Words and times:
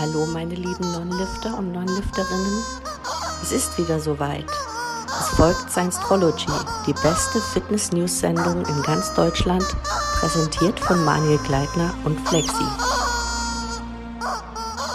Hallo 0.00 0.24
meine 0.24 0.54
lieben 0.54 0.92
Non-Lifter 0.92 1.58
und 1.58 1.72
Non-Lifterinnen. 1.72 2.64
Es 3.42 3.52
ist 3.52 3.76
wieder 3.76 4.00
soweit. 4.00 4.46
Es 5.06 5.28
folgt 5.36 5.70
Science-Trology, 5.70 6.46
die 6.86 6.94
beste 6.94 7.38
Fitness-News-Sendung 7.52 8.64
in 8.64 8.82
ganz 8.82 9.12
Deutschland, 9.12 9.62
präsentiert 10.18 10.80
von 10.80 11.04
Manuel 11.04 11.36
Gleitner 11.40 11.92
und 12.04 12.18
Flexi. 12.26 12.64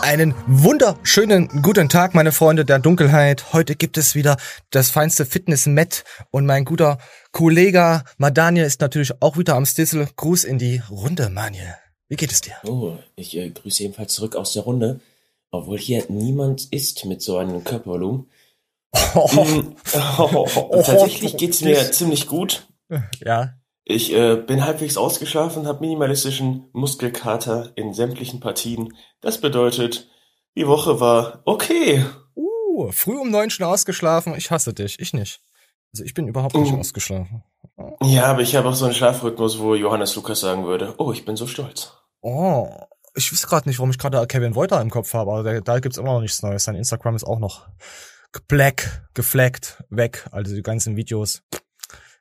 Einen 0.01 0.33
wunderschönen 0.47 1.61
guten 1.61 1.87
Tag, 1.87 2.15
meine 2.15 2.31
Freunde 2.31 2.65
der 2.65 2.79
Dunkelheit. 2.79 3.53
Heute 3.53 3.75
gibt 3.75 3.99
es 3.99 4.15
wieder 4.15 4.37
das 4.71 4.89
feinste 4.89 5.27
Fitness-Met 5.27 6.03
und 6.31 6.47
mein 6.47 6.65
guter 6.65 6.97
Kollege 7.31 8.01
Madaniel 8.17 8.65
ist 8.65 8.81
natürlich 8.81 9.21
auch 9.21 9.37
wieder 9.37 9.53
am 9.53 9.67
Stissel. 9.67 10.07
Gruß 10.15 10.45
in 10.45 10.57
die 10.57 10.81
Runde, 10.89 11.29
Maniel. 11.29 11.75
Wie 12.07 12.15
geht 12.15 12.31
es 12.31 12.41
dir? 12.41 12.53
Oh, 12.63 12.97
ich 13.15 13.35
äh, 13.35 13.49
grüße 13.49 13.83
ebenfalls 13.83 14.13
zurück 14.13 14.35
aus 14.35 14.53
der 14.53 14.63
Runde, 14.63 14.99
obwohl 15.51 15.79
hier 15.79 16.03
niemand 16.09 16.71
ist 16.71 17.05
mit 17.05 17.21
so 17.21 17.37
einem 17.37 17.63
Körpervolumen. 17.63 18.29
Oh. 19.15 19.43
Mm, 19.43 19.75
oh, 20.19 20.47
oh, 20.55 20.83
tatsächlich 20.83 21.35
geht's 21.37 21.61
mir 21.61 21.91
ziemlich 21.91 22.27
gut. 22.27 22.67
Ja. 23.23 23.55
Ich 23.83 24.11
äh, 24.13 24.35
bin 24.35 24.65
halbwegs 24.65 24.97
ausgeschlafen, 24.97 25.67
habe 25.67 25.81
minimalistischen 25.81 26.69
Muskelkater 26.73 27.71
in 27.75 27.93
sämtlichen 27.93 28.39
Partien. 28.39 28.95
Das 29.21 29.41
bedeutet, 29.41 30.09
die 30.57 30.67
Woche 30.67 30.99
war 30.99 31.41
okay. 31.45 32.03
Uh, 32.35 32.91
früh 32.91 33.17
um 33.17 33.29
neun 33.29 33.49
schon 33.49 33.65
ausgeschlafen. 33.65 34.33
Ich 34.35 34.49
hasse 34.49 34.73
dich. 34.73 34.99
Ich 34.99 35.13
nicht. 35.13 35.41
Also 35.93 36.03
ich 36.03 36.13
bin 36.13 36.27
überhaupt 36.27 36.55
nicht 36.55 36.73
uh. 36.73 36.79
ausgeschlafen. 36.79 37.43
Ja, 38.01 38.25
aber 38.25 38.41
ich 38.41 38.55
habe 38.55 38.69
auch 38.69 38.73
so 38.73 38.85
einen 38.85 38.93
Schlafrhythmus, 38.93 39.59
wo 39.59 39.75
Johannes 39.75 40.15
Lukas 40.15 40.39
sagen 40.39 40.65
würde, 40.65 40.93
oh, 40.97 41.11
ich 41.11 41.25
bin 41.25 41.35
so 41.35 41.45
stolz. 41.47 41.93
Oh, 42.21 42.69
ich 43.15 43.31
weiß 43.31 43.47
gerade 43.47 43.67
nicht, 43.67 43.79
warum 43.79 43.91
ich 43.91 43.97
gerade 43.97 44.25
Kevin 44.27 44.55
Wolter 44.55 44.81
im 44.81 44.89
Kopf 44.89 45.13
habe, 45.13 45.31
aber 45.31 45.43
da, 45.43 45.59
da 45.59 45.79
gibt's 45.79 45.97
immer 45.97 46.13
noch 46.13 46.21
nichts 46.21 46.41
Neues. 46.41 46.63
Sein 46.63 46.75
Instagram 46.75 47.15
ist 47.15 47.25
auch 47.25 47.39
noch 47.39 47.67
black, 48.47 49.07
gefleckt, 49.13 49.83
weg. 49.89 50.27
Also 50.31 50.55
die 50.55 50.61
ganzen 50.61 50.95
Videos. 50.95 51.41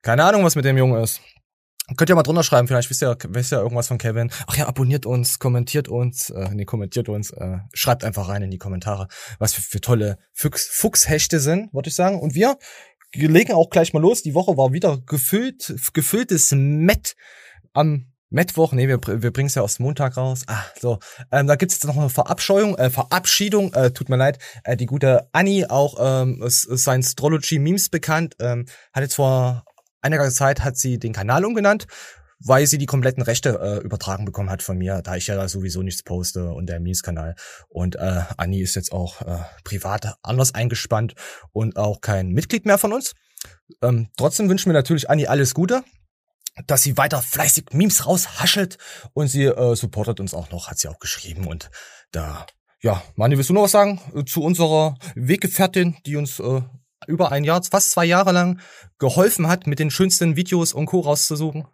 Keine 0.03 0.25
Ahnung, 0.25 0.45
was 0.45 0.57
mit 0.57 0.65
dem 0.65 0.77
Jungen 0.77 1.03
ist. 1.03 1.21
Könnt 1.99 2.09
ihr 2.09 2.17
mal 2.17 2.23
drunter 2.23 2.43
schreiben, 2.43 2.67
vielleicht 2.67 2.89
wisst 2.89 3.03
ihr, 3.03 3.15
wisst 3.29 3.53
ihr 3.53 3.59
irgendwas 3.59 3.89
von 3.89 3.99
Kevin. 3.99 4.31
Ach 4.47 4.57
ja, 4.57 4.67
abonniert 4.67 5.05
uns, 5.05 5.39
kommentiert 5.39 5.87
uns, 5.87 6.31
äh, 6.31 6.49
nee, 6.55 6.65
kommentiert 6.65 7.11
uns, 7.11 7.31
äh, 7.31 7.59
schreibt 7.75 8.05
einfach 8.05 8.29
rein 8.29 8.41
in 8.41 8.51
die 8.51 8.57
Kommentare, 8.57 9.07
was 9.39 9.53
für, 9.53 9.61
für 9.61 9.81
tolle 9.83 10.17
Fuchs, 10.33 10.67
Fuchshechte 10.67 11.41
sind, 11.41 11.75
würde 11.75 11.91
ich 11.91 11.95
sagen. 11.95 12.21
Und 12.21 12.35
wir 12.35 12.57
legen 13.15 13.53
auch 13.53 13.71
gleich 13.71 13.93
mal 13.93 14.01
los. 14.01 14.23
Die 14.23 14.35
Woche 14.35 14.57
war 14.57 14.73
wieder 14.73 14.99
gefüllt, 15.07 15.75
gefülltes 15.93 16.53
Met 16.53 17.17
am 17.73 18.07
Mittwoch, 18.31 18.73
nee, 18.73 18.89
wir, 18.89 18.99
wir 19.01 19.33
bringen 19.33 19.47
es 19.47 19.55
ja 19.55 19.63
aus 19.63 19.79
Montag 19.79 20.17
raus. 20.17 20.43
Ah, 20.49 20.65
so. 20.81 20.99
Ähm, 21.31 21.47
da 21.47 21.55
gibt's 21.55 21.77
jetzt 21.77 21.85
noch 21.85 21.97
eine 21.97 22.11
Verabscheuung, 22.11 22.77
äh, 22.77 22.91
Verabschiedung, 22.91 23.73
äh, 23.75 23.93
tut 23.93 24.09
mir 24.09 24.17
leid. 24.17 24.39
Äh, 24.65 24.77
die 24.77 24.87
gute 24.87 25.29
Annie, 25.31 25.71
auch 25.71 25.95
ähm, 26.01 26.43
Science 26.49 27.09
Astrology 27.09 27.61
Memes 27.61 27.91
bekannt, 27.91 28.35
ähm, 28.41 28.67
hat 28.93 29.05
jetzt 29.05 29.15
vor 29.15 29.65
einiger 30.01 30.29
Zeit 30.31 30.65
hat 30.65 30.77
sie 30.77 30.99
den 30.99 31.13
Kanal 31.13 31.45
umgenannt, 31.45 31.87
weil 32.41 32.67
sie 32.67 32.79
die 32.79 32.87
kompletten 32.87 33.23
Rechte 33.23 33.59
äh, 33.61 33.85
übertragen 33.85 34.25
bekommen 34.25 34.51
hat 34.51 34.63
von 34.63 34.79
mir, 34.79 35.03
da 35.03 35.17
ich 35.17 35.27
ja 35.27 35.49
sowieso 35.49 35.83
nichts 35.83 36.03
poste 36.03 36.51
und 36.51 36.67
der 36.67 36.81
Mies-Kanal. 36.81 37.35
Und 37.69 37.97
äh, 37.97 38.23
Anni 38.37 38.61
ist 38.61 38.77
jetzt 38.77 38.93
auch 38.93 39.23
äh, 39.23 39.39
privat 39.65 40.15
anders 40.23 40.55
eingespannt 40.55 41.15
und 41.53 41.77
auch 41.77 42.01
kein 42.01 42.31
Mitglied 42.31 42.67
mehr 42.67 42.79
von 42.79 42.93
uns. 42.93 43.15
Ähm, 43.83 44.09
trotzdem 44.17 44.49
wünschen 44.49 44.71
wir 44.71 44.75
natürlich 44.75 45.11
Anni 45.11 45.27
alles 45.27 45.55
Gute, 45.55 45.85
dass 46.67 46.83
sie 46.83 46.97
weiter 46.97 47.21
fleißig 47.21 47.67
Memes 47.73 48.07
raushaschelt 48.07 48.79
und 49.13 49.29
sie 49.29 49.45
äh, 49.45 49.75
supportet 49.75 50.21
uns 50.21 50.35
auch 50.35 50.51
noch, 50.51 50.69
hat 50.69 50.79
sie 50.79 50.89
auch 50.89 50.99
geschrieben 50.99 51.47
und 51.47 51.71
da 52.13 52.47
ja, 52.85 53.03
Mani, 53.17 53.39
willst 53.39 53.49
du 53.49 53.55
noch 53.55 53.63
was 53.63 53.71
sagen 53.71 53.99
äh, 54.15 54.25
zu 54.25 54.43
unserer 54.43 54.97
Weggefährtin, 55.15 55.97
die 56.05 56.17
uns 56.17 56.39
äh, 56.39 56.61
über 57.07 57.33
ein 57.33 57.43
Jahr, 57.43 57.63
fast 57.63 57.93
zwei 57.93 58.05
Jahre 58.05 58.33
lang 58.33 58.61
geholfen 58.99 59.49
hat, 59.49 59.67
mit 59.67 59.79
den 59.79 59.91
schönsten 59.91 60.37
Videos 60.37 60.75
und 60.75 60.85
Co. 60.85 61.01
rauszusuchen? 61.01 61.65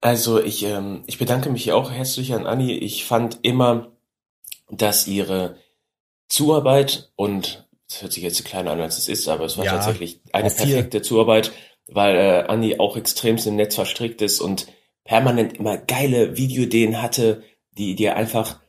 Also 0.00 0.42
ich, 0.42 0.62
ähm, 0.64 1.02
ich 1.06 1.18
bedanke 1.18 1.50
mich 1.50 1.64
hier 1.64 1.76
auch 1.76 1.90
herzlich 1.90 2.32
an 2.32 2.46
Anni. 2.46 2.72
Ich 2.72 3.04
fand 3.04 3.40
immer, 3.42 3.92
dass 4.70 5.06
ihre 5.06 5.56
Zuarbeit 6.28 7.10
und 7.16 7.68
das 7.88 8.02
hört 8.02 8.12
sich 8.12 8.22
jetzt 8.22 8.44
kleiner 8.44 8.70
an, 8.70 8.80
als 8.80 8.98
es 8.98 9.08
ist, 9.08 9.28
aber 9.28 9.44
es 9.44 9.58
war 9.58 9.64
ja, 9.64 9.72
tatsächlich 9.72 10.20
eine 10.32 10.48
perfekte 10.48 11.02
Zuarbeit, 11.02 11.52
weil 11.88 12.16
äh, 12.16 12.44
Anni 12.46 12.78
auch 12.78 12.96
extremst 12.96 13.46
im 13.46 13.56
Netz 13.56 13.74
verstrickt 13.74 14.22
ist 14.22 14.40
und 14.40 14.68
permanent 15.04 15.58
immer 15.58 15.76
geile 15.76 16.36
Videoideen 16.36 17.02
hatte, 17.02 17.42
die 17.72 17.96
dir 17.96 18.16
einfach 18.16 18.60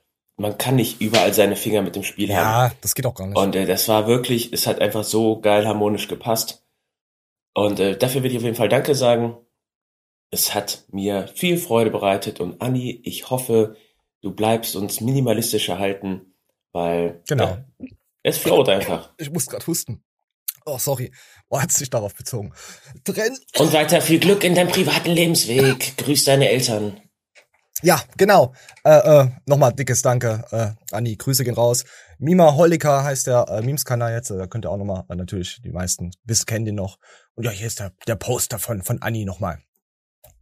man 0.41 0.57
kann 0.57 0.75
nicht 0.75 0.99
überall 0.99 1.33
seine 1.33 1.55
Finger 1.55 1.81
mit 1.81 1.95
dem 1.95 2.03
Spiel 2.03 2.29
ja, 2.29 2.37
haben. 2.37 2.71
Ja, 2.71 2.77
das 2.81 2.95
geht 2.95 3.05
auch 3.05 3.13
gar 3.13 3.27
nicht. 3.27 3.37
Und 3.37 3.55
äh, 3.55 3.65
das 3.65 3.87
war 3.87 4.07
wirklich, 4.07 4.51
es 4.51 4.67
hat 4.67 4.81
einfach 4.81 5.03
so 5.03 5.39
geil 5.39 5.67
harmonisch 5.67 6.07
gepasst. 6.07 6.65
Und 7.53 7.79
äh, 7.79 7.97
dafür 7.97 8.23
will 8.23 8.31
ich 8.31 8.37
auf 8.37 8.43
jeden 8.43 8.55
Fall 8.55 8.69
Danke 8.69 8.95
sagen. 8.95 9.37
Es 10.31 10.55
hat 10.55 10.85
mir 10.91 11.27
viel 11.27 11.57
Freude 11.57 11.91
bereitet 11.91 12.39
und 12.39 12.61
Anni, 12.61 13.01
ich 13.03 13.29
hoffe, 13.29 13.75
du 14.21 14.31
bleibst 14.31 14.75
uns 14.75 15.01
minimalistisch 15.01 15.69
erhalten, 15.69 16.33
weil 16.71 17.21
genau. 17.27 17.45
Ja, 17.45 17.65
es 18.23 18.37
float 18.37 18.69
einfach. 18.69 19.13
Ich 19.17 19.31
muss 19.31 19.47
gerade 19.47 19.65
husten. 19.67 20.03
Oh, 20.65 20.77
sorry. 20.77 21.11
Oh, 21.49 21.59
hat 21.59 21.71
sich 21.71 21.89
darauf 21.89 22.15
bezogen. 22.15 22.53
Drin. 23.03 23.37
Und 23.57 23.73
weiter 23.73 23.99
viel 23.99 24.19
Glück 24.19 24.43
in 24.43 24.55
deinem 24.55 24.69
privaten 24.69 25.09
Lebensweg. 25.09 25.97
Grüß 25.97 26.25
deine 26.25 26.49
Eltern. 26.49 27.01
Ja, 27.81 27.99
genau. 28.15 28.53
Äh, 28.83 28.99
äh, 28.99 29.27
Nochmal 29.47 29.73
dickes 29.73 30.03
Danke 30.03 30.45
äh, 30.51 30.95
Anni. 30.95 31.15
Grüße 31.15 31.43
gehen 31.43 31.55
raus. 31.55 31.83
Mima 32.19 32.55
Holliker 32.55 33.03
heißt 33.03 33.25
der 33.25 33.47
äh, 33.49 33.61
Memes-Kanal 33.61 34.13
jetzt. 34.13 34.29
Da 34.29 34.45
könnt 34.45 34.65
ihr 34.65 34.69
auch 34.69 34.77
nochmal, 34.77 35.03
äh, 35.09 35.15
natürlich, 35.15 35.61
die 35.63 35.71
meisten 35.71 36.11
bis 36.23 36.45
kennen 36.45 36.65
den 36.65 36.75
noch. 36.75 36.99
Und 37.33 37.43
ja, 37.43 37.49
hier 37.49 37.65
ist 37.65 37.79
der, 37.79 37.93
der 38.05 38.15
Poster 38.15 38.59
von, 38.59 38.83
von 38.83 39.01
Anni 39.01 39.25
nochmal. 39.25 39.63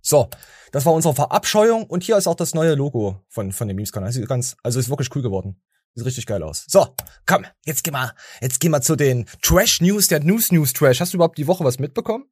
So, 0.10 0.28
das 0.72 0.88
war 0.88 0.94
unsere 0.94 1.14
Verabscheuung 1.14 1.84
und 1.84 2.04
hier 2.04 2.18
ist 2.18 2.26
auch 2.26 2.34
das 2.34 2.56
neue 2.56 2.74
Logo 2.74 3.22
von, 3.28 3.52
von 3.52 3.68
dem 3.68 3.76
Memes-Kanal. 3.76 4.12
Sieht 4.12 4.28
ganz, 4.28 4.58
also 4.64 4.80
ist 4.80 4.90
wirklich 4.90 5.16
cool 5.16 5.22
geworden. 5.22 5.62
Sieht 5.94 6.08
richtig 6.08 6.26
geil 6.26 6.42
aus. 6.42 6.66
So, 6.68 6.96
komm, 7.28 7.46
jetzt 7.64 7.84
geh 7.84 7.92
mal, 7.92 8.14
jetzt 8.42 8.60
geh 8.60 8.70
mal 8.70 8.82
zu 8.82 8.96
den 8.96 9.28
Trash 9.44 9.82
News, 9.82 10.08
der 10.08 10.22
News 10.22 10.52
News 10.52 10.74
Trash. 10.74 11.00
Hast 11.00 11.14
du 11.14 11.18
überhaupt 11.18 11.38
die 11.38 11.46
Woche 11.46 11.64
was 11.64 11.78
mitbekommen? 11.78 12.26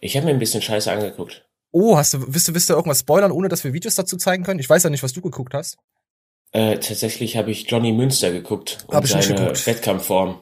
Ich 0.00 0.16
habe 0.16 0.24
mir 0.24 0.32
ein 0.32 0.38
bisschen 0.38 0.62
Scheiße 0.62 0.90
angeguckt. 0.90 1.46
Oh, 1.70 1.98
hast 1.98 2.14
du, 2.14 2.32
willst 2.32 2.48
du, 2.48 2.54
willst 2.54 2.70
du 2.70 2.72
irgendwas 2.72 3.00
spoilern, 3.00 3.30
ohne 3.30 3.48
dass 3.48 3.62
wir 3.62 3.74
Videos 3.74 3.94
dazu 3.94 4.16
zeigen 4.16 4.42
können? 4.42 4.60
Ich 4.60 4.70
weiß 4.70 4.82
ja 4.82 4.88
nicht, 4.88 5.02
was 5.02 5.12
du 5.12 5.20
geguckt 5.20 5.52
hast. 5.52 5.76
Äh, 6.52 6.78
tatsächlich 6.78 7.36
habe 7.36 7.50
ich 7.50 7.70
Johnny 7.70 7.92
Münster 7.92 8.32
geguckt. 8.32 8.86
Hab 8.90 9.04
ich 9.04 9.14
nicht 9.14 9.28
geguckt. 9.28 9.66
Wettkampfform. 9.66 10.40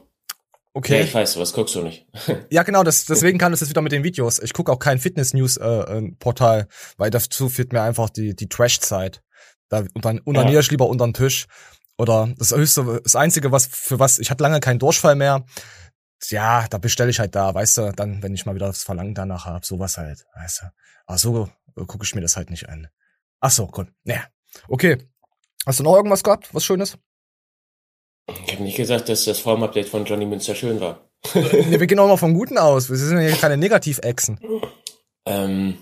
Okay. 0.77 0.99
Ja, 0.99 1.05
ich 1.05 1.15
weiß, 1.15 1.39
was 1.39 1.53
guckst 1.53 1.77
du 1.77 1.83
nicht? 1.83 2.05
ja, 2.51 2.65
genau, 2.65 2.83
das, 2.83 3.05
deswegen 3.05 3.39
kann 3.39 3.53
es 3.53 3.61
jetzt 3.61 3.71
wieder 3.71 3.81
mit 3.81 3.93
den 3.93 4.03
Videos. 4.03 4.41
Ich 4.41 4.53
gucke 4.53 4.73
auch 4.73 4.81
kein 4.81 4.99
Fitness-News-Portal, 4.99 6.61
äh, 6.61 6.67
weil 6.97 7.11
dazu 7.11 7.49
fehlt 7.49 7.73
mir 7.73 7.83
einfach 7.83 8.11
die, 8.11 8.35
die 8.35 8.49
Trash-Zeit. 8.49 9.23
Da 9.69 9.85
und 9.95 10.05
dann 10.05 10.19
unaniere 10.19 10.61
ich 10.61 10.71
lieber 10.73 10.89
unter 10.89 11.07
den 11.07 11.15
Tisch. 11.15 11.47
Oder 11.97 12.35
das 12.37 12.51
höchste, 12.51 13.01
das 13.05 13.15
Einzige, 13.15 13.53
was 13.53 13.67
für 13.67 14.01
was, 14.01 14.19
ich 14.19 14.33
hatte 14.33 14.43
lange 14.43 14.59
keinen 14.59 14.81
Durchfall 14.81 15.15
mehr. 15.15 15.45
Ja, 16.29 16.67
da 16.69 16.79
bestelle 16.79 17.11
ich 17.11 17.21
halt 17.21 17.37
da, 17.37 17.55
weißt 17.55 17.79
du, 17.79 17.93
dann, 17.93 18.23
wenn 18.23 18.35
ich 18.35 18.45
mal 18.45 18.57
wieder 18.57 18.67
das 18.67 18.83
Verlangen 18.83 19.15
danach 19.15 19.45
habe, 19.47 19.65
sowas 19.65 19.97
halt, 19.97 20.25
weißt 20.35 20.63
du. 20.63 20.67
Aber 21.07 21.19
so 21.19 21.51
äh, 21.77 21.85
gucke 21.85 22.05
ich 22.05 22.17
mir 22.17 22.21
das 22.21 22.37
halt 22.37 22.51
nicht 22.51 22.69
an. 22.69 22.89
Ach 23.41 23.51
so, 23.51 23.69
gut. 23.69 23.93
Naja. 24.03 24.25
Okay. 24.69 24.99
Hast 25.67 25.79
du 25.79 25.85
noch 25.85 25.95
irgendwas 25.95 26.25
gehabt, 26.25 26.53
was 26.53 26.65
Schönes? 26.65 26.99
Ich 28.27 28.53
habe 28.53 28.63
nicht 28.63 28.77
gesagt, 28.77 29.09
dass 29.09 29.25
das 29.25 29.39
Form-Update 29.39 29.89
von 29.89 30.05
Johnny 30.05 30.27
Münster 30.27 30.55
schön 30.55 30.81
war. 30.81 31.09
nee, 31.35 31.79
wir 31.79 31.87
gehen 31.87 31.99
auch 31.99 32.09
mal 32.09 32.17
vom 32.17 32.35
Guten 32.35 32.59
aus. 32.59 32.89
Wir 32.89 32.97
sind 32.97 33.21
ja 33.21 33.35
keine 33.37 33.57
Negativ-Echsen. 33.57 34.39
Ähm, 35.27 35.79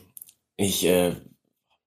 ich, 0.56 0.84
äh, 0.84 1.14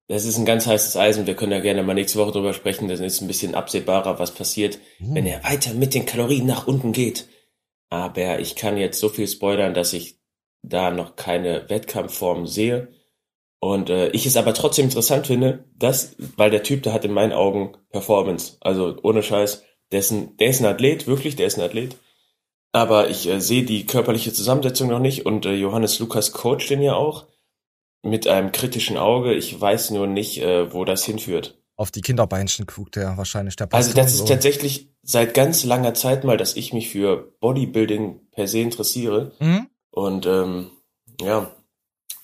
das 0.08 0.26
ist 0.26 0.38
ein 0.38 0.46
ganz 0.46 0.68
heißes 0.68 0.98
Eisen. 0.98 1.28
Wir 1.28 1.36
können 1.36 1.52
ja 1.52 1.60
gerne 1.60 1.84
mal 1.84 1.94
nächste 1.94 2.20
Woche 2.20 2.32
drüber 2.32 2.54
sprechen. 2.54 2.88
Das 2.88 3.00
ist 3.00 3.22
ein 3.22 3.28
bisschen 3.28 3.56
absehbarer, 3.56 4.20
was 4.20 4.34
passiert, 4.34 4.80
hm. 4.98 5.16
wenn 5.16 5.26
er 5.26 5.44
weiter 5.44 5.74
mit 5.74 5.94
den 5.94 6.06
Kalorien 6.06 6.46
nach 6.46 6.68
unten 6.68 6.92
geht. 6.92 7.28
Aber 7.90 8.40
ich 8.40 8.56
kann 8.56 8.78
jetzt 8.78 9.00
so 9.00 9.10
viel 9.10 9.28
spoilern, 9.28 9.74
dass 9.74 9.94
ich 9.94 10.20
da 10.62 10.92
noch 10.92 11.16
keine 11.16 11.70
Wettkampfform 11.70 12.48
sehe. 12.48 12.90
Und 13.60 13.90
äh, 13.90 14.10
ich 14.10 14.26
es 14.26 14.38
aber 14.38 14.54
trotzdem 14.54 14.86
interessant 14.86 15.28
finde, 15.28 15.66
dass, 15.76 16.16
weil 16.38 16.52
der 16.52 16.64
Typ, 16.64 16.84
der 16.84 16.94
hat 16.94 17.06
in 17.06 17.14
meinen 17.14 17.34
Augen 17.34 17.76
Performance. 17.90 18.58
Also 18.62 18.98
ohne 19.02 19.24
Scheiß, 19.24 19.64
der 19.92 20.00
ist 20.00 20.12
ein, 20.12 20.38
der 20.38 20.50
ist 20.50 20.60
ein 20.62 20.66
Athlet, 20.66 21.08
wirklich, 21.08 21.36
der 21.36 21.48
ist 21.48 21.58
ein 21.58 21.64
Athlet. 21.64 21.96
Aber 22.72 23.10
ich 23.10 23.28
äh, 23.28 23.40
sehe 23.40 23.64
die 23.64 23.86
körperliche 23.86 24.34
Zusammensetzung 24.34 24.90
noch 24.90 25.00
nicht 25.00 25.26
und 25.26 25.46
äh, 25.46 25.54
Johannes 25.54 26.00
Lukas 26.00 26.34
coacht 26.34 26.70
den 26.70 26.82
ja 26.82 26.94
auch 26.96 27.28
mit 28.04 28.28
einem 28.28 28.52
kritischen 28.52 28.98
Auge. 28.98 29.34
Ich 29.34 29.60
weiß 29.60 29.92
nur 29.92 30.08
nicht, 30.08 30.42
äh, 30.42 30.74
wo 30.74 30.86
das 30.86 31.06
hinführt. 31.06 31.58
Auf 31.78 31.92
die 31.92 32.02
Kinderbeinchen 32.02 32.66
guckt 32.66 32.96
der 32.96 33.18
wahrscheinlich 33.18 33.56
der 33.56 33.74
Also 33.74 33.94
das 33.94 34.14
ist 34.14 34.20
so. 34.20 34.26
tatsächlich 34.26 34.90
seit 35.02 35.34
ganz 35.34 35.64
langer 35.66 35.94
Zeit 35.94 36.24
mal, 36.24 36.38
dass 36.38 36.56
ich 36.56 36.74
mich 36.74 36.90
für 36.90 37.34
Bodybuilding 37.40 38.30
per 38.32 38.48
se 38.48 38.60
interessiere. 38.60 39.34
Mhm. 39.40 39.68
Und 39.92 40.26
ähm, 40.26 40.72
ja, 41.22 41.52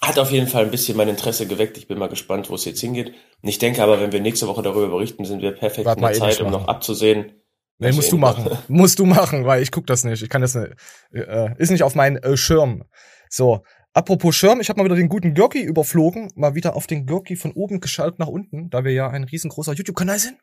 hat 0.02 0.20
auf 0.20 0.32
jeden 0.32 0.48
Fall 0.48 0.66
ein 0.66 0.72
bisschen 0.72 0.98
mein 0.98 1.10
Interesse 1.10 1.48
geweckt. 1.48 1.78
Ich 1.78 1.88
bin 1.88 2.00
mal 2.00 2.08
gespannt, 2.08 2.50
wo 2.50 2.56
es 2.56 2.66
jetzt 2.66 2.82
hingeht. 2.82 3.14
Und 3.42 3.50
ich 3.50 3.60
denke 3.60 3.84
aber, 3.84 4.00
wenn 4.02 4.12
wir 4.12 4.20
nächste 4.20 4.48
Woche 4.48 4.64
darüber 4.64 4.88
berichten, 4.88 5.26
sind 5.26 5.42
wir 5.42 5.52
perfekt 5.52 5.86
Warte 5.86 6.00
in 6.00 6.08
der 6.08 6.14
Zeit, 6.16 6.42
um 6.42 6.52
noch 6.52 6.68
abzusehen, 6.68 7.34
Nee, 7.82 7.92
musst 7.94 8.12
du 8.12 8.18
machen. 8.18 8.58
musst 8.68 9.00
du 9.00 9.06
machen, 9.06 9.46
weil 9.46 9.64
ich 9.64 9.72
guck 9.72 9.88
das 9.88 10.04
nicht. 10.04 10.22
Ich 10.22 10.30
kann 10.30 10.42
das 10.42 10.54
nicht. 10.54 10.74
Äh, 11.12 11.56
ist 11.58 11.72
nicht 11.72 11.82
auf 11.82 11.96
meinen 11.96 12.18
äh, 12.18 12.38
Schirm. 12.38 12.84
So, 13.28 13.64
apropos 13.94 14.36
Schirm, 14.36 14.62
ich 14.62 14.70
habe 14.70 14.80
mal 14.80 14.86
wieder 14.86 14.96
den 14.96 15.10
guten 15.10 15.34
Görki 15.34 15.64
überflogen, 15.64 16.32
mal 16.36 16.54
wieder 16.54 16.76
auf 16.76 16.86
den 16.86 17.08
Görki 17.08 17.36
von 17.36 17.52
oben 17.54 17.80
geschaltet 17.80 18.20
nach 18.20 18.28
unten, 18.28 18.70
da 18.70 18.84
wir 18.84 18.92
ja 18.92 19.10
ein 19.10 19.24
riesengroßer 19.24 19.74
YouTube-Kanal 19.74 20.20
sind. 20.20 20.38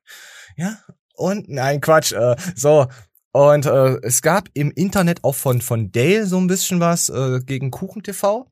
Ja, 0.57 0.79
und 1.15 1.49
nein, 1.49 1.81
Quatsch. 1.81 2.13
Äh, 2.13 2.35
so, 2.57 2.89
und 3.31 3.67
äh, 3.67 3.99
es 4.03 4.21
gab 4.21 4.49
im 4.55 4.73
Internet 4.73 5.23
auch 5.23 5.37
von 5.37 5.61
von 5.61 5.93
Dale 5.93 6.27
so 6.27 6.39
ein 6.39 6.49
bisschen 6.49 6.81
was 6.81 7.09
äh, 7.09 7.41
gegen 7.45 7.71
Kuchen 7.71 8.03
TV. 8.03 8.49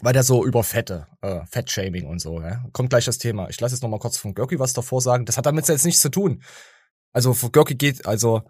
Weil 0.00 0.12
der 0.12 0.22
so 0.22 0.44
über 0.44 0.62
Fette, 0.62 1.08
äh, 1.22 1.40
Fettshaming 1.50 2.06
und 2.06 2.20
so, 2.20 2.40
ja. 2.40 2.64
Kommt 2.72 2.90
gleich 2.90 3.04
das 3.04 3.18
Thema. 3.18 3.48
Ich 3.50 3.60
lasse 3.60 3.74
jetzt 3.74 3.82
noch 3.82 3.90
mal 3.90 3.98
kurz 3.98 4.16
von 4.16 4.32
Görki 4.32 4.60
was 4.60 4.72
davor 4.72 5.00
sagen. 5.02 5.24
Das 5.24 5.36
hat 5.36 5.44
damit 5.44 5.66
jetzt 5.66 5.84
nichts 5.84 6.00
zu 6.00 6.08
tun. 6.08 6.40
Also 7.12 7.34
für 7.34 7.50
Görki 7.50 7.74
geht, 7.74 8.06
also 8.06 8.42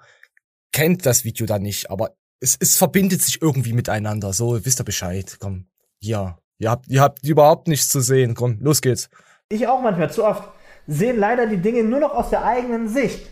kennt 0.72 1.06
das 1.06 1.24
Video 1.24 1.46
da 1.46 1.58
nicht, 1.58 1.90
aber 1.90 2.12
es, 2.40 2.56
es 2.60 2.76
verbindet 2.76 3.22
sich 3.22 3.42
irgendwie 3.42 3.72
miteinander. 3.72 4.32
So, 4.32 4.64
wisst 4.64 4.80
ihr 4.80 4.84
Bescheid. 4.84 5.36
Komm, 5.40 5.66
ja. 6.00 6.38
Ihr 6.58 6.70
habt, 6.70 6.88
ihr 6.88 7.00
habt 7.00 7.24
überhaupt 7.24 7.68
nichts 7.68 7.88
zu 7.88 8.00
sehen. 8.00 8.34
Komm, 8.34 8.58
los 8.60 8.80
geht's. 8.80 9.08
ich 9.48 9.66
auch 9.68 9.80
manchmal 9.80 10.10
zu 10.10 10.24
oft, 10.24 10.42
sehen 10.86 11.18
leider 11.18 11.46
die 11.46 11.58
Dinge 11.58 11.84
nur 11.84 12.00
noch 12.00 12.12
aus 12.12 12.30
der 12.30 12.44
eigenen 12.44 12.88
Sicht. 12.88 13.28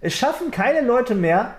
Es 0.00 0.14
schaffen 0.14 0.50
keine 0.50 0.86
Leute 0.86 1.14
mehr, 1.14 1.56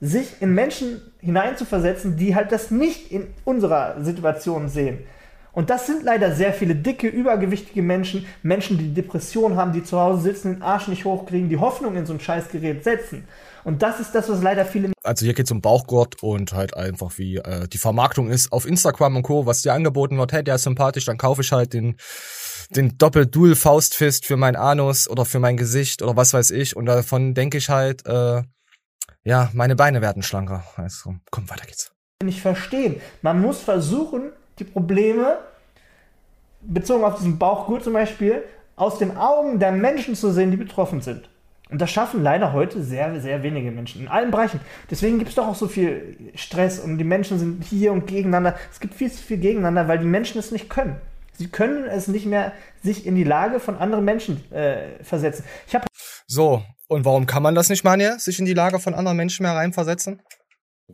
sich 0.00 0.40
in 0.40 0.54
Menschen 0.54 1.00
hineinzuversetzen, 1.20 2.16
die 2.16 2.34
halt 2.34 2.52
das 2.52 2.70
nicht 2.70 3.12
in 3.12 3.28
unserer 3.44 4.02
Situation 4.02 4.68
sehen. 4.68 5.04
Und 5.52 5.70
das 5.70 5.86
sind 5.86 6.02
leider 6.02 6.34
sehr 6.34 6.52
viele 6.52 6.74
dicke, 6.74 7.08
übergewichtige 7.08 7.82
Menschen, 7.82 8.26
Menschen, 8.42 8.78
die 8.78 8.94
Depressionen 8.94 9.56
haben, 9.56 9.72
die 9.72 9.82
zu 9.82 9.98
Hause 9.98 10.22
sitzen, 10.22 10.54
den 10.54 10.62
Arsch 10.62 10.88
nicht 10.88 11.04
hochkriegen, 11.04 11.48
die 11.48 11.58
Hoffnung 11.58 11.96
in 11.96 12.06
so 12.06 12.12
ein 12.12 12.20
Scheißgerät 12.20 12.84
setzen. 12.84 13.26
Und 13.64 13.82
das 13.82 14.00
ist 14.00 14.14
das, 14.14 14.28
was 14.28 14.42
leider 14.42 14.64
viele 14.64 14.92
Also 15.02 15.24
hier 15.24 15.34
geht's 15.34 15.50
um 15.50 15.60
Bauchgurt 15.60 16.22
und 16.22 16.52
halt 16.52 16.76
einfach 16.76 17.18
wie 17.18 17.36
äh, 17.36 17.68
die 17.68 17.78
Vermarktung 17.78 18.30
ist 18.30 18.52
auf 18.52 18.66
Instagram 18.66 19.16
und 19.16 19.22
Co., 19.22 19.44
was 19.44 19.62
dir 19.62 19.74
angeboten 19.74 20.16
wird, 20.16 20.32
hey, 20.32 20.42
der 20.42 20.54
ist 20.54 20.62
sympathisch, 20.62 21.04
dann 21.04 21.18
kaufe 21.18 21.42
ich 21.42 21.52
halt 21.52 21.72
den 21.72 21.96
den 22.76 22.96
Doppel-Dual 22.98 23.56
Faustfist 23.56 24.26
für 24.26 24.36
mein 24.36 24.54
Anus 24.54 25.10
oder 25.10 25.24
für 25.24 25.40
mein 25.40 25.56
Gesicht 25.56 26.02
oder 26.02 26.16
was 26.16 26.32
weiß 26.32 26.52
ich 26.52 26.76
und 26.76 26.86
davon 26.86 27.34
denke 27.34 27.58
ich 27.58 27.68
halt 27.68 28.06
äh, 28.06 28.42
ja, 29.24 29.50
meine 29.52 29.76
Beine 29.76 30.00
werden 30.00 30.22
schlanker. 30.22 30.64
Also, 30.76 31.14
komm, 31.30 31.50
weiter 31.50 31.66
geht's. 31.66 31.92
nicht 32.22 32.40
verstehen. 32.40 33.00
Man 33.22 33.40
muss 33.40 33.60
versuchen, 33.60 34.32
die 34.60 34.64
Probleme, 34.64 35.38
bezogen 36.60 37.04
auf 37.04 37.16
diesen 37.16 37.38
Bauchgurt 37.38 37.84
zum 37.84 37.94
Beispiel, 37.94 38.42
aus 38.76 38.98
den 38.98 39.16
Augen 39.16 39.58
der 39.58 39.72
Menschen 39.72 40.14
zu 40.14 40.30
sehen, 40.30 40.50
die 40.50 40.56
betroffen 40.56 41.00
sind. 41.00 41.28
Und 41.70 41.80
das 41.80 41.90
schaffen 41.90 42.22
leider 42.22 42.52
heute 42.52 42.82
sehr, 42.82 43.20
sehr 43.20 43.42
wenige 43.42 43.70
Menschen 43.70 44.02
in 44.02 44.08
allen 44.08 44.30
Bereichen. 44.30 44.60
Deswegen 44.90 45.18
gibt 45.18 45.30
es 45.30 45.36
doch 45.36 45.46
auch 45.46 45.54
so 45.54 45.68
viel 45.68 46.16
Stress 46.34 46.80
und 46.80 46.98
die 46.98 47.04
Menschen 47.04 47.38
sind 47.38 47.62
hier 47.64 47.92
und 47.92 48.06
gegeneinander. 48.06 48.56
Es 48.72 48.80
gibt 48.80 48.94
viel 48.94 49.10
zu 49.10 49.22
viel 49.22 49.38
gegeneinander, 49.38 49.86
weil 49.86 49.98
die 49.98 50.06
Menschen 50.06 50.38
es 50.38 50.50
nicht 50.50 50.68
können. 50.68 50.96
Sie 51.32 51.48
können 51.48 51.84
es 51.84 52.08
nicht 52.08 52.26
mehr 52.26 52.52
sich 52.82 53.06
in 53.06 53.14
die 53.14 53.24
Lage 53.24 53.60
von 53.60 53.76
anderen 53.76 54.04
Menschen 54.04 54.52
äh, 54.52 55.02
versetzen. 55.02 55.44
Ich 55.66 55.74
habe 55.74 55.86
So, 56.26 56.62
und 56.88 57.04
warum 57.04 57.26
kann 57.26 57.42
man 57.42 57.54
das 57.54 57.68
nicht, 57.68 57.84
Manja, 57.84 58.18
sich 58.18 58.40
in 58.40 58.46
die 58.46 58.54
Lage 58.54 58.80
von 58.80 58.94
anderen 58.94 59.16
Menschen 59.16 59.44
mehr 59.44 59.54
reinversetzen? 59.54 60.20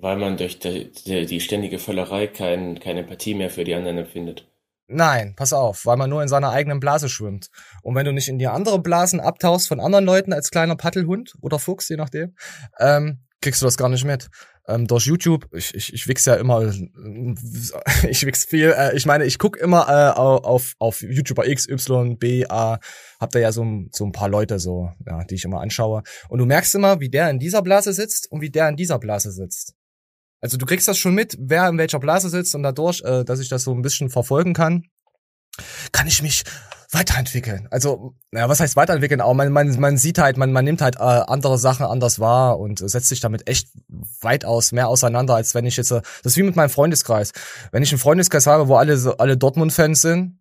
Weil 0.00 0.16
man 0.16 0.36
durch 0.36 0.58
die, 0.58 0.90
die, 1.06 1.26
die 1.26 1.40
ständige 1.40 1.78
Völlerei 1.78 2.26
kein, 2.26 2.78
keine 2.80 3.00
Empathie 3.00 3.34
mehr 3.34 3.50
für 3.50 3.64
die 3.64 3.74
anderen 3.74 3.98
empfindet. 3.98 4.46
Nein, 4.88 5.34
pass 5.36 5.52
auf, 5.52 5.84
weil 5.84 5.96
man 5.96 6.10
nur 6.10 6.22
in 6.22 6.28
seiner 6.28 6.50
eigenen 6.50 6.78
Blase 6.78 7.08
schwimmt. 7.08 7.50
Und 7.82 7.96
wenn 7.96 8.04
du 8.04 8.12
nicht 8.12 8.28
in 8.28 8.38
die 8.38 8.46
andere 8.46 8.80
Blasen 8.80 9.20
abtauchst 9.20 9.66
von 9.66 9.80
anderen 9.80 10.04
Leuten 10.04 10.32
als 10.32 10.50
kleiner 10.50 10.76
Paddelhund 10.76 11.34
oder 11.40 11.58
Fuchs, 11.58 11.88
je 11.88 11.96
nachdem, 11.96 12.36
ähm, 12.78 13.18
kriegst 13.40 13.62
du 13.62 13.66
das 13.66 13.76
gar 13.76 13.88
nicht 13.88 14.04
mit. 14.04 14.28
Ähm, 14.68 14.88
durch 14.88 15.06
YouTube, 15.06 15.48
ich, 15.52 15.74
ich, 15.74 15.92
ich 15.92 16.08
wichs 16.08 16.24
ja 16.24 16.34
immer, 16.34 16.62
ich 18.08 18.26
wichs 18.26 18.44
viel, 18.44 18.74
äh, 18.76 18.96
ich 18.96 19.06
meine, 19.06 19.24
ich 19.24 19.38
guck 19.38 19.56
immer 19.56 19.88
äh, 19.88 20.18
auf, 20.18 20.74
auf 20.80 21.02
YouTuber 21.02 21.46
X, 21.46 21.68
Y, 21.68 22.18
B, 22.18 22.44
A, 22.48 22.78
hab 23.20 23.30
da 23.30 23.38
ja 23.38 23.52
so, 23.52 23.64
so 23.92 24.04
ein 24.04 24.12
paar 24.12 24.28
Leute 24.28 24.58
so, 24.58 24.90
ja, 25.06 25.22
die 25.24 25.36
ich 25.36 25.44
immer 25.44 25.60
anschaue. 25.60 26.02
Und 26.28 26.40
du 26.40 26.46
merkst 26.46 26.74
immer, 26.74 26.98
wie 27.00 27.08
der 27.08 27.30
in 27.30 27.38
dieser 27.38 27.62
Blase 27.62 27.92
sitzt 27.92 28.30
und 28.32 28.40
wie 28.40 28.50
der 28.50 28.68
in 28.68 28.76
dieser 28.76 28.98
Blase 28.98 29.30
sitzt. 29.30 29.75
Also 30.40 30.56
du 30.56 30.66
kriegst 30.66 30.86
das 30.88 30.98
schon 30.98 31.14
mit, 31.14 31.36
wer 31.38 31.68
in 31.68 31.78
welcher 31.78 31.98
Blase 31.98 32.28
sitzt 32.28 32.54
und 32.54 32.62
dadurch, 32.62 33.02
äh, 33.02 33.24
dass 33.24 33.40
ich 33.40 33.48
das 33.48 33.64
so 33.64 33.72
ein 33.72 33.82
bisschen 33.82 34.10
verfolgen 34.10 34.54
kann, 34.54 34.84
kann 35.92 36.06
ich 36.06 36.22
mich 36.22 36.44
weiterentwickeln. 36.92 37.66
Also, 37.70 38.14
naja, 38.30 38.48
was 38.48 38.60
heißt 38.60 38.76
weiterentwickeln? 38.76 39.20
Aber 39.20 39.34
man, 39.34 39.50
man, 39.52 39.80
man 39.80 39.96
sieht 39.96 40.18
halt, 40.18 40.36
man, 40.36 40.52
man 40.52 40.64
nimmt 40.64 40.80
halt 40.80 40.96
äh, 40.96 41.00
andere 41.00 41.58
Sachen 41.58 41.84
anders 41.84 42.20
wahr 42.20 42.58
und 42.58 42.80
äh, 42.80 42.88
setzt 42.88 43.08
sich 43.08 43.20
damit 43.20 43.48
echt 43.48 43.68
weitaus 44.20 44.72
mehr 44.72 44.88
auseinander, 44.88 45.34
als 45.34 45.54
wenn 45.54 45.66
ich 45.66 45.76
jetzt, 45.76 45.90
äh, 45.90 46.02
das 46.22 46.32
ist 46.32 46.36
wie 46.36 46.42
mit 46.42 46.56
meinem 46.56 46.70
Freundeskreis. 46.70 47.32
Wenn 47.72 47.82
ich 47.82 47.90
einen 47.92 47.98
Freundeskreis 47.98 48.46
habe, 48.46 48.68
wo 48.68 48.76
alle 48.76 49.16
alle 49.18 49.36
Dortmund-Fans 49.36 50.00
sind, 50.00 50.38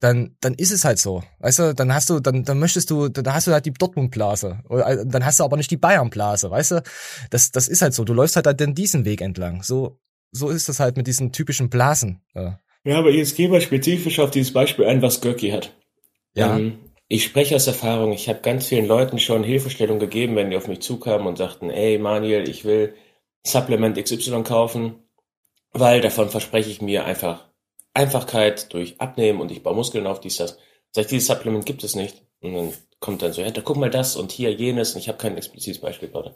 dann, 0.00 0.34
dann 0.40 0.54
ist 0.54 0.72
es 0.72 0.84
halt 0.84 0.98
so. 0.98 1.22
Weißt 1.40 1.58
du, 1.58 1.74
dann 1.74 1.94
hast 1.94 2.08
du, 2.08 2.20
dann, 2.20 2.42
dann 2.42 2.58
möchtest 2.58 2.90
du, 2.90 3.08
dann 3.08 3.32
hast 3.32 3.46
du 3.46 3.52
halt 3.52 3.66
die 3.66 3.72
Dortmund-Blase. 3.72 4.60
Äh, 4.70 5.04
Dann 5.04 5.24
hast 5.24 5.40
du 5.40 5.44
aber 5.44 5.58
nicht 5.58 5.70
die 5.70 5.76
Bayern-Blase, 5.76 6.50
weißt 6.50 6.70
du? 6.72 6.82
Das, 7.28 7.52
das 7.52 7.68
ist 7.68 7.82
halt 7.82 7.92
so. 7.92 8.04
Du 8.04 8.14
läufst 8.14 8.36
halt 8.36 8.46
dann 8.46 8.74
diesen 8.74 9.04
Weg 9.04 9.20
entlang. 9.20 9.62
So, 9.62 10.00
so 10.32 10.48
ist 10.48 10.70
es 10.70 10.80
halt 10.80 10.96
mit 10.96 11.06
diesen 11.06 11.32
typischen 11.32 11.68
Blasen. 11.68 12.22
Äh. 12.34 12.52
Ja, 12.84 12.98
aber 12.98 13.10
jetzt 13.10 13.36
gehen 13.36 13.52
wir 13.52 13.60
spezifisch 13.60 14.18
auf 14.20 14.30
dieses 14.30 14.54
Beispiel 14.54 14.86
ein, 14.86 15.02
was 15.02 15.20
Görki 15.20 15.50
hat. 15.50 15.76
Ja. 16.34 16.56
Ähm, 16.56 16.78
ich 17.08 17.24
spreche 17.24 17.56
aus 17.56 17.66
Erfahrung. 17.66 18.12
Ich 18.12 18.28
habe 18.28 18.40
ganz 18.40 18.66
vielen 18.66 18.86
Leuten 18.86 19.18
schon 19.18 19.44
Hilfestellung 19.44 19.98
gegeben, 19.98 20.34
wenn 20.34 20.48
die 20.48 20.56
auf 20.56 20.68
mich 20.68 20.80
zukamen 20.80 21.26
und 21.26 21.36
sagten, 21.36 21.68
ey 21.68 21.98
Manuel, 21.98 22.48
ich 22.48 22.64
will 22.64 22.94
Supplement 23.44 24.02
XY 24.02 24.44
kaufen, 24.44 24.94
weil 25.72 26.00
davon 26.00 26.30
verspreche 26.30 26.70
ich 26.70 26.80
mir 26.80 27.04
einfach 27.04 27.49
Einfachkeit 28.00 28.72
durch 28.72 29.00
Abnehmen 29.00 29.40
und 29.40 29.50
ich 29.50 29.62
baue 29.62 29.74
Muskeln 29.74 30.06
auf, 30.06 30.20
dies, 30.20 30.36
das. 30.36 30.58
Sag 30.92 31.02
ich, 31.02 31.08
dieses 31.08 31.28
Supplement 31.28 31.64
gibt 31.66 31.84
es 31.84 31.94
nicht. 31.94 32.24
Und 32.40 32.54
dann 32.54 32.72
kommt 32.98 33.22
dann 33.22 33.32
so, 33.32 33.42
ja, 33.42 33.50
da 33.50 33.60
guck 33.60 33.76
mal 33.76 33.90
das 33.90 34.16
und 34.16 34.32
hier 34.32 34.52
jenes 34.52 34.94
und 34.94 35.00
ich 35.00 35.08
habe 35.08 35.18
kein 35.18 35.36
explizites 35.36 35.80
Beispiel 35.80 36.08
gerade. 36.08 36.34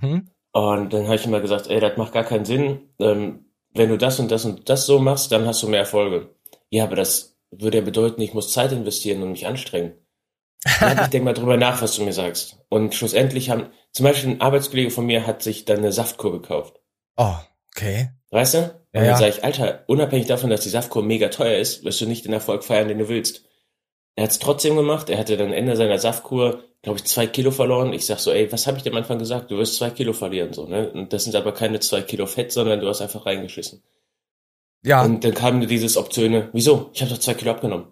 Hm? 0.00 0.30
Und 0.52 0.92
dann 0.92 1.04
habe 1.04 1.16
ich 1.16 1.26
immer 1.26 1.40
gesagt, 1.40 1.68
ey, 1.68 1.80
das 1.80 1.96
macht 1.96 2.12
gar 2.12 2.24
keinen 2.24 2.44
Sinn. 2.44 2.90
Ähm, 2.98 3.46
wenn 3.74 3.90
du 3.90 3.98
das 3.98 4.18
und 4.18 4.30
das 4.30 4.44
und 4.44 4.68
das 4.68 4.86
so 4.86 4.98
machst, 4.98 5.30
dann 5.32 5.46
hast 5.46 5.62
du 5.62 5.68
mehr 5.68 5.80
Erfolge. 5.80 6.34
Ja, 6.70 6.84
aber 6.84 6.96
das 6.96 7.36
würde 7.50 7.78
ja 7.78 7.84
bedeuten, 7.84 8.22
ich 8.22 8.34
muss 8.34 8.52
Zeit 8.52 8.72
investieren 8.72 9.22
und 9.22 9.32
mich 9.32 9.46
anstrengen. 9.46 9.94
Ja, 10.80 11.04
ich 11.04 11.08
denke 11.08 11.24
mal 11.24 11.34
drüber 11.34 11.56
nach, 11.56 11.82
was 11.82 11.94
du 11.96 12.02
mir 12.02 12.12
sagst. 12.12 12.58
Und 12.68 12.94
schlussendlich 12.94 13.50
haben, 13.50 13.66
zum 13.92 14.04
Beispiel 14.04 14.30
ein 14.30 14.40
Arbeitskollege 14.40 14.90
von 14.90 15.06
mir 15.06 15.26
hat 15.26 15.42
sich 15.42 15.64
dann 15.64 15.78
eine 15.78 15.92
Saftkur 15.92 16.32
gekauft. 16.32 16.80
Oh, 17.16 17.36
okay. 17.74 18.10
Weißt 18.30 18.54
du? 18.54 18.58
Und 18.92 19.02
Ja, 19.02 19.10
dann 19.10 19.16
sage 19.18 19.30
ich, 19.30 19.44
Alter, 19.44 19.84
unabhängig 19.86 20.26
davon, 20.26 20.50
dass 20.50 20.60
die 20.62 20.68
Saftkur 20.68 21.02
mega 21.02 21.28
teuer 21.28 21.58
ist, 21.58 21.84
wirst 21.84 22.00
du 22.00 22.06
nicht 22.06 22.24
den 22.24 22.32
Erfolg 22.32 22.64
feiern, 22.64 22.88
den 22.88 22.98
du 22.98 23.08
willst. 23.08 23.42
Er 24.16 24.24
hat 24.24 24.30
es 24.30 24.38
trotzdem 24.38 24.76
gemacht. 24.76 25.10
Er 25.10 25.18
hatte 25.18 25.36
dann 25.36 25.52
Ende 25.52 25.76
seiner 25.76 25.98
Saftkur, 25.98 26.64
glaube 26.82 26.98
ich, 26.98 27.04
zwei 27.04 27.26
Kilo 27.26 27.50
verloren. 27.50 27.92
Ich 27.92 28.06
sag 28.06 28.18
so, 28.18 28.32
ey, 28.32 28.50
was 28.50 28.66
habe 28.66 28.78
ich 28.78 28.82
dir 28.82 28.90
am 28.90 28.96
Anfang 28.96 29.18
gesagt? 29.18 29.50
Du 29.50 29.58
wirst 29.58 29.76
zwei 29.76 29.90
Kilo 29.90 30.12
verlieren, 30.12 30.52
so, 30.52 30.66
ne? 30.66 30.90
Und 30.90 31.12
das 31.12 31.24
sind 31.24 31.36
aber 31.36 31.52
keine 31.52 31.80
zwei 31.80 32.02
Kilo 32.02 32.26
Fett, 32.26 32.50
sondern 32.52 32.80
du 32.80 32.88
hast 32.88 33.02
einfach 33.02 33.26
reingeschissen. 33.26 33.82
Ja, 34.82 35.02
Und 35.02 35.24
dann 35.24 35.34
kam 35.34 35.58
mir 35.58 35.66
dieses 35.66 35.96
Optöne, 35.96 36.48
wieso? 36.52 36.90
Ich 36.94 37.02
habe 37.02 37.10
doch 37.12 37.18
zwei 37.18 37.34
Kilo 37.34 37.50
abgenommen. 37.50 37.88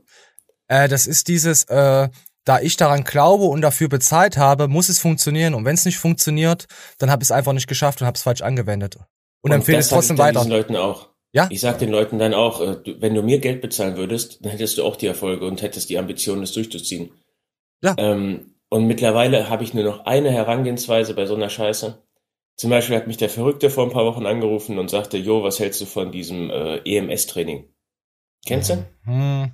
äh, 0.68 0.88
das 0.88 1.06
ist 1.06 1.28
dieses, 1.28 1.64
äh, 1.64 2.08
da 2.44 2.60
ich 2.60 2.76
daran 2.76 3.04
glaube 3.04 3.44
und 3.44 3.60
dafür 3.62 3.88
bezahlt 3.88 4.36
habe, 4.36 4.68
muss 4.68 4.88
es 4.88 4.98
funktionieren. 4.98 5.54
Und 5.54 5.64
wenn 5.64 5.74
es 5.74 5.84
nicht 5.84 5.98
funktioniert, 5.98 6.66
dann 6.98 7.10
habe 7.10 7.22
ich 7.22 7.28
es 7.28 7.32
einfach 7.32 7.52
nicht 7.52 7.66
geschafft 7.68 8.00
und 8.00 8.06
habe 8.06 8.16
es 8.16 8.22
falsch 8.22 8.42
angewendet. 8.42 8.98
Und, 9.44 9.52
empfehle 9.52 9.78
es 9.78 9.88
trotzdem 9.88 10.18
weiter. 10.18 10.40
diesen 10.40 10.50
Leuten 10.52 10.76
auch. 10.76 11.10
Ja? 11.32 11.48
Ich 11.50 11.60
sag 11.60 11.78
den 11.78 11.90
Leuten 11.90 12.18
dann 12.18 12.32
auch, 12.34 12.60
äh, 12.60 12.76
wenn 13.00 13.14
du 13.14 13.22
mir 13.22 13.38
Geld 13.40 13.60
bezahlen 13.60 13.96
würdest, 13.96 14.44
dann 14.44 14.52
hättest 14.52 14.78
du 14.78 14.84
auch 14.84 14.96
die 14.96 15.06
Erfolge 15.06 15.46
und 15.46 15.62
hättest 15.62 15.90
die 15.90 15.98
Ambition, 15.98 16.40
das 16.40 16.52
durchzuziehen. 16.52 17.10
Ja. 17.82 17.94
Ähm, 17.98 18.54
und 18.70 18.86
mittlerweile 18.86 19.48
habe 19.50 19.64
ich 19.64 19.74
nur 19.74 19.84
noch 19.84 20.06
eine 20.06 20.30
Herangehensweise 20.30 21.14
bei 21.14 21.26
so 21.26 21.34
einer 21.34 21.50
Scheiße. 21.50 22.02
Zum 22.56 22.70
Beispiel 22.70 22.96
hat 22.96 23.06
mich 23.08 23.16
der 23.16 23.28
Verrückte 23.28 23.68
vor 23.68 23.84
ein 23.84 23.90
paar 23.92 24.04
Wochen 24.06 24.26
angerufen 24.26 24.78
und 24.78 24.88
sagte, 24.90 25.18
Jo, 25.18 25.42
was 25.42 25.58
hältst 25.58 25.80
du 25.80 25.86
von 25.86 26.12
diesem 26.12 26.50
äh, 26.50 26.76
EMS-Training? 26.84 27.68
Kennst 28.46 28.70
du? 28.70 28.86
Hm. 29.04 29.52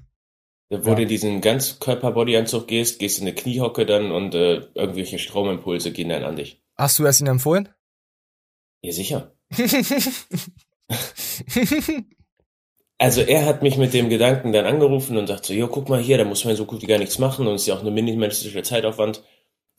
Wo 0.68 0.90
Ja. 0.90 0.94
du 0.94 1.02
in 1.02 1.08
diesen 1.08 1.40
Ganzkörper-Bodyanzug 1.40 2.66
gehst, 2.68 2.98
gehst 3.00 3.18
in 3.18 3.26
eine 3.26 3.34
Kniehocke 3.34 3.86
dann 3.86 4.12
und 4.12 4.34
äh, 4.34 4.60
irgendwelche 4.74 5.18
Stromimpulse 5.18 5.92
gehen 5.92 6.10
dann 6.10 6.22
an 6.24 6.36
dich. 6.36 6.62
Hast 6.76 6.98
du 6.98 7.06
es 7.06 7.20
ihnen 7.20 7.30
empfohlen? 7.30 7.68
Ja, 8.82 8.92
sicher. 8.92 9.32
Also 12.98 13.22
er 13.22 13.46
hat 13.46 13.62
mich 13.62 13.78
mit 13.78 13.94
dem 13.94 14.10
Gedanken 14.10 14.52
dann 14.52 14.66
angerufen 14.66 15.16
und 15.16 15.26
sagt 15.26 15.46
so, 15.46 15.54
jo, 15.54 15.68
guck 15.68 15.88
mal 15.88 16.02
hier, 16.02 16.18
da 16.18 16.24
muss 16.24 16.44
man 16.44 16.54
so 16.54 16.66
gut 16.66 16.82
wie 16.82 16.86
gar 16.86 16.98
nichts 16.98 17.18
machen 17.18 17.46
und 17.46 17.54
es 17.54 17.62
ist 17.62 17.68
ja 17.68 17.74
auch 17.74 17.80
eine 17.80 17.90
minimalistische 17.90 18.62
Zeitaufwand. 18.62 19.22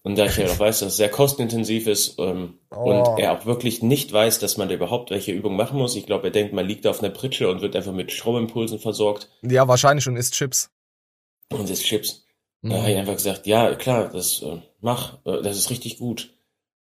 Und 0.01 0.18
da 0.18 0.25
ich 0.25 0.38
ja 0.38 0.48
auch 0.48 0.58
weiß, 0.58 0.80
dass 0.80 0.94
es 0.94 0.98
sehr 0.98 1.10
kostenintensiv 1.10 1.86
ist 1.86 2.16
ähm, 2.18 2.58
Oh. 2.72 2.90
und 2.90 3.20
er 3.20 3.34
auch 3.34 3.46
wirklich 3.46 3.84
nicht 3.84 4.12
weiß, 4.12 4.40
dass 4.40 4.58
man 4.58 4.70
da 4.70 4.74
überhaupt 4.74 5.12
welche 5.12 5.34
Übungen 5.34 5.56
machen 5.56 5.78
muss. 5.78 5.96
Ich 5.96 6.08
glaube, 6.08 6.30
er 6.30 6.32
denkt, 6.32 6.54
man 6.54 6.66
liegt 6.66 6.88
auf 6.88 7.04
einer 7.04 7.12
Pritsche 7.12 7.48
und 7.48 7.62
wird 7.62 7.75
einfach 7.75 7.94
mit 7.94 8.12
Stromimpulsen 8.12 8.80
versorgt 8.80 9.30
ja, 9.44 9.68
wahrscheinlich 9.68 10.04
schon 10.04 10.18
isst 10.18 10.34
Chips. 10.34 10.72
und 11.51 11.70
isst 11.70 11.86
Chips. 11.86 12.25
Mhm. 12.63 12.70
Da 12.72 12.78
habe 12.82 12.92
ich 12.92 12.98
einfach 12.98 13.13
gesagt, 13.13 13.46
ja, 13.46 13.75
klar, 13.75 14.10
das 14.12 14.42
äh, 14.42 14.58
mach, 14.80 15.20
äh, 15.25 15.44
das 15.44 15.58
ist 15.58 15.70
richtig 15.70 16.00
gut. 16.00 16.34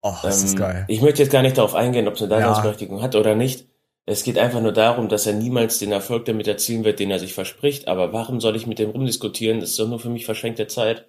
Oh, 0.01 0.13
das 0.22 0.44
ist 0.44 0.54
Ähm, 0.54 0.60
geil. 0.60 0.86
Ich 0.88 1.01
möchte 1.01 1.22
jetzt 1.24 1.32
gar 1.32 1.42
nicht 1.42 1.58
darauf 1.58 1.75
eingehen, 1.75 2.08
ob 2.08 2.16
es 2.16 2.22
eine 2.22 2.30
Daseinsberechtigung 2.30 3.01
hat 3.01 3.16
oder 3.16 3.36
nicht. 3.36 3.68
Es 4.06 4.24
geht 4.24 4.38
einfach 4.38 4.62
nur 4.62 4.72
darum, 4.72 5.10
dass 5.10 5.25
er 5.27 5.34
niemals 5.34 5.80
den 5.80 5.92
Erfolg 5.92 6.25
damit 6.25 6.48
erzielen 6.48 6.86
wird, 6.86 7.00
den 7.00 7.12
er 7.12 7.20
sich 7.20 7.34
verspricht. 7.34 7.88
Aber 7.89 8.13
warum 8.13 8.39
soll 8.39 8.56
ich 8.56 8.66
mit 8.66 8.80
dem 8.80 8.92
rumdiskutieren? 8.92 9.60
Das 9.60 9.72
ist 9.72 9.80
doch 9.80 9.88
nur 9.89 10.00
für 10.00 10.10
mich 10.10 10.25
verschenkte 10.25 10.68
Zeit. 10.68 11.08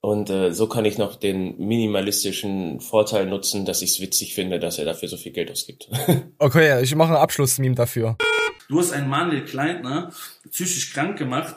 Und 0.00 0.30
äh, 0.30 0.52
so 0.54 0.66
kann 0.68 0.84
ich 0.84 0.96
noch 0.96 1.16
den 1.16 1.58
minimalistischen 1.58 2.80
Vorteil 2.80 3.26
nutzen, 3.26 3.66
dass 3.66 3.82
ich 3.82 3.90
es 3.90 4.00
witzig 4.00 4.34
finde, 4.34 4.60
dass 4.60 4.78
er 4.78 4.84
dafür 4.84 5.08
so 5.08 5.16
viel 5.16 5.32
Geld 5.32 5.50
ausgibt. 5.50 5.88
Okay, 6.38 6.80
ich 6.82 6.94
mache 6.94 7.10
ein 7.14 7.20
Abschlussmeme 7.20 7.74
dafür. 7.74 8.16
Du 8.68 8.78
hast 8.78 8.92
einen 8.92 9.08
Manuel 9.08 9.44
Kleintner 9.44 10.12
psychisch 10.50 10.92
krank 10.94 11.18
gemacht. 11.18 11.56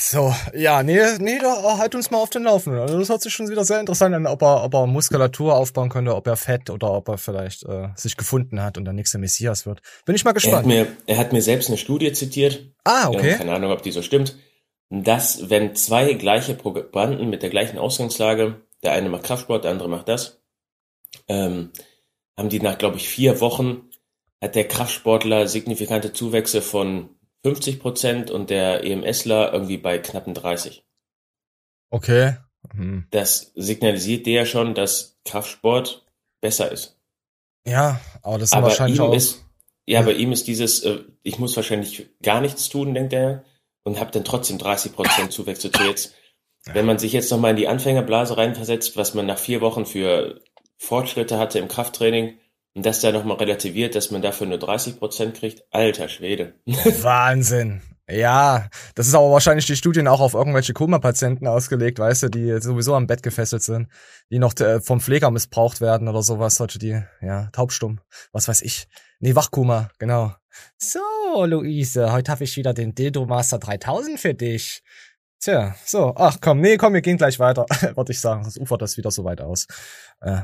So, 0.00 0.32
ja, 0.54 0.84
nee, 0.84 1.00
nee, 1.18 1.40
da 1.40 1.76
halt 1.76 1.96
uns 1.96 2.12
mal 2.12 2.18
auf 2.18 2.30
den 2.30 2.44
Laufenden. 2.44 2.80
Also 2.80 3.00
das 3.00 3.08
hört 3.08 3.20
sich 3.20 3.32
schon 3.32 3.48
wieder 3.48 3.64
sehr 3.64 3.80
interessant 3.80 4.14
an, 4.14 4.28
ob 4.28 4.42
er, 4.42 4.62
ob 4.62 4.72
er 4.74 4.86
Muskulatur 4.86 5.56
aufbauen 5.56 5.88
könnte, 5.88 6.14
ob 6.14 6.24
er 6.28 6.36
Fett 6.36 6.70
oder 6.70 6.92
ob 6.92 7.08
er 7.08 7.18
vielleicht 7.18 7.64
äh, 7.64 7.88
sich 7.96 8.16
gefunden 8.16 8.62
hat 8.62 8.78
und 8.78 8.84
der 8.84 8.94
nächste 8.94 9.18
Messias 9.18 9.66
wird. 9.66 9.80
Bin 10.06 10.14
ich 10.14 10.24
mal 10.24 10.30
er, 10.30 10.34
hat 10.34 10.42
gespannt. 10.42 10.66
mir, 10.66 10.86
er 11.06 11.18
hat 11.18 11.32
mir 11.32 11.42
selbst 11.42 11.68
eine 11.68 11.78
Studie 11.78 12.12
zitiert, 12.12 12.72
ah, 12.84 13.02
Ja, 13.02 13.08
okay. 13.08 13.34
keine 13.38 13.52
Ahnung, 13.52 13.72
ob 13.72 13.82
die 13.82 13.90
so 13.90 14.02
stimmt, 14.02 14.36
dass 14.88 15.50
wenn 15.50 15.74
zwei 15.74 16.14
gleiche 16.14 16.54
Probanden 16.54 17.28
mit 17.28 17.42
der 17.42 17.50
gleichen 17.50 17.78
Ausgangslage, 17.78 18.62
der 18.84 18.92
eine 18.92 19.08
macht 19.08 19.24
Kraftsport, 19.24 19.64
der 19.64 19.72
andere 19.72 19.88
macht 19.88 20.08
das, 20.08 20.40
ähm, 21.26 21.72
haben 22.36 22.50
die 22.50 22.60
nach, 22.60 22.78
glaube 22.78 22.98
ich, 22.98 23.08
vier 23.08 23.40
Wochen, 23.40 23.90
hat 24.40 24.54
der 24.54 24.68
Kraftsportler 24.68 25.48
signifikante 25.48 26.12
Zuwächse 26.12 26.62
von 26.62 27.17
50 27.42 27.80
Prozent 27.80 28.30
und 28.30 28.50
der 28.50 28.84
EMSler 28.84 29.52
irgendwie 29.52 29.78
bei 29.78 29.98
knappen 29.98 30.34
30. 30.34 30.84
Okay. 31.90 32.36
Hm. 32.72 33.06
Das 33.10 33.52
signalisiert 33.54 34.26
dir 34.26 34.34
ja 34.34 34.46
schon, 34.46 34.74
dass 34.74 35.18
Kraftsport 35.24 36.06
besser 36.40 36.70
ist. 36.70 36.98
Ja, 37.66 38.00
aber 38.22 38.38
das 38.38 38.50
ist 38.50 38.52
Aber 38.54 38.68
wahrscheinlich 38.68 39.00
auch. 39.00 39.14
ist, 39.14 39.44
ja, 39.86 40.02
bei 40.02 40.12
ihm 40.12 40.32
ist 40.32 40.46
dieses, 40.46 40.82
äh, 40.84 41.00
ich 41.22 41.38
muss 41.38 41.56
wahrscheinlich 41.56 42.08
gar 42.22 42.40
nichts 42.40 42.68
tun, 42.68 42.94
denkt 42.94 43.12
er, 43.12 43.44
und 43.84 44.00
habe 44.00 44.10
dann 44.10 44.24
trotzdem 44.24 44.58
30 44.58 44.92
Prozent 44.92 45.32
Zuwächse 45.32 45.70
zu 45.70 45.82
jetzt. 45.84 46.14
Wenn 46.66 46.86
man 46.86 46.98
sich 46.98 47.12
jetzt 47.12 47.30
nochmal 47.30 47.52
in 47.52 47.56
die 47.56 47.68
Anfängerblase 47.68 48.36
reinversetzt, 48.36 48.96
was 48.96 49.14
man 49.14 49.24
nach 49.24 49.38
vier 49.38 49.62
Wochen 49.62 49.86
für 49.86 50.42
Fortschritte 50.76 51.38
hatte 51.38 51.58
im 51.58 51.68
Krafttraining 51.68 52.38
und 52.74 52.86
das 52.86 53.00
dann 53.00 53.14
nochmal 53.14 53.38
relativiert, 53.38 53.94
dass 53.94 54.10
man 54.10 54.22
dafür 54.22 54.46
nur 54.46 54.58
30 54.58 54.98
Prozent 54.98 55.34
kriegt, 55.36 55.64
alter 55.70 56.08
Schwede. 56.08 56.54
Wahnsinn. 56.66 57.82
Ja, 58.10 58.70
das 58.94 59.06
ist 59.06 59.14
aber 59.14 59.30
wahrscheinlich 59.30 59.66
die 59.66 59.76
Studien 59.76 60.08
auch 60.08 60.20
auf 60.20 60.32
irgendwelche 60.32 60.72
Koma-Patienten 60.72 61.46
ausgelegt, 61.46 61.98
weißt 61.98 62.22
du, 62.22 62.28
die 62.30 62.58
sowieso 62.58 62.94
am 62.94 63.06
Bett 63.06 63.22
gefesselt 63.22 63.62
sind, 63.62 63.88
die 64.30 64.38
noch 64.38 64.58
äh, 64.60 64.80
vom 64.80 65.00
Pfleger 65.00 65.30
missbraucht 65.30 65.82
werden 65.82 66.08
oder 66.08 66.22
sowas, 66.22 66.54
solche 66.54 66.78
die, 66.78 67.02
ja, 67.20 67.50
taubstumm, 67.52 68.00
was 68.32 68.48
weiß 68.48 68.62
ich. 68.62 68.88
Nee, 69.20 69.34
Wachkoma, 69.34 69.90
genau. 69.98 70.32
So, 70.78 71.44
Luise, 71.44 72.10
heute 72.10 72.32
habe 72.32 72.44
ich 72.44 72.56
wieder 72.56 72.72
den 72.72 72.94
Dildo 72.94 73.26
Master 73.26 73.58
3000 73.58 74.18
für 74.18 74.32
dich. 74.32 74.82
Tja, 75.40 75.76
so, 75.84 76.14
ach 76.16 76.38
komm, 76.40 76.60
nee, 76.60 76.78
komm, 76.78 76.94
wir 76.94 77.00
gehen 77.02 77.18
gleich 77.18 77.38
weiter, 77.38 77.66
würde 77.94 78.12
ich 78.12 78.20
sagen, 78.20 78.42
sonst 78.42 78.58
ufert 78.58 78.80
das 78.80 78.96
wieder 78.96 79.10
so 79.10 79.24
weit 79.24 79.40
aus. 79.40 79.66
Äh, 80.20 80.40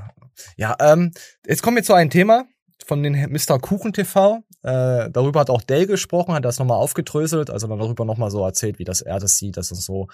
ja, 0.57 0.77
ähm, 0.81 1.13
jetzt 1.47 1.63
kommen 1.63 1.77
wir 1.77 1.85
zu 1.85 1.95
einem 1.95 2.11
Thema 2.11 2.45
von 2.87 3.03
den 3.03 3.15
Mr. 3.31 3.59
Kuchen 3.59 3.93
TV. 3.93 4.43
Äh, 4.63 5.11
darüber 5.11 5.41
hat 5.41 5.51
auch 5.51 5.63
Dale 5.63 5.87
gesprochen, 5.87 6.35
hat 6.35 6.45
das 6.45 6.59
nochmal 6.59 6.79
aufgedröselt, 6.79 7.51
also 7.51 7.67
darüber 7.67 8.05
nochmal 8.05 8.31
so 8.31 8.45
erzählt, 8.45 8.79
wie 8.79 8.85
das 8.85 9.01
er 9.01 9.19
das 9.19 9.37
sieht, 9.37 9.57
das 9.57 9.71
und 9.71 9.81
so. 9.81 10.09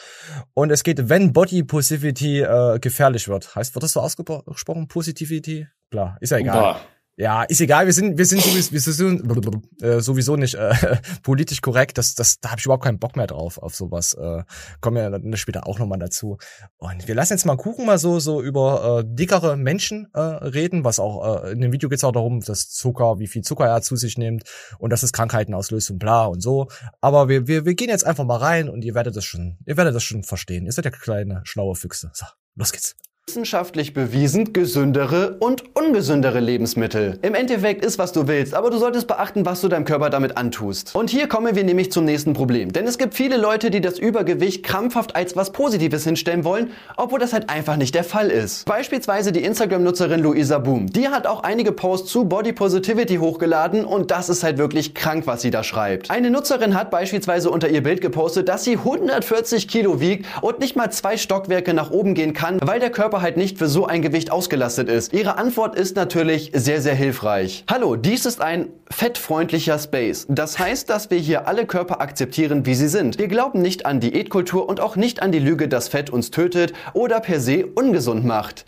Und 0.54 0.70
es 0.70 0.82
geht, 0.82 1.08
wenn 1.08 1.32
Body 1.32 1.62
Positivity 1.62 2.40
äh, 2.40 2.78
gefährlich 2.80 3.28
wird. 3.28 3.54
Heißt, 3.54 3.74
wird 3.74 3.82
das 3.82 3.92
so 3.92 4.00
ausgesprochen? 4.00 4.88
Positivity? 4.88 5.68
Klar, 5.90 6.16
ist 6.20 6.30
ja 6.30 6.38
egal. 6.38 6.60
Boah, 6.60 6.80
Ja, 7.20 7.42
ist 7.42 7.60
egal, 7.60 7.84
wir 7.84 7.92
sind, 7.92 8.16
wir 8.16 8.24
sind 8.24 8.40
sowieso, 8.40 8.72
wir 8.72 8.80
sind, 8.80 9.82
äh, 9.82 10.00
sowieso 10.00 10.36
nicht 10.36 10.54
äh, 10.54 10.96
politisch 11.22 11.60
korrekt. 11.60 11.98
Das, 11.98 12.14
das, 12.14 12.40
da 12.40 12.50
habe 12.50 12.60
ich 12.60 12.64
überhaupt 12.64 12.84
keinen 12.84 12.98
Bock 12.98 13.14
mehr 13.14 13.26
drauf, 13.26 13.58
auf 13.58 13.74
sowas. 13.74 14.14
Äh, 14.14 14.42
kommen 14.80 15.12
dann 15.12 15.36
später 15.36 15.66
auch 15.66 15.78
nochmal 15.78 15.98
dazu. 15.98 16.38
Und 16.78 17.08
wir 17.08 17.14
lassen 17.14 17.34
jetzt 17.34 17.44
mal 17.44 17.58
gucken, 17.58 17.84
mal 17.84 17.98
so, 17.98 18.20
so 18.20 18.40
über 18.40 19.00
äh, 19.00 19.04
dickere 19.06 19.58
Menschen 19.58 20.08
äh, 20.14 20.18
reden, 20.18 20.82
was 20.82 20.98
auch, 20.98 21.44
äh, 21.44 21.52
in 21.52 21.60
dem 21.60 21.72
Video 21.72 21.90
geht's 21.90 22.04
auch 22.04 22.12
darum, 22.12 22.40
dass 22.40 22.70
Zucker, 22.70 23.18
wie 23.18 23.26
viel 23.26 23.42
Zucker 23.42 23.66
er 23.66 23.82
zu 23.82 23.96
sich 23.96 24.16
nimmt 24.16 24.44
und 24.78 24.88
dass 24.88 25.02
es 25.02 25.12
Krankheiten 25.12 25.52
auslöst 25.52 25.90
und 25.90 25.98
bla 25.98 26.24
und 26.24 26.40
so. 26.40 26.68
Aber 27.02 27.28
wir, 27.28 27.46
wir, 27.46 27.66
wir 27.66 27.74
gehen 27.74 27.90
jetzt 27.90 28.06
einfach 28.06 28.24
mal 28.24 28.38
rein 28.38 28.70
und 28.70 28.82
ihr 28.82 28.94
werdet 28.94 29.14
das 29.14 29.26
schon, 29.26 29.58
ihr 29.66 29.76
werdet 29.76 29.94
das 29.94 30.04
schon 30.04 30.22
verstehen. 30.22 30.64
Ihr 30.64 30.72
seid 30.72 30.86
ja 30.86 30.90
kleine, 30.90 31.42
schlaue 31.44 31.74
Füchse. 31.74 32.10
So, 32.14 32.24
los 32.54 32.72
geht's. 32.72 32.96
Wissenschaftlich 33.30 33.94
bewiesen 33.94 34.52
gesündere 34.52 35.36
und 35.38 35.76
ungesündere 35.76 36.40
Lebensmittel. 36.40 37.20
Im 37.22 37.36
Endeffekt 37.36 37.84
ist, 37.84 37.96
was 37.96 38.10
du 38.10 38.26
willst, 38.26 38.54
aber 38.54 38.70
du 38.70 38.78
solltest 38.78 39.06
beachten, 39.06 39.46
was 39.46 39.60
du 39.60 39.68
deinem 39.68 39.84
Körper 39.84 40.10
damit 40.10 40.36
antust. 40.36 40.96
Und 40.96 41.10
hier 41.10 41.28
kommen 41.28 41.54
wir 41.54 41.62
nämlich 41.62 41.92
zum 41.92 42.04
nächsten 42.04 42.32
Problem. 42.32 42.72
Denn 42.72 42.88
es 42.88 42.98
gibt 42.98 43.14
viele 43.14 43.36
Leute, 43.36 43.70
die 43.70 43.80
das 43.80 44.00
Übergewicht 44.00 44.64
krampfhaft 44.64 45.14
als 45.14 45.36
was 45.36 45.52
Positives 45.52 46.02
hinstellen 46.02 46.42
wollen, 46.42 46.72
obwohl 46.96 47.20
das 47.20 47.32
halt 47.32 47.50
einfach 47.50 47.76
nicht 47.76 47.94
der 47.94 48.02
Fall 48.02 48.30
ist. 48.30 48.64
Beispielsweise 48.64 49.30
die 49.30 49.44
Instagram-Nutzerin 49.44 50.18
Luisa 50.18 50.58
Boom. 50.58 50.88
Die 50.88 51.06
hat 51.06 51.28
auch 51.28 51.44
einige 51.44 51.70
Posts 51.70 52.10
zu 52.10 52.24
Body 52.24 52.52
Positivity 52.52 53.18
hochgeladen 53.18 53.84
und 53.84 54.10
das 54.10 54.28
ist 54.28 54.42
halt 54.42 54.58
wirklich 54.58 54.92
krank, 54.92 55.28
was 55.28 55.42
sie 55.42 55.52
da 55.52 55.62
schreibt. 55.62 56.10
Eine 56.10 56.32
Nutzerin 56.32 56.74
hat 56.74 56.90
beispielsweise 56.90 57.48
unter 57.48 57.68
ihr 57.68 57.84
Bild 57.84 58.00
gepostet, 58.00 58.48
dass 58.48 58.64
sie 58.64 58.72
140 58.72 59.68
Kilo 59.68 60.00
wiegt 60.00 60.26
und 60.42 60.58
nicht 60.58 60.74
mal 60.74 60.90
zwei 60.90 61.16
Stockwerke 61.16 61.74
nach 61.74 61.92
oben 61.92 62.14
gehen 62.14 62.32
kann, 62.32 62.58
weil 62.60 62.80
der 62.80 62.90
Körper 62.90 63.19
halt 63.20 63.36
nicht 63.36 63.58
für 63.58 63.68
so 63.68 63.86
ein 63.86 64.02
Gewicht 64.02 64.30
ausgelastet 64.30 64.88
ist. 64.88 65.12
Ihre 65.12 65.38
Antwort 65.38 65.74
ist 65.74 65.96
natürlich 65.96 66.52
sehr, 66.54 66.80
sehr 66.80 66.94
hilfreich. 66.94 67.64
Hallo, 67.70 67.96
dies 67.96 68.26
ist 68.26 68.40
ein 68.40 68.68
fettfreundlicher 68.90 69.78
Space. 69.78 70.26
Das 70.28 70.58
heißt, 70.58 70.90
dass 70.90 71.10
wir 71.10 71.18
hier 71.18 71.46
alle 71.48 71.66
Körper 71.66 72.00
akzeptieren, 72.00 72.66
wie 72.66 72.74
sie 72.74 72.88
sind. 72.88 73.18
Wir 73.18 73.28
glauben 73.28 73.62
nicht 73.62 73.86
an 73.86 74.00
Diätkultur 74.00 74.68
und 74.68 74.80
auch 74.80 74.96
nicht 74.96 75.22
an 75.22 75.32
die 75.32 75.38
Lüge, 75.38 75.68
dass 75.68 75.88
Fett 75.88 76.10
uns 76.10 76.30
tötet 76.30 76.72
oder 76.92 77.20
per 77.20 77.40
se 77.40 77.66
ungesund 77.66 78.24
macht. 78.24 78.64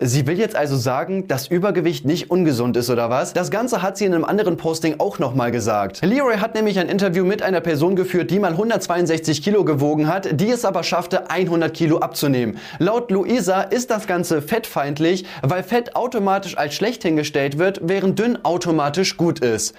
Sie 0.00 0.26
will 0.26 0.40
jetzt 0.40 0.56
also 0.56 0.76
sagen, 0.76 1.28
dass 1.28 1.46
Übergewicht 1.46 2.04
nicht 2.04 2.28
ungesund 2.28 2.76
ist 2.76 2.90
oder 2.90 3.10
was? 3.10 3.32
Das 3.32 3.52
Ganze 3.52 3.80
hat 3.80 3.96
sie 3.96 4.04
in 4.04 4.12
einem 4.12 4.24
anderen 4.24 4.56
Posting 4.56 4.96
auch 4.98 5.20
nochmal 5.20 5.52
gesagt. 5.52 6.00
Leroy 6.02 6.38
hat 6.38 6.56
nämlich 6.56 6.80
ein 6.80 6.88
Interview 6.88 7.24
mit 7.24 7.42
einer 7.42 7.60
Person 7.60 7.94
geführt, 7.94 8.32
die 8.32 8.40
mal 8.40 8.50
162 8.50 9.40
Kilo 9.40 9.64
gewogen 9.64 10.08
hat, 10.08 10.40
die 10.40 10.50
es 10.50 10.64
aber 10.64 10.82
schaffte, 10.82 11.30
100 11.30 11.72
Kilo 11.72 11.98
abzunehmen. 11.98 12.58
Laut 12.80 13.12
Luisa 13.12 13.62
ist 13.62 13.90
das 13.90 14.08
Ganze 14.08 14.42
fettfeindlich, 14.42 15.26
weil 15.42 15.62
Fett 15.62 15.94
automatisch 15.94 16.58
als 16.58 16.74
schlecht 16.74 17.04
hingestellt 17.04 17.58
wird, 17.58 17.78
während 17.84 18.18
dünn 18.18 18.44
automatisch 18.44 19.16
gut 19.16 19.38
ist. 19.38 19.76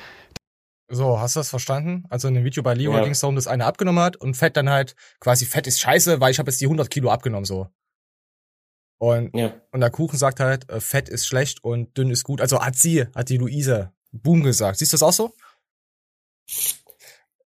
So, 0.88 1.20
hast 1.20 1.36
du 1.36 1.42
das 1.42 1.50
verstanden? 1.50 2.06
Also 2.10 2.30
in 2.30 2.36
dem 2.36 2.46
Video 2.46 2.64
bei 2.64 2.74
Leroy 2.74 2.98
Ja. 2.98 3.04
ging 3.04 3.12
es 3.12 3.20
darum, 3.20 3.36
dass 3.36 3.48
einer 3.48 3.66
abgenommen 3.66 4.02
hat 4.02 4.16
und 4.16 4.36
Fett 4.36 4.56
dann 4.56 4.70
halt 4.70 4.96
quasi 5.20 5.46
Fett 5.46 5.68
ist 5.68 5.82
scheiße, 5.82 6.22
weil 6.22 6.32
ich 6.32 6.40
habe 6.40 6.50
jetzt 6.50 6.62
die 6.62 6.68
100 6.68 6.90
Kilo 6.90 7.10
abgenommen 7.10 7.44
so. 7.44 7.68
Und, 8.98 9.36
ja. 9.36 9.54
und 9.72 9.82
der 9.82 9.90
Kuchen 9.90 10.18
sagt 10.18 10.40
halt, 10.40 10.70
äh, 10.70 10.80
Fett 10.80 11.10
ist 11.10 11.28
schlecht 11.28 11.64
und 11.64 11.98
dünn 11.98 12.10
ist 12.10 12.24
gut. 12.24 12.42
Also 12.42 12.62
hat 12.62 12.76
sie, 12.76 13.06
hat 13.14 13.30
die 13.30 13.38
Luise 13.38 13.92
Boom 14.12 14.44
gesagt. 14.44 14.80
Siehst 14.80 14.94
du 14.94 14.96
das 14.96 15.04
auch 15.04 15.14
so? 15.14 15.34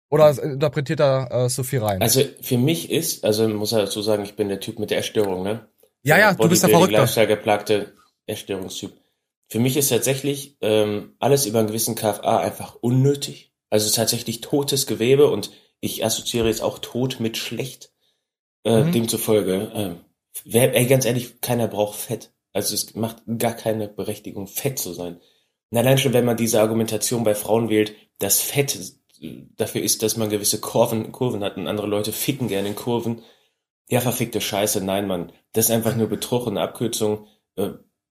Oder 0.08 0.42
interpretiert 0.42 1.00
da 1.00 1.26
äh, 1.26 1.48
so 1.48 1.62
viel 1.62 1.80
rein? 1.80 2.02
Also 2.02 2.22
für 2.42 2.58
mich 2.58 2.90
ist, 2.90 3.24
also 3.24 3.48
muss 3.48 3.72
er 3.72 3.80
dazu 3.80 4.02
sagen, 4.02 4.22
ich 4.24 4.36
bin 4.36 4.48
der 4.48 4.60
Typ 4.60 4.78
mit 4.78 4.90
der 4.90 4.98
Essstörung, 4.98 5.42
ne? 5.42 5.66
ja, 6.02 6.18
ja, 6.18 6.34
du 6.34 6.48
bist 6.48 6.62
der 6.62 6.70
Verrückte. 6.70 6.96
Lifestyle 6.96 7.26
geplagte 7.26 7.94
Essstörungstyp. 8.26 8.92
Für 9.48 9.58
mich 9.58 9.76
ist 9.76 9.88
tatsächlich 9.88 10.56
ähm, 10.60 11.14
alles 11.18 11.46
über 11.46 11.58
einen 11.58 11.68
gewissen 11.68 11.94
KFA 11.94 12.38
einfach 12.38 12.76
unnötig. 12.76 13.52
Also 13.70 13.90
tatsächlich 13.90 14.40
totes 14.42 14.86
Gewebe 14.86 15.28
und 15.30 15.50
ich 15.80 16.04
assoziiere 16.04 16.48
jetzt 16.48 16.62
auch 16.62 16.78
tot 16.78 17.18
mit 17.20 17.36
schlecht. 17.36 17.92
Äh, 18.64 18.84
Mhm. 18.84 18.92
Demzufolge, 18.92 19.72
ähm, 19.74 20.00
wer, 20.44 20.74
ey, 20.74 20.86
ganz 20.86 21.04
ehrlich, 21.04 21.40
keiner 21.40 21.68
braucht 21.68 21.98
Fett. 21.98 22.32
Also 22.52 22.74
es 22.74 22.94
macht 22.94 23.22
gar 23.38 23.54
keine 23.54 23.88
Berechtigung, 23.88 24.46
fett 24.46 24.78
zu 24.78 24.92
sein. 24.92 25.20
Und 25.70 25.78
allein 25.78 25.98
schon, 25.98 26.12
wenn 26.12 26.24
man 26.26 26.36
diese 26.36 26.60
Argumentation 26.60 27.24
bei 27.24 27.34
Frauen 27.34 27.70
wählt, 27.70 27.94
dass 28.18 28.40
Fett 28.40 28.78
äh, 29.20 29.42
dafür 29.56 29.82
ist, 29.82 30.02
dass 30.02 30.16
man 30.16 30.28
gewisse 30.30 30.60
Kurven, 30.60 31.12
Kurven 31.12 31.42
hat 31.42 31.56
und 31.56 31.66
andere 31.66 31.86
Leute 31.86 32.12
ficken 32.12 32.48
gerne 32.48 32.68
in 32.68 32.76
Kurven. 32.76 33.22
Ja, 33.88 34.00
verfickte 34.00 34.40
Scheiße, 34.40 34.82
nein, 34.84 35.06
Mann. 35.06 35.32
Das 35.52 35.66
ist 35.66 35.70
einfach 35.70 35.96
nur 35.96 36.08
Betrug 36.08 36.46
und 36.46 36.58
Abkürzung. 36.58 37.26
Äh, 37.56 37.70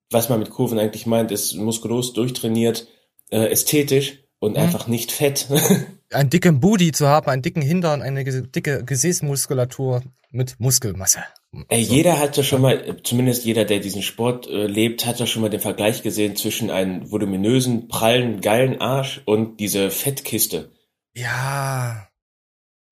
was 0.10 0.30
man 0.30 0.40
mit 0.40 0.50
Kurven 0.50 0.80
eigentlich 0.80 1.06
meint, 1.06 1.32
ist 1.32 1.54
muskulös, 1.56 2.14
durchtrainiert, 2.14 2.88
äh, 3.30 3.46
ästhetisch 3.50 4.24
und 4.40 4.54
Mhm. 4.54 4.58
einfach 4.64 4.88
nicht 4.88 5.12
fett. 5.12 5.48
Einen 6.12 6.30
dicken 6.30 6.60
Booty 6.60 6.92
zu 6.92 7.08
haben, 7.08 7.28
einen 7.30 7.42
dicken 7.42 7.62
Hintern, 7.62 8.02
eine 8.02 8.26
dicke 8.26 8.84
Gesäßmuskulatur 8.84 10.02
mit 10.30 10.60
Muskelmasse. 10.60 11.20
Ey, 11.68 11.84
So. 11.84 11.94
jeder 11.94 12.18
hat 12.18 12.38
ja 12.38 12.44
schon 12.44 12.62
mal, 12.62 12.98
zumindest 13.04 13.44
jeder, 13.44 13.66
der 13.66 13.80
diesen 13.80 14.02
Sport 14.02 14.48
äh, 14.48 14.68
lebt, 14.68 15.06
hat 15.06 15.20
ja 15.20 15.26
schon 15.26 15.42
mal 15.42 15.50
den 15.50 15.60
Vergleich 15.60 16.02
gesehen 16.02 16.36
zwischen 16.38 16.70
einem 16.70 17.12
voluminösen, 17.12 17.90
prallen, 17.90 18.40
geilen 18.40 18.80
Arsch 18.80 19.22
und 19.26 19.60
diese 19.60 19.92
Fettkiste. 19.92 20.72
Ja. 21.14 22.08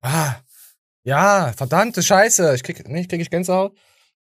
Ah. 0.02 0.34
Ja, 1.04 1.54
verdammte 1.56 2.02
Scheiße. 2.02 2.54
Ich 2.54 2.62
krieg, 2.62 2.86
nee, 2.86 3.06
krieg 3.06 3.20
ich 3.20 3.30
Gänsehaut. 3.30 3.72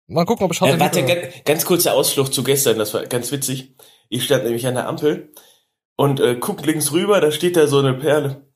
Mal 0.07 0.27
gucken, 0.27 0.45
ob 0.45 0.53
ich 0.53 0.61
heute 0.61 0.77
Äh, 0.77 0.81
warte, 0.81 1.05
ganz, 1.05 1.35
ganz 1.45 1.65
kurzer 1.65 1.95
Ausflug 1.95 2.33
zu 2.33 2.45
gestern, 2.45 2.79
das 2.79 2.93
war 2.93 3.07
ganz 3.07 3.33
witzig. 3.33 3.75
Ich 4.11 4.25
stand 4.25 4.45
nämlich 4.45 4.67
an 4.67 4.75
der 4.75 4.87
Ampel 4.87 5.33
und 5.97 6.21
äh, 6.21 6.37
guck 6.39 6.65
links 6.65 6.93
rüber, 6.93 7.21
da 7.21 7.33
steht 7.33 7.57
da 7.57 7.67
so 7.67 7.79
eine 7.79 7.95
Perle. 7.95 8.47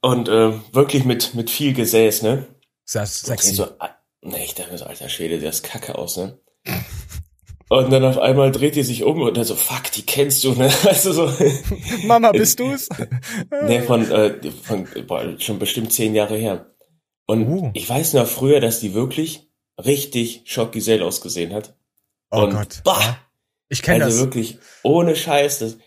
Und 0.00 0.28
äh, 0.28 0.52
wirklich 0.72 1.04
mit, 1.04 1.34
mit 1.34 1.48
viel 1.48 1.72
Gesäß, 1.74 2.22
ne? 2.22 2.46
Sehr 2.84 3.06
sexy. 3.06 3.54
so, 3.54 3.68
ah, 4.22 4.28
ne, 4.28 4.44
ich 4.44 4.54
dachte 4.54 4.72
mir 4.72 4.78
so, 4.78 4.86
alter 4.86 5.08
Schwede, 5.08 5.38
der 5.38 5.50
ist 5.50 5.62
kacke 5.62 5.96
aus, 5.96 6.16
ne? 6.16 6.38
Und 7.68 7.90
dann 7.90 8.04
auf 8.04 8.18
einmal 8.18 8.52
dreht 8.52 8.76
die 8.76 8.82
sich 8.82 9.02
um 9.02 9.22
und 9.22 9.36
dann 9.36 9.44
so, 9.44 9.54
fuck, 9.54 9.90
die 9.92 10.04
kennst 10.04 10.44
du, 10.44 10.52
ne? 10.52 10.70
Also 10.84 11.12
so, 11.12 11.32
Mama, 12.04 12.32
bist 12.32 12.60
du's? 12.60 12.88
ne, 13.50 13.82
von, 13.82 14.10
äh, 14.10 14.50
von 14.50 14.86
boah, 15.06 15.34
schon 15.38 15.58
bestimmt 15.58 15.92
zehn 15.92 16.14
Jahre 16.14 16.36
her. 16.36 16.74
Und 17.26 17.46
Uh. 17.48 17.70
ich 17.74 17.88
weiß 17.88 18.12
noch 18.14 18.26
früher, 18.26 18.60
dass 18.60 18.80
die 18.80 18.94
wirklich 18.94 19.48
richtig 19.82 20.42
Schockgesell 20.44 21.02
ausgesehen 21.02 21.54
hat. 21.54 21.74
Oh 22.30 22.42
und, 22.42 22.50
Gott. 22.50 22.82
Bah. 22.84 23.18
Ich 23.68 23.82
kenne 23.82 24.04
also 24.04 24.18
das. 24.18 24.26
wirklich 24.26 24.58
ohne 24.82 25.16
Scheiß. 25.16 25.60
Das, 25.60 25.78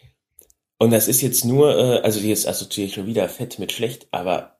und 0.79 0.91
das 0.91 1.07
ist 1.07 1.21
jetzt 1.21 1.45
nur, 1.45 1.77
äh, 1.77 1.99
also 1.99 2.19
jetzt 2.19 2.47
assoziiere 2.47 2.87
ich 2.87 2.93
schon 2.95 3.05
wieder 3.05 3.29
fett 3.29 3.59
mit 3.59 3.71
schlecht, 3.71 4.07
aber 4.09 4.54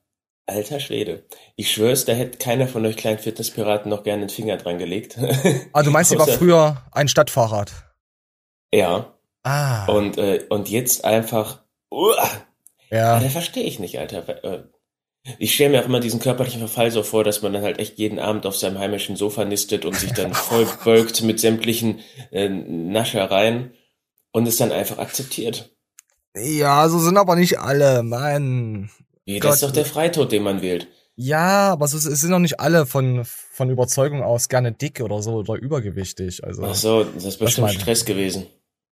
alter 0.47 0.79
Schwede. 0.79 1.25
Ich 1.55 1.71
schwör's, 1.71 2.05
da 2.05 2.13
hätte 2.13 2.37
keiner 2.37 2.67
von 2.67 2.85
euch 2.85 2.97
kleinen 2.97 3.19
Fitnesspiraten 3.19 3.89
noch 3.89 4.03
gerne 4.03 4.25
den 4.25 4.29
Finger 4.29 4.57
dran 4.57 4.77
gelegt. 4.77 5.17
Ah, 5.73 5.83
du 5.83 5.91
meinst, 5.91 6.11
die 6.11 6.17
war 6.19 6.27
früher 6.27 6.83
ein 6.91 7.07
Stadtfahrrad. 7.07 7.71
ja. 8.73 9.11
Ah. 9.43 9.85
Und, 9.91 10.17
äh, 10.17 10.43
und 10.49 10.69
jetzt 10.69 11.05
einfach, 11.05 11.61
uah, 11.91 12.29
ja. 12.89 13.19
da 13.19 13.29
verstehe 13.29 13.63
ich 13.63 13.77
nicht, 13.79 13.99
Alter. 13.99 14.43
Äh, 14.43 14.63
Ich 15.37 15.53
stelle 15.53 15.69
mir 15.69 15.81
auch 15.81 15.85
immer 15.85 15.99
diesen 15.99 16.19
körperlichen 16.19 16.59
Verfall 16.59 16.89
so 16.89 17.03
vor, 17.03 17.23
dass 17.23 17.43
man 17.43 17.53
dann 17.53 17.61
halt 17.61 17.77
echt 17.77 17.99
jeden 17.99 18.17
Abend 18.17 18.47
auf 18.47 18.55
seinem 18.57 18.79
heimischen 18.79 19.15
Sofa 19.15 19.45
nistet 19.45 19.85
und 19.85 19.95
sich 19.95 20.13
dann 20.13 20.33
voll 20.35 20.67
bölkt 20.83 21.21
mit 21.21 21.39
sämtlichen 21.39 21.99
äh, 22.31 22.49
Naschereien 22.49 23.73
und 24.31 24.47
es 24.47 24.57
dann 24.57 24.71
einfach 24.71 24.97
akzeptiert. 24.97 25.75
Ja, 26.35 26.89
so 26.89 26.97
sind 26.97 27.17
aber 27.17 27.35
nicht 27.35 27.59
alle, 27.59 28.01
Mann. 28.01 28.89
Gott. 29.25 29.43
das 29.43 29.55
ist 29.55 29.63
doch 29.63 29.71
der 29.71 29.85
Freitod, 29.85 30.31
den 30.31 30.43
man 30.43 30.61
wählt. 30.61 30.87
Ja, 31.17 31.71
aber 31.71 31.87
so, 31.87 31.97
es 31.97 32.03
sind 32.03 32.29
noch 32.29 32.39
nicht 32.39 32.59
alle 32.59 32.85
von, 32.85 33.23
von 33.25 33.69
Überzeugung 33.69 34.21
aus 34.21 34.49
gerne 34.49 34.73
dick 34.73 34.99
oder 34.99 35.21
so 35.21 35.35
oder 35.35 35.55
übergewichtig. 35.55 36.43
Also, 36.43 36.63
Ach 36.65 36.75
so, 36.75 37.03
das 37.05 37.23
ist 37.23 37.37
bestimmt. 37.37 37.71
Stress 37.71 38.03
gewesen. 38.03 38.47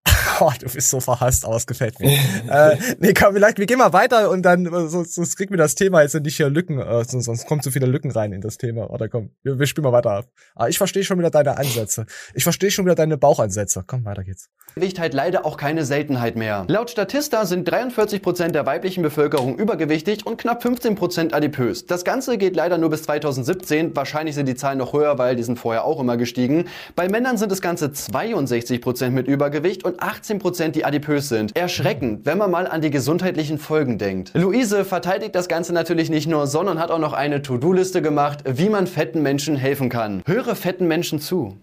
oh, 0.40 0.52
du 0.58 0.68
bist 0.68 0.90
so 0.90 1.00
verhasst, 1.00 1.44
aber 1.44 1.56
es 1.56 1.66
gefällt 1.66 1.99
mir. 2.00 2.10
äh, 2.49 2.76
nee, 2.99 3.14
komm, 3.14 3.34
vielleicht, 3.34 3.58
wir 3.58 3.66
gehen 3.66 3.78
mal 3.78 3.92
weiter 3.92 4.30
und 4.30 4.42
dann, 4.42 4.66
äh, 4.66 4.88
sonst, 4.88 5.14
sonst 5.14 5.37
kriegen 5.37 5.50
wir 5.50 5.58
das 5.58 5.75
Thema 5.75 6.02
jetzt 6.02 6.14
nicht 6.14 6.37
hier 6.37 6.50
Lücken, 6.50 6.78
äh, 6.78 7.04
sonst, 7.04 7.25
sonst 7.25 7.46
kommen 7.46 7.62
zu 7.62 7.70
viele 7.70 7.87
Lücken 7.87 8.10
rein 8.10 8.32
in 8.32 8.40
das 8.40 8.58
Thema. 8.58 8.90
Oder 8.90 9.08
komm, 9.08 9.30
wir, 9.42 9.58
wir 9.58 9.66
spielen 9.66 9.84
mal 9.84 9.92
weiter 9.92 10.10
ab. 10.10 10.28
Ah, 10.54 10.68
ich 10.68 10.78
verstehe 10.78 11.04
schon 11.04 11.18
wieder 11.18 11.30
deine 11.30 11.56
Ansätze. 11.56 12.06
Ich 12.34 12.44
verstehe 12.44 12.70
schon 12.70 12.84
wieder 12.84 12.94
deine 12.94 13.18
Bauchansätze. 13.18 13.84
Komm, 13.87 14.04
weiter 14.04 14.25
geht's. 14.25 14.50
Gewicht 14.75 14.99
halt 14.99 15.15
leider 15.15 15.45
auch 15.45 15.57
keine 15.57 15.85
Seltenheit 15.85 16.37
mehr. 16.37 16.65
Laut 16.69 16.91
Statista 16.91 17.45
sind 17.45 17.69
43% 17.69 18.49
der 18.49 18.67
weiblichen 18.67 19.03
Bevölkerung 19.03 19.57
übergewichtig 19.57 20.27
und 20.27 20.39
knapp 20.39 20.65
15% 20.65 21.33
adipös. 21.33 21.87
Das 21.87 22.05
Ganze 22.05 22.39
geht 22.39 22.55
leider 22.57 22.79
nur 22.79 22.91
bis 22.91 23.03
2017. 23.03 23.97
Wahrscheinlich 23.97 24.35
sind 24.35 24.47
die 24.47 24.55
Zahlen 24.55 24.79
noch 24.79 24.93
höher, 24.93 25.19
weil 25.19 25.37
die 25.37 25.43
sind 25.43 25.59
vorher 25.59 25.85
auch 25.85 26.00
immer 26.00 26.17
gestiegen. 26.17 26.67
Bei 26.95 27.09
Männern 27.09 27.37
sind 27.37 27.50
es 27.53 27.61
ganze 27.61 27.87
62% 27.87 29.11
mit 29.11 29.27
Übergewicht 29.27 29.85
und 29.85 30.00
18%, 30.00 30.69
die 30.69 30.85
adipös 30.85 31.29
sind. 31.29 31.57
Erschreckend, 31.57 32.25
wenn 32.25 32.39
man 32.39 32.50
mal 32.50 32.67
an 32.67 32.81
die 32.81 32.91
gesundheitlichen 32.91 33.59
Folgen 33.59 33.99
denkt. 33.99 34.33
Luise 34.35 34.85
verteidigt 34.85 35.35
das 35.35 35.49
Ganze 35.49 35.73
natürlich 35.73 36.11
nicht 36.11 36.29
nur, 36.29 36.47
sondern 36.47 36.79
hat 36.79 36.91
auch 36.91 36.99
noch 36.99 37.12
eine 37.12 37.43
To-Do-Liste 37.43 38.03
gemacht, 38.03 38.45
wie 38.47 38.69
man 38.69 38.87
fetten 38.87 39.23
Menschen 39.23 39.57
helfen 39.57 39.89
kann. 39.89 40.23
Höre 40.27 40.55
fetten 40.55 40.87
Menschen 40.87 41.21
zu. 41.21 41.57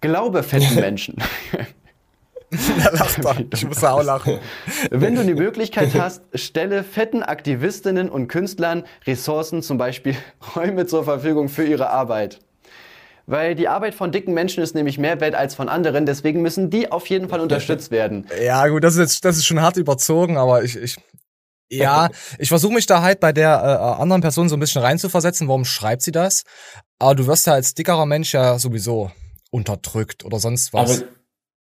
Glaube 0.00 0.42
fetten 0.42 0.74
Menschen. 0.80 1.16
Lach 2.92 3.14
doch. 3.22 3.40
Ich 3.52 3.66
muss 3.66 3.80
da 3.80 3.92
auch 3.92 4.02
lachen. 4.02 4.38
Wenn 4.90 5.14
du 5.14 5.24
die 5.24 5.34
Möglichkeit 5.34 5.94
hast, 5.94 6.22
stelle 6.34 6.84
fetten 6.84 7.22
Aktivistinnen 7.22 8.10
und 8.10 8.28
Künstlern 8.28 8.84
Ressourcen, 9.06 9.62
zum 9.62 9.78
Beispiel 9.78 10.16
Räume 10.56 10.86
zur 10.86 11.04
Verfügung 11.04 11.48
für 11.48 11.64
ihre 11.64 11.90
Arbeit. 11.90 12.40
Weil 13.26 13.54
die 13.54 13.68
Arbeit 13.68 13.94
von 13.94 14.10
dicken 14.12 14.34
Menschen 14.34 14.62
ist 14.62 14.74
nämlich 14.74 14.98
mehr 14.98 15.20
wert 15.20 15.34
als 15.34 15.54
von 15.54 15.68
anderen, 15.68 16.06
deswegen 16.06 16.42
müssen 16.42 16.70
die 16.70 16.90
auf 16.90 17.06
jeden 17.06 17.28
Fall 17.28 17.40
unterstützt 17.40 17.90
werden. 17.90 18.26
Ja, 18.42 18.66
gut, 18.66 18.82
das 18.82 18.94
ist 18.94 19.00
jetzt, 19.00 19.24
das 19.24 19.36
ist 19.36 19.46
schon 19.46 19.60
hart 19.60 19.76
überzogen, 19.76 20.36
aber 20.36 20.64
ich, 20.64 20.76
ich, 20.76 20.96
ja, 21.70 22.08
ich 22.38 22.48
versuche 22.48 22.74
mich 22.74 22.86
da 22.86 23.00
halt 23.00 23.20
bei 23.20 23.32
der 23.32 23.50
äh, 23.50 24.02
anderen 24.02 24.20
Person 24.20 24.48
so 24.48 24.56
ein 24.56 24.60
bisschen 24.60 24.82
reinzuversetzen. 24.82 25.48
Warum 25.48 25.64
schreibt 25.64 26.02
sie 26.02 26.10
das? 26.10 26.42
Aber 26.98 27.14
du 27.14 27.26
wirst 27.26 27.46
ja 27.46 27.54
als 27.54 27.74
dickerer 27.74 28.04
Mensch 28.04 28.34
ja 28.34 28.58
sowieso 28.58 29.10
unterdrückt 29.50 30.24
oder 30.24 30.38
sonst 30.38 30.72
was. 30.72 31.00
Aber 31.00 31.08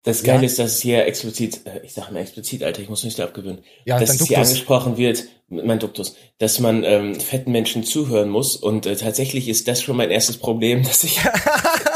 das 0.03 0.23
Geile 0.23 0.41
Ja. 0.41 0.45
ist, 0.45 0.59
dass 0.59 0.73
es 0.75 0.81
hier 0.81 1.05
explizit, 1.05 1.61
äh, 1.65 1.81
ich 1.83 1.93
sag 1.93 2.11
mal 2.11 2.19
explizit, 2.19 2.63
Alter, 2.63 2.81
ich 2.81 2.89
muss 2.89 3.03
mich 3.03 3.15
da 3.15 3.23
abgewöhnen, 3.25 3.59
Ja, 3.85 3.99
dass 3.99 4.19
es 4.19 4.27
hier 4.27 4.37
angesprochen 4.39 4.97
wird, 4.97 5.25
mein 5.49 5.79
Duktus, 5.79 6.15
dass 6.39 6.59
man 6.59 6.83
ähm, 6.83 7.19
fetten 7.19 7.51
Menschen 7.51 7.83
zuhören 7.83 8.29
muss 8.29 8.55
und 8.55 8.85
äh, 8.85 8.95
tatsächlich 8.95 9.47
ist 9.49 9.67
das 9.67 9.81
schon 9.81 9.97
mein 9.97 10.11
erstes 10.11 10.37
Problem, 10.37 10.83
dass 10.87 11.03
ich 11.03 11.19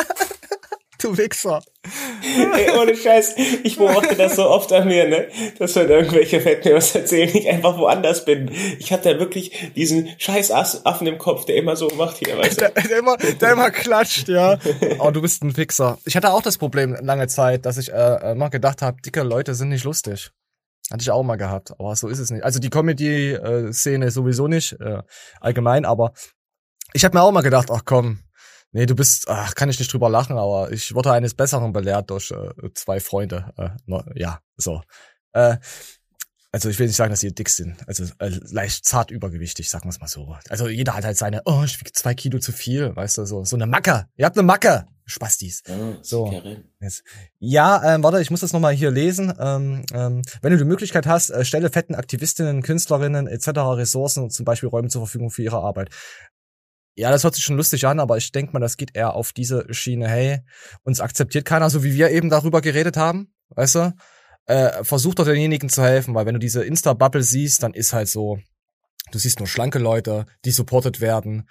du 1.03 1.17
Wichser. 1.17 1.61
Ey, 2.53 2.71
ohne 2.79 2.95
Scheiß, 2.95 3.35
ich 3.63 3.77
beobachte 3.77 4.15
das 4.15 4.35
so 4.35 4.47
oft 4.47 4.71
an 4.71 4.87
mir, 4.87 5.07
ne? 5.07 5.27
Dass 5.57 5.75
wenn 5.75 5.89
irgendwelche 5.89 6.39
Fetten 6.39 6.69
mir 6.69 6.75
was 6.75 6.93
erzählen, 6.95 7.29
ich 7.33 7.49
einfach 7.49 7.77
woanders 7.77 8.25
bin. 8.25 8.51
Ich 8.79 8.93
hab 8.93 9.01
da 9.01 9.19
wirklich 9.19 9.71
diesen 9.75 10.09
scheiß 10.17 10.51
Affen 10.51 11.07
im 11.07 11.17
Kopf, 11.17 11.45
der 11.45 11.55
immer 11.55 11.75
so 11.75 11.89
macht 11.89 12.17
hier, 12.17 12.37
weißt 12.37 12.61
Der, 12.61 12.69
du? 12.69 12.87
der, 12.87 12.99
immer, 12.99 13.17
der 13.17 13.51
immer 13.51 13.71
klatscht, 13.71 14.29
ja. 14.29 14.57
Oh, 14.99 15.11
du 15.11 15.21
bist 15.21 15.43
ein 15.43 15.55
Wichser. 15.57 15.97
Ich 16.05 16.15
hatte 16.15 16.31
auch 16.31 16.41
das 16.41 16.57
Problem 16.57 16.95
lange 17.01 17.27
Zeit, 17.27 17.65
dass 17.65 17.77
ich 17.77 17.91
äh, 17.91 18.31
immer 18.31 18.49
gedacht 18.49 18.81
habe, 18.81 19.01
dicke 19.01 19.23
Leute 19.23 19.55
sind 19.55 19.69
nicht 19.69 19.83
lustig. 19.83 20.31
Hatte 20.91 21.01
ich 21.01 21.11
auch 21.11 21.23
mal 21.23 21.37
gehabt, 21.37 21.71
aber 21.71 21.95
so 21.95 22.09
ist 22.09 22.19
es 22.19 22.31
nicht. 22.31 22.43
Also 22.43 22.59
die 22.59 22.69
Comedy-Szene 22.69 24.11
sowieso 24.11 24.47
nicht, 24.47 24.73
äh, 24.81 25.01
allgemein, 25.39 25.85
aber 25.85 26.11
ich 26.93 27.05
habe 27.05 27.17
mir 27.17 27.23
auch 27.23 27.31
mal 27.31 27.41
gedacht, 27.41 27.69
ach 27.71 27.83
komm, 27.85 28.19
nee, 28.71 28.86
du 28.86 28.95
bist, 28.95 29.27
ach, 29.27 29.55
kann 29.55 29.69
ich 29.69 29.79
nicht 29.79 29.91
drüber 29.91 30.10
lachen, 30.10 30.38
aber 30.38 30.71
ich 30.71 30.93
wurde 30.93 31.12
eines 31.12 31.34
Besseren 31.34 31.73
belehrt 31.73 32.10
durch 32.10 32.31
äh, 32.31 32.73
zwei 32.73 32.99
Freunde. 32.99 33.53
Äh, 33.57 33.69
no, 33.86 34.03
ja, 34.15 34.39
so. 34.57 34.81
Äh, 35.34 35.57
also 36.53 36.67
ich 36.67 36.77
will 36.79 36.88
nicht 36.88 36.97
sagen, 36.97 37.12
dass 37.12 37.21
die 37.21 37.34
dick 37.34 37.47
sind. 37.47 37.88
Also 37.88 38.03
äh, 38.19 38.29
leicht 38.51 38.84
zart 38.84 39.10
übergewichtig, 39.10 39.69
sagen 39.69 39.86
wir 39.86 39.91
es 39.91 40.01
mal 40.01 40.07
so. 40.07 40.36
Also 40.49 40.67
jeder 40.67 40.95
hat 40.95 41.05
halt 41.05 41.17
seine, 41.17 41.41
oh, 41.45 41.63
ich 41.63 41.79
wiege 41.79 41.93
zwei 41.93 42.13
Kilo 42.13 42.39
zu 42.39 42.51
viel, 42.51 42.93
weißt 42.93 43.19
du, 43.19 43.25
so 43.25 43.45
so 43.45 43.55
eine 43.55 43.67
Macke. 43.67 44.07
Ihr 44.17 44.25
habt 44.25 44.38
eine 44.38 44.45
Macke, 44.45 44.86
Spastis. 45.05 45.63
Oh, 45.69 45.95
So. 46.01 46.43
Jetzt. 46.81 47.03
Ja, 47.39 47.95
ähm, 47.95 48.03
warte, 48.03 48.21
ich 48.21 48.31
muss 48.31 48.41
das 48.41 48.51
nochmal 48.51 48.73
hier 48.73 48.91
lesen. 48.91 49.34
Ähm, 49.39 49.86
ähm, 49.93 50.21
wenn 50.41 50.51
du 50.51 50.57
die 50.57 50.65
Möglichkeit 50.65 51.05
hast, 51.07 51.29
äh, 51.29 51.45
stelle 51.45 51.69
fetten 51.69 51.95
Aktivistinnen, 51.95 52.63
Künstlerinnen 52.63 53.27
etc. 53.27 53.47
Ressourcen, 53.47 54.29
zum 54.29 54.43
Beispiel 54.43 54.69
Räume 54.69 54.89
zur 54.89 55.01
Verfügung 55.01 55.29
für 55.29 55.43
ihre 55.43 55.60
Arbeit. 55.60 55.89
Ja, 56.95 57.10
das 57.10 57.23
hört 57.23 57.36
sich 57.36 57.43
schon 57.43 57.58
lustig 57.58 57.88
an, 57.88 57.99
aber 57.99 58.17
ich 58.17 58.32
denke 58.32 58.54
mal, 58.54 58.60
das 58.60 58.77
geht 58.77 58.95
eher 58.95 59.13
auf 59.13 59.32
diese 59.32 59.65
Schiene, 59.73 60.10
hey, 60.10 60.41
uns 60.84 60.99
akzeptiert 60.99 61.45
keiner, 61.45 61.69
so 61.69 61.84
wie 61.84 61.93
wir 61.93 62.12
eben 62.12 62.30
darüber 62.30 62.62
geredet 62.62 62.97
haben, 62.97 63.34
weißt 63.49 63.75
du? 63.75 63.93
Äh, 64.45 64.84
versuch 64.84 65.15
doch 65.15 65.25
denjenigen 65.25 65.69
zu 65.69 65.84
helfen, 65.84 66.13
weil 66.15 66.25
wenn 66.25 66.34
du 66.34 66.39
diese 66.39 66.63
Insta-Bubble 66.63 67.23
siehst, 67.23 67.63
dann 67.63 67.73
ist 67.73 67.93
halt 67.93 68.10
so, 68.10 68.39
du 69.12 69.19
siehst 69.19 69.39
nur 69.39 69.47
schlanke 69.47 69.80
Leute, 69.80 70.25
die 70.43 70.51
supported 70.51 70.99
werden. 70.99 71.47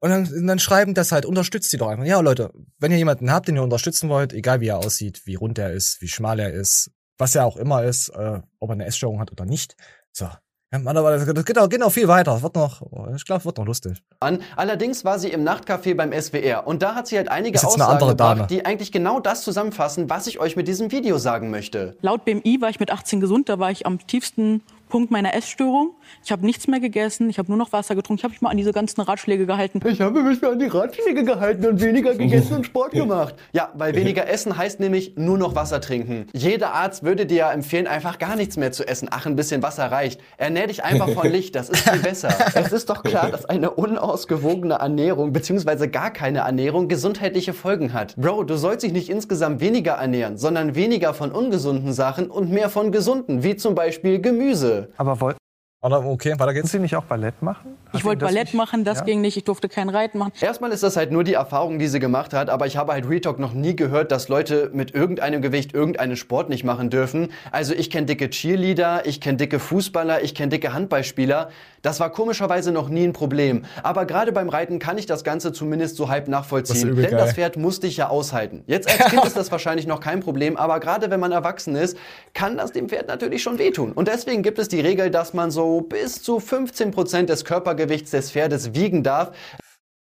Und 0.00 0.10
dann, 0.10 0.46
dann 0.46 0.58
schreiben 0.58 0.92
das 0.92 1.12
halt, 1.12 1.24
unterstützt 1.24 1.70
sie 1.70 1.78
doch 1.78 1.88
einfach. 1.88 2.04
Ja, 2.04 2.20
Leute, 2.20 2.52
wenn 2.78 2.92
ihr 2.92 2.98
jemanden 2.98 3.30
habt, 3.30 3.48
den 3.48 3.56
ihr 3.56 3.62
unterstützen 3.62 4.10
wollt, 4.10 4.34
egal 4.34 4.60
wie 4.60 4.68
er 4.68 4.78
aussieht, 4.78 5.22
wie 5.24 5.36
rund 5.36 5.58
er 5.58 5.72
ist, 5.72 6.02
wie 6.02 6.08
schmal 6.08 6.38
er 6.38 6.52
ist, 6.52 6.90
was 7.16 7.34
er 7.34 7.46
auch 7.46 7.56
immer 7.56 7.82
ist, 7.84 8.10
äh, 8.10 8.40
ob 8.58 8.70
er 8.70 8.74
eine 8.74 8.84
Essstörung 8.84 9.20
hat 9.20 9.32
oder 9.32 9.46
nicht. 9.46 9.76
So. 10.12 10.28
Mann, 10.72 10.96
aber 10.96 11.16
das 11.16 11.44
geht 11.44 11.58
auch, 11.58 11.68
geht 11.68 11.82
auch 11.82 11.92
viel 11.92 12.08
weiter. 12.08 12.32
Das 12.32 12.42
wird 12.42 12.56
noch, 12.56 12.82
ich 13.14 13.24
glaube, 13.24 13.44
wird 13.44 13.56
noch 13.58 13.66
lustig. 13.66 14.02
an. 14.20 14.40
Allerdings 14.56 15.04
war 15.04 15.18
sie 15.18 15.28
im 15.30 15.46
Nachtcafé 15.46 15.94
beim 15.94 16.12
SWR 16.12 16.66
und 16.66 16.82
da 16.82 16.94
hat 16.94 17.06
sie 17.06 17.16
halt 17.16 17.30
einige 17.30 17.58
Aussagen 17.64 17.82
andere 17.82 18.10
gebracht, 18.10 18.38
Dame. 18.38 18.46
die 18.48 18.66
eigentlich 18.66 18.90
genau 18.90 19.20
das 19.20 19.42
zusammenfassen, 19.42 20.10
was 20.10 20.26
ich 20.26 20.40
euch 20.40 20.56
mit 20.56 20.66
diesem 20.68 20.90
Video 20.90 21.18
sagen 21.18 21.50
möchte. 21.50 21.96
Laut 22.00 22.24
BMI 22.24 22.60
war 22.60 22.68
ich 22.68 22.80
mit 22.80 22.90
18 22.90 23.20
gesund, 23.20 23.48
da 23.48 23.58
war 23.58 23.70
ich 23.70 23.86
am 23.86 24.04
tiefsten 24.06 24.62
Punkt 24.88 25.10
meiner 25.10 25.34
Essstörung. 25.34 25.94
Ich 26.24 26.32
habe 26.32 26.46
nichts 26.46 26.68
mehr 26.68 26.80
gegessen, 26.80 27.28
ich 27.28 27.38
habe 27.38 27.48
nur 27.48 27.58
noch 27.58 27.72
Wasser 27.72 27.94
getrunken, 27.94 28.20
ich 28.20 28.24
habe 28.24 28.32
mich 28.32 28.40
mal 28.40 28.50
an 28.50 28.56
diese 28.56 28.72
ganzen 28.72 29.00
Ratschläge 29.00 29.46
gehalten. 29.46 29.80
Ich 29.86 30.00
habe 30.00 30.22
mich 30.22 30.42
an 30.44 30.58
die 30.58 30.66
Ratschläge 30.66 31.24
gehalten 31.24 31.66
und 31.66 31.80
weniger 31.80 32.14
gegessen 32.14 32.56
und 32.56 32.66
Sport 32.66 32.92
gemacht. 32.92 33.34
Ja, 33.52 33.70
weil 33.74 33.94
weniger 33.94 34.28
essen 34.28 34.56
heißt 34.56 34.80
nämlich 34.80 35.14
nur 35.16 35.38
noch 35.38 35.54
Wasser 35.54 35.80
trinken. 35.80 36.26
Jeder 36.32 36.72
Arzt 36.72 37.02
würde 37.02 37.26
dir 37.26 37.36
ja 37.36 37.52
empfehlen, 37.52 37.86
einfach 37.86 38.18
gar 38.18 38.36
nichts 38.36 38.56
mehr 38.56 38.72
zu 38.72 38.86
essen. 38.86 39.08
Ach, 39.10 39.26
ein 39.26 39.36
bisschen 39.36 39.62
Wasser 39.62 39.90
reicht. 39.90 40.20
Ernähr 40.36 40.66
dich 40.66 40.84
einfach 40.84 41.10
von 41.10 41.30
Licht, 41.30 41.54
das 41.54 41.68
ist 41.68 41.88
viel 41.88 42.00
besser. 42.00 42.28
Es 42.54 42.72
ist 42.72 42.88
doch 42.88 43.02
klar, 43.02 43.30
dass 43.30 43.44
eine 43.44 43.70
unausgewogene 43.70 44.74
Ernährung 44.74 45.32
bzw. 45.32 45.88
gar 45.88 46.10
keine 46.10 46.40
Ernährung 46.40 46.88
gesundheitliche 46.88 47.52
Folgen 47.52 47.92
hat. 47.92 48.16
Bro, 48.16 48.44
du 48.44 48.56
sollst 48.56 48.84
dich 48.84 48.92
nicht 48.92 49.10
insgesamt 49.10 49.60
weniger 49.60 49.92
ernähren, 49.92 50.36
sondern 50.36 50.74
weniger 50.74 51.14
von 51.14 51.32
ungesunden 51.32 51.92
Sachen 51.92 52.30
und 52.30 52.50
mehr 52.50 52.70
von 52.70 52.92
gesunden, 52.92 53.42
wie 53.42 53.56
zum 53.56 53.74
Beispiel 53.74 54.20
Gemüse. 54.20 54.85
Aber 54.96 55.20
woll 55.20 55.34
Oder, 55.82 56.04
okay, 56.04 56.30
weiter 56.32 56.46
Können 56.46 56.54
geht's. 56.62 56.72
Sie 56.72 56.78
nicht 56.80 56.96
auch 56.96 57.04
Ballett 57.04 57.42
machen? 57.42 57.76
Hat 57.86 57.94
Ich 57.94 58.04
wollte 58.04 58.24
Ballett 58.24 58.44
nicht- 58.46 58.54
machen, 58.54 58.82
das 58.82 59.00
Ja? 59.00 59.04
ging 59.04 59.20
nicht. 59.20 59.36
Ich 59.36 59.44
durfte 59.44 59.68
kein 59.68 59.88
Reiten 59.88 60.18
machen. 60.18 60.32
Erstmal 60.40 60.72
ist 60.72 60.82
das 60.82 60.96
halt 60.96 61.12
nur 61.12 61.22
die 61.22 61.34
Erfahrung, 61.34 61.78
die 61.78 61.86
sie 61.86 62.00
gemacht 62.00 62.32
hat, 62.32 62.50
aber 62.50 62.66
ich 62.66 62.76
habe 62.76 62.92
halt 62.92 63.08
Real 63.08 63.20
Talk 63.20 63.38
noch 63.38 63.52
nie 63.52 63.76
gehört, 63.76 64.10
dass 64.10 64.28
Leute 64.28 64.70
mit 64.72 64.94
irgendeinem 64.94 65.42
Gewicht 65.42 65.74
irgendeinen 65.74 66.16
Sport 66.16 66.48
nicht 66.48 66.64
machen 66.64 66.90
dürfen. 66.90 67.28
Also 67.52 67.72
ich 67.74 67.90
kenne 67.90 68.06
dicke 68.06 68.30
Cheerleader, 68.30 69.06
ich 69.06 69.20
kenne 69.20 69.36
dicke 69.36 69.60
Fußballer, 69.60 70.24
ich 70.24 70.34
kenne 70.34 70.48
dicke 70.48 70.72
Handballspieler. 70.72 71.50
Das 71.86 72.00
war 72.00 72.10
komischerweise 72.10 72.72
noch 72.72 72.88
nie 72.88 73.04
ein 73.04 73.12
Problem. 73.12 73.64
Aber 73.84 74.06
gerade 74.06 74.32
beim 74.32 74.48
Reiten 74.48 74.80
kann 74.80 74.98
ich 74.98 75.06
das 75.06 75.22
Ganze 75.22 75.52
zumindest 75.52 75.94
so 75.94 76.08
halb 76.08 76.26
nachvollziehen. 76.26 76.96
Denn 76.96 77.10
geil. 77.12 77.16
das 77.16 77.34
Pferd 77.34 77.56
musste 77.56 77.86
ich 77.86 77.96
ja 77.98 78.08
aushalten. 78.08 78.64
Jetzt 78.66 78.88
als 78.90 79.08
Kind 79.08 79.24
ist 79.24 79.36
das 79.36 79.52
wahrscheinlich 79.52 79.86
noch 79.86 80.00
kein 80.00 80.18
Problem, 80.18 80.56
aber 80.56 80.80
gerade 80.80 81.12
wenn 81.12 81.20
man 81.20 81.30
erwachsen 81.30 81.76
ist, 81.76 81.96
kann 82.34 82.56
das 82.56 82.72
dem 82.72 82.88
Pferd 82.88 83.06
natürlich 83.06 83.40
schon 83.40 83.60
wehtun. 83.60 83.92
Und 83.92 84.08
deswegen 84.08 84.42
gibt 84.42 84.58
es 84.58 84.66
die 84.66 84.80
Regel, 84.80 85.12
dass 85.12 85.32
man 85.32 85.52
so 85.52 85.80
bis 85.82 86.20
zu 86.24 86.38
15% 86.38 87.26
des 87.26 87.44
Körpergewichts 87.44 88.10
des 88.10 88.32
Pferdes 88.32 88.74
wiegen 88.74 89.04
darf. 89.04 89.30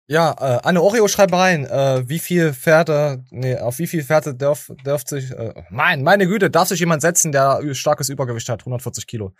Ja, 0.06 0.32
äh, 0.38 0.60
Anne 0.62 0.82
Oreo 0.82 1.08
schreibt 1.08 1.32
rein, 1.32 1.64
äh, 1.64 2.06
wie 2.06 2.18
viel 2.18 2.52
Pferde, 2.52 3.24
nee, 3.30 3.56
auf 3.56 3.78
wie 3.78 3.86
viel 3.86 4.02
Pferde 4.02 4.34
darf, 4.34 4.70
darf 4.84 5.04
sich, 5.06 5.30
äh, 5.30 5.54
mein, 5.70 6.02
meine 6.02 6.26
Güte, 6.26 6.50
darf 6.50 6.68
sich 6.68 6.80
jemand 6.80 7.00
setzen, 7.00 7.32
der 7.32 7.62
starkes 7.72 8.10
Übergewicht 8.10 8.50
hat, 8.50 8.60
140 8.60 9.06
Kilo. 9.06 9.32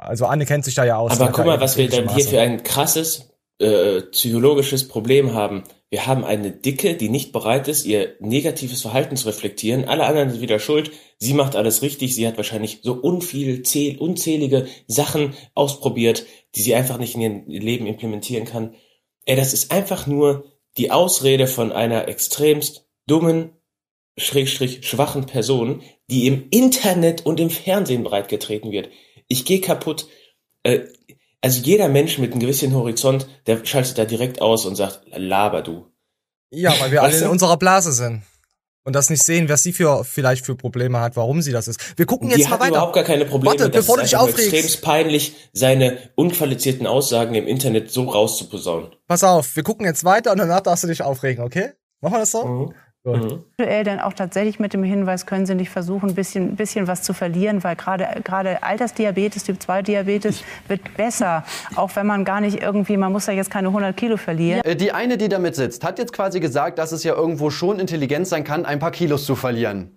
Also 0.00 0.26
Anne 0.26 0.46
kennt 0.46 0.64
sich 0.64 0.74
da 0.74 0.84
ja 0.84 0.96
aus. 0.96 1.12
Aber 1.12 1.30
guck 1.30 1.46
mal, 1.46 1.60
was 1.60 1.76
wir 1.76 1.88
dann 1.88 2.14
hier 2.14 2.24
für 2.24 2.40
ein 2.40 2.62
krasses 2.62 3.30
äh, 3.60 4.00
psychologisches 4.02 4.88
Problem 4.88 5.34
haben. 5.34 5.64
Wir 5.90 6.06
haben 6.06 6.24
eine 6.24 6.50
Dicke, 6.50 6.94
die 6.94 7.10
nicht 7.10 7.30
bereit 7.32 7.68
ist, 7.68 7.84
ihr 7.84 8.14
negatives 8.20 8.80
Verhalten 8.80 9.16
zu 9.16 9.26
reflektieren. 9.26 9.84
Alle 9.84 10.06
anderen 10.06 10.30
sind 10.30 10.40
wieder 10.40 10.58
schuld. 10.58 10.92
Sie 11.18 11.34
macht 11.34 11.56
alles 11.56 11.82
richtig. 11.82 12.14
Sie 12.14 12.26
hat 12.26 12.38
wahrscheinlich 12.38 12.80
so 12.82 12.94
unviel, 12.94 13.62
zähl, 13.62 13.98
unzählige 13.98 14.66
Sachen 14.86 15.34
ausprobiert, 15.54 16.24
die 16.54 16.62
sie 16.62 16.74
einfach 16.74 16.96
nicht 16.96 17.16
in 17.16 17.46
ihr 17.48 17.60
Leben 17.60 17.86
implementieren 17.86 18.46
kann. 18.46 18.74
Ey, 19.26 19.36
das 19.36 19.52
ist 19.52 19.72
einfach 19.72 20.06
nur 20.06 20.44
die 20.78 20.90
Ausrede 20.90 21.46
von 21.46 21.70
einer 21.70 22.08
extremst 22.08 22.86
dummen, 23.06 23.50
schrägstrich 24.16 24.86
schwachen 24.88 25.26
Person, 25.26 25.82
die 26.10 26.26
im 26.26 26.46
Internet 26.50 27.26
und 27.26 27.40
im 27.40 27.50
Fernsehen 27.50 28.04
breitgetreten 28.04 28.72
wird. 28.72 28.88
Ich 29.30 29.44
gehe 29.46 29.60
kaputt. 29.62 30.06
Äh, 30.64 30.80
also 31.40 31.62
jeder 31.62 31.88
Mensch 31.88 32.18
mit 32.18 32.32
einem 32.32 32.40
gewissen 32.40 32.74
Horizont, 32.74 33.26
der 33.46 33.64
schaltet 33.64 33.96
da 33.96 34.04
direkt 34.04 34.42
aus 34.42 34.66
und 34.66 34.76
sagt, 34.76 35.00
laber 35.16 35.62
du. 35.62 35.86
Ja, 36.50 36.74
weil 36.80 36.90
wir 36.90 37.02
alle 37.02 37.16
in 37.16 37.28
unserer 37.28 37.56
Blase 37.56 37.92
sind. 37.92 38.24
Und 38.82 38.94
das 38.96 39.08
nicht 39.10 39.22
sehen, 39.22 39.48
was 39.48 39.62
sie 39.62 39.72
für, 39.72 40.04
vielleicht 40.04 40.44
für 40.44 40.56
Probleme 40.56 41.00
hat, 41.00 41.14
warum 41.14 41.42
sie 41.42 41.52
das 41.52 41.68
ist. 41.68 41.98
Wir 41.98 42.06
gucken 42.06 42.28
Die 42.28 42.34
jetzt 42.36 42.44
mal 42.48 42.52
hat 42.54 42.60
weiter. 42.60 42.70
überhaupt 42.72 42.94
gar 42.94 43.04
keine 43.04 43.24
Probleme. 43.26 43.52
Warte, 43.58 43.70
Das 43.70 43.84
bevor 43.84 43.96
du 43.98 44.02
ist 44.02 44.10
dich 44.10 44.16
einfach 44.18 44.26
nur 44.28 44.34
aufregst. 44.34 44.52
extremst 44.54 44.82
peinlich, 44.82 45.34
seine 45.52 45.98
unqualifizierten 46.16 46.86
Aussagen 46.86 47.34
im 47.34 47.46
Internet 47.46 47.90
so 47.90 48.04
rauszuposaunen. 48.04 48.90
Pass 49.06 49.22
auf, 49.22 49.54
wir 49.54 49.62
gucken 49.62 49.86
jetzt 49.86 50.04
weiter 50.04 50.32
und 50.32 50.38
danach 50.38 50.60
darfst 50.60 50.82
du 50.84 50.88
dich 50.88 51.02
aufregen, 51.02 51.44
okay? 51.44 51.72
Machen 52.00 52.14
wir 52.14 52.20
das 52.20 52.30
so? 52.32 52.44
Mhm. 52.44 52.74
Gut. 53.02 53.16
Mhm. 53.16 53.44
Aktuell 53.58 53.84
dann 53.84 53.98
auch 53.98 54.12
tatsächlich 54.12 54.60
mit 54.60 54.74
dem 54.74 54.82
Hinweis, 54.82 55.24
können 55.24 55.46
Sie 55.46 55.54
nicht 55.54 55.70
versuchen, 55.70 56.10
ein 56.10 56.14
bisschen, 56.14 56.56
bisschen 56.56 56.86
was 56.86 57.02
zu 57.02 57.14
verlieren, 57.14 57.64
weil 57.64 57.74
gerade 57.74 58.06
gerade 58.22 58.62
Altersdiabetes, 58.62 59.44
Typ 59.44 59.62
2 59.62 59.80
Diabetes 59.82 60.44
wird 60.68 60.82
besser, 60.98 61.44
auch 61.76 61.96
wenn 61.96 62.06
man 62.06 62.26
gar 62.26 62.42
nicht 62.42 62.60
irgendwie, 62.60 62.98
man 62.98 63.10
muss 63.10 63.26
ja 63.26 63.32
jetzt 63.32 63.50
keine 63.50 63.68
100 63.68 63.96
Kilo 63.96 64.18
verlieren. 64.18 64.60
Äh, 64.64 64.76
Die 64.76 64.92
eine, 64.92 65.16
die 65.16 65.30
damit 65.30 65.56
sitzt, 65.56 65.82
hat 65.82 65.98
jetzt 65.98 66.12
quasi 66.12 66.40
gesagt, 66.40 66.78
dass 66.78 66.92
es 66.92 67.02
ja 67.02 67.14
irgendwo 67.14 67.48
schon 67.48 67.78
intelligent 67.80 68.26
sein 68.26 68.44
kann, 68.44 68.66
ein 68.66 68.78
paar 68.78 68.90
Kilos 68.90 69.24
zu 69.24 69.34
verlieren. 69.34 69.90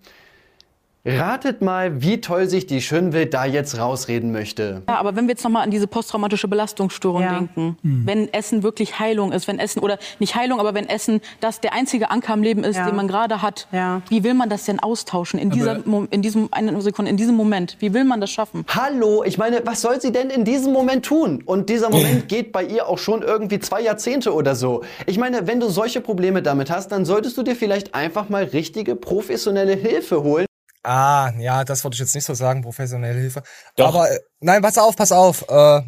Ratet 1.06 1.62
mal, 1.62 2.02
wie 2.02 2.22
toll 2.22 2.48
sich 2.48 2.66
die 2.66 2.80
Schönwild 2.82 3.34
da 3.34 3.44
jetzt 3.44 3.78
rausreden 3.78 4.32
möchte. 4.32 4.84
Ja, 4.88 4.96
aber 4.96 5.18
wenn 5.18 5.26
wir 5.26 5.32
jetzt 5.32 5.44
nochmal 5.44 5.63
an 5.63 5.70
diese 5.70 5.86
posttraumatische 5.86 6.48
Belastungsstörung 6.48 7.22
Ja. 7.22 7.34
denken, 7.39 7.78
wenn 7.84 8.32
Essen 8.34 8.63
wirklich 8.63 9.00
Heilung 9.00 9.34
ist, 9.34 9.50
wenn 9.50 9.60
Essen, 9.60 9.82
oder 9.82 9.98
nicht 10.20 10.36
Heilung, 10.36 10.62
aber 10.62 10.74
wenn 10.74 10.88
Essen 10.88 11.20
das 11.42 11.60
der 11.60 11.74
einzige 11.74 12.10
Anker 12.10 12.34
im 12.34 12.42
Leben 12.42 12.63
ist, 12.63 12.78
Ja. 12.78 12.86
den 12.86 12.96
man 12.96 13.10
gerade 13.10 13.42
hat, 13.42 13.68
Ja. 13.74 14.02
wie 14.08 14.24
will 14.24 14.34
man 14.34 14.48
das 14.48 14.63
denn 14.63 14.80
austauschen 14.80 15.42
in, 15.42 15.50
dieser, 15.50 15.82
in 16.12 16.22
diesem, 16.22 16.48
eine 16.52 16.82
Sekunde, 16.82 17.12
in 17.12 17.18
diesem 17.18 17.36
Moment? 17.36 17.76
Wie 17.80 17.94
will 17.94 18.06
man 18.06 18.22
das 18.22 18.32
schaffen? 18.32 18.63
Hallo, 18.70 19.26
ich 19.26 19.38
meine, 19.38 19.62
was 19.66 19.82
soll 19.82 20.00
sie 20.00 20.13
denn 20.13 20.30
in 20.30 20.46
diesem 20.46 20.72
Moment 20.72 21.04
tun? 21.04 21.44
Und 21.46 21.68
dieser 21.70 21.89
Moment 21.89 22.30
geht 22.30 22.54
bei 22.54 22.63
ihr 22.63 22.88
auch 22.88 22.98
schon 22.98 23.24
irgendwie 23.24 23.60
zwei 23.60 23.82
Jahrzehnte 23.82 24.34
oder 24.34 24.56
so. 24.56 24.84
Ich 25.06 25.18
meine, 25.18 25.48
wenn 25.48 25.60
du 25.60 25.68
solche 25.68 26.00
Probleme 26.00 26.42
damit 26.42 26.72
hast, 26.72 26.94
dann 26.94 27.04
solltest 27.04 27.38
du 27.38 27.44
dir 27.44 27.58
vielleicht 27.58 27.94
einfach 27.94 28.30
mal 28.30 28.46
richtige 28.46 28.96
professionelle 28.96 29.74
Hilfe 29.74 30.24
holen. 30.24 30.46
Ah, 30.84 31.32
ja, 31.39 31.63
das 31.63 31.84
würde 31.84 31.96
ich 31.96 32.00
jetzt 32.00 32.13
nicht 32.13 32.26
so 32.26 32.34
sagen, 32.34 32.62
professionelle 32.62 33.19
Hilfe. 33.19 33.43
Doch. 33.78 33.88
Aber 33.88 34.12
äh, 34.12 34.19
nein, 34.41 34.62
pass 34.62 34.78
auf, 34.78 34.96
pass 34.96 35.12
auf. 35.12 35.50
Äh, 35.50 35.82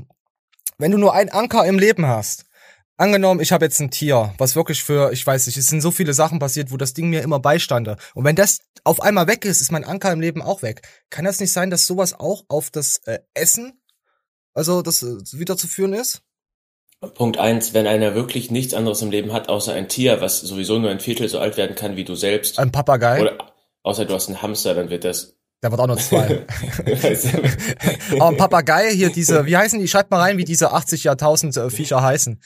wenn 0.78 0.92
du 0.92 0.98
nur 0.98 1.14
einen 1.14 1.30
Anker 1.30 1.66
im 1.66 1.78
Leben 1.78 2.08
hast, 2.08 2.46
angenommen, 2.98 3.42
ich 3.42 3.52
habe 3.52 3.66
jetzt 3.66 3.80
ein 3.82 3.92
Tier, 3.92 4.34
was 4.38 4.56
wirklich 4.56 4.84
für, 4.84 5.12
ich 5.12 5.26
weiß 5.26 5.48
nicht, 5.48 5.58
es 5.58 5.68
sind 5.68 5.82
so 5.82 5.92
viele 5.92 6.14
Sachen 6.14 6.40
passiert, 6.40 6.72
wo 6.72 6.78
das 6.78 6.94
Ding 6.94 7.10
mir 7.10 7.22
immer 7.22 7.40
beistande. 7.40 7.98
Und 8.14 8.24
wenn 8.24 8.36
das 8.36 8.60
auf 8.84 9.02
einmal 9.02 9.28
weg 9.28 9.46
ist, 9.46 9.62
ist 9.62 9.72
mein 9.72 9.84
Anker 9.84 10.12
im 10.12 10.22
Leben 10.22 10.42
auch 10.42 10.62
weg. 10.62 10.82
Kann 11.10 11.26
das 11.26 11.40
nicht 11.40 11.52
sein, 11.52 11.70
dass 11.70 11.86
sowas 11.86 12.18
auch 12.18 12.44
auf 12.48 12.72
das 12.72 12.98
äh, 13.06 13.20
Essen, 13.34 13.82
also 14.54 14.82
das 14.82 15.04
äh, 15.04 15.18
wieder 15.34 15.58
zu 15.58 15.68
führen 15.68 15.94
ist? 15.94 16.22
Punkt 17.14 17.38
eins, 17.38 17.74
wenn 17.74 17.86
einer 17.86 18.16
wirklich 18.16 18.50
nichts 18.50 18.74
anderes 18.74 19.02
im 19.02 19.12
Leben 19.12 19.34
hat, 19.34 19.50
außer 19.50 19.74
ein 19.74 19.90
Tier, 19.90 20.22
was 20.22 20.40
sowieso 20.40 20.80
nur 20.80 20.90
ein 20.90 21.02
Viertel 21.02 21.28
so 21.28 21.40
alt 21.40 21.58
werden 21.58 21.76
kann 21.76 21.98
wie 21.98 22.06
du 22.06 22.16
selbst, 22.16 22.58
Ein 22.58 22.72
Papagei, 22.72 23.22
oder 23.22 23.55
außer 23.86 24.06
du 24.06 24.14
hast 24.14 24.28
einen 24.28 24.42
Hamster, 24.42 24.74
dann 24.74 24.90
wird 24.90 25.04
das. 25.04 25.36
der 25.64 25.72
wird 25.72 25.80
auch 25.82 25.88
noch 25.88 25.98
zwei. 25.98 26.46
Aber 28.20 28.28
ein 28.30 28.38
Papagei 28.38 28.92
hier, 28.94 29.10
diese, 29.10 29.46
wie 29.46 29.56
heißen 29.58 29.80
die? 29.80 29.88
Schreibt 29.88 30.12
mal 30.12 30.20
rein, 30.20 30.38
wie 30.38 30.46
diese 30.46 30.72
80 30.74 31.04
Jahrtausend 31.06 31.56
äh, 31.58 31.70
Viecher 31.70 32.02
heißen. 32.02 32.42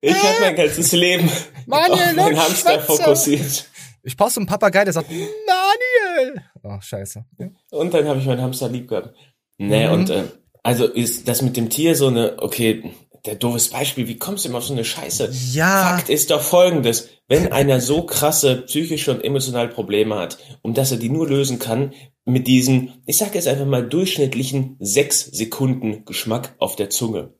ich 0.00 0.14
habe 0.22 0.40
mein 0.40 0.56
ganzes 0.56 0.92
Leben 0.92 1.30
Manuel, 1.66 1.92
auf 1.92 1.98
meinen 2.16 2.16
Lutsch, 2.34 2.38
Hamster 2.44 2.70
Schwätze. 2.80 2.86
fokussiert. 3.02 3.68
Ich 4.04 4.16
brauch 4.16 4.30
so 4.30 4.40
einen 4.40 4.46
Papagei, 4.48 4.84
der 4.84 4.92
sagt, 4.92 5.08
Daniel! 5.10 6.42
Oh, 6.62 6.78
scheiße. 6.80 7.24
Und 7.70 7.94
dann 7.94 8.06
habe 8.08 8.18
ich 8.18 8.26
meinen 8.26 8.42
Hamster 8.42 8.68
lieb 8.68 8.88
gehabt. 8.88 9.14
Nee, 9.58 9.86
Mhm. 9.86 9.92
und 9.92 10.10
äh, 10.10 10.24
also 10.64 10.86
ist 10.86 11.28
das 11.28 11.42
mit 11.42 11.56
dem 11.56 11.70
Tier 11.70 11.94
so 11.94 12.08
eine, 12.08 12.34
okay, 12.38 12.92
der 13.24 13.36
doofes 13.36 13.68
Beispiel, 13.68 14.08
wie 14.08 14.18
kommst 14.18 14.44
du 14.44 14.48
immer 14.48 14.58
auf 14.58 14.64
so 14.64 14.72
eine 14.72 14.84
Scheiße? 14.84 15.30
Ja. 15.52 15.84
Fakt 15.84 16.08
ist 16.08 16.30
doch 16.30 16.40
folgendes, 16.40 17.08
wenn 17.28 17.52
einer 17.52 17.80
so 17.80 18.02
krasse 18.02 18.62
psychische 18.62 19.12
und 19.12 19.24
emotionale 19.24 19.68
Probleme 19.68 20.16
hat, 20.16 20.38
um 20.62 20.74
dass 20.74 20.90
er 20.90 20.98
die 20.98 21.08
nur 21.08 21.28
lösen 21.28 21.58
kann, 21.58 21.92
mit 22.24 22.46
diesem, 22.46 22.92
ich 23.06 23.18
sag 23.18 23.34
jetzt 23.34 23.48
einfach 23.48 23.66
mal 23.66 23.88
durchschnittlichen 23.88 24.76
sechs 24.80 25.24
Sekunden 25.24 26.04
Geschmack 26.04 26.54
auf 26.58 26.76
der 26.76 26.90
Zunge. 26.90 27.34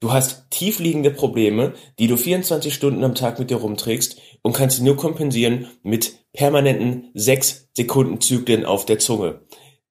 Du 0.00 0.12
hast 0.12 0.50
tiefliegende 0.50 1.10
Probleme, 1.10 1.72
die 1.98 2.06
du 2.06 2.16
24 2.16 2.72
Stunden 2.72 3.02
am 3.02 3.14
Tag 3.14 3.38
mit 3.38 3.50
dir 3.50 3.56
rumträgst 3.56 4.20
und 4.42 4.52
kannst 4.52 4.76
sie 4.76 4.84
nur 4.84 4.96
kompensieren 4.96 5.68
mit 5.82 6.18
permanenten 6.32 7.10
sechs 7.14 7.68
Sekunden 7.74 8.20
Zyklen 8.20 8.66
auf 8.66 8.84
der 8.84 8.98
Zunge. 8.98 9.40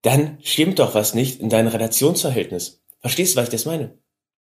Dann 0.04 0.38
stimmt 0.44 0.80
doch 0.80 0.94
was 0.94 1.16
nicht 1.16 1.42
in 1.42 1.50
deinem 1.50 1.70
Relationsverhältnis. 1.70 2.84
Verstehst 3.00 3.34
du, 3.34 3.38
was 3.40 3.46
ich 3.46 3.52
das 3.52 3.66
meine? 3.66 3.98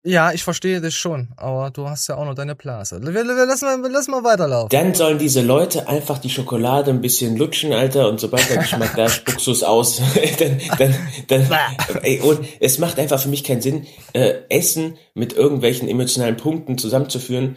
Ja, 0.04 0.32
ich 0.32 0.44
verstehe 0.44 0.80
das 0.80 0.94
schon, 0.94 1.28
aber 1.36 1.70
du 1.70 1.88
hast 1.88 2.06
ja 2.08 2.16
auch 2.16 2.24
noch 2.24 2.34
deine 2.34 2.54
Blase. 2.54 3.00
Wir, 3.02 3.12
wir, 3.12 3.46
lass, 3.46 3.62
mal, 3.62 3.80
lass 3.90 4.06
mal 4.06 4.22
weiterlaufen. 4.22 4.68
Dann 4.70 4.94
sollen 4.94 5.18
diese 5.18 5.42
Leute 5.42 5.88
einfach 5.88 6.18
die 6.18 6.30
Schokolade 6.30 6.92
ein 6.92 7.00
bisschen 7.00 7.36
lutschen, 7.36 7.72
Alter, 7.72 8.08
und 8.08 8.20
sobald 8.20 8.48
der 8.48 8.58
Geschmack 8.58 8.94
da 8.94 9.06
ist, 9.06 9.16
spuckst 9.16 9.46
du 9.48 9.50
es 9.50 9.64
aus. 9.64 10.00
dann, 10.38 10.60
dann, 10.78 10.94
dann, 11.26 12.02
ey, 12.02 12.20
und 12.20 12.46
es 12.60 12.78
macht 12.78 13.00
einfach 13.00 13.20
für 13.20 13.28
mich 13.28 13.42
keinen 13.42 13.60
Sinn, 13.60 13.86
äh, 14.12 14.34
Essen 14.48 14.96
mit 15.14 15.32
irgendwelchen 15.32 15.88
emotionalen 15.88 16.36
Punkten 16.36 16.78
zusammenzuführen. 16.78 17.56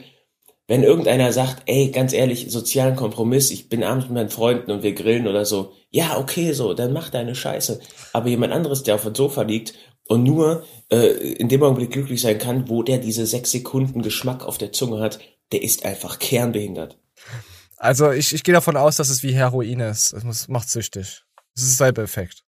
Wenn 0.68 0.84
irgendeiner 0.84 1.32
sagt, 1.34 1.64
ey, 1.68 1.92
ganz 1.92 2.12
ehrlich, 2.12 2.48
sozialen 2.50 2.96
Kompromiss, 2.96 3.52
ich 3.52 3.70
bin 3.70 3.84
abends 3.84 4.06
mit 4.06 4.16
meinen 4.16 4.30
Freunden 4.30 4.72
und 4.72 4.84
wir 4.84 4.94
grillen 4.94 5.28
oder 5.28 5.46
so, 5.46 5.74
ja, 5.92 6.18
okay, 6.18 6.54
so, 6.54 6.74
dann 6.74 6.94
mach 6.94 7.10
deine 7.10 7.36
Scheiße. 7.36 7.82
Aber 8.14 8.30
jemand 8.30 8.54
anderes, 8.54 8.82
der 8.82 8.96
auf 8.96 9.04
dem 9.04 9.14
Sofa 9.14 9.44
liegt 9.44 9.74
und 10.12 10.24
nur 10.24 10.66
äh, 10.92 11.08
in 11.34 11.48
dem 11.50 11.64
Augenblick 11.64 11.92
glücklich 11.92 12.22
sein 12.22 12.38
kann, 12.38 12.68
wo 12.70 12.84
der 12.84 12.98
diese 12.98 13.26
sechs 13.26 13.52
Sekunden 13.52 14.02
Geschmack 14.02 14.44
auf 14.46 14.58
der 14.58 14.72
Zunge 14.74 15.00
hat, 15.00 15.20
der 15.52 15.64
ist 15.64 15.86
einfach 15.86 16.20
kernbehindert. 16.20 16.98
Also 17.78 18.12
ich, 18.12 18.34
ich 18.34 18.44
gehe 18.44 18.54
davon 18.54 18.76
aus, 18.78 18.98
dass 18.98 19.10
es 19.10 19.24
wie 19.24 19.34
Heroin 19.34 19.80
ist. 19.80 20.14
Es 20.14 20.24
muss, 20.24 20.48
macht 20.50 20.70
süchtig. 20.70 21.24
Es 21.56 21.64
ist 21.64 21.78
selber 21.78 22.04
Effekt. 22.04 22.44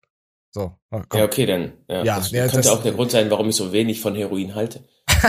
So, 0.51 0.73
komm. 0.91 1.05
Ja, 1.15 1.25
okay, 1.25 1.47
dann. 1.47 1.73
Ja, 1.89 2.05
Ja, 2.05 2.17
das 2.19 2.31
ja, 2.33 2.43
könnte 2.43 2.57
das- 2.59 2.67
auch 2.69 2.83
der 2.83 2.93
Grund 2.93 3.11
sein, 3.11 3.31
warum 3.31 3.49
ich 3.49 3.57
so 3.57 3.73
wenig 3.73 4.01
von 4.01 4.15
Heroin 4.15 4.55
halte. 4.55 4.85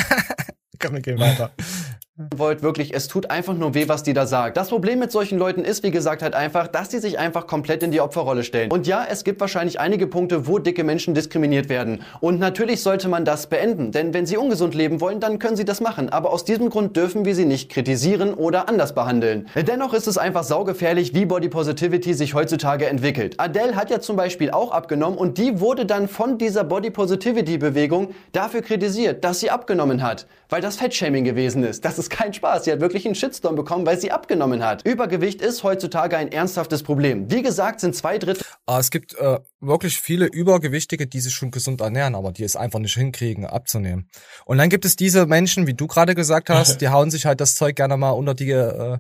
Komm, 0.80 0.96
wir 0.96 1.02
gehen 1.02 1.20
weiter. 1.20 1.52
wollt, 2.36 2.62
wirklich, 2.62 2.94
es 2.94 3.08
tut 3.08 3.32
einfach 3.32 3.56
nur 3.56 3.74
weh, 3.74 3.88
was 3.88 4.04
die 4.04 4.14
da 4.14 4.28
sagt. 4.28 4.56
Das 4.56 4.70
Problem 4.70 5.00
mit 5.00 5.12
solchen 5.12 5.40
Leuten 5.40 5.64
ist, 5.64 5.82
wie 5.82 5.90
gesagt, 5.90 6.22
halt 6.22 6.36
einfach, 6.36 6.68
dass 6.68 6.90
die 6.90 7.00
sich 7.00 7.18
einfach 7.18 7.48
komplett 7.48 7.82
in 7.82 7.90
die 7.90 8.02
Opferrolle 8.02 8.44
stellen. 8.44 8.72
Und 8.72 8.86
ja, 8.86 9.04
es 9.10 9.24
gibt 9.24 9.42
wahrscheinlich 9.42 9.80
einige 9.80 10.06
Punkte, 10.06 10.46
wo 10.48 10.60
dicke 10.60 10.84
Menschen 10.84 11.16
diskriminiert 11.16 11.70
werden. 11.70 12.04
Und 12.20 12.40
natürlich 12.40 12.84
sollte 12.84 13.10
man 13.10 13.26
das 13.26 13.48
beenden, 13.48 13.92
denn 13.92 14.14
wenn 14.14 14.28
sie 14.28 14.38
ungesund 14.38 14.76
leben 14.76 15.02
wollen, 15.02 15.20
dann 15.20 15.40
können 15.40 15.56
sie 15.56 15.66
das 15.66 15.82
machen. 15.82 16.10
Aber 16.10 16.32
aus 16.32 16.46
diesem 16.46 16.70
Grund 16.70 16.96
dürfen 16.96 17.26
wir 17.26 17.34
sie 17.34 17.46
nicht 17.46 17.72
kritisieren 17.72 18.36
oder 18.36 18.70
anders 18.70 18.94
behandeln. 18.94 19.48
Dennoch 19.56 19.96
ist 19.96 20.08
es 20.08 20.20
einfach 20.20 20.44
saugefährlich, 20.44 21.16
wie 21.16 21.26
Body 21.26 21.50
Positivity 21.50 22.14
sich 22.14 22.36
heutzutage 22.36 22.86
entwickelt. 22.86 23.40
Adele 23.40 23.76
hat 23.76 23.90
ja 23.90 24.00
zum 24.00 24.18
Beispiel 24.18 24.52
auch 24.52 24.72
abgenommen 24.72 25.18
und 25.18 25.40
die 25.40 25.60
wurde 25.60 25.88
dann 25.88 26.08
von 26.08 26.38
dieser 26.38 26.64
Body 26.64 26.92
Positivity 26.92 27.58
Bewegung 27.58 28.10
dafür 28.34 28.62
kritisiert, 28.62 29.24
dass 29.24 29.40
sie 29.40 29.50
abgenommen 29.50 30.04
hat, 30.04 30.28
weil 30.50 30.62
das 30.62 30.76
Fettshaming 30.76 31.24
gewesen 31.24 31.64
ist. 31.64 31.84
Das 31.84 31.98
ist 31.98 32.03
kein 32.10 32.34
Spaß. 32.34 32.66
Sie 32.66 32.72
hat 32.72 32.82
wirklich 32.82 33.06
einen 33.06 33.16
Shitstorm 33.16 33.56
bekommen, 33.56 33.86
weil 33.86 34.00
sie 34.00 34.12
abgenommen 34.12 34.64
hat. 34.64 34.86
Übergewicht 34.86 35.42
ist 35.42 35.64
heutzutage 35.64 36.18
ein 36.18 36.32
ernsthaftes 36.32 36.84
Problem. 36.84 37.30
Wie 37.32 37.42
gesagt, 37.42 37.80
sind 37.80 37.96
zwei 37.96 38.18
Drittel. 38.18 38.44
Aber 38.66 38.80
es 38.80 38.92
gibt 38.92 39.16
äh, 39.16 39.40
wirklich 39.60 40.00
viele 40.00 40.26
Übergewichtige, 40.26 41.08
die 41.08 41.20
sich 41.20 41.34
schon 41.34 41.52
gesund 41.52 41.82
ernähren, 41.82 42.16
aber 42.16 42.32
die 42.32 42.44
es 42.44 42.56
einfach 42.56 42.80
nicht 42.80 42.96
hinkriegen, 42.96 43.46
abzunehmen. 43.46 44.10
Und 44.46 44.58
dann 44.58 44.70
gibt 44.70 44.86
es 44.86 44.96
diese 44.96 45.26
Menschen, 45.26 45.68
wie 45.68 45.74
du 45.74 45.88
gerade 45.88 46.16
gesagt 46.16 46.50
hast, 46.50 46.78
die 46.82 46.90
hauen 46.90 47.12
sich 47.12 47.26
halt 47.26 47.42
das 47.42 47.56
Zeug 47.56 47.76
gerne 47.76 47.98
mal 47.98 48.12
unter 48.12 48.34
die 48.34 48.52
äh, 48.52 48.98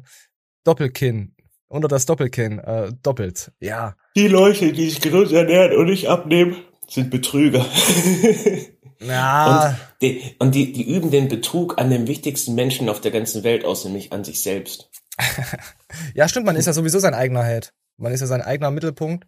Doppelkinn, 0.63 1.35
unter 1.67 1.87
das 1.87 2.05
Doppelkinn, 2.05 2.59
äh, 2.59 2.91
doppelt. 3.01 3.51
Ja. 3.59 3.95
Die 4.15 4.27
Leute, 4.27 4.71
die 4.71 4.89
sich 4.89 5.01
gesund 5.01 5.31
ernähren 5.31 5.77
und 5.77 5.85
nicht 5.85 6.07
abnehmen, 6.07 6.57
sind 6.87 7.09
Betrüger. 7.09 7.65
Ja. 9.07 9.67
Und, 9.67 9.77
die, 10.01 10.35
und 10.39 10.55
die, 10.55 10.73
die 10.73 10.83
üben 10.83 11.11
den 11.11 11.27
Betrug 11.27 11.79
an 11.79 11.89
dem 11.89 12.07
wichtigsten 12.07 12.55
Menschen 12.55 12.89
auf 12.89 13.01
der 13.01 13.11
ganzen 13.11 13.43
Welt 13.43 13.65
aus, 13.65 13.85
nämlich 13.85 14.11
an 14.11 14.23
sich 14.23 14.41
selbst. 14.41 14.89
ja, 16.15 16.27
stimmt, 16.27 16.45
man 16.45 16.55
ist 16.55 16.65
ja 16.65 16.73
sowieso 16.73 16.99
sein 16.99 17.13
eigener 17.13 17.43
Held. 17.43 17.73
Man 17.97 18.11
ist 18.11 18.21
ja 18.21 18.27
sein 18.27 18.41
eigener 18.41 18.71
Mittelpunkt 18.71 19.27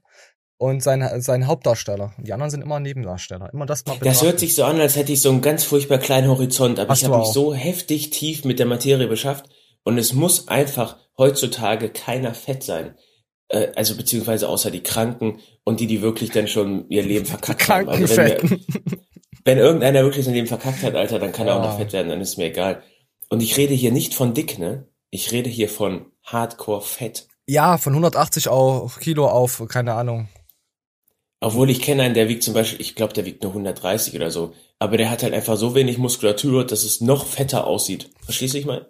und 0.57 0.81
sein, 0.81 1.07
sein 1.21 1.47
Hauptdarsteller. 1.47 2.13
Die 2.17 2.33
anderen 2.33 2.49
sind 2.49 2.61
immer 2.61 2.79
Nebendarsteller. 2.79 3.53
Immer 3.53 3.65
das 3.65 3.85
mal 3.85 3.97
Das 4.01 4.23
hört 4.23 4.39
sich 4.39 4.55
so 4.55 4.63
an, 4.63 4.79
als 4.79 4.95
hätte 4.95 5.11
ich 5.11 5.21
so 5.21 5.29
einen 5.29 5.41
ganz 5.41 5.63
furchtbar 5.63 5.97
kleinen 5.97 6.29
Horizont, 6.29 6.79
aber 6.79 6.89
Hast 6.89 7.01
ich 7.01 7.07
habe 7.07 7.19
mich 7.19 7.27
so 7.27 7.53
heftig 7.53 8.09
tief 8.09 8.45
mit 8.45 8.59
der 8.59 8.65
Materie 8.65 9.07
beschafft 9.07 9.45
und 9.83 9.97
es 9.97 10.13
muss 10.13 10.47
einfach 10.47 10.97
heutzutage 11.17 11.89
keiner 11.89 12.33
fett 12.33 12.63
sein. 12.63 12.95
Äh, 13.49 13.67
Also 13.75 13.95
beziehungsweise 13.95 14.49
außer 14.49 14.71
die 14.71 14.83
Kranken 14.83 15.39
und 15.63 15.79
die, 15.79 15.87
die 15.87 16.01
wirklich 16.01 16.31
dann 16.31 16.47
schon 16.47 16.89
ihr 16.89 17.03
Leben 17.03 17.25
verkackt 17.25 17.67
haben. 17.69 17.89
Also 17.89 18.17
wenn, 18.17 18.49
wir. 18.49 18.59
Wenn 19.45 19.57
irgendeiner 19.57 20.03
wirklich 20.03 20.25
sein 20.25 20.33
Leben 20.33 20.47
verkackt 20.47 20.83
hat, 20.83 20.95
Alter, 20.95 21.19
dann 21.19 21.31
kann 21.31 21.47
er 21.47 21.55
auch 21.55 21.63
Ja. 21.63 21.69
noch 21.69 21.77
fett 21.77 21.93
werden, 21.93 22.09
dann 22.09 22.19
ist 22.21 22.37
mir 22.37 22.45
egal. 22.47 22.83
Und 23.29 23.41
ich 23.41 23.55
rede 23.57 23.73
hier 23.73 23.91
nicht 23.91 24.13
von 24.13 24.33
dick, 24.33 24.59
ne? 24.59 24.87
Ich 25.11 25.31
rede 25.31 25.49
hier 25.49 25.69
von 25.69 26.07
Hardcore 26.23 26.81
Fett. 26.81 27.27
Ja, 27.47 27.77
von 27.77 27.93
180 27.93 28.47
auf 28.49 28.99
Kilo 28.99 29.27
auf, 29.27 29.63
keine 29.69 29.93
Ahnung. 29.93 30.27
Obwohl 31.41 31.69
ich 31.69 31.81
kenne 31.81 32.03
einen, 32.03 32.15
der 32.15 32.27
wiegt 32.27 32.43
zum 32.43 32.53
Beispiel, 32.55 32.81
ich 32.81 32.95
glaube, 32.95 33.13
der 33.13 33.25
wiegt 33.25 33.43
nur 33.43 33.51
130 33.53 34.15
oder 34.15 34.31
so. 34.31 34.53
Aber 34.79 34.97
der 34.97 35.09
hat 35.11 35.21
halt 35.21 35.33
einfach 35.33 35.57
so 35.57 35.75
wenig 35.75 35.97
Muskulatur, 35.99 36.65
dass 36.65 36.83
es 36.83 37.01
noch 37.01 37.25
fetter 37.25 37.67
aussieht. 37.67 38.09
Verstehst 38.23 38.55
du, 38.55 38.57
ich 38.57 38.65
meine? 38.65 38.89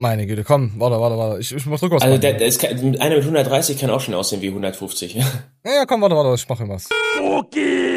Meine 0.00 0.26
Güte, 0.26 0.44
komm, 0.44 0.72
warte, 0.78 1.00
warte, 1.00 1.16
warte. 1.16 1.40
Ich, 1.40 1.52
ich 1.52 1.64
muss 1.66 1.82
Rückwärts 1.82 2.04
Also 2.04 2.18
der, 2.18 2.34
der 2.34 2.46
ist, 2.48 2.60
kein- 2.60 3.00
einer 3.00 3.14
mit 3.14 3.24
130 3.24 3.78
kann 3.78 3.90
auch 3.90 4.00
schon 4.00 4.12
aussehen 4.14 4.42
wie 4.42 4.48
150. 4.48 5.14
ja, 5.14 5.24
ja, 5.64 5.86
komm, 5.86 6.02
warte, 6.02 6.14
warte, 6.16 6.34
ich 6.34 6.48
mach 6.48 6.60
irgendwas. 6.60 6.88
Okay. 7.22 7.93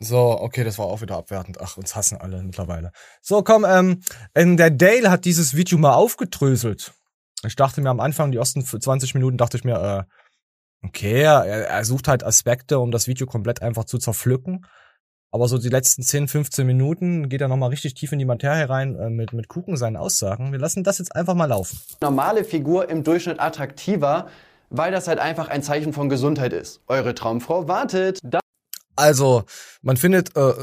So, 0.00 0.40
okay, 0.40 0.62
das 0.62 0.78
war 0.78 0.86
auch 0.86 1.00
wieder 1.00 1.16
abwertend. 1.16 1.60
Ach, 1.60 1.76
uns 1.76 1.96
hassen 1.96 2.18
alle 2.18 2.42
mittlerweile. 2.42 2.92
So, 3.20 3.42
komm, 3.42 3.66
ähm, 3.68 4.02
der 4.36 4.70
Dale 4.70 5.10
hat 5.10 5.24
dieses 5.24 5.56
Video 5.56 5.76
mal 5.78 5.94
aufgedröselt. 5.94 6.92
Ich 7.44 7.56
dachte 7.56 7.80
mir 7.80 7.90
am 7.90 8.00
Anfang, 8.00 8.30
die 8.30 8.38
ersten 8.38 8.64
20 8.64 9.14
Minuten, 9.14 9.38
dachte 9.38 9.56
ich 9.56 9.64
mir, 9.64 10.06
äh, 10.82 10.86
okay, 10.86 11.22
er, 11.22 11.44
er 11.44 11.84
sucht 11.84 12.08
halt 12.08 12.24
Aspekte, 12.24 12.78
um 12.78 12.90
das 12.90 13.08
Video 13.08 13.26
komplett 13.26 13.62
einfach 13.62 13.84
zu 13.84 13.98
zerpflücken. 13.98 14.66
Aber 15.30 15.46
so 15.46 15.58
die 15.58 15.68
letzten 15.68 16.02
10, 16.02 16.28
15 16.28 16.66
Minuten 16.66 17.28
geht 17.28 17.40
er 17.40 17.48
nochmal 17.48 17.68
richtig 17.68 17.94
tief 17.94 18.12
in 18.12 18.18
die 18.18 18.24
Materie 18.24 18.68
rein 18.68 18.96
äh, 18.96 19.10
mit, 19.10 19.32
mit 19.32 19.48
Kuchen 19.48 19.76
seinen 19.76 19.96
Aussagen. 19.96 20.52
Wir 20.52 20.58
lassen 20.58 20.84
das 20.84 20.98
jetzt 20.98 21.14
einfach 21.14 21.34
mal 21.34 21.46
laufen. 21.46 21.78
normale 22.00 22.44
Figur 22.44 22.88
im 22.88 23.04
Durchschnitt 23.04 23.38
attraktiver, 23.38 24.28
weil 24.70 24.92
das 24.92 25.08
halt 25.08 25.18
einfach 25.18 25.48
ein 25.48 25.62
Zeichen 25.62 25.92
von 25.92 26.08
Gesundheit 26.08 26.52
ist. 26.52 26.80
Eure 26.86 27.14
Traumfrau 27.14 27.68
wartet. 27.68 28.20
Also, 28.96 29.44
man 29.82 29.96
findet, 29.96 30.36
äh, 30.36 30.54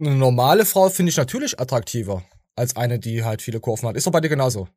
eine 0.00 0.14
normale 0.14 0.64
Frau 0.64 0.88
finde 0.88 1.10
ich 1.10 1.16
natürlich 1.16 1.58
attraktiver 1.60 2.22
als 2.56 2.76
eine, 2.76 2.98
die 2.98 3.24
halt 3.24 3.42
viele 3.42 3.60
Kurven 3.60 3.88
hat. 3.88 3.96
Ist 3.96 4.06
doch 4.06 4.12
bei 4.12 4.20
dir 4.20 4.28
genauso. 4.28 4.68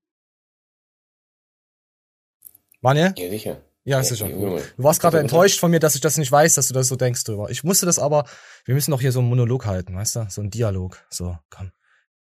Manje? 2.82 3.13
Ja, 3.17 3.30
sicher. 3.30 3.62
Ja, 3.84 4.04
sicher. 4.04 4.28
Junge. 4.28 4.62
Du 4.78 4.84
warst 4.84 5.02
gerade 5.02 5.17
bitte. 5.17 5.24
enttäuscht 5.24 5.60
von 5.60 5.71
mir, 5.71 5.80
dass 5.80 5.95
ich 5.95 6.02
das 6.02 6.17
nicht 6.17 6.32
weiß, 6.32 6.56
dass 6.56 6.67
du 6.67 6.74
das 6.74 6.88
so 6.88 6.95
denkst 6.95 7.24
drüber. 7.24 7.50
Ich 7.50 7.63
musste 7.63 7.86
das 7.86 7.97
aber, 7.97 8.26
wir 8.65 8.76
müssen 8.76 8.91
doch 8.91 9.02
hier 9.02 9.12
so 9.12 9.19
einen 9.19 9.30
Monolog 9.30 9.65
halten, 9.65 9.95
weißt 9.95 10.15
du? 10.17 10.28
So 10.30 10.41
einen 10.41 10.52
Dialog. 10.52 11.04
So, 11.10 11.38
komm. 11.50 11.71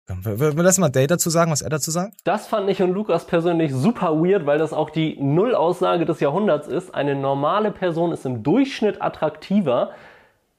Komm. 0.06 0.24
Wir, 0.24 0.52
lassen 0.62 0.80
mal 0.80 0.90
Dave 0.90 1.06
dazu 1.06 1.30
sagen, 1.30 1.50
was 1.50 1.62
er 1.62 1.70
dazu 1.70 1.90
sagt. 1.90 2.14
Das 2.24 2.46
fand 2.46 2.68
ich 2.70 2.82
und 2.82 2.92
Lukas 2.92 3.26
persönlich 3.26 3.72
super 3.72 4.22
weird, 4.22 4.46
weil 4.46 4.58
das 4.58 4.72
auch 4.72 4.90
die 4.90 5.16
Nullaussage 5.20 6.04
des 6.04 6.20
Jahrhunderts 6.20 6.68
ist. 6.68 6.94
Eine 6.94 7.14
normale 7.14 7.70
Person 7.70 8.12
ist 8.12 8.24
im 8.26 8.42
Durchschnitt 8.42 9.02
attraktiver, 9.02 9.90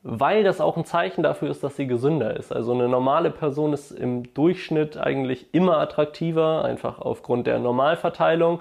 weil 0.04 0.44
das 0.44 0.62
auch 0.62 0.78
ein 0.78 0.86
Zeichen 0.86 1.24
dafür 1.24 1.50
ist, 1.50 1.64
dass 1.64 1.76
sie 1.76 1.88
gesünder 1.88 2.38
ist. 2.38 2.52
Also 2.52 2.74
eine 2.74 2.88
normale 2.88 3.32
Person 3.32 3.74
ist 3.74 3.92
im 3.92 4.34
Durchschnitt 4.34 4.98
eigentlich 4.98 5.54
immer 5.54 5.78
attraktiver, 5.78 6.64
einfach 6.64 7.00
aufgrund 7.00 7.48
der 7.48 7.60
Normalverteilung. 7.60 8.60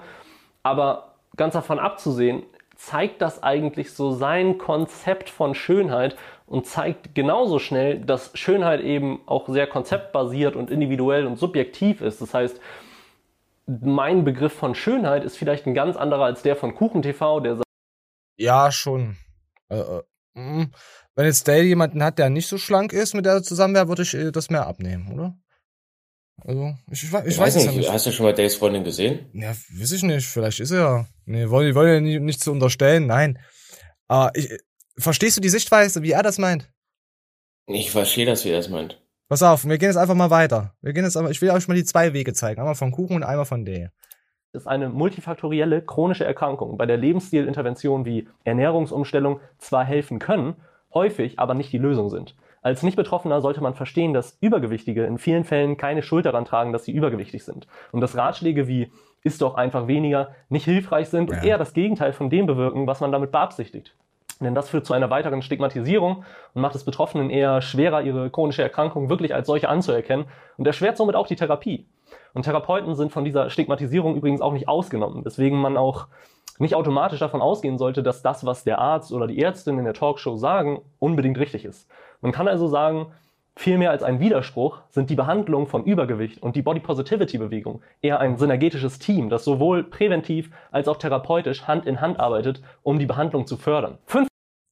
Aber 0.63 1.13
ganz 1.37 1.53
davon 1.53 1.79
abzusehen, 1.79 2.43
zeigt 2.75 3.21
das 3.21 3.43
eigentlich 3.43 3.93
so 3.93 4.11
sein 4.11 4.57
Konzept 4.57 5.29
von 5.29 5.55
Schönheit 5.55 6.15
und 6.47 6.65
zeigt 6.65 7.13
genauso 7.13 7.59
schnell, 7.59 7.99
dass 7.99 8.31
Schönheit 8.33 8.81
eben 8.81 9.19
auch 9.27 9.47
sehr 9.49 9.67
konzeptbasiert 9.67 10.55
und 10.55 10.71
individuell 10.71 11.27
und 11.27 11.37
subjektiv 11.37 12.01
ist. 12.01 12.21
Das 12.21 12.33
heißt, 12.33 12.59
mein 13.67 14.23
Begriff 14.23 14.53
von 14.53 14.73
Schönheit 14.73 15.25
ist 15.25 15.37
vielleicht 15.37 15.67
ein 15.67 15.73
ganz 15.73 15.97
anderer 15.97 16.23
als 16.23 16.41
der 16.41 16.55
von 16.55 16.73
KuchenTV, 16.73 17.41
der 17.41 17.61
Ja, 18.37 18.71
schon. 18.71 19.17
Äh, 19.69 19.79
äh, 19.79 20.01
mm. 20.35 20.71
Wenn 21.15 21.25
jetzt 21.25 21.47
Dale 21.47 21.63
jemanden 21.63 22.01
hat, 22.01 22.17
der 22.17 22.29
nicht 22.29 22.47
so 22.47 22.57
schlank 22.57 22.93
ist, 22.93 23.13
mit 23.13 23.25
der 23.25 23.33
er 23.33 23.43
zusammen 23.43 23.75
wäre, 23.75 23.89
würde 23.89 24.03
ich 24.03 24.13
äh, 24.13 24.31
das 24.31 24.49
mehr 24.49 24.67
abnehmen, 24.67 25.11
oder? 25.11 25.37
Also, 26.45 26.75
ich, 26.89 27.03
ich, 27.03 27.09
ich, 27.09 27.25
Ich 27.25 27.37
weiß 27.39 27.55
weiß 27.55 27.65
nicht, 27.65 27.77
nicht. 27.77 27.91
hast 27.91 28.05
du 28.05 28.11
schon 28.11 28.25
mal 28.25 28.33
Days 28.33 28.55
Freundin 28.55 28.85
gesehen? 28.85 29.29
Ja, 29.33 29.49
weiß 29.49 29.91
ich 29.91 30.03
nicht. 30.03 30.27
Vielleicht 30.27 30.61
ist 30.61 30.71
er 30.71 30.79
ja. 30.79 31.05
Nee, 31.25 31.49
wollte 31.49 31.75
wollte 31.75 31.95
ja 31.95 31.99
nicht, 31.99 32.21
nicht 32.21 32.39
zu 32.41 32.51
unterstellen, 32.51 33.07
nein. 33.07 33.39
Aber 34.07 34.31
ich, 34.35 34.49
verstehst 34.97 35.37
du 35.37 35.41
die 35.41 35.49
Sichtweise, 35.49 36.01
wie 36.03 36.11
er 36.11 36.23
das 36.23 36.37
meint? 36.37 36.69
Ich 37.67 37.91
verstehe 37.91 38.25
das, 38.25 38.45
wie 38.45 38.49
er 38.49 38.57
das 38.57 38.69
meint. 38.69 39.01
Pass 39.29 39.43
auf, 39.43 39.65
wir 39.65 39.77
gehen 39.77 39.89
jetzt 39.89 39.97
einfach 39.97 40.15
mal 40.15 40.29
weiter. 40.29 40.73
Wir 40.81 40.93
gehen 40.93 41.03
jetzt 41.03 41.17
aber, 41.17 41.29
ich 41.29 41.41
will 41.41 41.49
euch 41.51 41.67
mal 41.67 41.73
die 41.75 41.83
zwei 41.83 42.13
Wege 42.13 42.33
zeigen. 42.33 42.61
Einmal 42.61 42.75
von 42.75 42.91
Kuchen 42.91 43.17
und 43.17 43.23
einmal 43.23 43.45
von 43.45 43.65
Dale. 43.65 43.91
ist 44.53 44.67
eine 44.67 44.87
multifaktorielle 44.89 45.81
chronische 45.81 46.23
Erkrankung, 46.25 46.77
bei 46.77 46.85
der 46.85 46.97
Lebensstilinterventionen 46.97 48.05
wie 48.05 48.27
Ernährungsumstellung 48.45 49.39
zwar 49.57 49.83
helfen 49.83 50.19
können, 50.19 50.55
häufig 50.93 51.37
aber 51.39 51.53
nicht 51.53 51.71
die 51.73 51.77
Lösung 51.77 52.09
sind. 52.09 52.35
Als 52.61 52.83
Nicht-Betroffener 52.83 53.41
sollte 53.41 53.61
man 53.61 53.75
verstehen, 53.75 54.13
dass 54.13 54.37
Übergewichtige 54.41 55.05
in 55.05 55.17
vielen 55.17 55.43
Fällen 55.43 55.77
keine 55.77 56.01
Schuld 56.01 56.25
daran 56.25 56.45
tragen, 56.45 56.73
dass 56.73 56.85
sie 56.85 56.91
übergewichtig 56.91 57.43
sind. 57.43 57.67
Und 57.91 58.01
dass 58.01 58.15
Ratschläge 58.15 58.67
wie 58.67 58.91
isst 59.23 59.41
doch 59.41 59.55
einfach 59.55 59.87
weniger 59.87 60.33
nicht 60.49 60.65
hilfreich 60.65 61.09
sind 61.09 61.29
und 61.29 61.37
Ja. 61.37 61.43
eher 61.43 61.57
das 61.57 61.73
Gegenteil 61.73 62.13
von 62.13 62.29
dem 62.29 62.45
bewirken, 62.47 62.87
was 62.87 62.99
man 63.01 63.11
damit 63.11 63.31
beabsichtigt. 63.31 63.95
Denn 64.39 64.55
das 64.55 64.69
führt 64.69 64.85
zu 64.85 64.93
einer 64.93 65.09
weiteren 65.09 65.41
Stigmatisierung 65.41 66.23
und 66.53 66.61
macht 66.61 66.75
es 66.75 66.83
Betroffenen 66.83 67.29
eher 67.29 67.61
schwerer, 67.61 68.01
ihre 68.01 68.29
chronische 68.29 68.61
Erkrankung 68.61 69.09
wirklich 69.09 69.33
als 69.33 69.47
solche 69.47 69.69
anzuerkennen 69.69 70.25
und 70.57 70.67
erschwert 70.67 70.97
somit 70.97 71.15
auch 71.15 71.27
die 71.27 71.35
Therapie. 71.35 71.87
Und 72.33 72.43
Therapeuten 72.43 72.95
sind 72.95 73.11
von 73.11 73.25
dieser 73.25 73.49
Stigmatisierung 73.49 74.15
übrigens 74.15 74.41
auch 74.41 74.53
nicht 74.53 74.67
ausgenommen, 74.67 75.25
weswegen 75.25 75.59
man 75.59 75.75
auch 75.75 76.07
nicht 76.59 76.75
automatisch 76.75 77.19
davon 77.19 77.41
ausgehen 77.41 77.77
sollte, 77.77 78.03
dass 78.03 78.21
das, 78.21 78.45
was 78.45 78.63
der 78.63 78.79
Arzt 78.79 79.11
oder 79.11 79.27
die 79.27 79.41
Ärztin 79.41 79.77
in 79.77 79.85
der 79.85 79.93
Talkshow 79.93 80.37
sagen, 80.37 80.81
unbedingt 80.99 81.37
richtig 81.37 81.65
ist. 81.65 81.89
Man 82.21 82.31
kann 82.31 82.47
also 82.47 82.67
sagen, 82.67 83.07
viel 83.57 83.77
mehr 83.77 83.91
als 83.91 84.03
ein 84.03 84.19
Widerspruch 84.19 84.81
sind 84.89 85.09
die 85.09 85.15
Behandlung 85.15 85.67
von 85.67 85.83
Übergewicht 85.83 86.41
und 86.41 86.55
die 86.55 86.61
Body 86.61 86.79
Positivity 86.79 87.37
Bewegung 87.37 87.81
eher 88.01 88.19
ein 88.19 88.37
synergetisches 88.37 88.99
Team, 88.99 89.29
das 89.29 89.43
sowohl 89.43 89.83
präventiv 89.83 90.51
als 90.71 90.87
auch 90.87 90.97
therapeutisch 90.97 91.67
Hand 91.67 91.85
in 91.85 91.99
Hand 91.99 92.19
arbeitet, 92.19 92.61
um 92.83 92.99
die 92.99 93.05
Behandlung 93.05 93.47
zu 93.47 93.57
fördern. 93.57 93.97
Fünf 94.05 94.27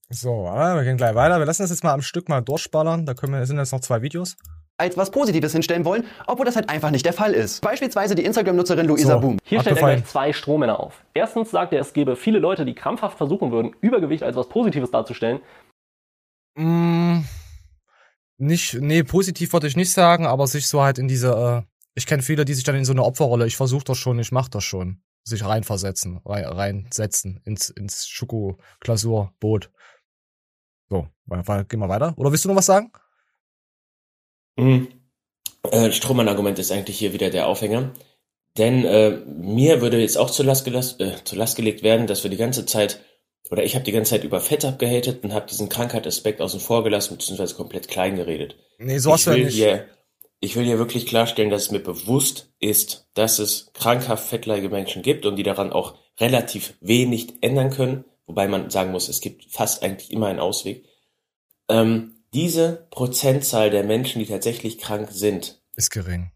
So, 0.10 0.46
wir 0.46 0.84
gehen 0.84 0.98
gleich 0.98 1.16
weiter. 1.16 1.40
Wir 1.40 1.46
lassen 1.46 1.64
das 1.64 1.72
jetzt 1.72 1.84
mal 1.84 1.94
am 1.94 2.02
Stück 2.02 2.30
mal 2.30 2.42
durchballern. 2.42 3.06
Da 3.06 3.16
können 3.16 3.34
wir, 3.34 3.46
sind 3.46 3.58
jetzt 3.58 3.74
noch 3.74 3.82
zwei 3.82 4.02
Videos. 4.02 4.38
als 4.78 4.98
was 4.98 5.10
Positives 5.10 5.54
hinstellen 5.54 5.86
wollen, 5.86 6.04
obwohl 6.28 6.46
das 6.46 6.56
halt 6.56 6.70
einfach 6.70 6.92
nicht 6.92 7.06
der 7.06 7.14
Fall 7.14 7.34
ist. 7.34 7.62
Beispielsweise 7.62 8.14
die 8.14 8.26
Instagram-Nutzerin 8.26 8.86
Luisa 8.86 9.14
So. 9.14 9.20
Boom. 9.20 9.38
Hier 9.44 9.62
stellt 9.62 9.78
er 9.78 9.84
gleich 9.84 10.06
zwei 10.06 10.34
Strohmänner 10.34 10.80
auf. 10.80 11.04
Erstens 11.14 11.52
sagt 11.52 11.74
er, 11.74 11.80
es 11.80 11.94
gebe 11.94 12.16
viele 12.16 12.40
Leute, 12.40 12.66
die 12.66 12.76
krampfhaft 12.76 13.18
versuchen 13.18 13.52
würden, 13.52 13.76
Übergewicht 13.82 14.24
als 14.24 14.36
was 14.36 14.50
Positives 14.50 14.92
darzustellen. 14.92 15.40
Mm, 16.58 17.22
nicht, 18.38 18.76
nee, 18.76 19.04
positiv 19.04 19.54
würde 19.54 19.68
ich 19.68 19.76
nicht 19.76 19.92
sagen, 19.92 20.26
aber 20.26 20.48
sich 20.48 20.68
so 20.68 20.82
halt 20.82 20.98
in 20.98 21.08
diese, 21.08 21.66
äh, 21.66 21.72
ich 21.94 22.06
kenne 22.06 22.24
viele, 22.24 22.46
die 22.46 22.54
sich 22.54 22.64
dann 22.64 22.76
in 22.76 22.86
so 22.86 22.92
eine 22.92 23.04
Opferrolle, 23.04 23.48
ich 23.48 23.56
versuche 23.56 23.86
das 23.86 23.98
schon, 23.98 24.20
ich 24.20 24.32
mach 24.32 24.50
das 24.50 24.64
schon, 24.64 25.02
sich 25.24 25.44
reinversetzen, 25.44 26.20
rein, 26.26 26.46
reinsetzen 26.46 27.42
ins, 27.46 27.70
ins 27.70 28.08
Schoko-Klasurboot. 28.08 29.72
So, 30.90 31.08
gehen 31.28 31.80
wir 31.80 31.90
weiter. 31.90 32.14
Oder 32.18 32.32
willst 32.32 32.46
du 32.46 32.50
noch 32.50 32.56
was 32.56 32.68
sagen? 32.68 32.92
Mhm. 34.58 34.88
Äh, 35.72 35.92
Strohmann-Argument 35.92 36.60
ist 36.60 36.72
eigentlich 36.72 37.00
hier 37.00 37.14
wieder 37.14 37.30
der 37.30 37.48
Aufhänger. 37.48 37.94
Denn 38.58 38.86
äh, 38.86 39.18
mir 39.26 39.82
würde 39.82 40.00
jetzt 40.00 40.18
auch 40.18 40.30
zur 40.30 40.46
Last, 40.46 40.66
gelas- 40.66 41.00
äh, 41.00 41.24
zur 41.24 41.38
Last 41.38 41.56
gelegt 41.56 41.84
werden, 41.84 42.08
dass 42.08 42.24
wir 42.24 42.32
die 42.32 42.38
ganze 42.38 42.66
Zeit, 42.66 43.04
oder 43.50 43.64
ich 43.64 43.76
habe 43.76 43.86
die 43.86 43.92
ganze 43.92 44.12
Zeit 44.12 44.24
über 44.24 44.40
Fett 44.42 44.66
abgehatet 44.66 45.24
und 45.24 45.34
habe 45.34 45.48
diesen 45.48 45.70
Krankheitsaspekt 45.70 46.42
außen 46.42 46.60
vor 46.60 46.84
gelassen, 46.84 47.18
beziehungsweise 47.18 47.56
komplett 47.56 47.88
klein 47.88 48.16
geredet. 48.16 48.56
Nee, 48.80 48.98
so 48.98 49.12
hast 49.12 49.22
ich 49.22 49.26
du 49.26 49.32
ja 49.32 49.38
will 49.38 49.46
nicht. 49.46 49.56
hier, 49.56 49.88
ich 50.40 50.56
will 50.56 50.66
hier 50.66 50.78
wirklich 50.80 51.06
klarstellen, 51.06 51.50
dass 51.50 51.64
es 51.64 51.72
mir 51.72 51.80
bewusst 51.80 52.52
ist, 52.60 53.08
dass 53.14 53.40
es 53.40 53.72
krankhaft 53.74 54.28
fettleibige 54.28 54.70
Menschen 54.70 55.02
gibt 55.02 55.26
und 55.26 55.36
die 55.36 55.44
daran 55.44 55.72
auch 55.72 55.96
relativ 56.20 56.74
wenig 56.82 57.36
ändern 57.42 57.70
können, 57.72 58.06
wobei 58.26 58.48
man 58.48 58.70
sagen 58.70 58.92
muss, 58.92 59.10
es 59.10 59.22
gibt 59.22 59.46
fast 59.52 59.84
eigentlich 59.84 60.12
immer 60.12 60.28
einen 60.28 60.40
Ausweg. 60.40 60.86
Ähm, 61.70 62.24
diese 62.34 62.88
Prozentzahl 62.92 63.70
der 63.70 63.84
Menschen, 63.84 64.20
die 64.20 64.26
tatsächlich 64.28 64.78
krank 64.78 65.10
sind, 65.12 65.62
Ist 65.76 65.90
gering. 65.92 66.32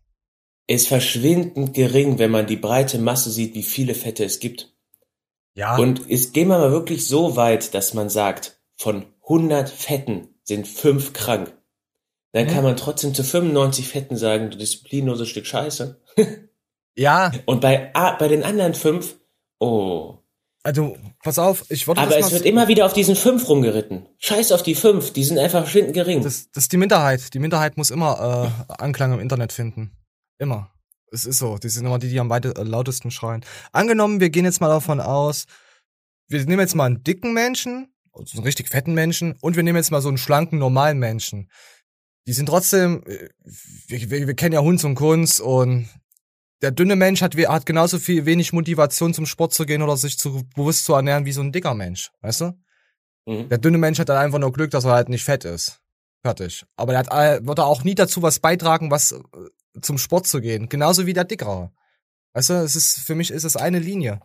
ist 0.67 0.87
verschwindend 0.87 1.73
gering, 1.73 2.19
wenn 2.19 2.31
man 2.31 2.47
die 2.47 2.55
breite 2.55 2.99
Masse 2.99 3.31
sieht, 3.31 3.53
wie 3.55 3.63
viele 3.63 3.93
Fette 3.95 4.23
es 4.23 4.39
gibt. 4.39 4.73
Ja. 5.55 5.77
Und 5.77 5.99
ist, 6.09 6.33
gehen 6.33 6.47
wir 6.47 6.57
mal 6.57 6.71
wirklich 6.71 7.07
so 7.07 7.35
weit, 7.35 7.73
dass 7.73 7.93
man 7.93 8.09
sagt, 8.09 8.59
von 8.75 9.05
100 9.23 9.69
Fetten 9.69 10.29
sind 10.43 10.67
fünf 10.67 11.13
krank. 11.13 11.53
Dann 12.31 12.45
Mhm. 12.45 12.49
kann 12.51 12.63
man 12.63 12.77
trotzdem 12.77 13.13
zu 13.13 13.23
95 13.23 13.87
Fetten 13.87 14.15
sagen, 14.15 14.51
du 14.51 14.57
disziplinloses 14.57 15.27
Stück 15.29 15.45
Scheiße. 15.45 16.01
Ja, 16.95 17.31
Und 17.45 17.61
bei, 17.61 17.91
bei 17.93 18.27
den 18.27 18.43
anderen 18.43 18.73
fünf, 18.73 19.15
oh. 19.59 20.17
also, 20.63 20.97
pass 21.23 21.39
auf, 21.39 21.63
ich 21.69 21.87
wollte 21.87 22.01
Aber 22.01 22.17
es 22.17 22.31
wird 22.33 22.43
immer 22.43 22.67
wieder 22.67 22.85
auf 22.85 22.91
diesen 22.91 23.15
fünf 23.15 23.47
rumgeritten. 23.47 24.05
Scheiß 24.17 24.51
auf 24.51 24.63
die 24.63 24.75
fünf, 24.75 25.13
die 25.13 25.23
sind 25.23 25.37
einfach 25.37 25.61
verschwindend 25.61 25.93
gering. 25.93 26.23
Das, 26.23 26.51
das 26.51 26.65
ist 26.65 26.73
die 26.73 26.77
Minderheit. 26.77 27.33
Die 27.33 27.39
Minderheit 27.39 27.77
muss 27.77 27.89
immer 27.89 28.51
äh, 28.69 28.73
Anklang 28.73 29.13
im 29.13 29.21
Internet 29.21 29.53
finden. 29.53 29.91
Immer. 30.39 30.71
Es 31.11 31.25
ist 31.25 31.39
so. 31.39 31.57
Die 31.57 31.69
sind 31.69 31.85
immer 31.85 31.99
die, 31.99 32.09
die 32.09 32.19
am 32.19 32.29
weite, 32.29 32.55
äh, 32.55 32.63
lautesten 32.63 33.11
schreien. 33.11 33.45
Angenommen, 33.71 34.19
wir 34.19 34.29
gehen 34.29 34.45
jetzt 34.45 34.61
mal 34.61 34.69
davon 34.69 34.99
aus, 34.99 35.45
wir 36.27 36.43
nehmen 36.45 36.59
jetzt 36.59 36.75
mal 36.75 36.85
einen 36.85 37.03
dicken 37.03 37.33
Menschen, 37.33 37.93
also 38.13 38.37
einen 38.37 38.45
richtig 38.45 38.69
fetten 38.69 38.93
Menschen, 38.93 39.35
und 39.41 39.55
wir 39.55 39.63
nehmen 39.63 39.77
jetzt 39.77 39.91
mal 39.91 40.01
so 40.01 40.09
einen 40.09 40.17
schlanken, 40.17 40.59
normalen 40.59 40.99
Menschen. 40.99 41.49
Die 42.27 42.33
sind 42.33 42.47
trotzdem, 42.47 43.03
äh, 43.07 43.29
wir, 43.87 44.09
wir, 44.11 44.27
wir 44.27 44.35
kennen 44.35 44.53
ja 44.53 44.61
Hunds 44.61 44.83
und 44.83 44.95
Kunst 44.95 45.41
und 45.41 45.89
der 46.61 46.71
dünne 46.71 46.95
Mensch 46.95 47.21
hat, 47.21 47.35
hat 47.35 47.65
genauso 47.65 47.99
viel 47.99 48.25
wenig 48.25 48.53
Motivation 48.53 49.13
zum 49.13 49.25
Sport 49.25 49.53
zu 49.53 49.65
gehen 49.65 49.81
oder 49.81 49.97
sich 49.97 50.17
zu, 50.17 50.43
bewusst 50.55 50.85
zu 50.85 50.93
ernähren 50.93 51.25
wie 51.25 51.31
so 51.31 51.41
ein 51.41 51.51
dicker 51.51 51.73
Mensch, 51.73 52.11
weißt 52.21 52.41
du? 52.41 52.53
Mhm. 53.25 53.49
Der 53.49 53.57
dünne 53.57 53.77
Mensch 53.77 53.99
hat 53.99 54.09
dann 54.09 54.17
einfach 54.17 54.39
nur 54.39 54.51
Glück, 54.51 54.71
dass 54.71 54.85
er 54.85 54.91
halt 54.91 55.09
nicht 55.09 55.23
fett 55.23 55.45
ist. 55.45 55.81
Fertig. 56.21 56.65
Aber 56.75 56.91
der 56.91 56.99
hat, 56.99 57.11
all- 57.11 57.45
wird 57.45 57.59
er 57.59 57.65
auch 57.67 57.83
nie 57.83 57.95
dazu 57.95 58.21
was 58.21 58.39
beitragen, 58.39 58.91
was 58.91 59.11
äh, 59.13 59.19
zum 59.81 59.97
Sport 59.97 60.27
zu 60.27 60.41
gehen. 60.41 60.67
Genauso 60.69 61.05
wie 61.05 61.13
der 61.13 61.23
Dickere. 61.23 61.71
Weißt 62.33 62.49
du, 62.49 62.53
es 62.55 62.75
ist, 62.75 62.99
für 62.99 63.15
mich 63.15 63.31
ist 63.31 63.43
es 63.45 63.55
eine 63.55 63.79
Linie. 63.79 64.19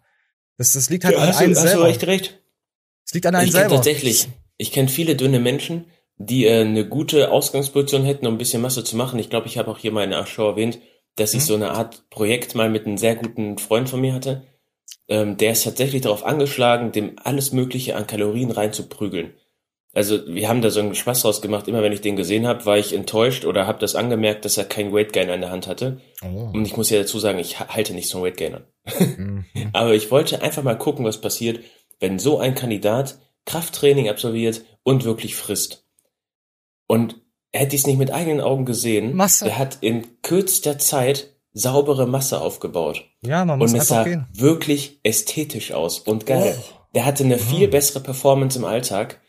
Das, 0.59 0.73
das 0.73 0.91
liegt 0.91 1.05
halt 1.05 1.15
Ja, 1.17 1.23
an 1.23 1.31
du, 1.31 1.37
einem 1.39 1.55
hast 1.55 1.63
du 1.65 1.69
selber. 1.69 1.85
recht, 1.85 2.05
recht. 2.07 2.43
Es 3.07 3.15
liegt 3.15 3.27
an 3.27 3.35
einem 3.35 3.47
Ich 3.47 3.53
kenne 3.53 3.63
selber. 3.65 3.77
tatsächlich, 3.77 4.29
ich 4.57 4.73
kenne 4.73 4.89
viele 4.89 5.15
dünne 5.17 5.41
Menschen, 5.41 5.87
die 6.17 6.47
äh, 6.47 6.61
eine 6.63 6.87
gute 6.89 7.31
Ausgangsposition 7.31 8.05
hätten, 8.05 8.27
um 8.27 8.35
ein 8.35 8.39
bisschen 8.39 8.63
Masse 8.63 8.85
zu 8.85 8.97
machen. 8.97 9.19
Ich 9.19 9.31
glaube, 9.31 9.47
ich 9.47 9.59
habe 9.59 9.71
auch 9.71 9.79
hier 9.79 9.93
mal 9.93 10.05
in 10.05 10.11
der 10.11 10.27
Show 10.27 10.49
erwähnt, 10.49 10.79
dass 11.17 11.35
ich 11.35 11.43
Mhm. 11.43 11.47
so 11.47 11.55
eine 11.55 11.71
Art 11.73 12.09
Projekt 12.11 12.55
mal 12.55 12.71
mit 12.71 12.87
einem 12.87 12.99
sehr 12.99 13.15
guten 13.17 13.59
Freund 13.59 13.89
von 13.89 14.01
mir 14.01 14.13
hatte. 14.15 14.45
Ähm, 15.09 15.37
der 15.37 15.53
ist 15.53 15.65
tatsächlich 15.65 16.03
darauf 16.03 16.25
angeschlagen, 16.25 16.93
dem 16.93 17.17
alles 17.23 17.53
Mögliche 17.53 17.95
an 17.97 18.07
Kalorien 18.07 18.51
reinzuprügeln. 18.51 19.35
Also 19.95 20.27
wir 20.27 20.49
haben 20.49 20.61
da 20.61 20.71
so 20.71 20.81
einen 20.81 20.95
Spaß 20.95 21.23
draus 21.23 21.41
gemacht. 21.41 21.69
Immer 21.69 21.83
wenn 21.83 21.93
ich 21.93 22.01
den 22.01 22.17
gesehen 22.17 22.47
habe, 22.47 22.67
war 22.67 22.77
ich 22.79 22.93
enttäuscht 22.93 23.45
oder 23.45 23.67
habe 23.67 23.79
das 23.79 23.95
angemerkt, 23.95 24.45
dass 24.45 24.57
er 24.59 24.65
keinen 24.65 24.93
Weight 24.93 25.13
Gain 25.13 25.31
an 25.31 25.41
der 25.41 25.51
Hand 25.51 25.67
hatte. 25.69 26.01
Oh. 26.23 26.51
Und 26.53 26.65
ich 26.67 26.77
muss 26.77 26.91
ja 26.91 26.99
dazu 26.99 27.19
sagen, 27.19 27.39
ich 27.39 27.61
ha- 27.61 27.69
halte 27.69 27.95
nicht 27.95 28.09
so 28.09 28.19
einen 28.19 28.27
Weight 28.27 28.37
Gainer. 28.37 28.63
Mhm. 28.99 29.45
Aber 29.73 29.95
ich 29.95 30.11
wollte 30.11 30.43
einfach 30.43 30.63
mal 30.63 30.77
gucken, 30.77 31.05
was 31.05 31.21
passiert, 31.21 31.61
wenn 32.01 32.19
so 32.19 32.39
ein 32.39 32.55
Kandidat 32.55 33.19
Krafttraining 33.47 34.09
absolviert 34.09 34.63
und 34.83 35.05
wirklich 35.05 35.37
frisst. 35.37 35.87
Und 36.87 37.17
hätte 37.53 37.77
ich 37.77 37.83
es 37.83 37.87
nicht 37.87 37.99
mit 37.99 38.11
eigenen 38.13 38.41
Augen 38.41 38.65
gesehen, 38.65 39.15
Masse. 39.15 39.45
der 39.45 39.59
hat 39.59 39.79
in 39.81 40.21
kürzester 40.23 40.79
Zeit 40.79 41.35
saubere 41.53 42.07
Masse 42.09 42.41
aufgebaut. 42.41 43.05
Ja, 43.23 43.45
man 43.45 43.59
muss 43.61 43.73
und 43.73 43.79
es 43.79 43.89
sah 43.89 44.03
gehen. 44.03 44.27
wirklich 44.33 44.99
ästhetisch 45.05 45.73
aus 45.73 46.01
und 46.01 46.27
geil. 46.27 46.57
Oh. 46.59 46.75
Der 46.97 47.05
hatte 47.07 47.23
eine 47.25 47.39
viel 47.39 47.69
bessere 47.69 48.01
Performance 48.01 48.59
im 48.59 48.65
Alltag. 48.65 49.21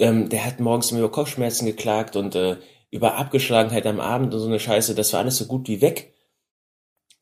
Ähm, 0.00 0.28
der 0.28 0.44
hat 0.44 0.60
morgens 0.60 0.90
über 0.90 1.10
Kopfschmerzen 1.10 1.66
geklagt 1.66 2.16
und 2.16 2.34
äh, 2.34 2.56
über 2.90 3.16
Abgeschlagenheit 3.16 3.86
am 3.86 4.00
Abend 4.00 4.34
und 4.34 4.40
so 4.40 4.46
eine 4.46 4.58
Scheiße. 4.58 4.94
Das 4.94 5.12
war 5.12 5.20
alles 5.20 5.36
so 5.36 5.46
gut 5.46 5.68
wie 5.68 5.80
weg. 5.80 6.14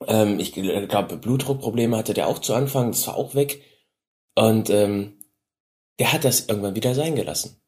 Ähm, 0.06 0.38
ich 0.38 0.52
glaube, 0.52 1.16
Blutdruckprobleme 1.16 1.96
hatte 1.96 2.14
der 2.14 2.28
auch 2.28 2.38
zu 2.38 2.54
Anfang. 2.54 2.92
Das 2.92 3.06
war 3.06 3.16
auch 3.16 3.34
weg. 3.34 3.62
Und 4.34 4.70
ähm, 4.70 5.18
der 5.98 6.12
hat 6.12 6.24
das 6.24 6.46
irgendwann 6.48 6.76
wieder 6.76 6.94
sein 6.94 7.16
gelassen. 7.16 7.60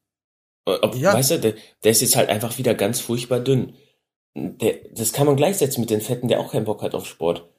Äh, 0.65 0.77
Ob, 0.81 0.95
Ja. 0.95 1.13
Weißt 1.13 1.31
du, 1.31 1.39
der, 1.39 1.55
der 1.83 1.91
ist 1.91 2.01
jetzt 2.01 2.15
halt 2.15 2.29
einfach 2.29 2.57
wieder 2.57 2.73
ganz 2.73 2.99
furchtbar 2.99 3.39
dünn. 3.39 3.75
Der, 4.35 4.79
das 4.91 5.11
kann 5.11 5.27
man 5.27 5.35
gleichsetzen 5.35 5.81
mit 5.81 5.89
den 5.89 6.01
Fetten, 6.01 6.29
der 6.29 6.39
auch 6.39 6.51
keinen 6.51 6.65
Bock 6.65 6.81
hat 6.81 6.95
auf 6.95 7.05
Sport. 7.05 7.49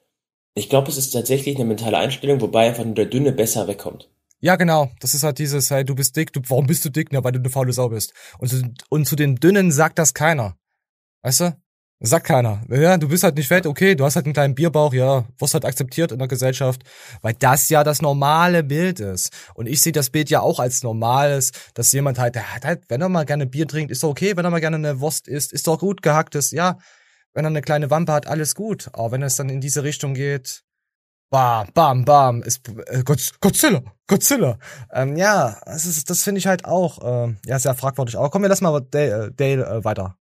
Ich 0.55 0.69
glaube, 0.69 0.89
es 0.89 0.97
ist 0.97 1.11
tatsächlich 1.11 1.55
eine 1.55 1.65
mentale 1.65 1.97
Einstellung, 1.97 2.41
wobei 2.41 2.67
einfach 2.67 2.85
nur 2.85 2.95
der 2.95 3.05
Dünne 3.05 3.31
besser 3.31 3.67
wegkommt. 3.67 4.09
Ja, 4.43 4.57
genau. 4.57 4.91
Das 4.99 5.13
ist 5.13 5.23
halt 5.23 5.39
dieses, 5.39 5.71
hey, 5.71 5.85
du 5.85 5.95
bist 5.95 6.17
dick, 6.17 6.33
du, 6.33 6.41
warum 6.49 6.67
bist 6.67 6.83
du 6.83 6.89
dick? 6.89 7.13
Na, 7.13 7.23
weil 7.23 7.31
du 7.31 7.39
eine 7.39 7.49
faule 7.49 7.71
Sau 7.71 7.87
bist. 7.87 8.13
Und 8.39 8.49
zu, 8.49 8.61
und 8.89 9.07
zu 9.07 9.15
den 9.15 9.37
Dünnen 9.37 9.71
sagt 9.71 9.97
das 9.97 10.13
keiner. 10.13 10.57
Weißt 11.21 11.39
du? 11.39 11.57
Sagt 12.01 12.27
keiner. 12.27 12.61
Ja, 12.69 12.97
du 12.97 13.07
bist 13.07 13.23
halt 13.23 13.37
nicht 13.37 13.47
fett, 13.47 13.65
okay, 13.65 13.95
du 13.95 14.03
hast 14.03 14.17
halt 14.17 14.25
einen 14.25 14.33
kleinen 14.33 14.53
Bierbauch, 14.53 14.93
ja, 14.93 15.23
wirst 15.37 15.53
halt 15.53 15.63
akzeptiert 15.63 16.11
in 16.11 16.19
der 16.19 16.27
Gesellschaft, 16.27 16.81
weil 17.21 17.35
das 17.35 17.69
ja 17.69 17.85
das 17.85 18.01
normale 18.01 18.65
Bild 18.65 18.99
ist. 18.99 19.29
Und 19.53 19.67
ich 19.67 19.79
sehe 19.79 19.93
das 19.93 20.09
Bild 20.09 20.29
ja 20.29 20.41
auch 20.41 20.59
als 20.59 20.83
normales, 20.83 21.53
dass 21.73 21.93
jemand 21.93 22.19
halt, 22.19 22.35
der 22.35 22.53
hat 22.53 22.65
halt, 22.65 22.83
wenn 22.89 22.99
er 22.99 23.07
mal 23.07 23.23
gerne 23.25 23.45
Bier 23.45 23.65
trinkt, 23.65 23.91
ist 23.91 24.03
doch 24.03 24.09
okay, 24.09 24.35
wenn 24.35 24.43
er 24.43 24.51
mal 24.51 24.59
gerne 24.59 24.75
eine 24.75 24.99
Wurst 24.99 25.29
isst, 25.29 25.53
ist 25.53 25.67
doch 25.67 25.79
gut 25.79 26.01
gehacktes, 26.01 26.51
ja. 26.51 26.79
Wenn 27.33 27.45
er 27.45 27.49
eine 27.49 27.61
kleine 27.61 27.89
Wampe 27.89 28.11
hat, 28.11 28.27
alles 28.27 28.55
gut. 28.55 28.89
Aber 28.91 29.11
wenn 29.13 29.23
es 29.23 29.37
dann 29.37 29.47
in 29.47 29.61
diese 29.61 29.83
Richtung 29.83 30.13
geht, 30.13 30.63
bam, 31.33 31.67
bam, 31.73 32.05
bam, 32.05 32.43
ist 32.43 32.69
äh, 32.69 32.99
Godz- 33.03 33.33
Godzilla, 33.41 33.81
Godzilla. 34.07 34.57
Ähm, 34.93 35.17
ja, 35.17 35.55
das 35.65 36.03
das 36.05 36.23
finde 36.23 36.37
ich 36.37 36.45
halt 36.47 36.65
auch, 36.65 36.99
ähm, 37.03 37.37
ja, 37.45 37.57
sehr 37.57 37.73
fragwürdig. 37.73 38.17
Aber 38.19 38.29
kommen 38.29 38.43
wir 38.43 38.49
lass 38.49 38.61
mal 38.61 38.79
Dale, 38.91 39.27
äh, 39.27 39.31
Dale 39.35 39.65
äh, 39.79 39.83
weiter, 39.83 40.15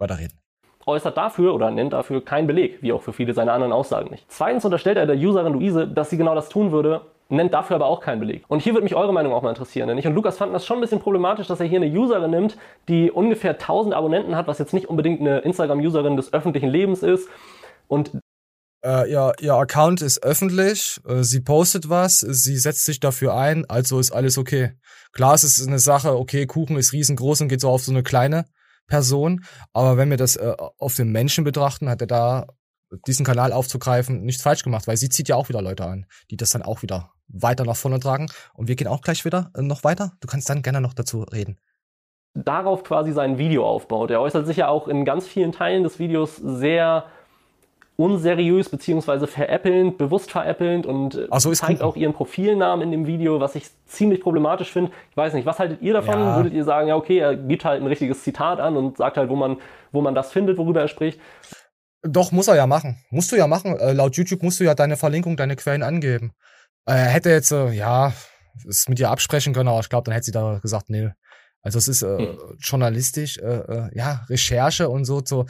weiterreden. 0.00 0.36
äußert 0.84 1.16
dafür 1.16 1.54
oder 1.54 1.70
nennt 1.70 1.92
dafür 1.92 2.24
keinen 2.24 2.48
Beleg, 2.48 2.82
wie 2.82 2.92
auch 2.92 3.02
für 3.02 3.12
viele 3.12 3.32
seiner 3.32 3.52
anderen 3.52 3.72
Aussagen 3.72 4.10
nicht. 4.10 4.24
Zweitens 4.28 4.64
unterstellt 4.64 4.96
er 4.98 5.06
der 5.06 5.16
Userin 5.16 5.52
Luise, 5.52 5.86
dass 5.86 6.10
sie 6.10 6.16
genau 6.16 6.34
das 6.34 6.48
tun 6.48 6.72
würde, 6.72 7.02
nennt 7.28 7.54
dafür 7.54 7.76
aber 7.76 7.86
auch 7.86 8.00
keinen 8.00 8.18
Beleg. 8.18 8.42
Und 8.48 8.60
hier 8.60 8.72
würde 8.74 8.84
mich 8.84 8.96
eure 8.96 9.12
Meinung 9.12 9.32
auch 9.34 9.42
mal 9.42 9.50
interessieren. 9.50 9.86
Denn 9.88 9.98
ich 9.98 10.06
und 10.08 10.14
Lukas 10.14 10.36
fanden 10.36 10.52
das 10.52 10.66
schon 10.66 10.78
ein 10.78 10.80
bisschen 10.80 11.00
problematisch, 11.00 11.46
dass 11.46 11.60
er 11.60 11.66
hier 11.66 11.80
eine 11.80 11.96
Userin 11.96 12.30
nimmt, 12.32 12.56
die 12.88 13.12
ungefähr 13.12 13.52
1000 13.52 13.94
Abonnenten 13.94 14.34
hat, 14.34 14.48
was 14.48 14.58
jetzt 14.58 14.74
nicht 14.74 14.88
unbedingt 14.88 15.20
eine 15.20 15.38
Instagram-Userin 15.40 16.16
des 16.16 16.32
öffentlichen 16.32 16.68
Lebens 16.68 17.04
ist. 17.04 17.28
Und 17.88 18.10
Äh, 18.84 19.10
ihr, 19.10 19.32
ihr 19.40 19.54
Account 19.54 20.02
ist 20.02 20.22
öffentlich, 20.22 21.00
äh, 21.06 21.22
sie 21.22 21.40
postet 21.40 21.88
was, 21.88 22.20
sie 22.20 22.56
setzt 22.56 22.84
sich 22.84 23.00
dafür 23.00 23.34
ein, 23.34 23.64
also 23.68 23.98
ist 23.98 24.12
alles 24.12 24.38
okay. 24.38 24.72
Klar, 25.12 25.34
es 25.34 25.44
ist 25.44 25.66
eine 25.66 25.78
Sache, 25.78 26.16
okay, 26.16 26.46
Kuchen 26.46 26.76
ist 26.76 26.92
riesengroß 26.92 27.40
und 27.40 27.48
geht 27.48 27.60
so 27.60 27.70
auf 27.70 27.82
so 27.82 27.90
eine 27.90 28.02
kleine 28.02 28.44
Person, 28.86 29.44
aber 29.72 29.96
wenn 29.96 30.10
wir 30.10 30.16
das 30.18 30.36
äh, 30.36 30.54
auf 30.78 30.94
den 30.94 31.10
Menschen 31.10 31.42
betrachten, 31.44 31.88
hat 31.88 32.00
er 32.00 32.06
da 32.06 32.46
diesen 33.06 33.26
Kanal 33.26 33.52
aufzugreifen 33.52 34.22
nichts 34.22 34.42
falsch 34.42 34.62
gemacht, 34.62 34.86
weil 34.86 34.96
sie 34.96 35.08
zieht 35.08 35.28
ja 35.28 35.36
auch 35.36 35.48
wieder 35.48 35.62
Leute 35.62 35.84
an, 35.84 36.06
die 36.30 36.36
das 36.36 36.50
dann 36.50 36.62
auch 36.62 36.82
wieder 36.82 37.10
weiter 37.28 37.64
nach 37.64 37.76
vorne 37.76 37.98
tragen 37.98 38.28
und 38.54 38.68
wir 38.68 38.76
gehen 38.76 38.86
auch 38.86 39.00
gleich 39.00 39.24
wieder 39.24 39.50
äh, 39.56 39.62
noch 39.62 39.82
weiter. 39.82 40.12
Du 40.20 40.28
kannst 40.28 40.48
dann 40.48 40.62
gerne 40.62 40.80
noch 40.80 40.94
dazu 40.94 41.22
reden. 41.22 41.58
darauf 42.34 42.84
quasi 42.84 43.12
sein 43.12 43.38
Video 43.38 43.66
aufbaut. 43.66 44.10
Er 44.10 44.20
äußert 44.20 44.46
sich 44.46 44.58
ja 44.58 44.68
auch 44.68 44.88
in 44.88 45.04
ganz 45.04 45.26
vielen 45.26 45.52
Teilen 45.52 45.82
des 45.82 45.98
Videos 45.98 46.36
sehr 46.36 47.06
unseriös 47.96 48.68
beziehungsweise 48.68 49.26
veräppelnd, 49.26 49.96
bewusst 49.98 50.30
veräppelnd 50.30 50.84
und 50.86 51.14
äh, 51.14 51.26
Ach 51.30 51.40
so, 51.40 51.52
zeigt 51.52 51.82
auch 51.82 51.96
ihren 51.96 52.12
Profilnamen 52.12 52.82
in 52.82 52.90
dem 52.90 53.06
Video, 53.06 53.40
was 53.40 53.54
ich 53.54 53.66
ziemlich 53.86 54.20
problematisch 54.20 54.70
finde. 54.70 54.92
Ich 55.10 55.16
weiß 55.16 55.32
nicht, 55.32 55.46
was 55.46 55.58
haltet 55.58 55.80
ihr 55.80 55.94
davon? 55.94 56.20
Ja. 56.20 56.36
Würdet 56.36 56.52
ihr 56.52 56.64
sagen, 56.64 56.88
ja 56.88 56.96
okay, 56.96 57.18
er 57.18 57.36
gibt 57.36 57.64
halt 57.64 57.80
ein 57.80 57.86
richtiges 57.86 58.22
Zitat 58.22 58.60
an 58.60 58.76
und 58.76 58.98
sagt 58.98 59.16
halt, 59.16 59.30
wo 59.30 59.36
man, 59.36 59.56
wo 59.92 60.02
man 60.02 60.14
das 60.14 60.30
findet, 60.30 60.58
worüber 60.58 60.82
er 60.82 60.88
spricht? 60.88 61.18
Doch, 62.02 62.32
muss 62.32 62.48
er 62.48 62.56
ja 62.56 62.66
machen. 62.66 62.98
Musst 63.10 63.32
du 63.32 63.36
ja 63.36 63.46
machen. 63.46 63.76
Äh, 63.78 63.92
laut 63.92 64.16
YouTube 64.16 64.42
musst 64.42 64.60
du 64.60 64.64
ja 64.64 64.74
deine 64.74 64.96
Verlinkung, 64.96 65.36
deine 65.36 65.56
Quellen 65.56 65.82
angeben. 65.82 66.32
Äh, 66.84 66.94
hätte 66.94 67.30
jetzt, 67.30 67.50
äh, 67.50 67.70
ja, 67.72 68.12
es 68.68 68.88
mit 68.88 69.00
ihr 69.00 69.10
absprechen 69.10 69.54
können, 69.54 69.68
aber 69.68 69.80
ich 69.80 69.88
glaube, 69.88 70.04
dann 70.04 70.12
hätte 70.14 70.26
sie 70.26 70.32
da 70.32 70.58
gesagt, 70.60 70.88
nee. 70.88 71.10
Also 71.62 71.78
es 71.78 71.88
ist 71.88 72.02
äh, 72.02 72.18
Hm. 72.18 72.38
journalistisch, 72.60 73.38
äh, 73.38 73.42
äh, 73.42 73.88
ja, 73.92 74.24
Recherche 74.28 74.88
und 74.88 75.04
so, 75.04 75.20
so. 75.24 75.46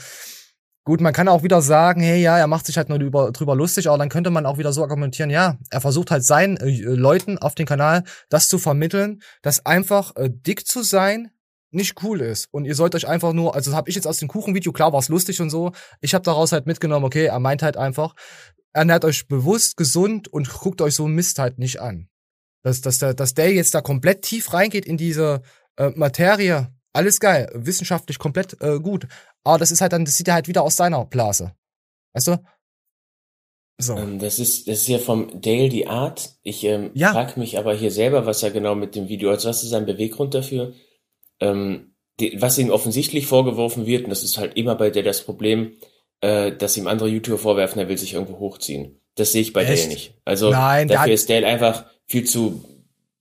Gut, 0.86 1.00
man 1.00 1.12
kann 1.12 1.26
auch 1.26 1.42
wieder 1.42 1.62
sagen, 1.62 2.00
hey, 2.00 2.22
ja, 2.22 2.38
er 2.38 2.46
macht 2.46 2.64
sich 2.66 2.76
halt 2.76 2.88
nur 2.88 3.00
über, 3.00 3.32
drüber 3.32 3.56
lustig, 3.56 3.88
aber 3.88 3.98
dann 3.98 4.08
könnte 4.08 4.30
man 4.30 4.46
auch 4.46 4.56
wieder 4.56 4.72
so 4.72 4.82
argumentieren, 4.82 5.30
ja, 5.30 5.58
er 5.68 5.80
versucht 5.80 6.12
halt 6.12 6.22
seinen 6.22 6.56
äh, 6.58 6.70
Leuten 6.70 7.38
auf 7.38 7.56
dem 7.56 7.66
Kanal 7.66 8.04
das 8.28 8.46
zu 8.46 8.60
vermitteln, 8.60 9.20
dass 9.42 9.66
einfach 9.66 10.14
äh, 10.14 10.30
dick 10.30 10.64
zu 10.64 10.84
sein 10.84 11.32
nicht 11.72 12.04
cool 12.04 12.20
ist. 12.20 12.46
Und 12.52 12.66
ihr 12.66 12.76
sollt 12.76 12.94
euch 12.94 13.08
einfach 13.08 13.32
nur, 13.32 13.56
also 13.56 13.74
habe 13.74 13.90
ich 13.90 13.96
jetzt 13.96 14.06
aus 14.06 14.18
dem 14.18 14.28
Kuchenvideo, 14.28 14.70
klar 14.70 14.92
war 14.92 15.00
es 15.00 15.08
lustig 15.08 15.40
und 15.40 15.50
so, 15.50 15.72
ich 16.00 16.14
habe 16.14 16.22
daraus 16.22 16.52
halt 16.52 16.66
mitgenommen, 16.66 17.04
okay, 17.04 17.24
er 17.24 17.40
meint 17.40 17.64
halt 17.64 17.76
einfach, 17.76 18.14
ernährt 18.72 19.04
euch 19.04 19.26
bewusst, 19.26 19.76
gesund 19.76 20.28
und 20.28 20.48
guckt 20.48 20.80
euch 20.80 20.94
so 20.94 21.08
Mist 21.08 21.40
halt 21.40 21.58
nicht 21.58 21.80
an. 21.80 22.08
Dass, 22.62 22.80
dass, 22.80 22.98
der, 22.98 23.12
dass 23.12 23.34
der 23.34 23.52
jetzt 23.52 23.74
da 23.74 23.80
komplett 23.80 24.22
tief 24.22 24.52
reingeht 24.52 24.86
in 24.86 24.96
diese 24.96 25.42
äh, 25.78 25.90
Materie, 25.96 26.68
alles 26.92 27.18
geil, 27.20 27.50
wissenschaftlich 27.54 28.18
komplett 28.18 28.60
äh, 28.62 28.78
gut. 28.78 29.08
Aber 29.46 29.58
das 29.58 29.70
ist 29.70 29.80
halt 29.80 29.92
dann, 29.92 30.04
das 30.04 30.16
sieht 30.16 30.28
er 30.28 30.34
halt 30.34 30.48
wieder 30.48 30.62
aus 30.62 30.76
seiner 30.76 31.04
Blase. 31.04 31.54
Weißt 32.14 32.26
du? 32.28 32.38
So. 33.78 33.94
Ähm, 33.96 34.18
das 34.18 34.38
ist, 34.38 34.66
das 34.68 34.78
ist 34.78 34.88
ja 34.88 34.98
vom 34.98 35.40
Dale 35.40 35.68
die 35.68 35.86
Art. 35.86 36.30
Ich 36.42 36.64
ähm, 36.64 36.90
Ja. 36.94 37.12
frage 37.12 37.38
mich 37.38 37.58
aber 37.58 37.74
hier 37.74 37.90
selber, 37.90 38.26
was 38.26 38.42
er 38.42 38.50
genau 38.50 38.74
mit 38.74 38.94
dem 38.94 39.08
Video, 39.08 39.30
also 39.30 39.48
was 39.48 39.62
ist 39.62 39.70
sein 39.70 39.86
Beweggrund 39.86 40.34
dafür? 40.34 40.72
Ähm, 41.40 41.94
die, 42.18 42.40
was 42.40 42.56
ihm 42.58 42.70
offensichtlich 42.70 43.26
vorgeworfen 43.26 43.86
wird, 43.86 44.04
und 44.04 44.10
das 44.10 44.22
ist 44.22 44.38
halt 44.38 44.56
immer 44.56 44.74
bei 44.74 44.88
der 44.90 45.02
das 45.02 45.22
Problem, 45.22 45.76
äh, 46.22 46.52
dass 46.52 46.76
ihm 46.76 46.86
andere 46.86 47.08
YouTuber 47.08 47.38
vorwerfen, 47.38 47.78
er 47.78 47.88
will 47.88 47.98
sich 47.98 48.14
irgendwo 48.14 48.38
hochziehen. 48.38 49.00
Das 49.14 49.32
sehe 49.32 49.42
ich 49.42 49.52
bei 49.52 49.64
Echt? 49.64 49.84
Dale 49.84 49.88
nicht. 49.94 50.14
Also 50.24 50.50
Nein, 50.50 50.88
dafür 50.88 51.12
ist 51.12 51.28
Dale 51.28 51.46
einfach 51.46 51.84
viel 52.06 52.24
zu 52.24 52.64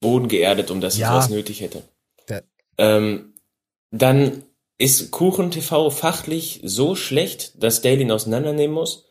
bodengeerdet, 0.00 0.70
um 0.70 0.80
dass 0.80 0.94
er 0.96 1.00
Ja. 1.02 1.12
sowas 1.12 1.28
nötig 1.30 1.60
hätte. 1.60 1.82
Ähm, 2.78 3.34
dann 3.90 4.42
ist 4.78 5.10
Kuchen 5.10 5.50
TV 5.50 5.90
fachlich 5.90 6.60
so 6.64 6.94
schlecht, 6.94 7.62
dass 7.62 7.82
Dale 7.82 8.00
ihn 8.00 8.10
auseinandernehmen 8.10 8.74
muss. 8.74 9.04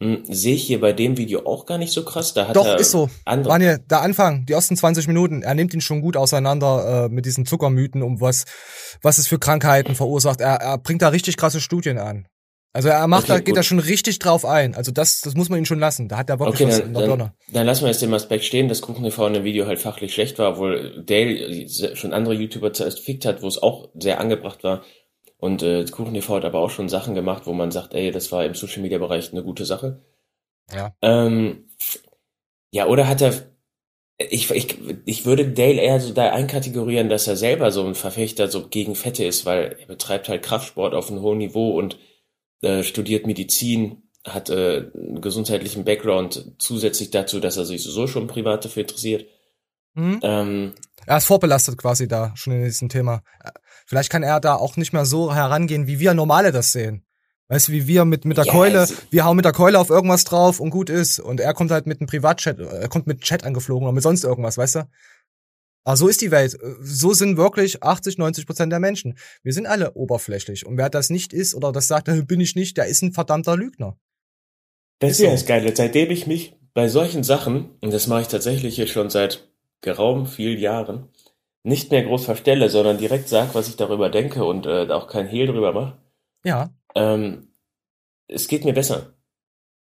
Hm, 0.00 0.22
sehe 0.28 0.54
ich 0.54 0.62
hier 0.62 0.80
bei 0.80 0.92
dem 0.92 1.16
Video 1.16 1.44
auch 1.44 1.66
gar 1.66 1.76
nicht 1.76 1.92
so 1.92 2.04
krass. 2.04 2.32
Da 2.32 2.46
hat 2.46 2.54
Doch, 2.54 2.66
er 2.66 2.78
ist 2.78 2.92
so. 2.92 3.10
andere. 3.24 3.52
Daniel, 3.54 3.78
der 3.90 4.02
Anfang, 4.02 4.46
die 4.46 4.52
ersten 4.52 4.76
20 4.76 5.08
Minuten, 5.08 5.42
er 5.42 5.54
nimmt 5.54 5.74
ihn 5.74 5.80
schon 5.80 6.00
gut 6.02 6.16
auseinander 6.16 7.06
äh, 7.06 7.08
mit 7.08 7.26
diesen 7.26 7.46
Zuckermythen, 7.46 8.02
um 8.04 8.20
was, 8.20 8.44
was 9.02 9.18
es 9.18 9.26
für 9.26 9.40
Krankheiten 9.40 9.96
verursacht. 9.96 10.40
Er, 10.40 10.54
er 10.60 10.78
bringt 10.78 11.02
da 11.02 11.08
richtig 11.08 11.36
krasse 11.36 11.60
Studien 11.60 11.98
an. 11.98 12.28
Also 12.72 12.90
er 12.90 13.08
macht 13.08 13.24
Okay, 13.24 13.32
da, 13.32 13.36
geht 13.38 13.46
gut. 13.46 13.56
da 13.56 13.62
schon 13.64 13.80
richtig 13.80 14.20
drauf 14.20 14.44
ein. 14.44 14.76
Also 14.76 14.92
das, 14.92 15.20
das 15.20 15.34
muss 15.34 15.48
man 15.48 15.58
ihn 15.58 15.66
schon 15.66 15.80
lassen. 15.80 16.06
Da 16.06 16.18
hat 16.18 16.30
er 16.30 16.38
wirklich 16.38 16.60
Okay, 16.60 16.68
was 16.68 16.78
dann, 16.78 16.86
in 16.88 16.92
der 16.94 17.00
dann, 17.08 17.18
Birne. 17.18 17.32
dann 17.52 17.66
lassen 17.66 17.80
wir 17.82 17.88
jetzt 17.88 18.02
den 18.02 18.14
Aspekt 18.14 18.44
stehen, 18.44 18.68
dass 18.68 18.82
Kuchen 18.82 19.02
TV 19.02 19.26
in 19.26 19.32
dem 19.32 19.42
Video 19.44 19.66
halt 19.66 19.80
fachlich 19.80 20.14
schlecht 20.14 20.38
war, 20.38 20.52
obwohl 20.52 21.02
Dale 21.04 21.66
schon 21.96 22.12
andere 22.12 22.34
YouTuber 22.34 22.72
zerfickt 22.72 23.24
hat, 23.24 23.42
wo 23.42 23.48
es 23.48 23.60
auch 23.60 23.88
sehr 23.98 24.20
angebracht 24.20 24.62
war. 24.62 24.84
Und 25.38 25.62
äh, 25.62 25.84
Kuchen 25.84 26.14
TV 26.14 26.36
hat 26.36 26.44
aber 26.44 26.58
auch 26.58 26.70
schon 26.70 26.88
Sachen 26.88 27.14
gemacht, 27.14 27.46
wo 27.46 27.52
man 27.52 27.70
sagt, 27.70 27.94
ey, 27.94 28.10
das 28.10 28.32
war 28.32 28.44
im 28.44 28.54
Social 28.54 28.82
Media 28.82 28.98
Bereich 28.98 29.32
eine 29.32 29.44
gute 29.44 29.64
Sache. 29.64 30.02
Ja. 30.72 30.94
Ähm, 31.00 31.68
ja, 32.72 32.86
oder 32.86 33.06
hat 33.08 33.22
er, 33.22 33.34
ich, 34.18 34.50
ich, 34.50 34.78
ich 35.06 35.24
würde 35.24 35.48
Dale 35.48 35.80
eher 35.80 36.00
so 36.00 36.12
da 36.12 36.32
einkategorieren, 36.32 37.08
dass 37.08 37.28
er 37.28 37.36
selber 37.36 37.70
so 37.70 37.86
ein 37.86 37.94
Verfechter 37.94 38.48
so 38.48 38.68
gegen 38.68 38.96
Fette 38.96 39.24
ist, 39.24 39.46
weil 39.46 39.76
er 39.78 39.86
betreibt 39.86 40.28
halt 40.28 40.42
Kraftsport 40.42 40.92
auf 40.92 41.08
einem 41.10 41.22
hohen 41.22 41.38
Niveau 41.38 41.78
und 41.78 41.98
äh, 42.60 42.82
studiert 42.82 43.26
Medizin, 43.26 44.02
hat 44.26 44.50
äh, 44.50 44.90
einen 44.92 45.20
gesundheitlichen 45.20 45.84
Background 45.84 46.52
zusätzlich 46.58 47.10
dazu, 47.10 47.38
dass 47.38 47.56
er 47.56 47.64
sich 47.64 47.84
so 47.84 48.08
schon 48.08 48.26
privat 48.26 48.64
dafür 48.64 48.82
interessiert. 48.82 49.26
Mhm. 49.94 50.18
Ähm, 50.22 50.74
Er 51.06 51.16
ist 51.16 51.26
vorbelastet 51.26 51.78
quasi 51.78 52.08
da, 52.08 52.32
schon 52.36 52.54
in 52.54 52.64
diesem 52.64 52.88
Thema. 52.88 53.22
Vielleicht 53.88 54.10
kann 54.10 54.22
er 54.22 54.38
da 54.38 54.54
auch 54.54 54.76
nicht 54.76 54.92
mehr 54.92 55.06
so 55.06 55.34
herangehen, 55.34 55.86
wie 55.86 55.98
wir 55.98 56.12
Normale 56.12 56.52
das 56.52 56.72
sehen. 56.72 57.06
Weißt 57.48 57.68
du, 57.68 57.72
wie 57.72 57.86
wir 57.86 58.04
mit, 58.04 58.26
mit 58.26 58.36
der 58.36 58.44
Ja, 58.44 58.52
Keule, 58.52 58.86
wir 59.08 59.24
hauen 59.24 59.34
mit 59.34 59.46
der 59.46 59.52
Keule 59.52 59.78
auf 59.78 59.88
irgendwas 59.88 60.24
drauf 60.24 60.60
und 60.60 60.68
gut 60.68 60.90
ist. 60.90 61.18
Und 61.18 61.40
er 61.40 61.54
kommt 61.54 61.70
halt 61.70 61.86
mit 61.86 61.98
einem 61.98 62.06
Privatchat, 62.06 62.58
äh, 62.58 62.64
er 62.64 62.88
kommt 62.88 63.06
mit 63.06 63.22
Chat 63.22 63.44
angeflogen 63.44 63.84
oder 63.84 63.94
mit 63.94 64.02
sonst 64.02 64.24
irgendwas, 64.24 64.58
weißt 64.58 64.74
du? 64.74 64.88
Aber 65.84 65.96
so 65.96 66.06
ist 66.06 66.20
die 66.20 66.30
Welt. 66.30 66.58
So 66.82 67.14
sind 67.14 67.38
wirklich 67.38 67.82
80, 67.82 68.18
90 68.18 68.44
Prozent 68.44 68.70
der 68.70 68.78
Menschen. 68.78 69.16
Wir 69.42 69.54
sind 69.54 69.66
alle 69.66 69.94
oberflächlich. 69.94 70.66
Und 70.66 70.76
wer 70.76 70.90
das 70.90 71.08
nicht 71.08 71.32
ist 71.32 71.54
oder 71.54 71.72
das 71.72 71.88
sagt, 71.88 72.08
äh, 72.08 72.20
bin 72.20 72.40
ich 72.40 72.54
nicht, 72.54 72.76
der 72.76 72.88
ist 72.88 73.02
ein 73.02 73.14
verdammter 73.14 73.56
Lügner. 73.56 73.96
Das 74.98 75.12
Ist 75.12 75.20
ja 75.20 75.30
das 75.30 75.46
Geile. 75.46 75.74
Seitdem 75.74 76.10
ich 76.10 76.26
mich 76.26 76.54
bei 76.74 76.88
solchen 76.88 77.24
Sachen, 77.24 77.70
und 77.80 77.94
das 77.94 78.06
mache 78.06 78.20
ich 78.20 78.28
tatsächlich 78.28 78.74
hier 78.74 78.86
schon 78.86 79.08
seit 79.08 79.48
geraumen 79.80 80.26
vielen 80.26 80.58
Jahren, 80.58 81.08
nicht 81.62 81.90
mehr 81.90 82.02
groß 82.04 82.24
verstelle, 82.24 82.70
sondern 82.70 82.98
direkt 82.98 83.28
sag, 83.28 83.54
was 83.54 83.68
ich 83.68 83.76
darüber 83.76 84.08
denke 84.10 84.44
und 84.44 84.66
äh, 84.66 84.88
auch 84.90 85.08
kein 85.08 85.26
Hehl 85.26 85.46
drüber 85.46 85.72
mache, 85.72 85.98
Ja. 86.44 86.70
ähm, 86.94 87.48
es 88.28 88.48
geht 88.48 88.64
mir 88.64 88.72
besser. 88.74 89.14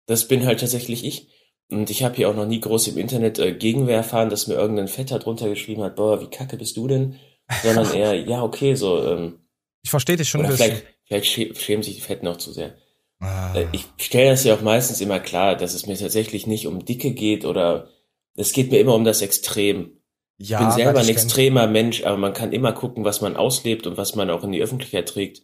Das 0.07 0.29
bin 0.29 0.47
halt 0.47 0.61
tatsächlich 0.61 1.05
ich. 1.05 1.29
Und 1.71 1.91
ich 1.91 2.03
habe 2.03 2.15
hier 2.17 2.31
auch 2.31 2.35
noch 2.35 2.47
nie 2.47 2.61
groß 2.61 2.89
im 2.89 2.97
Internet 2.99 3.39
äh, 3.39 3.53
Gegenwehr 3.53 3.99
erfahren, 3.99 4.31
dass 4.31 4.47
mir 4.47 4.55
irgendein 4.55 4.89
Fetter 4.89 5.19
drunter 5.19 5.49
geschrieben 5.51 5.83
hat, 5.83 5.97
boah, 5.97 6.21
wie 6.23 6.31
kacke 6.31 6.57
bist 6.57 6.77
du 6.79 6.89
denn? 6.89 7.19
Sondern 7.63 7.93
eher, 7.95 8.15
ja, 8.15 8.43
okay, 8.43 8.75
so, 8.75 9.05
ähm, 9.05 9.41
Ich 9.83 9.91
verstehe 9.91 10.17
dich 10.17 10.29
schon 10.29 10.41
oder 10.41 10.49
ein 10.51 10.57
bisschen. 10.57 10.77
vielleicht, 10.77 10.87
vielleicht 11.05 11.27
schä- 11.27 11.59
schämen 11.61 11.83
sich 11.83 11.97
die 11.97 12.01
Fetten 12.01 12.27
auch 12.27 12.39
zu 12.39 12.53
sehr. 12.53 12.77
Ah. 13.21 13.55
Äh, 13.55 13.67
Ich 13.73 13.85
stelle 13.99 14.31
das 14.31 14.45
ja 14.45 14.55
auch 14.55 14.63
meistens 14.63 15.01
immer 15.03 15.21
klar, 15.21 15.57
dass 15.57 15.75
es 15.75 15.87
mir 15.87 15.97
tatsächlich 15.99 16.47
nicht 16.47 16.67
um 16.67 16.85
Dicke 16.87 17.11
geht 17.13 17.45
oder 17.45 17.91
es 18.35 18.53
geht 18.53 18.71
mir 18.71 18.79
immer 18.81 18.95
um 18.95 19.05
das 19.05 19.21
Extrem. 19.21 19.98
Ich 20.41 20.51
ja, 20.51 20.61
bin 20.61 20.71
selber 20.71 21.01
ein 21.01 21.05
ich 21.05 21.11
extremer 21.11 21.67
Mensch, 21.67 22.05
aber 22.05 22.17
man 22.17 22.33
kann 22.33 22.53
immer 22.53 22.73
gucken, 22.73 23.05
was 23.05 23.21
man 23.21 23.37
auslebt 23.37 23.87
und 23.87 23.97
was 23.97 24.15
man 24.15 24.31
auch 24.31 24.45
in 24.45 24.53
die 24.53 24.63
Öffentlichkeit 24.63 25.09
trägt. 25.09 25.43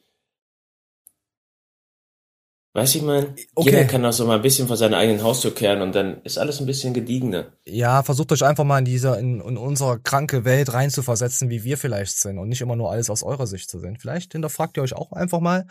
Weißt 2.77 2.95
du, 2.95 2.99
ich 2.99 3.05
mein, 3.05 3.37
Okay. 3.55 3.71
jeder 3.71 3.85
kann 3.85 4.05
auch 4.05 4.13
so 4.13 4.27
mal 4.27 4.35
ein 4.35 4.43
bisschen 4.43 4.67
vor 4.67 4.77
seiner 4.77 4.97
eigenen 4.97 5.23
Haustür 5.23 5.55
kehren 5.55 5.81
und 5.81 5.95
dann 5.95 6.21
ist 6.23 6.39
alles 6.39 6.59
ein 6.61 6.67
bisschen 6.67 6.93
gediegener. 6.93 7.53
Ja, 7.65 8.03
versucht 8.03 8.33
euch 8.33 8.45
einfach 8.45 8.65
mal 8.65 8.81
in 8.81 8.85
dieser, 8.85 9.17
in, 9.19 9.41
in 9.41 9.57
unsere 9.57 10.01
kranke 10.01 10.45
Welt 10.45 10.73
reinzuversetzen, 10.73 11.51
wie 11.51 11.63
wir 11.63 11.79
vielleicht 11.79 12.19
sind 12.19 12.39
und 12.39 12.49
nicht 12.49 12.61
immer 12.63 12.75
nur 12.75 12.91
alles 12.91 13.11
aus 13.11 13.23
eurer 13.23 13.47
Sicht 13.47 13.71
zu 13.71 13.79
sehen. 13.79 13.97
Vielleicht 14.01 14.33
hinterfragt 14.33 14.77
ihr 14.77 14.83
euch 14.83 14.95
auch 14.95 15.13
einfach 15.13 15.39
mal. 15.39 15.67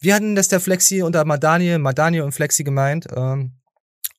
Wir 0.00 0.14
hatten 0.14 0.34
das 0.34 0.48
der 0.48 0.60
Flexi 0.60 1.02
und 1.02 1.14
der 1.14 1.26
Madani, 1.26 1.76
Madani 1.76 2.22
und 2.22 2.32
Flexi 2.32 2.64
gemeint. 2.64 3.06
Ähm, 3.14 3.52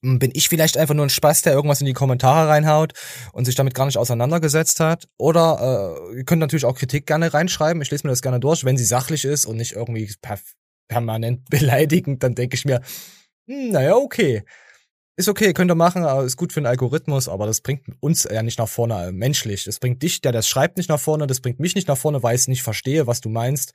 bin 0.01 0.31
ich 0.33 0.49
vielleicht 0.49 0.77
einfach 0.77 0.93
nur 0.93 1.05
ein 1.05 1.09
Spaß, 1.09 1.41
der 1.41 1.53
irgendwas 1.53 1.81
in 1.81 1.87
die 1.87 1.93
Kommentare 1.93 2.47
reinhaut 2.47 2.93
und 3.33 3.45
sich 3.45 3.55
damit 3.55 3.73
gar 3.73 3.85
nicht 3.85 3.97
auseinandergesetzt 3.97 4.79
hat? 4.79 5.07
Oder 5.17 5.99
äh, 6.11 6.17
ihr 6.17 6.23
könnt 6.25 6.39
natürlich 6.39 6.65
auch 6.65 6.75
Kritik 6.75 7.05
gerne 7.05 7.33
reinschreiben. 7.33 7.81
Ich 7.81 7.91
lese 7.91 8.05
mir 8.05 8.11
das 8.11 8.21
gerne 8.21 8.39
durch, 8.39 8.63
wenn 8.63 8.77
sie 8.77 8.85
sachlich 8.85 9.25
ist 9.25 9.45
und 9.45 9.57
nicht 9.57 9.73
irgendwie 9.73 10.11
per 10.21 10.39
permanent 10.87 11.45
beleidigend, 11.49 12.23
dann 12.23 12.35
denke 12.35 12.55
ich 12.55 12.65
mir, 12.65 12.81
hm, 13.47 13.71
naja, 13.71 13.95
okay. 13.95 14.43
Ist 15.19 15.29
okay, 15.29 15.51
könnt 15.53 15.71
ihr 15.71 15.75
machen, 15.75 16.03
ist 16.25 16.37
gut 16.37 16.53
für 16.53 16.61
den 16.61 16.67
Algorithmus, 16.67 17.27
aber 17.27 17.47
das 17.47 17.61
bringt 17.61 17.81
uns 18.01 18.27
ja 18.31 18.43
nicht 18.43 18.59
nach 18.59 18.67
vorne, 18.67 19.07
äh, 19.07 19.11
menschlich. 19.11 19.63
Das 19.63 19.79
bringt 19.79 20.03
dich, 20.03 20.21
der 20.21 20.31
das 20.31 20.47
schreibt, 20.47 20.77
nicht 20.77 20.89
nach 20.89 20.99
vorne, 20.99 21.25
das 21.25 21.41
bringt 21.41 21.59
mich 21.59 21.73
nicht 21.73 21.87
nach 21.87 21.97
vorne, 21.97 22.21
weil 22.21 22.35
ich 22.35 22.47
nicht 22.47 22.61
verstehe, 22.61 23.07
was 23.07 23.19
du 23.19 23.29
meinst. 23.29 23.73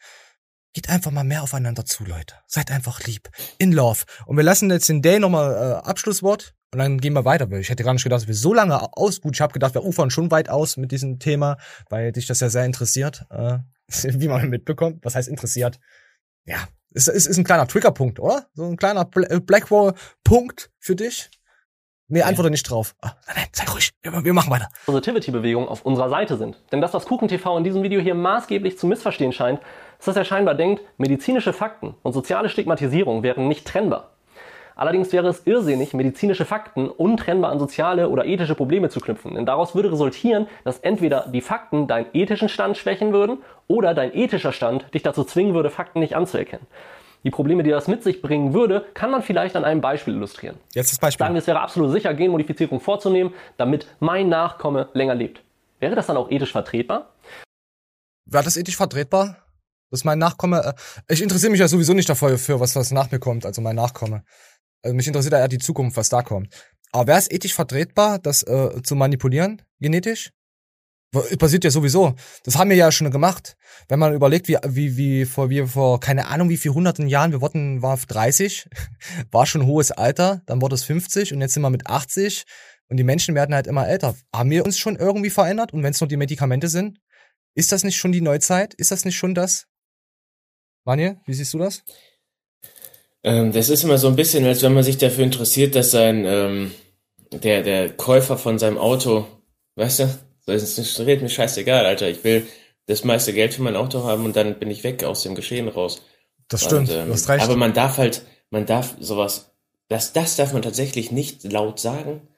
Geht 0.75 0.89
einfach 0.89 1.11
mal 1.11 1.25
mehr 1.25 1.43
aufeinander 1.43 1.85
zu, 1.85 2.05
Leute. 2.05 2.37
Seid 2.47 2.71
einfach 2.71 3.05
lieb. 3.05 3.29
In 3.59 3.73
love. 3.73 4.05
Und 4.25 4.37
wir 4.37 4.45
lassen 4.45 4.71
jetzt 4.71 4.89
den 4.89 5.03
Day 5.03 5.19
nochmal 5.19 5.53
äh, 5.53 5.87
Abschlusswort 5.87 6.55
und 6.73 6.79
dann 6.79 6.99
gehen 6.99 7.13
wir 7.13 7.27
weiter. 7.27 7.51
Ich 7.53 7.69
hätte 7.69 7.85
gar 7.85 7.93
nicht 7.93 8.03
gedacht, 8.03 8.23
dass 8.23 8.29
wir 8.29 8.35
so 8.35 8.55
lange 8.55 8.97
aus. 8.97 9.21
Gut, 9.21 9.35
ich 9.35 9.43
habe 9.43 9.53
gedacht, 9.53 9.75
wir 9.75 9.85
ufern 9.85 10.11
schon 10.11 10.31
weit 10.31 10.49
aus 10.49 10.79
mit 10.79 10.91
diesem 10.91 11.19
Thema, 11.19 11.59
weil 11.91 12.13
dich 12.13 12.27
das 12.27 12.41
ja 12.41 12.49
sehr 12.49 12.65
interessiert, 12.65 13.27
äh, 13.31 13.59
wie 13.89 14.29
man 14.29 14.49
mitbekommt. 14.49 15.05
Was 15.05 15.15
heißt 15.15 15.29
interessiert? 15.29 15.79
Ja, 16.47 16.69
ist, 16.91 17.09
ist, 17.09 17.27
ist 17.27 17.37
ein 17.37 17.45
kleiner 17.45 17.67
Triggerpunkt, 17.67 18.19
oder? 18.19 18.47
So 18.55 18.65
ein 18.65 18.79
kleiner 18.79 19.07
äh, 19.29 19.41
Blackwall-Punkt 19.41 20.71
für 20.79 20.97
dich? 20.97 21.31
Nee, 22.09 22.23
antworte 22.23 22.51
nicht 22.51 22.69
drauf. 22.69 22.95
Ah, 23.01 23.13
nein, 23.27 23.37
nein, 23.37 23.47
sei 23.53 23.65
ruhig. 23.73 23.91
Wir, 24.03 24.25
wir 24.25 24.33
machen 24.35 24.51
weiter. 24.51 24.69
Positivity-Bewegung 24.85 25.69
auf 25.69 25.87
unserer 25.87 26.11
Seite 26.11 26.37
sind. 26.37 26.59
Denn 26.71 26.81
das, 26.81 26.93
was 26.93 27.07
KuchenTV 27.07 27.57
in 27.57 27.65
diesem 27.65 27.83
Video 27.83 28.01
hier 28.01 28.15
maßgeblich 28.15 28.79
zu 28.79 28.87
missverstehen 28.87 29.33
scheint, 29.33 29.61
ist, 30.03 30.09
dass 30.09 30.17
er 30.17 30.25
scheinbar 30.25 30.57
denkt, 30.57 30.83
medizinische 30.99 31.53
Fakten 31.53 31.95
und 32.03 32.13
soziale 32.13 32.49
Stigmatisierung 32.49 33.23
wären 33.23 33.47
nicht 33.47 33.69
trennbar. 33.69 34.11
Allerdings 34.75 35.13
wäre 35.13 35.29
es 35.29 35.47
irrsinnig, 35.47 35.95
medizinische 35.95 36.45
Fakten 36.45 36.89
untrennbar 36.89 37.53
an 37.53 37.61
soziale 37.61 38.09
oder 38.09 38.25
ethische 38.25 38.57
Probleme 38.57 38.89
zu 38.89 38.99
knüpfen. 38.99 39.35
Denn 39.35 39.47
daraus 39.47 39.77
würde 39.77 39.93
resultieren, 39.93 40.49
dass 40.65 40.81
entweder 40.81 41.29
die 41.29 41.41
Fakten 41.41 41.87
deinen 41.87 42.07
ethischen 42.15 42.49
Stand 42.49 42.77
schwächen 42.77 43.13
würden 43.13 43.39
oder 43.69 43.95
dein 43.95 44.13
ethischer 44.13 44.53
Stand 44.53 44.93
dich 44.93 45.05
dazu 45.05 45.23
zwingen 45.23 45.55
würde, 45.55 45.71
Fakten 45.71 46.01
nicht 46.01 46.17
anzuerkennen. 46.17 46.67
Die 47.23 47.31
Probleme, 47.31 47.63
die 47.63 47.71
das 47.71 47.87
mit 47.87 48.03
sich 48.03 48.23
bringen 48.23 48.55
würde, 48.55 48.85
kann 48.95 49.13
man 49.13 49.23
vielleicht 49.23 49.55
an 49.55 49.65
einem 49.65 49.81
Beispiel 49.81 50.15
illustrieren. 50.15 50.57
Jetzt 50.75 50.91
das 50.91 50.99
Beispiel. 50.99 51.25
Sagen 51.25 51.35
wir, 51.35 51.39
es 51.39 51.47
wäre 51.47 51.61
absolut 51.61 51.93
sicher, 51.93 52.13
Genmodifizierung 52.13 52.81
vorzunehmen, 52.81 53.33
damit 53.57 53.87
mein 54.01 54.29
Nachkomme 54.29 54.89
länger 54.95 55.15
lebt. 55.15 55.43
Wäre 55.79 55.95
das 55.95 56.09
dann 56.09 56.17
auch 56.17 56.29
ethisch 56.29 56.51
vertretbar? 56.51 57.11
Wäre 58.25 58.43
das 58.43 58.57
ethisch 58.57 58.77
vertretbar? 58.77 59.42
Dass 59.93 60.05
mein 60.05 60.19
Nachkomme, 60.19 60.75
äh, 61.07 61.13
ich 61.13 61.23
interessiere 61.23 61.51
mich 61.51 61.61
ja 61.61 61.69
sowieso 61.69 61.93
nicht 61.93 62.09
dafür, 62.09 62.39
für 62.39 62.59
was, 62.59 62.75
was 62.75 62.91
nach 62.91 63.11
mir 63.11 63.19
kommt, 63.19 63.45
also 63.45 63.61
mein 63.61 63.77
Nachkomme. 63.77 64.25
Also 64.83 64.97
mich 64.97 65.07
interessiert 65.07 65.35
ja 65.35 65.39
eher 65.39 65.49
die 65.49 65.59
Zukunft, 65.59 65.99
was 65.99 66.09
da 66.09 66.23
kommt. 66.23 66.49
Aber 66.93 67.09
wäre 67.09 67.19
es 67.19 67.31
ethisch 67.31 67.55
vertretbar, 67.55 68.19
das 68.19 68.43
äh, 68.43 68.83
zu 68.83 68.97
manipulieren, 68.97 69.61
genetisch? 69.81 70.31
Passiert 71.39 71.65
ja 71.65 71.71
sowieso. 71.71 72.15
Das 72.43 72.57
haben 72.57 72.71
wir 72.71 72.77
ja 72.77 72.91
schon 72.91 73.11
gemacht. 73.11 73.55
Wenn 73.87 73.99
man 73.99 74.15
überlegt, 74.15 74.49
wie, 74.49 74.57
wie, 74.67 74.97
wie 74.97 75.25
vor, 75.27 75.51
wie 75.51 75.67
vor, 75.67 76.01
keine 76.01 76.29
Ahnung, 76.29 76.49
wie 76.49 76.57
viel 76.57 76.73
hunderten 76.73 77.07
Jahren, 77.07 77.33
wir 77.33 77.43
wurden, 77.43 77.83
war 77.83 77.99
30, 77.99 78.67
war 79.31 79.45
schon 79.45 79.67
hohes 79.67 79.93
Alter, 79.93 80.41
dann 80.47 80.63
wurde 80.63 80.75
es 80.75 80.85
50 80.85 81.35
und 81.35 81.43
jetzt 81.43 81.53
sind 81.53 81.63
wir 81.63 81.69
mit 81.69 81.87
80 81.87 82.45
und 82.89 82.97
die 82.97 83.05
Menschen 83.05 83.35
werden 83.35 83.55
halt 83.55 83.67
immer 83.67 83.87
älter. 83.87 84.15
Haben 84.35 84.49
wir 84.49 84.65
uns 84.65 84.79
schon 84.79 84.97
irgendwie 84.97 85.29
verändert? 85.29 85.75
Und 85.75 85.83
wenn 85.83 85.91
es 85.91 86.01
nur 86.01 86.09
die 86.09 86.17
Medikamente 86.17 86.69
sind, 86.69 86.99
ist 87.55 87.73
das 87.73 87.85
nicht 87.85 87.99
schon 87.99 88.13
die 88.13 88.23
Neuzeit? 88.23 88.73
Ist 88.73 88.91
das 88.91 89.05
nicht 89.05 89.17
schon 89.17 89.35
das? 89.35 89.67
Vanja, 90.85 91.17
wie 91.27 91.35
siehst 91.35 91.55
du 91.55 91.59
das? 91.59 91.83
Ähm, 93.25 93.53
das 93.53 93.69
ist 93.69 93.85
immer 93.85 93.99
so 93.99 94.09
ein 94.09 94.17
bisschen, 94.17 94.45
als 94.45 94.63
wenn 94.63 94.75
man 94.75 94.83
sich 94.83 94.99
dafür 94.99 95.25
interessiert, 95.25 95.75
dass 95.75 95.93
sein, 95.93 96.25
ähm, 96.27 96.73
der, 97.31 97.63
der 97.63 97.91
Käufer 97.91 98.37
von 98.37 98.59
seinem 98.59 98.79
Auto, 98.79 99.27
weißt 99.77 100.01
du, 100.01 100.19
das 100.47 100.79
ist 100.79 100.99
mir 100.99 101.29
scheißegal, 101.29 101.87
Alter. 101.87 102.09
Ich 102.09 102.25
will 102.25 102.47
das 102.87 103.05
meiste 103.05 103.33
Geld 103.33 103.55
für 103.55 103.63
mein 103.63 103.77
Auto 103.77 104.03
haben 104.05 104.25
und 104.25 104.35
dann 104.35 104.59
bin 104.59 104.71
ich 104.71 104.83
weg 104.83 105.05
aus 105.05 105.23
dem 105.23 105.35
Geschehen 105.35 105.69
raus. 105.69 106.03
Das 106.49 106.65
stimmt, 106.65 106.91
und, 106.91 106.97
ähm, 106.97 107.07
du 107.07 107.13
hast 107.13 107.29
recht. 107.29 107.45
Aber 107.45 107.57
man 107.57 107.73
darf 107.73 107.99
halt, 107.99 108.23
man 108.51 108.67
darf 108.67 108.97
sowas, 108.99 109.55
das, 109.89 110.13
das 110.13 110.37
darf 110.37 110.53
man 110.53 110.63
tatsächlich 110.63 111.13
nicht 111.13 111.45
laut 111.45 111.79
sagen, 111.79 112.29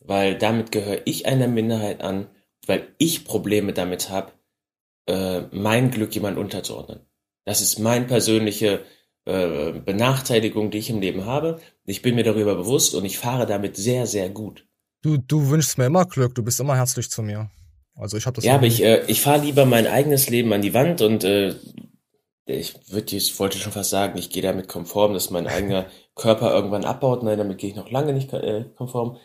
weil 0.00 0.36
damit 0.36 0.72
gehöre 0.72 1.02
ich 1.04 1.26
einer 1.26 1.48
Minderheit 1.48 2.02
an, 2.02 2.28
weil 2.66 2.88
ich 2.98 3.24
Probleme 3.24 3.72
damit 3.72 4.10
habe, 4.10 4.32
äh, 5.06 5.42
mein 5.52 5.90
Glück 5.90 6.14
jemand 6.14 6.38
unterzuordnen. 6.38 7.00
Das 7.44 7.60
ist 7.60 7.78
mein 7.78 8.06
persönliche 8.06 8.84
äh, 9.26 9.72
Benachteiligung, 9.72 10.70
die 10.70 10.78
ich 10.78 10.90
im 10.90 11.00
Leben 11.00 11.24
habe. 11.26 11.60
Ich 11.84 12.02
bin 12.02 12.14
mir 12.14 12.24
darüber 12.24 12.54
bewusst 12.54 12.94
und 12.94 13.04
ich 13.04 13.18
fahre 13.18 13.46
damit 13.46 13.76
sehr, 13.76 14.06
sehr 14.06 14.30
gut. 14.30 14.66
Du, 15.02 15.18
du 15.18 15.50
wünschst 15.50 15.76
mir 15.78 15.86
immer 15.86 16.06
Glück, 16.06 16.34
du 16.34 16.42
bist 16.42 16.60
immer 16.60 16.76
herzlich 16.76 17.10
zu 17.10 17.22
mir. 17.22 17.50
Also 17.96 18.16
ich 18.16 18.26
habe 18.26 18.36
das. 18.36 18.44
Ja, 18.44 18.54
aber 18.54 18.66
ich, 18.66 18.82
äh, 18.82 19.04
ich 19.06 19.20
fahre 19.20 19.44
lieber 19.44 19.66
mein 19.66 19.86
eigenes 19.86 20.28
Leben 20.30 20.52
an 20.52 20.62
die 20.62 20.74
Wand 20.74 21.02
und 21.02 21.24
äh, 21.24 21.54
ich 22.46 22.74
würde 22.90 23.16
ich 23.16 23.38
wollte 23.38 23.58
schon 23.58 23.72
fast 23.72 23.90
sagen, 23.90 24.18
ich 24.18 24.30
gehe 24.30 24.42
damit 24.42 24.68
konform, 24.68 25.14
dass 25.14 25.30
mein 25.30 25.46
eigener 25.46 25.86
Körper 26.14 26.52
irgendwann 26.52 26.84
abbaut. 26.84 27.22
Nein, 27.22 27.38
damit 27.38 27.58
gehe 27.58 27.70
ich 27.70 27.76
noch 27.76 27.90
lange 27.90 28.12
nicht 28.12 28.32
äh, 28.32 28.64
konform. 28.76 29.18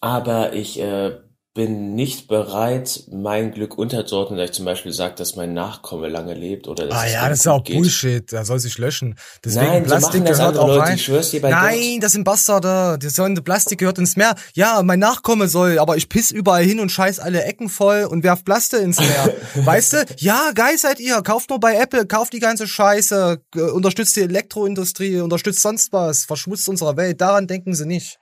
Aber 0.00 0.52
ich 0.52 0.80
äh, 0.80 1.18
bin 1.54 1.94
nicht 1.94 2.26
bereit, 2.26 3.04
mein 3.12 3.52
Glück 3.52 3.78
unterzuordnen, 3.78 4.38
da 4.38 4.44
ich 4.44 4.50
zum 4.50 4.64
Beispiel 4.64 4.90
sage, 4.90 5.14
dass 5.14 5.36
mein 5.36 5.54
Nachkomme 5.54 6.08
lange 6.08 6.34
lebt 6.34 6.66
oder 6.66 6.88
dass 6.88 6.98
Ah 6.98 7.06
ja, 7.06 7.28
das 7.28 7.40
ist 7.40 7.46
auch 7.46 7.62
geht. 7.62 7.76
Bullshit. 7.76 8.32
Der 8.32 8.44
soll 8.44 8.58
sich 8.58 8.76
löschen. 8.76 9.14
Deswegen 9.44 9.66
Nein, 9.66 9.84
so 9.84 9.90
Plastik 9.90 10.26
das 10.26 10.38
gehört 10.38 10.58
auch 10.58 10.66
Leute, 10.66 10.80
rein. 10.80 10.98
Nein, 11.42 12.00
das 12.00 12.10
sind 12.10 12.24
Bastarde. 12.24 12.98
Die 12.98 13.08
sollen 13.08 13.36
Plastik 13.44 13.78
gehört 13.78 13.98
ins 13.98 14.16
Meer. 14.16 14.34
Ja, 14.54 14.82
mein 14.82 14.98
Nachkomme 14.98 15.46
soll, 15.46 15.78
aber 15.78 15.96
ich 15.96 16.08
piss 16.08 16.32
überall 16.32 16.64
hin 16.64 16.80
und 16.80 16.90
scheiß 16.90 17.20
alle 17.20 17.44
Ecken 17.44 17.68
voll 17.68 18.02
und 18.02 18.24
werf 18.24 18.44
Plaste 18.44 18.78
ins 18.78 18.98
Meer. 18.98 19.32
weißt 19.54 19.92
du? 19.92 20.06
Ja, 20.18 20.50
geil 20.56 20.76
seid 20.76 20.98
ihr. 20.98 21.22
Kauft 21.22 21.50
nur 21.50 21.60
bei 21.60 21.76
Apple, 21.76 22.04
kauft 22.06 22.32
die 22.32 22.40
ganze 22.40 22.66
Scheiße, 22.66 23.40
äh, 23.54 23.60
unterstützt 23.60 24.16
die 24.16 24.22
Elektroindustrie, 24.22 25.20
unterstützt 25.20 25.62
sonst 25.62 25.92
was, 25.92 26.24
verschmutzt 26.24 26.68
unsere 26.68 26.96
Welt. 26.96 27.20
Daran 27.20 27.46
denken 27.46 27.76
sie 27.76 27.86
nicht. 27.86 28.18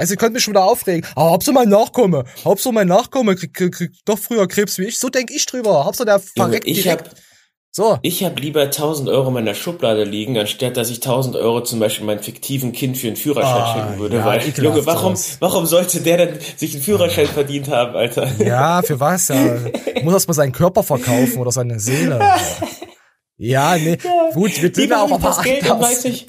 Also, 0.00 0.14
ihr 0.14 0.16
könnt 0.16 0.34
mich 0.34 0.42
schon 0.42 0.54
wieder 0.54 0.64
aufregen. 0.64 1.06
Aber 1.14 1.30
Hauptsache 1.30 1.54
mein 1.54 1.68
Nachkomme. 1.68 2.24
Hauptsache 2.44 2.72
mein 2.74 2.88
Nachkomme 2.88 3.36
kriegt 3.36 3.54
krieg, 3.54 3.72
krieg 3.72 3.90
doch 4.04 4.18
früher 4.18 4.48
Krebs 4.48 4.78
wie 4.78 4.84
ich. 4.86 4.98
So 4.98 5.08
denk 5.10 5.30
ich 5.30 5.46
drüber. 5.46 5.84
Hauptsache 5.84 6.06
der 6.06 6.18
verreckt 6.20 6.66
ich 6.66 6.82
direkt. 6.82 7.08
hab, 7.10 7.14
so. 7.70 7.98
ich 8.02 8.24
hab 8.24 8.40
lieber 8.40 8.62
1000 8.62 9.08
Euro 9.08 9.28
in 9.28 9.34
meiner 9.34 9.54
Schublade 9.54 10.02
liegen, 10.04 10.36
anstatt 10.38 10.76
dass 10.76 10.90
ich 10.90 10.96
1000 10.96 11.36
Euro 11.36 11.62
zum 11.62 11.78
Beispiel 11.78 12.04
meinem 12.06 12.22
fiktiven 12.22 12.72
Kind 12.72 12.98
für 12.98 13.06
einen 13.06 13.16
Führerschein 13.16 13.62
Ah, 13.62 13.72
schenken 13.74 14.00
würde. 14.00 14.16
ja, 14.16 14.24
weil, 14.24 14.40
Junge, 14.48 14.84
warum, 14.86 15.14
warum 15.38 15.66
sollte 15.66 16.00
der 16.00 16.16
denn 16.26 16.38
sich 16.56 16.74
einen 16.74 16.82
Führerschein 16.82 17.26
verdient 17.28 17.68
haben, 17.68 17.94
Alter? 17.94 18.26
Ja, 18.44 18.82
für 18.82 18.98
was? 18.98 19.28
Ja. 19.28 19.56
Muss 20.02 20.14
erst 20.14 20.26
mal 20.28 20.34
seinen 20.34 20.52
Körper 20.52 20.82
verkaufen 20.82 21.36
oder 21.38 21.52
seine 21.52 21.78
Seele. 21.78 22.18
Ja, 23.42 23.74
nee. 23.78 23.96
Gut, 24.34 24.60
wir 24.60 24.70
sind 24.74 24.92
auch 24.92 25.08
lieb 25.10 25.22
das 25.22 25.42
Geld 25.42 25.70
anders. 25.70 25.90
weiß 25.90 26.04
ich, 26.04 26.26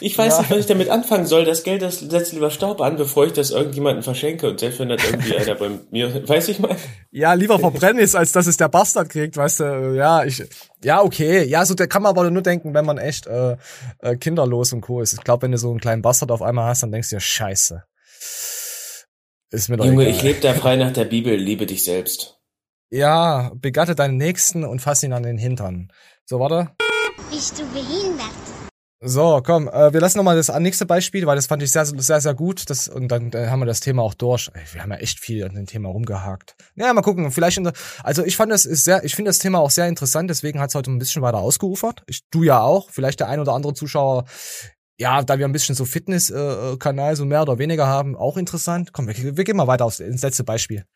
ich 0.00 0.16
weiß 0.16 0.32
Ja. 0.34 0.40
nicht, 0.40 0.50
was 0.50 0.58
ich 0.58 0.66
damit 0.66 0.88
anfangen 0.90 1.26
soll. 1.26 1.44
Das 1.44 1.62
Geld, 1.62 1.82
das 1.82 2.00
setzt 2.00 2.32
lieber 2.32 2.50
Staub 2.50 2.80
an, 2.80 2.96
bevor 2.96 3.26
ich 3.26 3.32
das 3.32 3.50
irgendjemandem 3.50 4.02
verschenke. 4.02 4.48
Und 4.48 4.60
selbst 4.60 4.78
wenn 4.80 4.88
das 4.88 5.02
irgendwie 5.04 5.36
einer 5.36 5.54
bei 5.54 5.70
mir, 5.90 6.28
weiß 6.28 6.48
ich 6.48 6.58
mal. 6.58 6.76
Ja, 7.10 7.32
lieber 7.34 7.58
verbrennen 7.58 7.98
ist, 8.02 8.14
als 8.14 8.32
dass 8.32 8.46
es 8.46 8.56
der 8.56 8.68
Bastard 8.68 9.08
kriegt, 9.08 9.36
weißt 9.36 9.60
du. 9.60 9.94
Ja, 9.96 10.24
ich, 10.24 10.42
ja, 10.84 11.02
okay. 11.02 11.44
Ja, 11.44 11.64
so 11.64 11.74
der 11.74 11.88
kann 11.88 12.02
man 12.02 12.10
aber 12.10 12.30
nur 12.30 12.42
denken, 12.42 12.74
wenn 12.74 12.84
man 12.84 12.98
echt 12.98 13.26
äh, 13.26 13.56
äh, 14.00 14.16
kinderlos 14.16 14.72
und 14.72 14.80
co. 14.82 15.00
ist. 15.00 15.12
Ich 15.14 15.24
glaube, 15.24 15.42
wenn 15.42 15.52
du 15.52 15.58
so 15.58 15.70
einen 15.70 15.80
kleinen 15.80 16.02
Bastard 16.02 16.30
auf 16.30 16.42
einmal 16.42 16.68
hast, 16.68 16.82
dann 16.82 16.92
denkst 16.92 17.10
du 17.10 17.16
dir, 17.16 17.20
scheiße. 17.20 17.82
Ist 19.50 19.68
mir 19.68 19.76
doch 19.76 19.84
Junge, 19.84 20.02
egal. 20.04 20.14
ich 20.16 20.22
lebe 20.22 20.40
da 20.40 20.54
frei 20.54 20.76
nach 20.76 20.92
der 20.92 21.04
Bibel, 21.04 21.34
liebe 21.36 21.66
dich 21.66 21.84
selbst. 21.84 22.38
Ja, 22.90 23.50
begatte 23.54 23.94
deinen 23.94 24.16
Nächsten 24.16 24.64
und 24.64 24.80
fass 24.80 25.02
ihn 25.02 25.12
an 25.12 25.22
den 25.22 25.38
Hintern. 25.38 25.92
So, 26.24 26.40
warte. 26.40 26.70
Bist 27.30 27.58
du 27.58 27.64
behindert? 27.72 28.30
So, 29.00 29.42
komm, 29.44 29.68
äh, 29.68 29.92
wir 29.92 30.00
lassen 30.00 30.16
nochmal 30.16 30.36
das 30.36 30.48
nächste 30.58 30.86
Beispiel, 30.86 31.26
weil 31.26 31.36
das 31.36 31.46
fand 31.46 31.62
ich 31.62 31.70
sehr, 31.70 31.84
sehr, 31.84 32.20
sehr 32.20 32.34
gut. 32.34 32.70
Das, 32.70 32.88
und 32.88 33.08
dann 33.08 33.30
äh, 33.32 33.48
haben 33.48 33.60
wir 33.60 33.66
das 33.66 33.80
Thema 33.80 34.02
auch 34.02 34.14
durch. 34.14 34.50
Ey, 34.54 34.62
Wir 34.72 34.82
haben 34.82 34.90
ja 34.90 34.96
echt 34.96 35.20
viel 35.20 35.44
an 35.44 35.54
dem 35.54 35.66
Thema 35.66 35.90
rumgehakt. 35.90 36.56
Ja, 36.76 36.94
mal 36.94 37.02
gucken. 37.02 37.30
Vielleicht, 37.30 37.58
in 37.58 37.70
also 38.02 38.24
ich 38.24 38.36
fand 38.38 38.50
das 38.50 38.64
ist 38.64 38.84
sehr, 38.84 39.04
ich 39.04 39.14
finde 39.14 39.28
das 39.28 39.38
Thema 39.38 39.58
auch 39.58 39.68
sehr 39.68 39.86
interessant. 39.86 40.30
Deswegen 40.30 40.60
hat 40.60 40.70
es 40.70 40.74
heute 40.74 40.90
ein 40.90 40.98
bisschen 40.98 41.20
weiter 41.20 41.38
ausgeufert. 41.38 42.04
Ich, 42.06 42.22
du 42.30 42.42
ja 42.42 42.62
auch. 42.62 42.88
Vielleicht 42.90 43.20
der 43.20 43.28
ein 43.28 43.38
oder 43.38 43.52
andere 43.52 43.74
Zuschauer. 43.74 44.24
Ja, 44.98 45.22
da 45.22 45.38
wir 45.38 45.44
ein 45.44 45.52
bisschen 45.52 45.74
so 45.74 45.84
Fitness-Kanal 45.84 46.78
Kanal 46.78 47.16
so 47.16 47.26
mehr 47.26 47.42
oder 47.42 47.58
weniger 47.58 47.86
haben, 47.86 48.16
auch 48.16 48.38
interessant. 48.38 48.94
Komm, 48.94 49.08
wir, 49.08 49.36
wir 49.36 49.44
gehen 49.44 49.58
mal 49.58 49.66
weiter 49.66 49.84
aufs, 49.84 50.00
ins 50.00 50.22
letzte 50.22 50.42
Beispiel. 50.42 50.86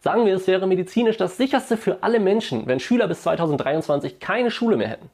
Sagen 0.00 0.26
wir, 0.26 0.34
es 0.34 0.48
wäre 0.48 0.66
medizinisch 0.66 1.18
das 1.18 1.36
sicherste 1.36 1.76
für 1.76 2.02
alle 2.02 2.18
Menschen, 2.18 2.66
wenn 2.66 2.80
Schüler 2.80 3.06
bis 3.06 3.22
2023 3.22 4.18
keine 4.18 4.50
Schule 4.50 4.76
mehr 4.76 4.88
hätten. 4.88 5.08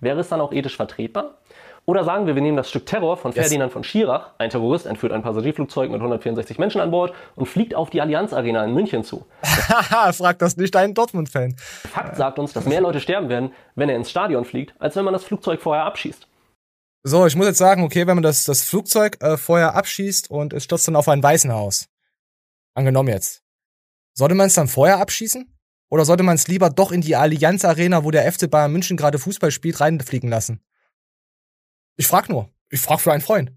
Wäre 0.00 0.20
es 0.20 0.28
dann 0.28 0.40
auch 0.40 0.52
ethisch 0.52 0.76
vertretbar? 0.76 1.38
Oder 1.86 2.02
sagen 2.02 2.26
wir, 2.26 2.34
wir 2.34 2.42
nehmen 2.42 2.56
das 2.56 2.68
Stück 2.68 2.84
Terror 2.84 3.16
von 3.16 3.30
Yes. 3.30 3.44
Ferdinand 3.44 3.72
von 3.72 3.84
Schirach. 3.84 4.32
Ein 4.38 4.50
Terrorist 4.50 4.86
entführt 4.86 5.12
ein 5.12 5.22
Passagierflugzeug 5.22 5.88
mit 5.88 6.00
164 6.00 6.58
Menschen 6.58 6.80
an 6.80 6.90
Bord 6.90 7.14
und 7.36 7.46
fliegt 7.46 7.76
auf 7.76 7.90
die 7.90 8.00
Allianz 8.00 8.32
Arena 8.32 8.64
in 8.64 8.74
München 8.74 9.04
zu. 9.04 9.24
Haha, 9.44 10.12
frag 10.12 10.40
das 10.40 10.56
nicht 10.56 10.74
einen 10.74 10.94
Dortmund-Fan. 10.94 11.54
Fakt 11.56 12.16
sagt 12.16 12.40
uns, 12.40 12.52
dass 12.52 12.66
mehr 12.66 12.80
Leute 12.80 13.00
sterben 13.00 13.28
werden, 13.28 13.52
wenn 13.76 13.88
er 13.88 13.94
ins 13.94 14.10
Stadion 14.10 14.44
fliegt, 14.44 14.74
als 14.80 14.96
wenn 14.96 15.04
man 15.04 15.12
das 15.14 15.22
Flugzeug 15.22 15.62
vorher 15.62 15.84
abschießt. 15.84 16.26
So, 17.04 17.24
ich 17.24 17.36
muss 17.36 17.46
jetzt 17.46 17.58
sagen, 17.58 17.84
okay, 17.84 18.04
wenn 18.08 18.16
man 18.16 18.24
das, 18.24 18.44
das 18.44 18.62
Flugzeug 18.62 19.22
äh, 19.22 19.36
vorher 19.36 19.76
abschießt 19.76 20.28
und 20.28 20.52
es 20.52 20.64
stürzt 20.64 20.88
dann 20.88 20.96
auf 20.96 21.08
ein 21.08 21.22
Waisenhaus. 21.22 21.86
Angenommen 22.74 23.10
jetzt. 23.10 23.44
Sollte 24.12 24.34
man 24.34 24.48
es 24.48 24.54
dann 24.54 24.66
vorher 24.66 24.98
abschießen? 24.98 25.56
Oder 25.88 26.04
sollte 26.04 26.24
man 26.24 26.34
es 26.34 26.48
lieber 26.48 26.68
doch 26.68 26.90
in 26.90 27.00
die 27.00 27.14
Allianz 27.14 27.64
Arena, 27.64 28.02
wo 28.02 28.10
der 28.10 28.30
FC 28.30 28.50
Bayern 28.50 28.72
München 28.72 28.96
gerade 28.96 29.20
Fußball 29.20 29.52
spielt, 29.52 29.80
reinfliegen 29.80 30.28
lassen? 30.28 30.60
Ich 31.96 32.06
frag 32.06 32.28
nur. 32.28 32.50
Ich 32.70 32.80
frag 32.80 33.00
für 33.00 33.12
einen 33.12 33.22
Freund. 33.22 33.52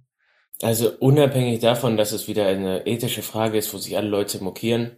Also 0.61 0.91
unabhängig 0.99 1.59
davon, 1.61 1.97
dass 1.97 2.11
es 2.11 2.27
wieder 2.27 2.45
eine 2.47 2.85
ethische 2.85 3.21
Frage 3.21 3.57
ist, 3.57 3.73
wo 3.73 3.77
sich 3.77 3.95
alle 3.97 4.09
Leute 4.09 4.43
mokieren, 4.43 4.97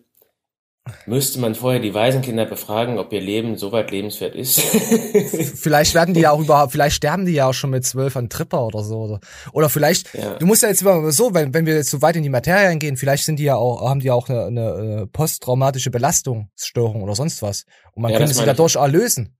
müsste 1.06 1.40
man 1.40 1.54
vorher 1.54 1.80
die 1.80 1.94
Waisenkinder 1.94 2.46
befragen, 2.48 2.98
ob 2.98 3.14
ihr 3.14 3.22
Leben 3.22 3.56
so 3.56 3.72
weit 3.72 3.92
lebenswert 3.92 4.34
ist. 4.34 4.60
Vielleicht 4.60 5.94
werden 5.94 6.16
die 6.16 6.22
ja 6.22 6.32
auch 6.32 6.40
überhaupt, 6.42 6.72
vielleicht 6.72 6.96
sterben 6.96 7.26
die 7.28 7.34
ja 7.34 7.46
auch 7.48 7.54
schon 7.54 7.70
mit 7.70 7.86
zwölf 7.86 8.16
an 8.16 8.30
Tripper 8.30 8.66
oder 8.66 8.84
so. 8.84 8.98
Oder, 9.02 9.20
oder 9.54 9.70
vielleicht, 9.70 10.12
Ja. 10.16 10.34
du 10.40 10.48
musst 10.48 10.64
ja 10.64 10.70
jetzt 10.70 10.82
immer 10.82 11.12
so, 11.12 11.36
wenn, 11.36 11.54
wenn 11.54 11.68
wir 11.68 11.76
jetzt 11.76 11.92
so 11.92 12.02
weit 12.02 12.16
in 12.16 12.24
die 12.24 12.30
Materie 12.30 12.68
eingehen, 12.68 12.98
vielleicht 12.98 13.26
sind 13.26 13.38
die 13.38 13.44
ja 13.44 13.56
auch, 13.56 13.88
haben 13.88 14.00
die 14.00 14.08
ja 14.08 14.14
auch 14.16 14.28
eine, 14.30 14.46
eine, 14.46 14.74
eine 14.74 15.08
posttraumatische 15.08 15.92
Belastungsstörung 15.92 17.04
oder 17.04 17.14
sonst 17.16 17.44
was. 17.44 17.66
Und 17.94 18.02
man 18.02 18.12
Ja, 18.12 18.18
könnte 18.18 18.34
sie 18.34 18.44
dadurch 18.46 18.76
erlösen. 18.76 19.38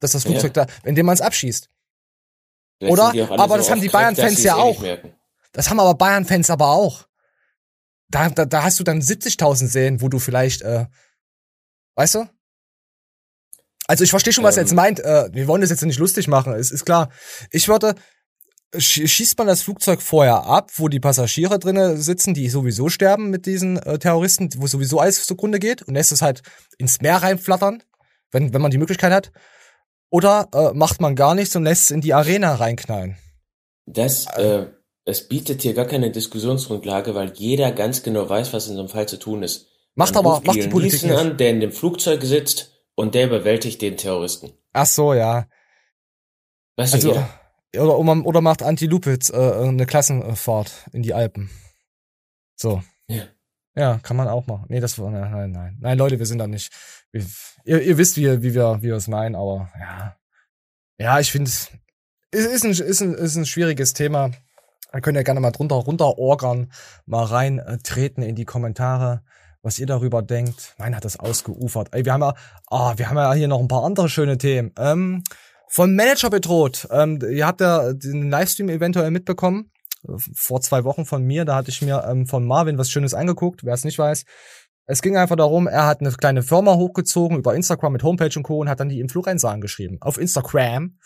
Dass 0.00 0.12
das 0.12 0.22
Ja. 0.22 0.30
Flugzeug 0.30 0.54
da, 0.54 0.66
indem 0.84 1.06
man 1.06 1.14
es 1.14 1.20
abschießt. 1.20 1.68
Vielleicht 2.78 2.92
Oder? 2.92 3.30
Aber 3.38 3.54
so 3.54 3.56
das 3.56 3.70
haben 3.70 3.80
die 3.80 3.88
Bayern-Fans 3.88 4.42
ja 4.42 4.56
eh 4.56 4.60
auch. 4.60 4.82
Das 5.52 5.70
haben 5.70 5.80
aber 5.80 5.94
Bayern-Fans 5.94 6.50
aber 6.50 6.68
auch. 6.68 7.06
Da, 8.10 8.28
da, 8.30 8.44
da 8.44 8.62
hast 8.62 8.78
du 8.80 8.84
dann 8.84 9.00
70.000 9.00 9.66
Serien, 9.66 10.00
wo 10.00 10.08
du 10.08 10.18
vielleicht, 10.18 10.62
äh, 10.62 10.86
weißt 11.96 12.16
du? 12.16 12.28
Also 13.86 14.04
ich 14.04 14.10
verstehe 14.10 14.32
schon, 14.32 14.44
was 14.44 14.56
er 14.56 14.62
Ähm. 14.62 14.66
jetzt 14.66 14.74
meint. 14.74 15.00
Äh, 15.00 15.30
wir 15.32 15.46
wollen 15.48 15.62
das 15.62 15.70
jetzt 15.70 15.84
nicht 15.84 15.98
lustig 15.98 16.28
machen, 16.28 16.52
es 16.52 16.70
ist 16.70 16.84
klar. 16.84 17.10
Ich 17.50 17.68
würde, 17.68 17.94
sch 18.76 19.06
schießt 19.06 19.36
man 19.38 19.46
das 19.46 19.62
Flugzeug 19.62 20.00
vorher 20.00 20.44
ab, 20.44 20.70
wo 20.76 20.88
die 20.88 21.00
Passagiere 21.00 21.58
drinnen 21.58 22.00
sitzen, 22.00 22.34
die 22.34 22.48
sowieso 22.48 22.88
sterben 22.88 23.30
mit 23.30 23.46
diesen 23.46 23.78
äh, 23.78 23.98
Terroristen, 23.98 24.50
wo 24.56 24.66
sowieso 24.66 25.00
alles 25.00 25.26
zugrunde 25.26 25.58
geht 25.58 25.82
und 25.82 25.94
lässt 25.94 26.12
es 26.12 26.22
halt 26.22 26.42
ins 26.76 27.00
Meer 27.00 27.16
reinflattern, 27.16 27.82
wenn, 28.30 28.52
wenn 28.52 28.62
man 28.62 28.70
die 28.70 28.78
Möglichkeit 28.78 29.12
hat. 29.12 29.32
Oder 30.10 30.48
äh, 30.54 30.72
macht 30.74 31.00
man 31.00 31.14
gar 31.16 31.34
nichts 31.34 31.54
und 31.56 31.64
lässt 31.64 31.84
es 31.84 31.90
in 31.90 32.00
die 32.00 32.14
Arena 32.14 32.54
reinknallen. 32.54 33.16
Das, 33.86 34.26
äh, 34.36 34.66
es 35.04 35.28
bietet 35.28 35.62
hier 35.62 35.74
gar 35.74 35.86
keine 35.86 36.10
Diskussionsgrundlage, 36.10 37.14
weil 37.14 37.32
jeder 37.34 37.72
ganz 37.72 38.02
genau 38.02 38.28
weiß, 38.28 38.52
was 38.52 38.68
in 38.68 38.74
so 38.74 38.80
einem 38.80 38.88
Fall 38.88 39.08
zu 39.08 39.18
tun 39.18 39.42
ist. 39.42 39.66
Macht 39.94 40.14
Man 40.14 40.24
aber, 40.26 40.40
macht 40.44 40.56
die 40.62 40.68
Politik 40.68 41.02
nicht. 41.04 41.16
an, 41.16 41.36
der 41.36 41.50
in 41.50 41.60
dem 41.60 41.72
Flugzeug 41.72 42.22
sitzt 42.22 42.72
und 42.94 43.14
der 43.14 43.26
überwältigt 43.26 43.82
den 43.82 43.96
Terroristen. 43.96 44.52
Ach 44.72 44.86
so, 44.86 45.14
ja. 45.14 45.46
Weißt 46.76 46.94
Also, 46.94 47.08
du, 47.08 47.14
jeder? 47.14 47.84
oder, 47.84 47.98
oder, 47.98 48.26
oder 48.26 48.40
macht 48.40 48.62
Anti-Lupitz 48.62 49.30
äh, 49.30 49.36
eine 49.36 49.86
Klassenfahrt 49.86 50.86
in 50.92 51.02
die 51.02 51.14
Alpen. 51.14 51.50
So. 52.56 52.82
Ja. 53.08 53.24
Ja, 53.78 54.00
kann 54.02 54.16
man 54.16 54.26
auch 54.26 54.48
machen. 54.48 54.66
Nee, 54.68 54.80
das 54.80 54.98
war, 54.98 55.08
nein, 55.08 55.30
nein, 55.30 55.52
nein. 55.52 55.76
Nein, 55.80 55.98
Leute, 55.98 56.18
wir 56.18 56.26
sind 56.26 56.38
da 56.38 56.48
nicht. 56.48 56.72
Wir, 57.12 57.24
ihr, 57.64 57.80
ihr 57.80 57.96
wisst, 57.96 58.16
wie, 58.16 58.42
wie 58.42 58.52
wir, 58.52 58.82
wie 58.82 58.88
es 58.88 59.06
meinen, 59.06 59.36
aber 59.36 59.70
ja. 59.78 60.16
Ja, 60.98 61.20
ich 61.20 61.30
finde 61.30 61.48
es, 61.48 61.70
ist, 62.32 62.64
ein, 62.64 62.70
ist, 62.72 63.00
ein, 63.00 63.14
ist 63.14 63.36
ein 63.36 63.46
schwieriges 63.46 63.92
Thema. 63.92 64.32
Da 64.90 65.00
könnt 65.00 65.16
ihr 65.16 65.22
gerne 65.22 65.38
mal 65.38 65.52
drunter 65.52 65.76
runterorgern, 65.76 66.72
mal 67.06 67.24
reintreten 67.24 68.24
in 68.24 68.34
die 68.34 68.44
Kommentare, 68.44 69.22
was 69.62 69.78
ihr 69.78 69.86
darüber 69.86 70.22
denkt. 70.22 70.74
Mein 70.78 70.96
hat 70.96 71.04
das 71.04 71.20
ausgeufert. 71.20 71.90
Ey, 71.92 72.04
wir 72.04 72.12
haben 72.12 72.22
ja, 72.22 72.34
ah, 72.70 72.94
wir 72.96 73.08
haben 73.08 73.16
ja 73.16 73.32
hier 73.34 73.46
noch 73.46 73.60
ein 73.60 73.68
paar 73.68 73.84
andere 73.84 74.08
schöne 74.08 74.38
Themen. 74.38 74.72
Ähm, 74.76 75.22
von 75.68 75.94
Manager 75.94 76.30
bedroht. 76.30 76.88
Ähm, 76.90 77.20
ihr 77.30 77.46
habt 77.46 77.60
ja 77.60 77.92
den 77.92 78.28
Livestream 78.28 78.70
eventuell 78.70 79.12
mitbekommen. 79.12 79.70
Vor 80.34 80.60
zwei 80.60 80.84
Wochen 80.84 81.04
von 81.04 81.24
mir. 81.24 81.44
Da 81.44 81.56
hatte 81.56 81.70
ich 81.70 81.82
mir 81.82 82.04
ähm, 82.08 82.26
von 82.26 82.46
Marvin 82.46 82.78
was 82.78 82.90
Schönes 82.90 83.14
angeguckt, 83.14 83.64
wer 83.64 83.74
es 83.74 83.84
nicht 83.84 83.98
weiß. 83.98 84.24
Es 84.86 85.02
ging 85.02 85.18
einfach 85.18 85.36
darum, 85.36 85.66
er 85.66 85.86
hat 85.86 86.00
eine 86.00 86.10
kleine 86.12 86.42
Firma 86.42 86.74
hochgezogen 86.76 87.36
über 87.36 87.54
Instagram 87.54 87.92
mit 87.92 88.02
Homepage 88.02 88.32
und 88.36 88.42
Co. 88.42 88.58
und 88.58 88.70
hat 88.70 88.80
dann 88.80 88.88
die 88.88 89.00
Influencer 89.00 89.50
angeschrieben. 89.50 89.98
Auf 90.00 90.18
Instagram. 90.18 90.98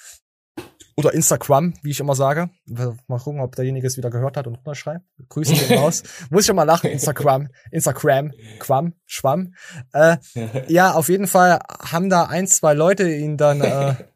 Oder 0.97 1.14
Instagram, 1.14 1.72
wie 1.82 1.90
ich 1.90 2.01
immer 2.01 2.14
sage. 2.14 2.51
Mal 2.66 3.18
gucken, 3.18 3.40
ob 3.40 3.57
derjenige 3.57 3.86
es 3.86 3.97
wieder 3.97 4.11
gehört 4.11 4.36
hat 4.36 4.47
und 4.47 4.57
runterschreibt. 4.57 5.05
Grüße 5.28 5.55
gehen 5.55 5.78
raus. 5.78 6.03
Muss 6.30 6.43
ich 6.43 6.47
schon 6.47 6.57
mal 6.57 6.64
lachen. 6.64 6.90
Instagram, 6.90 7.49
Instagram, 7.70 8.30
Quam, 8.59 8.93
Schwamm. 9.07 9.55
Äh, 9.93 10.18
ja, 10.68 10.93
auf 10.93 11.09
jeden 11.09 11.26
Fall 11.26 11.61
haben 11.80 12.11
da 12.11 12.24
ein, 12.24 12.47
zwei 12.47 12.74
Leute 12.74 13.11
ihn 13.11 13.36
dann 13.38 13.62
äh, 13.62 13.95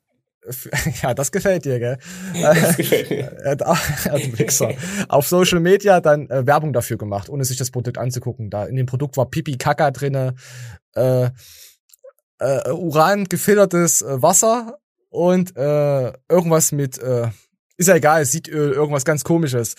ja, 1.03 1.15
das 1.15 1.33
gefällt 1.33 1.65
dir, 1.65 1.79
gell? 1.79 1.99
Das 2.41 2.77
gefällt 2.77 3.11
mir. 3.11 3.33
Wichser. 4.39 4.71
Auf 5.09 5.27
Social 5.27 5.61
Media 5.61 6.01
dann 6.01 6.29
äh, 6.31 6.47
Werbung 6.47 6.73
dafür 6.73 6.97
gemacht, 6.97 7.29
ohne 7.29 7.45
sich 7.45 7.57
das 7.57 7.71
Produkt 7.71 7.99
anzugucken. 7.99 8.51
Da 8.51 8.67
in 8.67 8.77
dem 8.77 8.87
Produkt 8.87 9.17
war 9.17 9.27
Pipi 9.27 9.57
Kaka 9.57 9.91
drinne, 9.91 10.35
äh, 10.95 11.31
äh, 12.39 12.71
Uran 12.71 13.25
gefiltertes 13.25 14.03
äh, 14.03 14.23
Wasser 14.23 14.79
und 15.09 15.57
äh, 15.57 16.13
irgendwas 16.29 16.73
mit, 16.73 16.99
äh, 16.99 17.29
ist 17.77 17.89
ja 17.89 17.97
egal, 17.97 18.25
Siedöl, 18.25 18.73
irgendwas 18.73 19.05
ganz 19.05 19.25
komisches. 19.25 19.75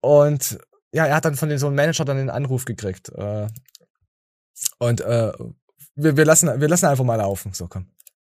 Und 0.00 0.58
ja, 0.92 1.06
er 1.06 1.16
hat 1.16 1.24
dann 1.24 1.36
von 1.36 1.48
den, 1.48 1.58
so 1.58 1.68
einem 1.68 1.76
Manager 1.76 2.04
dann 2.04 2.16
den 2.16 2.30
Anruf 2.30 2.64
gekriegt. 2.64 3.10
Äh, 3.10 3.46
und 4.78 5.00
äh, 5.00 5.32
wir, 5.94 6.16
wir, 6.16 6.24
lassen, 6.24 6.60
wir 6.60 6.68
lassen 6.68 6.86
einfach 6.86 7.04
mal 7.04 7.16
laufen. 7.16 7.52
So, 7.52 7.68
komm 7.68 7.86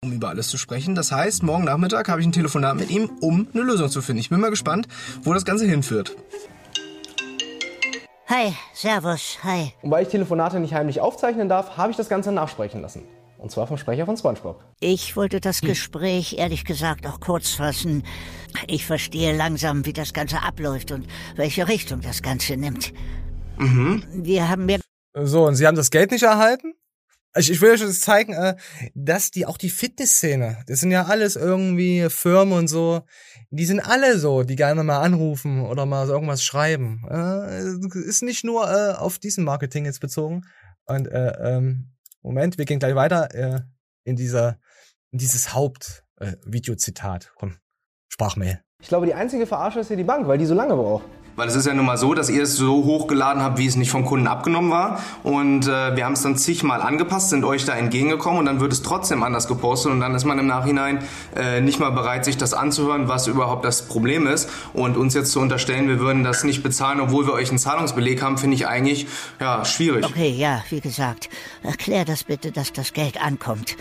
um 0.04 0.12
über 0.12 0.30
alles 0.30 0.50
zu 0.50 0.58
sprechen. 0.58 0.96
Das 0.96 1.12
heißt, 1.12 1.44
morgen 1.44 1.64
Nachmittag 1.64 2.10
habe 2.10 2.22
ich 2.22 2.28
ein 2.28 2.32
Telefonat 2.32 2.76
mit 2.76 2.92
ihm, 2.92 3.10
um 3.22 3.48
eine 3.54 3.64
Lösung 3.64 3.90
zu 3.90 4.02
finden. 4.02 4.20
Ich 4.20 4.30
bin 4.30 4.40
mal 4.40 4.50
gespannt, 4.50 4.88
wo 5.24 5.34
das 5.34 5.46
Ganze 5.46 5.66
hinführt. 5.66 6.16
Hi, 8.28 8.54
Servus, 8.74 9.38
hi. 9.44 9.74
Und 9.82 9.92
weil 9.92 10.04
ich 10.04 10.10
Telefonate 10.10 10.60
nicht 10.60 10.74
heimlich 10.74 11.00
aufzeichnen 11.00 11.50
darf, 11.50 11.78
habe 11.78 11.92
ich 11.92 11.98
das 11.98 12.10
Ganze 12.10 12.32
nachsprechen 12.32 12.82
lassen. 12.82 13.04
Und 13.38 13.52
zwar 13.52 13.68
vom 13.68 13.78
Sprecher 13.78 14.06
von 14.06 14.16
SpongeBob. 14.16 14.64
Ich 14.80 15.18
wollte 15.18 15.42
das 15.42 15.60
Gespräch 15.62 16.38
ehrlich 16.38 16.64
gesagt 16.64 17.06
auch 17.06 17.20
kurz 17.20 17.50
fassen. 17.50 18.04
Ich 18.68 18.86
verstehe 18.86 19.36
langsam, 19.36 19.86
wie 19.86 19.92
das 19.92 20.14
Ganze 20.14 20.42
abläuft 20.42 20.92
und 20.92 21.06
welche 21.36 21.68
Richtung 21.68 22.00
das 22.02 22.22
Ganze 22.22 22.56
nimmt. 22.56 22.94
Mhm. 23.58 24.04
Wir 24.14 24.50
haben 24.50 24.66
mir. 24.66 24.80
So, 25.14 25.46
und 25.46 25.56
Sie 25.56 25.68
haben 25.68 25.76
das 25.76 25.92
Geld 25.92 26.12
nicht 26.12 26.24
erhalten? 26.24 26.74
Ich, 27.36 27.50
ich 27.50 27.62
will 27.62 27.72
euch 27.72 27.82
das 27.82 28.00
zeigen, 28.00 28.34
äh, 28.34 28.56
dass 28.94 29.32
die 29.32 29.46
auch 29.46 29.58
die 29.58 29.70
Fitnessszene, 29.70 30.64
das 30.68 30.80
sind 30.80 30.92
ja 30.92 31.06
alles 31.06 31.36
irgendwie 31.36 32.08
Firmen 32.10 32.58
und 32.58 32.68
so, 32.68 33.02
die 33.50 33.66
sind 33.66 33.80
alle 33.80 34.20
so, 34.20 34.44
die 34.44 34.56
gerne 34.56 34.84
mal 34.84 35.02
anrufen 35.02 35.62
oder 35.62 35.86
mal 35.86 36.06
so 36.06 36.14
irgendwas 36.14 36.44
schreiben. 36.44 37.04
Äh, 37.10 37.88
ist 38.00 38.22
nicht 38.22 38.44
nur 38.44 38.70
äh, 38.70 38.94
auf 38.94 39.18
diesen 39.18 39.44
Marketing 39.44 39.86
jetzt 39.86 40.00
bezogen. 40.00 40.44
Und 40.86 41.08
äh, 41.08 41.34
ähm, 41.40 41.94
Moment, 42.22 42.58
wir 42.58 42.66
gehen 42.66 42.80
gleich 42.80 42.96
weiter 42.96 43.34
äh, 43.34 43.62
in 44.04 44.16
dieser 44.16 44.60
in 45.12 45.20
dieses 45.20 45.54
Hauptvideozitat. 45.54 47.26
Äh, 47.26 47.30
Komm, 47.36 47.58
Sprachmail. 48.10 48.62
Ich 48.82 48.88
glaube, 48.88 49.06
die 49.06 49.14
einzige 49.14 49.46
Verarsche 49.46 49.80
ist 49.80 49.88
hier 49.88 49.98
die 49.98 50.04
Bank, 50.04 50.28
weil 50.28 50.38
die 50.38 50.46
so 50.46 50.56
lange 50.56 50.76
braucht. 50.76 51.06
Weil 51.36 51.48
es 51.48 51.56
ist 51.56 51.66
ja 51.66 51.74
nun 51.74 51.86
mal 51.86 51.98
so, 51.98 52.14
dass 52.14 52.30
ihr 52.30 52.44
es 52.44 52.56
so 52.56 52.84
hochgeladen 52.84 53.42
habt, 53.42 53.58
wie 53.58 53.66
es 53.66 53.76
nicht 53.76 53.90
vom 53.90 54.06
Kunden 54.06 54.28
abgenommen 54.28 54.70
war. 54.70 55.00
Und 55.24 55.68
äh, 55.68 55.96
wir 55.96 56.06
haben 56.06 56.14
es 56.14 56.22
dann 56.22 56.38
zigmal 56.38 56.82
angepasst, 56.82 57.30
sind 57.30 57.44
euch 57.44 57.66
da 57.66 57.74
entgegengekommen 57.74 58.40
und 58.40 58.46
dann 58.46 58.60
wird 58.60 58.72
es 58.72 58.82
trotzdem 58.84 59.24
anders 59.24 59.48
gepostet 59.48 59.92
und 59.92 60.00
dann 60.00 60.14
ist 60.14 60.26
man 60.26 60.38
im 60.38 60.48
Nachhinein 60.48 61.00
äh, 61.36 61.62
nicht 61.62 61.80
mal 61.80 61.90
bereit, 61.92 62.26
sich 62.26 62.38
das 62.38 62.54
anzuhören, 62.54 63.08
was 63.08 63.28
überhaupt 63.28 63.66
das 63.66 63.88
Problem 63.88 64.28
ist. 64.28 64.50
Und 64.74 64.98
uns 64.98 65.14
jetzt 65.14 65.32
zu 65.32 65.40
unterstellen, 65.40 65.88
wir 65.88 66.00
würden 66.00 66.24
das 66.24 66.44
nicht 66.44 66.62
bezahlen, 66.64 67.00
obwohl 67.00 67.26
wir 67.26 67.34
euch 67.34 67.50
einen 67.50 67.60
Zahlungsbeleg 67.60 68.22
haben, 68.22 68.38
finde 68.38 68.56
ich 68.56 68.68
eigentlich 68.68 69.08
ja 69.40 69.66
schwierig. 69.66 70.06
Okay, 70.06 70.30
ja, 70.30 70.64
wie 70.70 70.82
gesagt, 70.82 71.30
erklär 71.64 72.06
das 72.06 72.24
bitte, 72.24 72.52
dass 72.52 72.74
das 72.74 72.94
Geld 72.94 73.22
ankommt. 73.22 73.76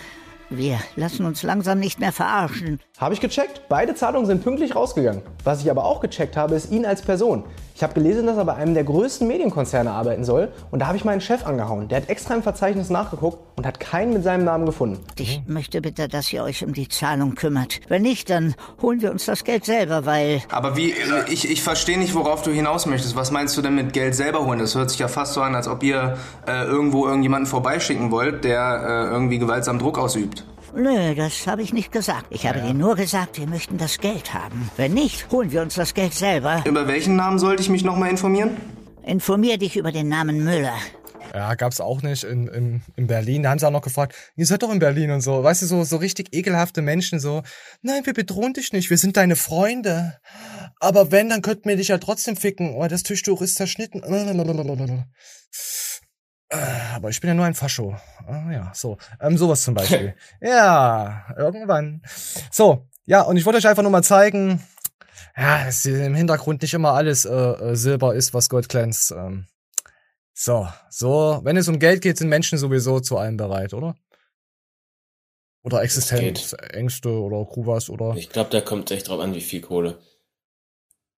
Wir 0.55 0.77
lassen 0.95 1.25
uns 1.25 1.41
langsam 1.41 1.79
nicht 1.79 1.99
mehr 1.99 2.11
verarschen. 2.11 2.79
Habe 2.99 3.15
ich 3.15 3.19
gecheckt. 3.19 3.63
Beide 3.69 3.95
Zahlungen 3.95 4.27
sind 4.27 4.43
pünktlich 4.43 4.75
rausgegangen. 4.75 5.23
Was 5.43 5.61
ich 5.63 5.71
aber 5.71 5.83
auch 5.83 5.99
gecheckt 5.99 6.37
habe, 6.37 6.53
ist 6.53 6.71
ihn 6.71 6.85
als 6.85 7.01
Person. 7.01 7.43
Ich 7.83 7.85
habe 7.85 7.99
gelesen, 7.99 8.27
dass 8.27 8.37
er 8.37 8.45
bei 8.45 8.55
einem 8.55 8.75
der 8.75 8.85
größten 8.85 9.27
Medienkonzerne 9.27 9.91
arbeiten 9.91 10.23
soll. 10.23 10.53
Und 10.71 10.79
da 10.79 10.87
habe 10.87 10.95
ich 10.95 11.03
meinen 11.03 11.19
Chef 11.19 11.45
angehauen. 11.45 11.89
Der 11.89 11.97
hat 11.97 12.07
extra 12.07 12.33
im 12.33 12.41
Verzeichnis 12.41 12.89
nachgeguckt 12.89 13.39
und 13.57 13.65
hat 13.65 13.81
keinen 13.81 14.13
mit 14.13 14.23
seinem 14.23 14.45
Namen 14.45 14.65
gefunden. 14.65 14.99
Ich 15.19 15.41
möchte 15.47 15.81
bitte, 15.81 16.07
dass 16.07 16.31
ihr 16.31 16.45
euch 16.45 16.63
um 16.63 16.71
die 16.71 16.87
Zahlung 16.87 17.35
kümmert. 17.35 17.81
Wenn 17.89 18.03
nicht, 18.03 18.29
dann 18.29 18.55
holen 18.81 19.01
wir 19.01 19.11
uns 19.11 19.25
das 19.25 19.43
Geld 19.43 19.65
selber, 19.65 20.05
weil... 20.05 20.41
Aber 20.49 20.77
wie, 20.77 20.93
ich, 21.27 21.51
ich 21.51 21.61
verstehe 21.61 21.99
nicht, 21.99 22.15
worauf 22.15 22.41
du 22.41 22.51
hinaus 22.51 22.85
möchtest. 22.85 23.17
Was 23.17 23.31
meinst 23.31 23.57
du 23.57 23.61
denn 23.61 23.75
mit 23.75 23.91
Geld 23.91 24.15
selber 24.15 24.45
holen? 24.45 24.59
Das 24.59 24.75
hört 24.75 24.89
sich 24.89 24.99
ja 24.99 25.09
fast 25.09 25.33
so 25.33 25.41
an, 25.41 25.53
als 25.53 25.67
ob 25.67 25.83
ihr 25.83 26.15
äh, 26.47 26.63
irgendwo 26.63 27.05
irgendjemanden 27.05 27.47
vorbeischicken 27.47 28.11
wollt, 28.11 28.45
der 28.45 29.09
äh, 29.09 29.13
irgendwie 29.13 29.39
gewaltsam 29.39 29.77
Druck 29.77 29.99
ausübt. 29.99 30.45
Nö, 30.75 31.13
das 31.15 31.45
habe 31.45 31.61
ich 31.61 31.71
nicht 31.71 31.91
gesagt. 31.91 32.27
Ich 32.31 32.47
habe 32.47 32.59
ja. 32.59 32.67
dir 32.67 32.73
nur 32.73 32.95
gesagt, 32.95 33.37
wir 33.37 33.47
möchten 33.47 33.77
das 33.77 33.99
Geld 33.99 34.33
haben. 34.33 34.71
Wenn 34.75 34.93
nicht, 34.93 35.29
holen 35.31 35.51
wir 35.51 35.61
uns 35.61 35.75
das 35.75 35.93
Geld 35.93 36.13
selber. 36.13 36.63
Über 36.65 36.87
welchen 36.87 37.15
Namen 37.15 37.37
sollte 37.37 37.61
ich 37.61 37.69
mich 37.69 37.83
nochmal 37.83 38.09
informieren? 38.09 38.57
Informier 39.03 39.57
dich 39.57 39.77
über 39.77 39.91
den 39.91 40.09
Namen 40.09 40.43
Müller. 40.43 40.77
Ja, 41.33 41.55
gab's 41.55 41.81
auch 41.81 42.03
nicht 42.03 42.23
in, 42.23 42.47
in, 42.47 42.81
in 42.95 43.07
Berlin. 43.07 43.43
Da 43.43 43.49
haben 43.49 43.59
sie 43.59 43.67
auch 43.67 43.71
noch 43.71 43.81
gefragt, 43.81 44.15
ihr 44.35 44.45
seid 44.45 44.61
doch 44.61 44.71
in 44.71 44.79
Berlin 44.79 45.09
und 45.11 45.21
so. 45.21 45.43
Weißt 45.43 45.63
du, 45.63 45.65
so, 45.65 45.83
so 45.83 45.97
richtig 45.97 46.29
ekelhafte 46.31 46.81
Menschen 46.81 47.19
so, 47.19 47.41
nein, 47.81 48.05
wir 48.05 48.13
bedrohen 48.13 48.53
dich 48.53 48.71
nicht, 48.71 48.89
wir 48.89 48.97
sind 48.97 49.17
deine 49.17 49.35
Freunde. 49.35 50.19
Aber 50.79 51.11
wenn, 51.11 51.29
dann 51.29 51.41
könnten 51.41 51.69
wir 51.69 51.75
dich 51.75 51.87
ja 51.87 51.97
trotzdem 51.97 52.35
ficken, 52.35 52.77
weil 52.77 52.89
das 52.89 53.03
Tischtuch 53.03 53.41
ist 53.41 53.55
zerschnitten. 53.55 54.03
Äh, 54.03 54.33
aber 56.95 57.09
ich 57.09 57.19
bin 57.19 57.29
ja 57.29 57.33
nur 57.33 57.45
ein 57.45 57.53
Fascho. 57.53 57.95
Ah, 58.27 58.51
ja, 58.51 58.71
so. 58.73 58.97
Ähm, 59.19 59.37
sowas 59.37 59.63
zum 59.63 59.73
Beispiel. 59.73 60.15
ja, 60.41 61.25
irgendwann. 61.37 62.01
So, 62.51 62.87
ja, 63.05 63.21
und 63.21 63.37
ich 63.37 63.45
wollte 63.45 63.57
euch 63.57 63.67
einfach 63.67 63.83
nur 63.83 63.91
mal 63.91 64.03
zeigen, 64.03 64.61
ja, 65.35 65.65
dass 65.65 65.85
im 65.85 66.15
Hintergrund 66.15 66.61
nicht 66.61 66.73
immer 66.73 66.93
alles 66.93 67.25
äh, 67.25 67.33
äh, 67.33 67.75
Silber 67.75 68.13
ist, 68.15 68.33
was 68.33 68.49
Gold 68.49 68.69
glänzt. 68.69 69.11
Ähm, 69.11 69.47
so, 70.33 70.67
so, 70.89 71.41
wenn 71.43 71.57
es 71.57 71.67
um 71.67 71.79
Geld 71.79 72.01
geht, 72.01 72.17
sind 72.17 72.29
Menschen 72.29 72.57
sowieso 72.57 72.99
zu 72.99 73.17
allem 73.17 73.37
bereit, 73.37 73.73
oder? 73.73 73.95
Oder 75.63 75.81
Existenzängste 75.81 77.09
oder 77.09 77.45
Kruvas 77.45 77.89
oder. 77.89 78.15
Ich 78.15 78.29
glaube, 78.29 78.49
da 78.49 78.61
kommt 78.61 78.91
echt 78.91 79.07
drauf 79.07 79.21
an, 79.21 79.33
wie 79.33 79.41
viel 79.41 79.61
Kohle. 79.61 79.99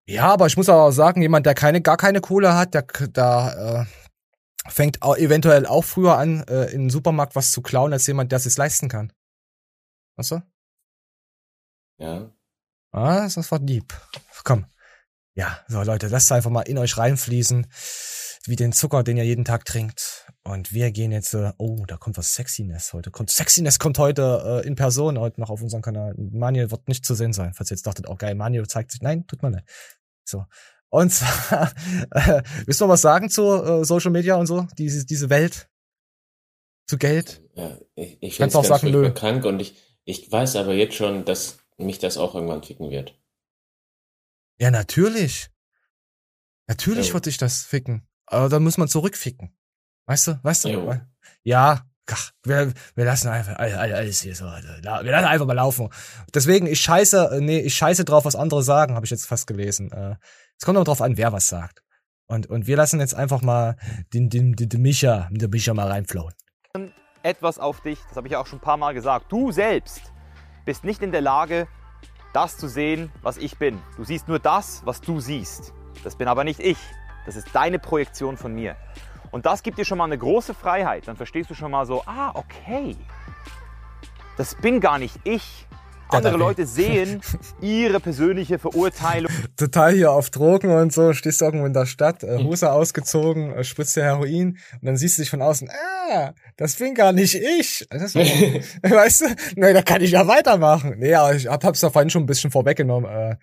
Ja, 0.08 0.28
aber 0.28 0.46
ich 0.46 0.56
muss 0.56 0.70
aber 0.70 0.84
auch 0.84 0.92
sagen, 0.92 1.22
jemand, 1.22 1.48
der 1.48 1.56
keine, 1.56 1.82
gar 1.82 1.98
keine 1.98 2.22
Kohle 2.22 2.54
hat, 2.54 2.76
der, 2.76 2.84
der 2.84 3.88
äh, 3.88 4.05
fängt 4.68 5.02
auch 5.02 5.18
eventuell 5.18 5.66
auch 5.66 5.84
früher 5.84 6.18
an, 6.18 6.44
äh, 6.48 6.66
in 6.72 6.84
den 6.84 6.90
Supermarkt 6.90 7.36
was 7.36 7.52
zu 7.52 7.62
klauen, 7.62 7.94
als 7.94 8.08
jemand, 8.08 8.32
der 8.32 8.38
es 8.38 8.44
sich 8.44 8.58
leisten 8.58 8.90
kann. 8.90 9.12
Weißt 10.18 10.32
du? 10.32 10.42
Ja. 11.98 12.32
Ah, 12.92 13.24
das 13.24 13.52
war 13.52 13.60
deep. 13.60 13.94
Komm. 14.44 14.66
Ja, 15.36 15.60
so 15.68 15.82
Leute, 15.84 16.08
lasst 16.08 16.32
einfach 16.32 16.50
mal 16.50 16.62
in 16.62 16.78
euch 16.78 16.98
reinfließen, 16.98 17.68
wie 18.46 18.56
den 18.56 18.72
Zucker, 18.72 19.04
den 19.04 19.18
ihr 19.18 19.26
jeden 19.26 19.44
Tag 19.44 19.66
trinkt. 19.66 20.32
Und 20.44 20.72
wir 20.72 20.92
gehen 20.92 21.12
jetzt, 21.12 21.34
äh, 21.34 21.52
oh, 21.58 21.84
da 21.86 21.98
kommt 21.98 22.18
was 22.18 22.34
Sexiness 22.34 22.94
heute. 22.94 23.12
Kommt, 23.12 23.32
Sexiness 23.32 23.80
kommt 23.80 23.98
heute 23.98 24.62
äh, 24.64 24.68
in 24.68 24.76
Person 24.76 25.20
heute 25.20 25.42
noch 25.42 25.50
auf 25.50 25.62
unserem 25.62 25.82
Kanal. 25.82 26.14
Manuel 26.18 26.72
wird 26.72 26.88
nicht 26.88 27.06
zu 27.06 27.16
sehen 27.16 27.34
sein, 27.34 27.54
falls 27.54 27.70
ihr 27.70 27.76
jetzt 27.76 27.86
dachtet, 27.86 28.08
oh 28.08 28.16
geil, 28.16 28.36
Manuel 28.36 28.68
zeigt 28.68 28.92
sich. 28.92 29.02
Nein, 29.02 29.28
tut 29.28 29.42
mal 29.42 29.52
leid. 29.52 29.66
So. 30.24 30.46
Und 30.90 31.12
zwar, 31.12 31.74
äh, 32.12 32.42
willst 32.66 32.80
du 32.80 32.86
noch 32.86 32.94
was 32.94 33.02
sagen 33.02 33.30
zu 33.30 33.44
äh, 33.44 33.86
Social 33.86 34.12
Media 34.12 34.36
und 34.36 34.48
so? 34.48 34.68
Diese, 34.78 35.06
diese 35.06 35.30
Welt? 35.30 35.70
Zu 36.88 36.98
Geld? 36.98 37.42
Ja, 37.56 37.78
ich, 37.96 38.18
ich 38.22 38.36
finde 38.36 38.48
es 38.48 38.54
ganz 38.54 38.68
sagen, 38.68 38.92
nö. 38.92 39.12
krank 39.14 39.46
und 39.46 39.60
ich, 39.60 39.76
ich 40.04 40.32
weiß 40.32 40.56
aber 40.56 40.74
jetzt 40.74 40.96
schon, 40.96 41.26
dass 41.26 41.58
mich 41.78 42.00
das 42.00 42.18
auch 42.18 42.36
irgendwann 42.36 42.64
ficken 42.64 42.92
wird. 42.92 43.20
Ja, 44.60 44.72
natürlich. 44.72 45.50
Natürlich 46.68 47.10
ja. 47.10 47.14
wird 47.16 47.26
dich 47.26 47.38
das 47.38 47.64
ficken. 47.64 48.08
Aber 48.28 48.50
dann 48.50 48.64
muss 48.64 48.78
man 48.78 48.88
zurückficken. 48.88 49.56
Weißt 50.06 50.28
du? 50.28 50.40
Weißt 50.44 50.66
du? 50.66 50.70
Jo. 50.70 51.00
Ja, 51.44 51.86
Ach, 52.08 52.32
wir, 52.44 52.72
wir 52.94 53.06
lassen 53.06 53.30
einfach 53.30 53.58
alles 53.58 54.22
hier 54.22 54.36
so. 54.36 54.46
Wir 54.46 54.82
lassen 54.84 55.26
einfach 55.26 55.48
mal 55.48 55.54
laufen. 55.54 55.90
Deswegen, 56.34 56.68
ich 56.68 56.80
scheiße, 56.82 57.32
äh, 57.34 57.42
nee, 57.42 57.60
ich 57.60 57.74
scheiße 57.76 58.06
drauf, 58.06 58.26
was 58.26 58.36
andere 58.36 58.62
sagen, 58.62 58.94
habe 58.94 59.06
ich 59.06 59.10
jetzt 59.10 59.26
fast 59.26 59.48
gelesen. 59.48 59.92
Es 60.60 60.66
kommt 60.66 60.78
aber 60.78 60.86
drauf 60.86 61.02
an, 61.02 61.18
wer 61.18 61.34
was 61.34 61.48
sagt. 61.48 61.82
Und, 62.28 62.48
und 62.48 62.68
wir 62.68 62.76
lassen 62.76 63.00
jetzt 63.00 63.14
einfach 63.14 63.42
mal 63.42 63.78
den, 64.14 64.30
den, 64.30 64.54
den, 64.54 64.70
den 64.70 64.82
Micha, 64.82 65.30
den 65.32 65.50
Micha 65.50 65.74
mal 65.74 65.88
reinflauen. 65.88 66.34
etwas 67.24 67.60
auf 67.60 67.82
dich, 67.82 68.00
das 68.08 68.18
habe 68.18 68.28
ich 68.28 68.34
ja 68.34 68.40
auch 68.40 68.48
schon 68.48 68.60
ein 68.60 68.64
paar 68.64 68.78
Mal 68.78 68.94
gesagt. 68.94 69.32
Du 69.32 69.52
selbst 69.52 70.14
bist 70.66 70.84
nicht 70.84 71.02
in 71.02 71.12
der 71.12 71.22
Lage, 71.22 71.68
das 72.34 72.58
zu 72.58 72.68
sehen, 72.68 73.12
was 73.22 73.38
ich 73.38 73.58
bin. 73.58 73.80
Du 73.98 74.04
siehst 74.04 74.28
nur 74.28 74.40
das, 74.40 74.82
was 74.86 75.02
du 75.02 75.20
siehst. 75.20 75.74
Das 76.04 76.16
bin 76.16 76.28
aber 76.28 76.44
nicht 76.44 76.60
ich. 76.60 76.78
Das 77.26 77.36
ist 77.36 77.48
deine 77.54 77.80
Projektion 77.80 78.38
von 78.38 78.54
mir. 78.54 78.76
Und 79.32 79.46
das 79.46 79.64
gibt 79.64 79.78
dir 79.78 79.86
schon 79.86 79.98
mal 79.98 80.06
eine 80.06 80.18
große 80.18 80.54
Freiheit. 80.54 81.08
Dann 81.08 81.16
verstehst 81.16 81.50
du 81.50 81.54
schon 81.54 81.72
mal 81.72 81.86
so, 81.86 82.04
ah, 82.06 82.32
okay. 82.34 82.96
Das 84.38 84.56
bin 84.56 84.80
gar 84.80 85.00
nicht 85.00 85.18
ich. 85.24 85.68
Andere 86.10 86.38
Leute 86.38 86.66
sehen 86.66 87.22
ihre 87.62 88.00
persönliche 88.00 88.60
Verurteilung. 88.60 89.32
Total 89.58 89.94
hier 89.94 90.12
auf 90.12 90.30
Drogen 90.30 90.70
und 90.70 90.94
so, 90.94 91.14
stehst 91.14 91.42
du 91.42 91.46
irgendwo 91.46 91.66
in 91.66 91.74
der 91.74 91.86
Stadt, 91.86 92.24
äh, 92.24 92.44
Hose 92.44 92.72
ausgezogen, 92.72 93.54
äh, 93.54 93.64
spritzt 93.64 93.96
dir 93.96 94.04
Heroin 94.04 94.58
und 94.74 94.86
dann 94.86 94.98
siehst 94.98 95.18
du 95.18 95.24
dich 95.24 95.30
von 95.30 95.42
außen, 95.42 95.70
ah, 95.70 96.34
das 96.58 96.76
bin 96.76 96.94
gar 96.94 97.12
nicht 97.12 97.36
ich. 97.36 97.88
Das 97.90 98.16
war, 98.16 98.24
weißt 98.84 99.22
du, 99.22 99.26
nee, 99.56 99.74
da 99.74 99.82
kann 99.82 100.02
ich 100.02 100.12
ja 100.12 100.28
weitermachen. 100.28 100.96
Nee, 100.98 101.14
aber 101.16 101.36
ich 101.36 101.48
hab, 101.48 101.64
hab's 101.64 101.80
da 101.80 101.90
vorhin 101.90 102.10
schon 102.10 102.24
ein 102.24 102.28
bisschen 102.28 102.52
vorweggenommen. 102.52 103.10
Äh, 103.10 103.36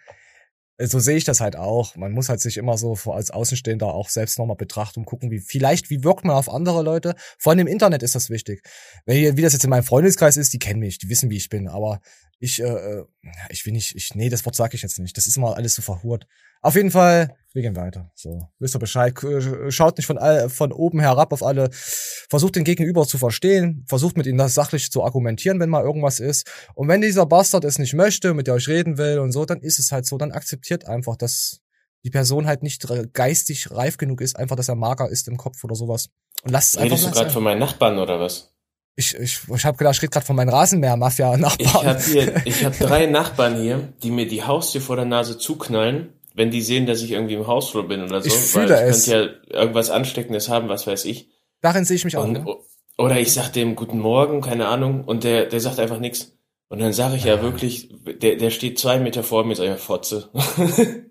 so 0.87 0.99
sehe 0.99 1.16
ich 1.16 1.24
das 1.24 1.41
halt 1.41 1.57
auch. 1.57 1.97
Man 1.97 2.12
muss 2.12 2.28
halt 2.28 2.41
sich 2.41 2.57
immer 2.57 2.76
so 2.78 2.97
als 3.07 3.30
Außenstehender 3.30 3.87
auch 3.87 4.09
selbst 4.09 4.39
nochmal 4.39 4.57
betrachten 4.57 5.01
und 5.01 5.07
gucken, 5.07 5.30
wie 5.30 5.41
vielleicht, 5.41 5.91
wie 5.91 6.05
wirkt 6.05 6.24
man 6.24 6.37
auf 6.37 6.49
andere 6.49 6.83
Leute. 6.83 7.14
Vor 7.39 7.51
allem 7.51 7.61
im 7.61 7.66
Internet 7.66 8.03
ist 8.03 8.14
das 8.14 8.30
wichtig. 8.30 8.62
Wenn 9.07 9.37
wie 9.37 9.43
das 9.43 9.53
jetzt 9.53 9.64
in 9.64 9.70
meinem 9.70 9.85
Freundeskreis 9.85 10.37
ist, 10.37 10.53
die 10.53 10.59
kennen 10.59 10.80
mich, 10.80 10.99
die 10.99 11.09
wissen, 11.09 11.30
wie 11.30 11.37
ich 11.37 11.49
bin, 11.49 11.68
aber 11.68 12.01
ich, 12.39 12.61
äh, 12.61 12.64
äh, 12.64 13.05
ich 13.51 13.64
will 13.64 13.72
nicht, 13.72 13.95
ich, 13.95 14.14
nee, 14.14 14.28
das 14.28 14.45
Wort 14.45 14.57
sage 14.57 14.74
ich 14.74 14.83
jetzt 14.83 14.99
nicht. 14.99 15.16
Das 15.16 15.26
ist 15.26 15.37
immer 15.37 15.57
alles 15.57 15.74
so 15.74 15.83
verhurt. 15.83 16.26
Auf 16.62 16.74
jeden 16.76 16.90
Fall, 16.90 17.36
wir 17.52 17.60
gehen 17.62 17.76
weiter. 17.76 18.10
So, 18.14 18.48
wisst 18.58 18.74
ihr 18.74 18.78
Bescheid. 18.78 19.14
K- 19.14 19.70
Schaut 19.70 19.98
nicht 19.98 20.06
von 20.06 20.16
all, 20.16 20.48
von 20.48 20.72
oben 20.72 21.00
herab 21.00 21.32
auf 21.32 21.42
alle. 21.42 21.68
Versucht 21.72 22.56
den 22.56 22.64
Gegenüber 22.64 23.06
zu 23.06 23.18
verstehen. 23.18 23.84
Versucht 23.88 24.16
mit 24.16 24.26
ihm 24.26 24.38
das 24.38 24.54
sachlich 24.54 24.90
zu 24.90 25.04
argumentieren, 25.04 25.60
wenn 25.60 25.68
mal 25.68 25.82
irgendwas 25.84 26.18
ist. 26.20 26.50
Und 26.74 26.88
wenn 26.88 27.00
dieser 27.02 27.26
Bastard 27.26 27.64
es 27.64 27.78
nicht 27.78 27.92
möchte, 27.94 28.32
mit 28.32 28.46
der 28.46 28.54
euch 28.54 28.68
reden 28.68 28.96
will 28.96 29.18
und 29.18 29.32
so, 29.32 29.44
dann 29.44 29.60
ist 29.60 29.78
es 29.78 29.92
halt 29.92 30.06
so. 30.06 30.16
Dann 30.16 30.32
akzeptiert 30.32 30.86
einfach, 30.86 31.16
dass 31.16 31.60
die 32.04 32.10
Person 32.10 32.46
halt 32.46 32.62
nicht 32.62 32.86
geistig 33.12 33.70
reif 33.70 33.96
genug 33.96 34.20
ist, 34.22 34.36
einfach, 34.36 34.56
dass 34.56 34.68
er 34.68 34.74
mager 34.76 35.08
ist 35.10 35.28
im 35.28 35.36
Kopf 35.36 35.62
oder 35.62 35.74
sowas. 35.74 36.08
Und 36.42 36.50
lasst 36.52 36.74
es 36.74 36.78
einfach 36.80 36.96
Redest 36.96 37.06
du 37.08 37.18
gerade 37.18 37.30
von 37.30 37.42
meinen 37.44 37.58
Nachbarn 37.60 37.98
oder 37.98 38.18
was? 38.18 38.52
Ich, 38.96 39.14
ich, 39.14 39.40
ich 39.54 39.64
habe 39.64 39.76
gedacht, 39.78 39.94
ich 39.96 40.02
rede 40.02 40.10
gerade 40.10 40.26
von 40.26 40.36
meinen 40.36 40.48
Rasenmäher-Mafia-Nachbarn. 40.50 41.58
Ich 41.58 41.74
habe 41.74 42.00
hier, 42.02 42.46
ich 42.46 42.64
habe 42.64 42.76
drei 42.80 43.06
Nachbarn 43.06 43.60
hier, 43.60 43.92
die 44.02 44.10
mir 44.10 44.26
die 44.28 44.42
Haustür 44.42 44.80
vor 44.80 44.96
der 44.96 45.04
Nase 45.04 45.38
zuknallen, 45.38 46.12
wenn 46.35 46.51
die 46.51 46.62
sehen, 46.62 46.87
dass 46.87 47.03
ich 47.03 47.12
irgendwie 47.12 47.35
im 47.35 47.47
Hausflur 47.47 47.87
bin 47.87 48.03
oder 48.03 48.20
so. 48.22 48.28
Ich 48.28 48.55
weil 48.55 48.64
ich 48.64 48.70
es. 48.70 49.07
könnte 49.07 49.41
ja 49.51 49.61
irgendwas 49.61 49.91
Ansteckendes 49.91 50.49
haben, 50.49 50.68
was 50.68 50.87
weiß 50.87 51.05
ich. 51.05 51.30
Darin 51.61 51.85
sehe 51.85 51.97
ich 51.97 52.05
mich 52.05 52.16
auch. 52.16 52.24
Und, 52.24 52.33
Ne? 52.33 52.57
Oder 52.99 53.18
ich 53.18 53.33
sag 53.33 53.51
dem 53.51 53.74
guten 53.74 53.99
Morgen, 53.99 54.43
keine 54.43 54.68
Ahnung, 54.68 55.05
und 55.05 55.24
der, 55.24 55.47
der 55.47 55.61
sagt 55.61 55.78
einfach 55.78 55.99
nichts. 55.99 56.37
Und 56.68 56.80
dann 56.80 56.93
sage 56.93 57.16
ich 57.16 57.24
ja 57.24 57.43
wirklich, 57.43 57.91
der, 58.05 58.37
der 58.37 58.51
steht 58.51 58.78
zwei 58.78 58.99
Meter 58.99 59.22
vor 59.22 59.45
mir, 59.45 59.53
ich 59.53 59.59
ja 59.59 59.76
Fotze. 59.76 60.30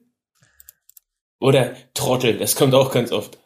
oder 1.40 1.74
Trottel, 1.94 2.38
das 2.38 2.56
kommt 2.56 2.74
auch 2.74 2.92
ganz 2.92 3.12
oft. 3.12 3.38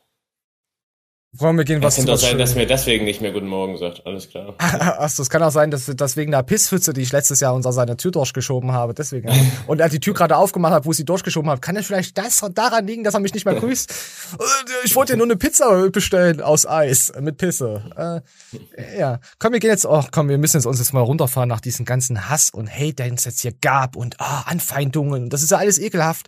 Wollen 1.37 1.57
wir 1.57 1.65
gehen, 1.65 1.79
Es 1.79 1.83
was 1.83 1.95
kann 1.97 2.05
doch 2.05 2.13
was 2.13 2.21
sein, 2.21 2.37
dass 2.37 2.55
mir 2.55 2.65
deswegen 2.65 3.03
nicht 3.03 3.21
mehr 3.21 3.31
guten 3.31 3.47
Morgen 3.47 3.77
sagt. 3.77 4.05
Alles 4.05 4.29
klar. 4.29 4.53
Achso, 4.59 5.21
es 5.21 5.29
kann 5.29 5.43
auch 5.43 5.51
sein, 5.51 5.71
dass, 5.71 6.17
wegen 6.17 6.31
der 6.31 6.43
Pisspfütze, 6.43 6.93
die 6.93 7.01
ich 7.01 7.11
letztes 7.11 7.39
Jahr 7.39 7.53
unter 7.53 7.73
seiner 7.73 7.97
Tür 7.97 8.11
durchgeschoben 8.11 8.71
habe, 8.71 8.93
deswegen. 8.93 9.29
und 9.67 9.79
er 9.81 9.89
die 9.89 9.99
Tür 9.99 10.13
gerade 10.13 10.37
aufgemacht 10.37 10.73
hat, 10.73 10.85
wo 10.85 10.91
ich 10.91 10.97
sie 10.97 11.05
durchgeschoben 11.05 11.49
habe, 11.49 11.59
kann 11.61 11.75
es 11.75 11.87
vielleicht 11.87 12.17
das 12.17 12.45
daran 12.53 12.87
liegen, 12.87 13.03
dass 13.03 13.13
er 13.13 13.19
mich 13.19 13.33
nicht 13.33 13.45
mehr 13.45 13.55
grüßt? 13.55 13.91
Äh, 13.91 14.43
Ich 14.85 14.95
wollte 14.95 15.13
dir 15.13 15.17
nur 15.17 15.27
eine 15.27 15.35
Pizza 15.35 15.89
bestellen 15.89 16.41
aus 16.41 16.65
Eis 16.65 17.11
mit 17.19 17.37
Pisse. 17.37 18.23
Äh, 18.55 18.97
ja, 18.99 19.19
komm, 19.39 19.53
wir 19.53 19.59
gehen 19.59 19.71
jetzt, 19.71 19.85
oh, 19.85 20.03
komm, 20.11 20.29
wir 20.29 20.37
müssen 20.37 20.57
jetzt 20.57 20.65
uns 20.65 20.79
jetzt 20.79 20.93
mal 20.93 21.01
runterfahren 21.01 21.49
nach 21.49 21.61
diesem 21.61 21.85
ganzen 21.85 22.29
Hass 22.29 22.49
und 22.49 22.71
Hate, 22.71 22.93
den 22.93 23.15
es 23.15 23.25
jetzt 23.25 23.41
hier 23.41 23.53
gab 23.61 23.95
und 23.95 24.19
ah, 24.19 24.43
Anfeindungen. 24.45 25.29
Das 25.29 25.41
ist 25.43 25.51
ja 25.51 25.57
alles 25.57 25.79
ekelhaft. 25.79 26.27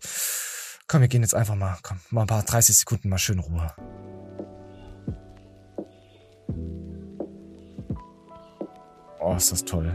Komm, 0.87 1.01
wir 1.01 1.07
gehen 1.07 1.21
jetzt 1.21 1.35
einfach 1.35 1.55
mal, 1.55 1.77
komm, 1.81 1.99
mal 2.09 2.21
ein 2.21 2.27
paar 2.27 2.43
30 2.43 2.77
Sekunden 2.77 3.09
mal 3.09 3.17
schön 3.17 3.39
Ruhe. 3.39 3.71
Oh, 9.29 9.35
ist 9.35 9.51
das 9.51 9.65
toll. 9.65 9.91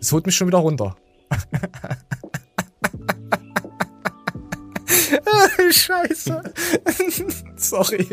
Es 0.00 0.10
holt 0.10 0.26
mich 0.26 0.34
schon 0.34 0.48
wieder 0.48 0.58
runter. 0.58 0.96
Scheiße. 5.70 6.42
Sorry. 7.56 8.08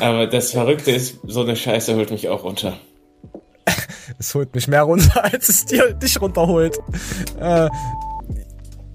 Aber 0.00 0.28
das 0.28 0.52
Verrückte 0.52 0.92
ist, 0.92 1.18
so 1.26 1.42
eine 1.42 1.56
Scheiße 1.56 1.96
holt 1.96 2.12
mich 2.12 2.28
auch 2.28 2.44
runter. 2.44 2.74
Es 4.18 4.32
holt 4.34 4.54
mich 4.54 4.68
mehr 4.68 4.82
runter, 4.82 5.24
als 5.24 5.48
es 5.48 5.66
dir 5.66 5.92
dich 5.94 6.20
runterholt. 6.20 6.78
Äh, 7.40 7.68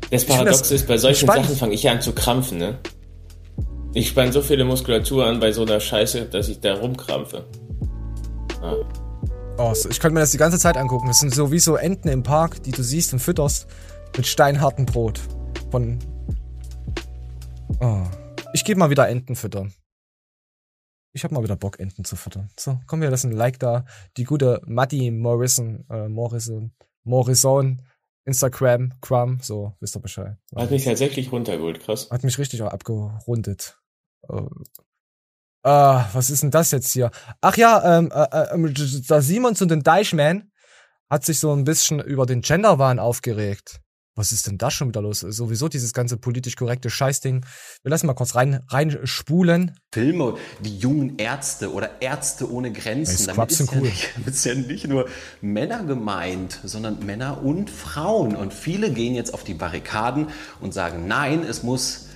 Das 0.10 0.12
Ich 0.12 0.20
find 0.22 0.28
Paradox 0.30 0.60
das 0.60 0.72
ist, 0.72 0.88
bei 0.88 0.98
solchen 0.98 1.26
spannend. 1.28 1.48
Sachen 1.48 1.58
fange 1.58 1.74
ich 1.74 1.84
ja 1.84 1.92
an 1.92 2.00
zu 2.02 2.14
krampfen, 2.14 2.58
ne? 2.58 2.78
Ich 3.94 4.08
spann 4.10 4.32
so 4.32 4.42
viele 4.42 4.64
Muskulatur 4.64 5.26
an 5.26 5.42
bei 5.42 5.52
so 5.52 5.64
einer 5.64 5.82
Scheiße, 5.82 6.26
dass 6.26 6.48
ich 6.48 6.62
da 6.62 6.76
rumkrampfe. 6.76 7.44
Ah. 8.62 8.76
Oh, 9.58 9.74
ich 9.90 10.00
könnte 10.00 10.14
mir 10.14 10.20
das 10.20 10.32
die 10.32 10.38
ganze 10.38 10.60
Zeit 10.60 10.78
angucken. 10.78 11.08
Das 11.08 11.20
sind 11.20 11.34
so 11.34 11.52
wie 11.52 11.60
so 11.60 11.76
Enten 11.76 12.10
im 12.10 12.24
Park, 12.24 12.64
die 12.64 12.72
du 12.72 12.84
siehst 12.84 13.14
und 13.14 13.20
fütterst 13.20 13.68
mit 14.16 14.28
steinhartem 14.28 14.86
Brot. 14.86 15.20
Von. 15.72 16.00
Oh. 17.80 18.04
Ich 18.54 18.64
gehe 18.64 18.76
mal 18.76 18.90
wieder 18.90 19.10
Enten 19.10 19.36
füttern. 19.36 19.74
Ich 21.14 21.24
habe 21.24 21.34
mal 21.34 21.44
wieder 21.44 21.56
Bock, 21.56 21.80
Enten 21.80 22.04
zu 22.04 22.16
füttern. 22.16 22.50
So, 22.60 22.80
komm, 22.88 23.02
wir 23.02 23.10
lassen 23.10 23.32
ein 23.32 23.38
Like 23.38 23.60
da. 23.60 23.86
Die 24.18 24.26
gute 24.26 24.62
Matti 24.66 25.12
Morrison, 25.12 25.86
äh, 25.90 26.10
Morrison, 26.10 26.74
Morrison, 27.04 27.82
Instagram, 28.26 28.94
Crumb, 29.02 29.44
so, 29.44 29.74
wisst 29.80 29.96
ihr 29.96 30.02
Bescheid. 30.02 30.38
Hat 30.56 30.72
mich 30.72 30.84
tatsächlich 30.84 31.32
runtergeholt, 31.32 31.80
krass. 31.80 32.10
Hat 32.12 32.24
mich 32.24 32.38
richtig 32.38 32.62
auch 32.64 32.72
abgerundet. 32.72 33.80
Äh, 34.28 34.42
ah, 35.66 36.10
was 36.14 36.30
ist 36.30 36.44
denn 36.44 36.52
das 36.52 36.72
jetzt 36.72 36.92
hier? 36.92 37.12
Ach 37.42 37.58
ja, 37.58 37.98
ähm, 37.98 38.12
äh, 38.14 38.54
ähm, 38.54 38.74
der 38.74 39.22
Simons 39.22 39.62
und 39.62 39.72
den 39.72 39.84
Deichman 39.84 40.52
hat 41.10 41.26
sich 41.26 41.40
so 41.40 41.54
ein 41.54 41.64
bisschen 41.64 42.00
über 42.00 42.26
den 42.26 42.42
Genderwahn 42.42 43.00
aufgeregt. 43.00 43.82
Was 44.18 44.32
ist 44.32 44.48
denn 44.48 44.58
da 44.58 44.72
schon 44.72 44.88
wieder 44.88 45.02
los? 45.02 45.20
Sowieso 45.20 45.68
dieses 45.68 45.92
ganze 45.92 46.16
politisch 46.16 46.56
korrekte 46.56 46.90
Scheißding. 46.90 47.46
Wir 47.84 47.90
lassen 47.90 48.08
mal 48.08 48.14
kurz 48.14 48.34
rein, 48.36 48.62
reinspulen. 48.70 49.78
Filme 49.92 50.38
wie 50.62 50.78
jungen 50.78 51.18
Ärzte 51.18 51.74
oder 51.74 52.02
Ärzte 52.02 52.50
ohne 52.50 52.72
Grenzen. 52.72 53.28
Damit 53.28 53.52
ist, 53.52 53.60
ja 53.60 53.66
cool. 53.74 53.82
nicht, 53.82 54.12
damit 54.16 54.30
ist 54.30 54.46
ja 54.46 54.56
nicht 54.56 54.88
nur 54.88 55.10
Männer 55.42 55.84
gemeint, 55.84 56.62
sondern 56.64 57.06
Männer 57.06 57.44
und 57.44 57.70
Frauen. 57.70 58.38
Und 58.38 58.54
viele 58.54 58.92
gehen 58.92 59.16
jetzt 59.16 59.34
auf 59.34 59.44
die 59.44 59.54
Barrikaden 59.54 60.28
und 60.62 60.74
sagen, 60.74 61.08
nein, 61.08 61.44
es 61.44 61.62
muss 61.64 62.08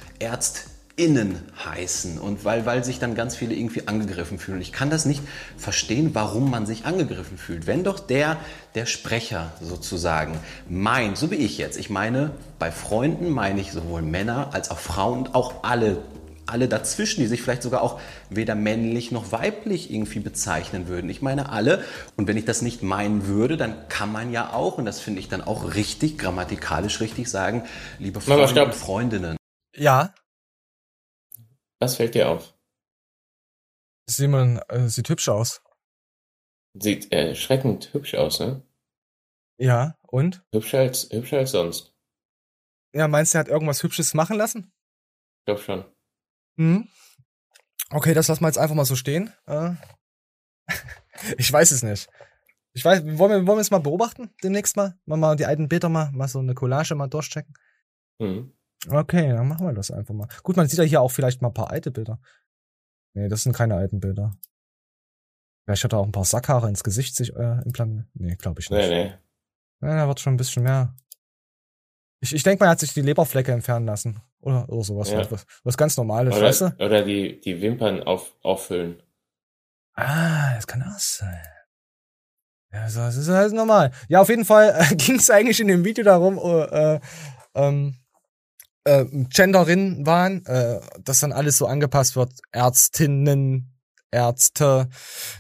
ÄrztInnen 1.00 1.40
heißen. 1.66 2.20
Und 2.20 2.46
weil, 2.46 2.66
weil 2.66 2.84
sich 2.84 3.00
dann 3.00 3.16
ganz 3.16 3.36
viele 3.36 3.56
irgendwie 3.56 3.88
angegriffen 3.88 4.38
fühlen. 4.38 4.62
Ich 4.62 4.72
kann 4.72 4.90
das 4.90 5.06
nicht 5.06 5.22
verstehen, 5.58 6.12
warum 6.14 6.52
man 6.52 6.66
sich 6.66 6.86
angegriffen 6.86 7.38
fühlt. 7.38 7.68
Wenn 7.68 7.84
doch 7.84 8.00
der, 8.00 8.38
der 8.76 8.86
Sprecher 8.86 9.54
sozusagen 9.62 10.38
meint, 10.68 11.18
so 11.18 11.32
wie 11.32 11.36
ich 11.36 11.58
jetzt, 11.58 11.78
ich 11.78 11.90
meine, 11.90 12.32
bei 12.60 12.72
Freunden 12.72 13.30
meine 13.30 13.62
ich 13.62 13.72
sowohl 13.72 14.02
Männer 14.02 14.50
als 14.52 14.72
auch 14.72 14.80
Frauen 14.80 15.20
und 15.20 15.36
auch 15.36 15.64
alle 15.64 15.98
alle 16.46 16.68
dazwischen, 16.68 17.22
die 17.22 17.28
sich 17.28 17.44
vielleicht 17.44 17.62
sogar 17.62 17.84
auch 17.84 18.00
weder 18.32 18.56
männlich 18.56 19.12
noch 19.12 19.32
weiblich 19.32 19.94
irgendwie 19.94 20.18
bezeichnen 20.18 20.88
würden. 20.88 21.08
Ich 21.08 21.22
meine 21.22 21.50
alle. 21.50 21.84
Und 22.18 22.28
wenn 22.28 22.38
ich 22.38 22.46
das 22.46 22.64
nicht 22.64 22.82
meinen 22.82 23.28
würde, 23.28 23.56
dann 23.56 23.88
kann 23.88 24.12
man 24.12 24.32
ja 24.32 24.52
auch, 24.52 24.80
und 24.80 24.86
das 24.86 25.00
finde 25.00 25.20
ich 25.20 25.28
dann 25.28 25.44
auch 25.44 25.76
richtig, 25.76 26.18
grammatikalisch 26.18 27.02
richtig 27.02 27.30
sagen, 27.30 27.66
liebe 28.00 28.20
Freunde 28.20 28.66
und 28.66 28.74
Freundinnen. 28.74 29.38
Ja, 29.78 30.12
Was 31.80 31.96
fällt 31.96 32.16
dir 32.16 32.30
auf? 32.30 32.54
Simon 34.10 34.60
äh, 34.70 34.90
sieht 34.90 35.10
hübsch 35.10 35.30
aus. 35.30 35.62
Sieht 36.74 37.12
erschreckend 37.12 37.94
hübsch 37.94 38.16
aus, 38.16 38.40
ne? 38.40 38.64
Ja, 39.58 39.98
und? 40.04 40.44
Hübscher 40.54 40.80
als, 40.80 41.10
hübscher 41.12 41.40
als 41.40 41.52
sonst. 41.52 41.94
Ja, 42.94 43.08
meinst 43.08 43.34
du, 43.34 43.38
er 43.38 43.42
hat 43.42 43.48
irgendwas 43.48 43.84
Hübsches 43.84 44.14
machen 44.14 44.38
lassen? 44.38 44.72
Ich 45.40 45.46
glaube 45.46 45.62
schon. 45.62 45.86
Mhm. 46.58 46.90
Okay, 47.92 48.14
das 48.14 48.28
lassen 48.28 48.44
wir 48.44 48.48
jetzt 48.48 48.58
einfach 48.58 48.76
mal 48.76 48.86
so 48.86 48.96
stehen. 48.96 49.34
Äh, 49.46 49.72
ich 51.38 51.52
weiß 51.52 51.72
es 51.72 51.84
nicht. 51.84 52.10
Ich 52.74 52.86
weiß, 52.86 53.04
wollen 53.04 53.32
wir, 53.32 53.48
wollen 53.48 53.58
wir 53.58 53.62
es 53.62 53.72
mal 53.72 53.80
beobachten 53.80 54.30
demnächst 54.44 54.76
mal? 54.76 54.98
Mal, 55.06 55.18
mal 55.18 55.36
die 55.36 55.46
alten 55.46 55.68
Bilder 55.70 55.90
mal, 55.90 56.12
mal 56.12 56.28
so 56.28 56.40
eine 56.40 56.54
Collage 56.54 56.96
mal 56.96 57.08
durchchecken. 57.08 57.54
Mhm. 58.20 58.54
Okay, 58.88 59.30
dann 59.30 59.48
machen 59.48 59.66
wir 59.66 59.74
das 59.74 59.92
einfach 59.92 60.14
mal. 60.14 60.28
Gut, 60.44 60.56
man 60.56 60.68
sieht 60.68 60.80
ja 60.80 60.86
hier 60.86 61.02
auch 61.02 61.12
vielleicht 61.12 61.42
mal 61.42 61.50
ein 61.50 61.54
paar 61.54 61.72
alte 61.72 61.92
Bilder. 61.92 62.20
Nee, 63.14 63.28
das 63.28 63.44
sind 63.44 63.54
keine 63.54 63.76
alten 63.76 64.00
Bilder. 64.00 64.38
Vielleicht 65.66 65.84
hat 65.84 65.94
er 65.94 66.00
auch 66.00 66.06
ein 66.06 66.12
paar 66.12 66.26
Sackhaare 66.26 66.70
ins 66.70 66.84
Gesicht 66.84 67.16
sich 67.16 67.36
äh, 67.36 67.62
implantiert. 67.66 68.08
Nee, 68.14 68.36
glaube 68.36 68.62
ich 68.62 68.70
nicht. 68.70 68.90
Nee, 68.90 69.04
nee. 69.06 69.14
Ja, 69.82 69.96
da 69.96 70.08
wird 70.08 70.20
schon 70.20 70.34
ein 70.34 70.38
bisschen 70.38 70.64
mehr. 70.64 70.96
Ich, 72.22 72.34
ich 72.34 72.44
denke 72.44 72.64
mal, 72.64 72.70
er 72.70 72.72
hat 72.72 72.80
sich 72.80 72.94
die 72.94 73.02
Leberflecke 73.02 73.52
entfernen 73.52 73.86
lassen. 73.86 74.22
Oder, 74.42 74.68
oder 74.70 74.84
sowas. 74.84 75.10
Ja. 75.10 75.18
halt. 75.18 75.32
Was, 75.32 75.46
was 75.64 75.78
ganz 75.78 75.98
Normales, 75.98 76.36
Oder, 76.36 76.46
weißt 76.46 76.62
du? 76.62 76.76
oder 76.80 77.04
die, 77.04 77.40
die 77.42 77.62
Wimpern 77.62 78.04
auf, 78.04 78.36
auffüllen. 78.42 79.02
Ah, 79.94 80.56
das 80.56 80.66
kann 80.66 80.82
auch 80.82 81.00
sein. 81.00 81.44
Ja, 82.72 82.90
so, 82.90 83.00
das 83.00 83.18
ist 83.18 83.30
halt 83.30 83.54
normal. 83.54 83.92
Ja, 84.08 84.22
auf 84.22 84.30
jeden 84.30 84.46
Fall 84.46 84.76
äh, 84.92 84.96
ging 84.96 85.16
es 85.16 85.30
eigentlich 85.30 85.60
in 85.60 85.68
dem 85.68 85.84
Video 85.84 86.04
darum, 86.04 86.38
äh, 86.38 86.96
äh, 86.96 87.00
ähm, 87.56 87.96
äh, 88.90 89.06
Genderinnen 89.30 90.06
waren, 90.06 90.46
äh, 90.46 90.80
dass 91.04 91.20
dann 91.20 91.32
alles 91.32 91.58
so 91.58 91.68
angepasst 91.68 92.16
wird, 92.16 92.32
Ärztinnen, 92.52 93.74
Ärzte, 94.12 94.90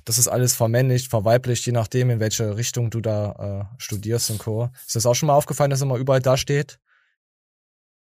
das 0.05 0.17
ist 0.19 0.27
alles 0.27 0.55
vermännlicht, 0.55 1.09
verweiblicht, 1.09 1.65
je 1.65 1.71
nachdem, 1.71 2.11
in 2.11 2.19
welche 2.19 2.55
Richtung 2.55 2.91
du 2.91 3.01
da 3.01 3.69
äh, 3.71 3.81
studierst 3.81 4.29
und 4.29 4.37
Co. 4.39 4.69
Ist 4.85 4.95
das 4.95 5.05
auch 5.07 5.15
schon 5.15 5.27
mal 5.27 5.33
aufgefallen, 5.33 5.71
dass 5.71 5.81
immer 5.81 5.97
überall 5.97 6.21
da 6.21 6.37
steht? 6.37 6.79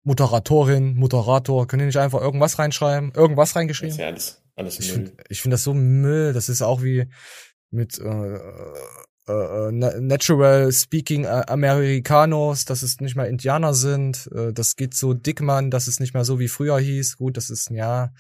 Moderatorin, 0.03 0.95
Moderator, 0.97 1.67
können 1.67 1.81
die 1.81 1.87
nicht 1.87 1.99
einfach 1.99 2.21
irgendwas 2.21 2.59
reinschreiben? 2.59 3.13
Irgendwas 3.15 3.51
Das 3.51 3.57
reingeschrieben? 3.57 3.91
ist 3.93 3.99
ja 3.99 4.07
alles, 4.07 4.43
alles 4.57 4.79
Ich 4.79 4.87
Müll. 4.89 5.07
finde 5.07 5.25
ich 5.29 5.41
find 5.43 5.53
das 5.53 5.63
so 5.65 5.75
Müll. 5.75 6.33
Das 6.33 6.49
ist 6.49 6.63
auch 6.63 6.83
wie 6.83 7.07
mit 7.71 7.99
äh, 7.99 8.39
äh, 9.29 9.33
äh, 9.33 9.72
na- 9.72 10.01
Natural 10.01 10.70
Speaking 10.72 11.24
äh, 11.24 11.45
Americanos, 11.47 12.64
dass 12.64 12.83
es 12.83 13.01
nicht 13.01 13.16
mehr 13.16 13.29
Indianer 13.29 13.74
sind. 13.74 14.29
Äh, 14.35 14.53
das 14.53 14.77
geht 14.77 14.95
so 14.95 15.14
Dickmann, 15.14 15.70
dass 15.70 15.87
es 15.87 16.01
nicht 16.01 16.14
mehr 16.14 16.24
so 16.24 16.39
wie 16.39 16.49
früher 16.49 16.79
hieß. 16.79 17.16
Gut, 17.16 17.37
das 17.37 17.51
ist, 17.51 17.70
ja, 17.70 18.12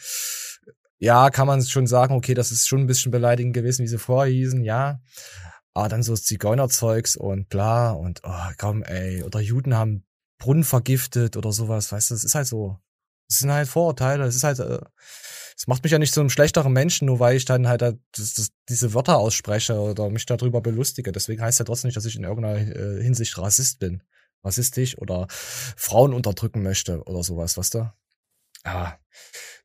ja, 0.98 1.30
kann 1.30 1.46
man 1.46 1.62
schon 1.62 1.86
sagen, 1.86 2.14
okay, 2.14 2.34
das 2.34 2.52
ist 2.52 2.66
schon 2.66 2.80
ein 2.80 2.86
bisschen 2.86 3.12
beleidigend 3.12 3.54
gewesen, 3.54 3.82
wie 3.84 3.88
sie 3.88 3.98
vorher 3.98 4.32
hießen, 4.32 4.62
ja. 4.64 5.00
Aber 5.74 5.88
dann 5.88 6.02
so 6.02 6.14
Zigeunerzeugs 6.14 7.16
und 7.16 7.48
bla 7.48 7.90
und 7.90 8.22
oh, 8.24 8.50
komm, 8.58 8.82
ey, 8.82 9.22
oder 9.22 9.40
Juden 9.40 9.76
haben 9.76 10.04
Brunnen 10.38 10.64
vergiftet 10.64 11.36
oder 11.36 11.52
sowas, 11.52 11.92
weißt 11.92 12.10
du, 12.10 12.14
das 12.14 12.24
ist 12.24 12.34
halt 12.34 12.46
so. 12.46 12.78
Das 13.28 13.38
sind 13.38 13.50
halt 13.50 13.68
Vorurteile, 13.68 14.24
das 14.24 14.36
ist 14.36 14.44
halt, 14.44 14.58
äh, 14.58 14.78
das 15.56 15.66
macht 15.66 15.82
mich 15.82 15.92
ja 15.92 15.98
nicht 15.98 16.12
zu 16.12 16.20
einem 16.20 16.30
schlechteren 16.30 16.72
Menschen, 16.72 17.06
nur 17.06 17.18
weil 17.18 17.36
ich 17.36 17.44
dann 17.44 17.66
halt 17.66 17.82
da 17.82 17.92
das, 18.12 18.34
das, 18.34 18.48
diese 18.68 18.92
Wörter 18.92 19.16
ausspreche 19.16 19.78
oder 19.78 20.10
mich 20.10 20.26
darüber 20.26 20.60
belustige. 20.60 21.12
Deswegen 21.12 21.42
heißt 21.42 21.58
ja 21.58 21.64
trotzdem 21.64 21.88
nicht, 21.88 21.96
dass 21.96 22.04
ich 22.04 22.16
in 22.16 22.24
irgendeiner 22.24 22.58
äh, 22.58 23.02
Hinsicht 23.02 23.38
Rassist 23.38 23.78
bin. 23.78 24.02
Rassistisch 24.44 24.98
oder 24.98 25.26
Frauen 25.30 26.12
unterdrücken 26.12 26.62
möchte 26.62 27.02
oder 27.04 27.22
sowas, 27.22 27.56
weißt 27.56 27.74
du? 27.74 27.90
Ja. 28.64 28.98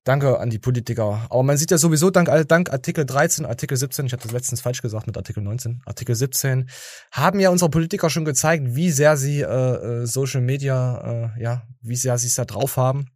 Danke 0.04 0.40
an 0.40 0.50
die 0.50 0.58
Politiker. 0.58 1.28
Aber 1.30 1.44
man 1.44 1.58
sieht 1.58 1.70
ja 1.70 1.78
sowieso 1.78 2.10
dank, 2.10 2.28
dank 2.48 2.72
Artikel 2.72 3.06
13, 3.06 3.46
Artikel 3.46 3.78
17, 3.78 4.08
ich 4.08 4.14
hatte 4.14 4.24
das 4.24 4.32
letztens 4.32 4.62
falsch 4.62 4.82
gesagt 4.82 5.06
mit 5.06 5.16
Artikel 5.16 5.44
19, 5.44 5.84
Artikel 5.86 6.16
17, 6.16 6.68
haben 7.12 7.40
ja 7.40 7.52
unsere 7.52 7.70
Politiker 7.70 8.10
schon 8.10 8.26
gezeigt, 8.26 8.64
wie 8.70 8.90
sehr 8.90 9.16
sie 9.18 9.42
äh, 9.42 9.46
äh, 9.46 10.06
Social 10.08 10.42
Media, 10.42 11.34
äh, 11.36 11.44
ja, 11.44 11.68
wie 11.82 11.96
sehr 11.96 12.18
sie 12.18 12.28
es 12.28 12.36
da 12.36 12.46
drauf 12.46 12.78
haben. 12.78 13.12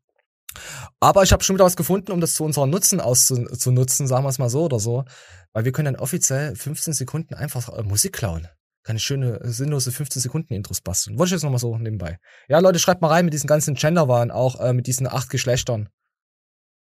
Aber 0.99 1.23
ich 1.23 1.31
habe 1.31 1.43
schon 1.43 1.55
wieder 1.55 1.65
was 1.65 1.75
gefunden, 1.75 2.11
um 2.11 2.21
das 2.21 2.33
zu 2.33 2.43
unserem 2.43 2.69
Nutzen 2.69 2.99
auszunutzen, 3.01 4.07
sagen 4.07 4.23
wir 4.23 4.29
es 4.29 4.39
mal 4.39 4.49
so 4.49 4.65
oder 4.65 4.79
so. 4.79 5.05
Weil 5.53 5.65
wir 5.65 5.71
können 5.71 5.93
dann 5.93 6.01
offiziell 6.01 6.55
15 6.55 6.93
Sekunden 6.93 7.33
einfach 7.33 7.69
äh, 7.69 7.83
Musik 7.83 8.13
klauen. 8.13 8.47
Keine 8.83 8.99
schöne, 8.99 9.39
äh, 9.41 9.49
sinnlose 9.49 9.91
15 9.91 10.21
Sekunden 10.21 10.53
Intros 10.53 10.81
basteln. 10.81 11.17
Wollte 11.17 11.29
ich 11.29 11.31
jetzt 11.33 11.43
nochmal 11.43 11.59
so 11.59 11.77
nebenbei. 11.77 12.19
Ja, 12.47 12.59
Leute, 12.59 12.79
schreibt 12.79 13.01
mal 13.01 13.07
rein 13.07 13.25
mit 13.25 13.33
diesen 13.33 13.47
ganzen 13.47 13.75
Genderwahlen, 13.75 14.31
auch 14.31 14.59
äh, 14.59 14.73
mit 14.73 14.87
diesen 14.87 15.07
acht 15.07 15.29
Geschlechtern. 15.29 15.89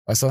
Weißt 0.05 0.23
du? 0.23 0.27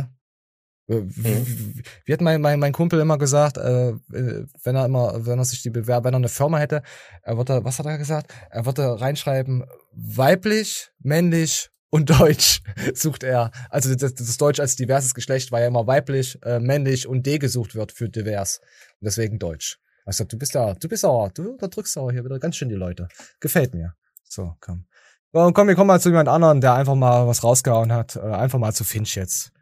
Äh, 0.88 1.02
Wie 1.04 1.82
wie 2.04 2.12
hat 2.12 2.20
mein, 2.20 2.40
mein, 2.40 2.58
mein 2.58 2.72
Kumpel 2.72 3.00
immer 3.00 3.18
gesagt, 3.18 3.56
äh, 3.56 3.90
äh, 3.90 4.46
wenn 4.64 4.76
er 4.76 4.86
immer, 4.86 5.26
wenn 5.26 5.38
er 5.38 5.44
sich 5.44 5.62
die 5.62 5.70
bewerb, 5.70 6.04
wenn 6.04 6.14
er 6.14 6.18
eine 6.18 6.28
Firma 6.28 6.58
hätte, 6.58 6.82
er 7.22 7.36
würde, 7.36 7.64
was 7.64 7.78
hat 7.78 7.86
er 7.86 7.98
gesagt? 7.98 8.32
Er 8.50 8.66
würde 8.66 9.00
reinschreiben, 9.00 9.64
weiblich, 9.92 10.90
männlich 10.98 11.70
und 11.92 12.08
deutsch 12.08 12.62
sucht 12.94 13.22
er. 13.22 13.52
Also 13.68 13.94
das, 13.94 14.14
das 14.14 14.36
Deutsch 14.38 14.58
als 14.58 14.76
diverses 14.76 15.14
Geschlecht, 15.14 15.52
weil 15.52 15.62
ja 15.62 15.68
immer 15.68 15.86
weiblich, 15.86 16.38
äh, 16.42 16.58
männlich 16.58 17.06
und 17.06 17.26
D 17.26 17.38
gesucht 17.38 17.74
wird 17.74 17.92
für 17.92 18.08
divers. 18.08 18.60
Und 19.00 19.04
deswegen 19.04 19.38
Deutsch. 19.38 19.78
Also 20.04 20.24
du 20.24 20.38
bist 20.38 20.54
ja, 20.54 20.74
du 20.74 20.88
bist 20.88 21.02
sauer, 21.02 21.30
du 21.34 21.50
unterdrückst 21.50 21.92
sauer 21.92 22.10
hier 22.10 22.24
wieder 22.24 22.40
ganz 22.40 22.56
schön 22.56 22.70
die 22.70 22.74
Leute. 22.74 23.08
Gefällt 23.40 23.74
mir. 23.74 23.94
So, 24.24 24.56
komm. 24.60 24.86
Und 25.32 25.52
komm, 25.52 25.68
wir 25.68 25.74
kommen 25.74 25.88
mal 25.88 26.00
zu 26.00 26.08
jemand 26.08 26.28
anderen, 26.28 26.60
der 26.60 26.74
einfach 26.74 26.94
mal 26.94 27.26
was 27.26 27.44
rausgehauen 27.44 27.92
hat. 27.92 28.16
Äh, 28.16 28.20
einfach 28.20 28.58
mal 28.58 28.72
zu 28.72 28.84
Finch 28.84 29.14
jetzt. 29.14 29.52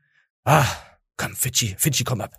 Ah, 0.44 0.66
komm, 1.16 1.34
Fidschi, 1.34 1.74
Fidschi, 1.76 2.04
komm 2.04 2.20
ab. 2.20 2.36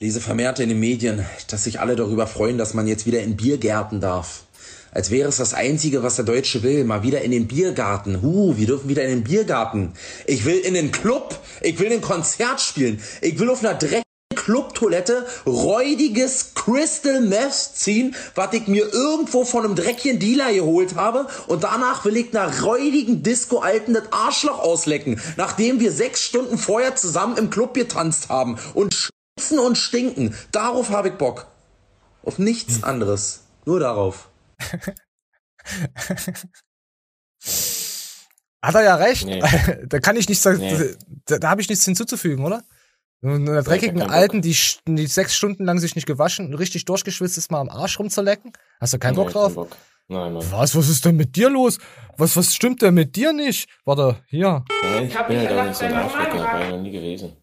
Lese 0.00 0.20
vermehrt 0.20 0.58
in 0.58 0.70
den 0.70 0.80
Medien, 0.80 1.24
dass 1.48 1.64
sich 1.64 1.80
alle 1.80 1.96
darüber 1.96 2.26
freuen, 2.26 2.58
dass 2.58 2.74
man 2.74 2.86
jetzt 2.86 3.06
wieder 3.06 3.22
in 3.22 3.36
Biergärten 3.36 4.00
darf. 4.00 4.46
Als 4.94 5.10
wäre 5.10 5.30
es 5.30 5.38
das 5.38 5.54
Einzige, 5.54 6.02
was 6.02 6.16
der 6.16 6.26
Deutsche 6.26 6.62
will. 6.62 6.84
Mal 6.84 7.02
wieder 7.02 7.22
in 7.22 7.30
den 7.30 7.48
Biergarten. 7.48 8.20
Huh, 8.20 8.58
wir 8.58 8.66
dürfen 8.66 8.90
wieder 8.90 9.02
in 9.02 9.10
den 9.10 9.24
Biergarten. 9.24 9.94
Ich 10.26 10.44
will 10.44 10.58
in 10.58 10.74
den 10.74 10.92
Club. 10.92 11.38
Ich 11.62 11.78
will 11.78 11.90
ein 11.90 12.02
Konzert 12.02 12.60
spielen. 12.60 13.00
Ich 13.22 13.38
will 13.38 13.48
auf 13.48 13.64
einer 13.64 13.72
dreckigen 13.72 14.02
Clubtoilette 14.34 15.26
räudiges 15.46 16.52
Crystal 16.54 17.22
Meth 17.22 17.54
ziehen, 17.74 18.14
was 18.34 18.52
ich 18.52 18.66
mir 18.66 18.92
irgendwo 18.92 19.44
von 19.44 19.64
einem 19.64 19.76
dreckigen 19.76 20.18
Dealer 20.18 20.52
geholt 20.52 20.94
habe. 20.94 21.26
Und 21.46 21.64
danach 21.64 22.04
will 22.04 22.18
ich 22.18 22.36
einer 22.36 22.60
räudigen 22.60 23.22
Disco 23.22 23.60
alten 23.60 23.94
das 23.94 24.12
Arschloch 24.12 24.58
auslecken. 24.58 25.18
Nachdem 25.38 25.80
wir 25.80 25.90
sechs 25.90 26.22
Stunden 26.22 26.58
vorher 26.58 26.96
zusammen 26.96 27.38
im 27.38 27.48
Club 27.48 27.72
getanzt 27.72 28.28
haben. 28.28 28.58
Und 28.74 28.92
schwitzen 28.94 29.58
und 29.58 29.78
stinken. 29.78 30.34
Darauf 30.50 30.90
habe 30.90 31.08
ich 31.08 31.14
Bock. 31.14 31.46
Auf 32.24 32.38
nichts 32.38 32.82
anderes. 32.82 33.40
Nur 33.64 33.80
darauf. 33.80 34.28
Hat 38.62 38.74
er 38.76 38.82
ja 38.82 38.94
recht. 38.96 39.26
Nee. 39.26 39.42
da 39.86 39.98
kann 39.98 40.16
ich 40.16 40.28
nichts, 40.28 40.44
sagen. 40.44 40.58
Nee. 40.58 40.94
da, 41.26 41.38
da 41.38 41.50
habe 41.50 41.60
ich 41.60 41.68
nichts 41.68 41.84
hinzuzufügen, 41.84 42.44
oder? 42.44 42.62
Und 43.20 43.48
einer 43.48 43.56
Ja, 43.56 43.62
dreckigen 43.62 44.00
Bock. 44.00 44.10
Alten, 44.10 44.42
die, 44.42 44.56
die 44.86 45.06
sechs 45.06 45.36
Stunden 45.36 45.64
lang 45.64 45.78
sich 45.78 45.94
nicht 45.94 46.06
gewaschen 46.06 46.46
und 46.46 46.54
richtig 46.54 46.84
durchgeschwitzt 46.84 47.38
ist, 47.38 47.50
mal 47.50 47.60
am 47.60 47.68
Arsch 47.68 47.98
rumzulecken? 47.98 48.52
Hast 48.80 48.94
du 48.94 48.98
keinen 48.98 49.16
Bock 49.16 49.28
Nee, 49.28 49.32
drauf? 49.32 49.54
Bock. 49.54 49.76
Nein, 50.08 50.34
nein. 50.34 50.44
Was, 50.50 50.74
was 50.76 50.88
ist 50.88 51.04
denn 51.04 51.16
mit 51.16 51.36
dir 51.36 51.48
los? 51.48 51.78
Was, 52.18 52.36
was 52.36 52.54
stimmt 52.54 52.82
denn 52.82 52.94
mit 52.94 53.14
dir 53.16 53.32
nicht? 53.32 53.68
Warte, 53.84 54.22
hier. 54.26 54.64
Nein, 54.82 55.06
ich 55.06 55.14
bin 55.14 55.38
halt 55.38 55.52
auch 55.52 55.64
nicht 55.64 55.76
so 55.76 55.84
ein 55.84 55.94
Arschlecker, 55.94 56.38
war 56.38 56.62
ich 56.64 56.70
noch 56.70 56.82
nie 56.82 56.90
gewesen. 56.90 57.36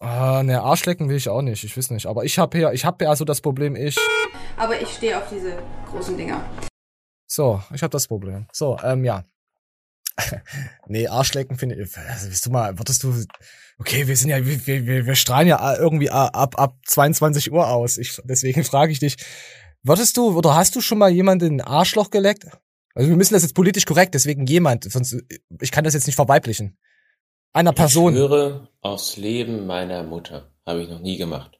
Ah, 0.00 0.42
ne, 0.42 0.62
Arschlecken 0.62 1.10
will 1.10 1.16
ich 1.16 1.28
auch 1.28 1.42
nicht, 1.42 1.62
ich 1.62 1.76
weiß 1.76 1.90
nicht. 1.90 2.06
Aber 2.06 2.24
ich 2.24 2.38
habe 2.38 2.58
ja, 2.58 2.72
ich 2.72 2.86
habe 2.86 3.04
ja 3.04 3.14
so 3.14 3.26
das 3.26 3.42
Problem, 3.42 3.76
ich. 3.76 3.98
Aber 4.56 4.80
ich 4.80 4.88
stehe 4.88 5.18
auf 5.18 5.28
diese 5.30 5.62
großen 5.90 6.16
Dinger. 6.16 6.42
So, 7.26 7.62
ich 7.74 7.82
habe 7.82 7.90
das 7.90 8.08
Problem. 8.08 8.46
So, 8.50 8.78
ähm, 8.82 9.04
ja. 9.04 9.24
nee, 10.86 11.06
Arschlecken 11.06 11.58
finde 11.58 11.74
ich. 11.74 11.96
Also, 11.96 12.28
willst 12.28 12.46
du 12.46 12.50
mal, 12.50 12.78
würdest 12.78 13.02
du. 13.02 13.14
Okay, 13.78 14.08
wir 14.08 14.16
sind 14.16 14.30
ja, 14.30 14.44
wir, 14.44 14.66
wir, 14.66 15.06
wir 15.06 15.14
strahlen 15.14 15.48
ja 15.48 15.76
irgendwie 15.76 16.10
ab, 16.10 16.58
ab 16.58 16.76
22 16.86 17.52
Uhr 17.52 17.68
aus. 17.68 17.98
Ich, 17.98 18.20
deswegen 18.24 18.64
frage 18.64 18.92
ich 18.92 19.00
dich, 19.00 19.16
würdest 19.82 20.16
du 20.16 20.36
oder 20.36 20.54
hast 20.54 20.74
du 20.76 20.80
schon 20.80 20.98
mal 20.98 21.10
jemanden 21.10 21.54
in 21.54 21.60
Arschloch 21.60 22.10
geleckt? 22.10 22.46
Also 22.94 23.10
wir 23.10 23.16
müssen 23.16 23.34
das 23.34 23.42
jetzt 23.42 23.54
politisch 23.54 23.84
korrekt, 23.84 24.14
deswegen 24.14 24.46
jemand, 24.46 24.90
sonst 24.90 25.16
ich 25.60 25.70
kann 25.70 25.84
das 25.84 25.94
jetzt 25.94 26.06
nicht 26.06 26.16
verweiblichen. 26.16 26.78
Einer 27.52 27.72
Person. 27.72 28.12
Ich 28.12 28.18
schwöre 28.18 28.68
aufs 28.80 29.16
Leben 29.16 29.66
meiner 29.66 30.02
Mutter. 30.02 30.52
Habe 30.66 30.82
ich 30.82 30.88
noch 30.88 31.00
nie 31.00 31.16
gemacht. 31.16 31.58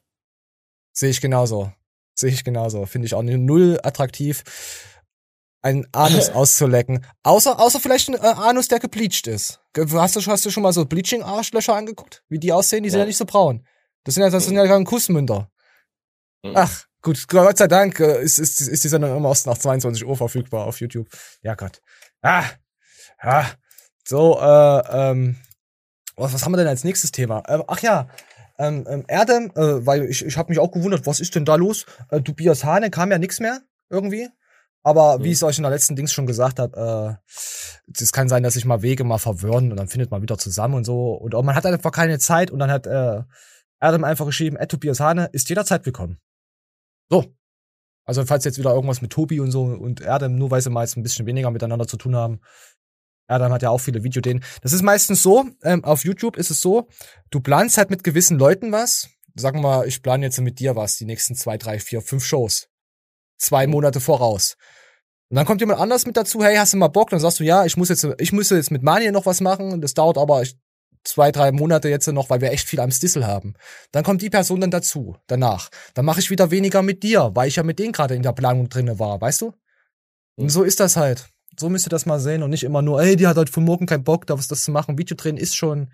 Sehe 0.93 1.11
ich 1.11 1.21
genauso. 1.21 1.73
Sehe 2.15 2.31
ich 2.31 2.45
genauso. 2.45 2.87
Finde 2.87 3.07
ich 3.07 3.15
auch 3.15 3.23
null 3.23 3.81
attraktiv, 3.83 4.45
einen 5.63 5.87
Anus 5.93 6.31
auszulecken. 6.35 7.05
Außer, 7.23 7.59
außer 7.59 7.81
vielleicht 7.81 8.09
ein 8.09 8.15
äh, 8.15 8.19
Anus, 8.19 8.69
der 8.69 8.79
gebleached 8.79 9.27
ist. 9.27 9.61
Hast 9.77 10.17
du, 10.17 10.21
hast 10.27 10.45
du 10.45 10.51
schon 10.51 10.63
mal 10.63 10.73
so 10.73 10.85
Bleaching-Arschlöcher 10.85 11.75
angeguckt? 11.75 12.23
Wie 12.29 12.39
die 12.39 12.53
aussehen? 12.53 12.83
Die 12.83 12.91
sind 12.91 12.99
ja 12.99 13.05
Ja. 13.05 13.09
nicht 13.09 13.17
so 13.17 13.25
braun. 13.25 13.67
Das 14.05 14.15
sind 14.15 14.23
ja, 14.23 14.31
das 14.31 14.45
sind 14.47 14.57
ja 14.57 14.67
keine 14.67 14.85
Kussmünder. 14.85 15.51
Mhm. 16.43 16.53
Ach, 16.55 16.85
gut, 17.03 17.27
Gott 17.29 17.59
sei 17.59 17.67
Dank 17.69 17.99
äh, 18.01 18.23
ist, 18.23 18.39
ist, 18.39 18.61
ist 18.61 18.85
die 18.85 18.89
Sendung 18.89 19.17
immer 19.17 19.29
erst 19.31 19.47
nach 19.47 19.59
22 19.59 20.07
Uhr 20.07 20.17
verfügbar 20.17 20.67
auf 20.67 20.81
YouTube. 20.81 21.09
Ja 21.43 21.55
Gott. 21.55 21.81
Ah, 22.23 22.45
ah. 23.19 23.47
So, 24.07 24.39
äh, 24.41 24.83
ähm, 25.11 25.37
was, 26.21 26.33
was 26.33 26.45
haben 26.45 26.53
wir 26.53 26.59
denn 26.59 26.69
als 26.69 26.85
nächstes 26.85 27.13
Thema? 27.13 27.43
Ähm, 27.49 27.65
ach 27.67 27.81
ja, 27.81 28.09
ähm, 28.59 28.87
ähm, 28.89 29.05
Erdem, 29.09 29.51
äh, 29.57 29.87
weil 29.87 30.05
ich, 30.05 30.25
ich 30.25 30.37
habe 30.37 30.51
mich 30.51 30.59
auch 30.59 30.71
gewundert, 30.71 31.07
was 31.07 31.21
ist 31.21 31.35
denn 31.35 31.45
da 31.45 31.55
los? 31.57 31.87
Äh, 32.11 32.21
Tobias 32.21 32.65
Hane 32.65 32.91
kam 32.91 33.11
ja 33.11 33.19
nix 33.19 33.41
mehr 33.41 33.61
irgendwie. 33.89 34.29
Aber 34.83 35.23
wie 35.23 35.29
ich 35.29 35.35
es 35.35 35.43
euch 35.43 35.59
in 35.59 35.63
der 35.63 35.73
letzten 35.73 35.95
Dings 35.95 36.13
schon 36.13 36.27
gesagt 36.27 36.59
habe, 36.59 37.19
äh, 37.29 37.93
es 37.93 38.13
kann 38.13 38.29
sein, 38.29 38.43
dass 38.43 38.55
sich 38.55 38.65
mal 38.65 38.83
Wege 38.83 39.05
mal 39.05 39.19
verwirren 39.19 39.71
und 39.71 39.77
dann 39.77 39.89
findet 39.89 40.11
man 40.11 40.23
wieder 40.23 40.39
zusammen 40.39 40.75
und 40.75 40.85
so. 40.85 41.13
Und 41.13 41.35
auch 41.35 41.43
man 41.43 41.55
hat 41.55 41.67
einfach 41.67 41.93
keine 41.93 42.19
Zeit 42.19 42.51
und 42.51 42.59
dann 42.59 42.71
hat 42.71 42.87
äh, 42.87 43.23
Adam 43.79 44.05
einfach 44.05 44.27
geschrieben, 44.27 44.57
äh, 44.57 44.67
Tobias 44.67 45.01
Hane 45.01 45.29
ist 45.33 45.49
jederzeit 45.49 45.85
willkommen. 45.85 46.19
So. 47.11 47.35
Also 48.07 48.25
falls 48.25 48.45
jetzt 48.45 48.59
wieder 48.59 48.75
irgendwas 48.75 49.03
mit 49.03 49.13
Tobi 49.13 49.39
und 49.41 49.51
so 49.51 49.63
und 49.63 50.01
Erdem, 50.01 50.37
nur 50.37 50.51
weil 50.51 50.61
sie 50.61 50.71
mal 50.71 50.83
jetzt 50.83 50.97
ein 50.97 51.03
bisschen 51.03 51.27
weniger 51.27 51.51
miteinander 51.51 51.87
zu 51.87 51.97
tun 51.97 52.17
haben. 52.17 52.41
Erdem 53.31 53.53
hat 53.53 53.63
ja 53.63 53.71
auch 53.71 53.81
viele 53.81 54.03
Videodeen. 54.03 54.43
Das 54.61 54.73
ist 54.73 54.83
meistens 54.83 55.23
so, 55.23 55.47
ähm, 55.63 55.85
auf 55.85 56.05
YouTube 56.05 56.37
ist 56.37 56.51
es 56.51 56.61
so, 56.61 56.89
du 57.31 57.41
planst 57.41 57.79
halt 57.79 57.91
mit 57.91 58.05
gewissen 58.05 58.39
Leuten 58.39 58.73
was. 58.73 59.09
Sagen 59.37 59.59
wir 59.59 59.69
mal, 59.69 59.87
ich 59.89 60.03
plane 60.03 60.27
jetzt 60.27 60.41
mit 60.41 60.59
dir 60.59 60.75
was, 60.75 60.97
die 60.97 61.05
nächsten 61.05 61.37
zwei, 61.37 61.57
drei, 61.57 61.79
vier, 61.79 62.03
fünf 62.03 62.25
Shows. 62.25 62.69
Zwei 63.39 63.67
Monate 63.67 64.01
voraus. 64.01 64.57
Und 65.31 65.37
dann 65.37 65.47
kommt 65.47 65.61
jemand 65.61 65.81
anders 65.81 66.07
mit 66.07 66.17
dazu, 66.17 66.43
hey, 66.43 66.57
hast 66.57 66.73
du 66.73 66.77
mal 66.77 66.89
Bock? 66.89 67.11
Dann 67.11 67.21
sagst 67.21 67.39
du, 67.39 67.45
ja, 67.45 67.65
ich 67.65 67.77
muss 67.77 67.89
jetzt, 67.89 68.07
ich 68.19 68.33
müsste 68.33 68.57
jetzt 68.57 68.73
mit 68.73 68.83
Mani 68.83 69.13
noch 69.13 69.27
was 69.27 69.41
machen. 69.41 69.81
Das 69.81 69.95
dauert 69.95 70.19
aber 70.19 70.43
zwei, 71.05 71.31
drei 71.31 71.53
Monate 71.53 71.89
jetzt 71.89 72.09
noch, 72.09 72.31
weil 72.31 72.41
wir 72.41 72.51
echt 72.51 72.69
viel 72.69 72.81
am 72.81 72.91
Stissel 72.91 73.25
haben. 73.25 73.55
Dann 73.93 74.03
kommt 74.03 74.23
die 74.23 74.31
Person 74.31 74.61
dann 74.61 74.73
dazu, 74.73 75.17
danach. 75.29 75.71
Dann 75.95 76.05
mache 76.05 76.19
ich 76.19 76.31
wieder 76.31 76.51
weniger 76.51 76.83
mit 76.83 77.05
dir, 77.05 77.31
weil 77.35 77.47
ich 77.47 77.57
ja 77.57 77.63
mit 77.63 77.79
denen 77.79 77.93
gerade 77.93 78.17
in 78.17 78.23
der 78.23 78.33
Planung 78.33 78.69
drinne 78.69 78.99
war, 78.99 79.21
weißt 79.21 79.43
du? 79.43 79.55
Und 80.35 80.49
so 80.49 80.65
ist 80.65 80.81
das 80.81 80.97
halt. 80.97 81.31
So 81.59 81.69
müsst 81.69 81.87
ihr 81.87 81.91
das 81.91 82.07
mal 82.07 82.21
sehen 82.21 82.43
und 82.43 82.51
nicht 82.51 82.65
immer 82.65 82.83
nur, 82.83 83.03
ey, 83.03 83.17
die 83.17 83.27
hat 83.27 83.37
heute 83.37 83.53
für 83.53 83.61
morgen 83.61 83.87
keinen 83.87 84.05
Bock, 84.05 84.27
da 84.27 84.39
was 84.39 84.49
das 84.49 84.63
zu 84.63 84.71
machen. 84.71 84.99
Video 84.99 85.17
drehen 85.17 85.37
ist 85.37 85.57
schon, 85.57 85.93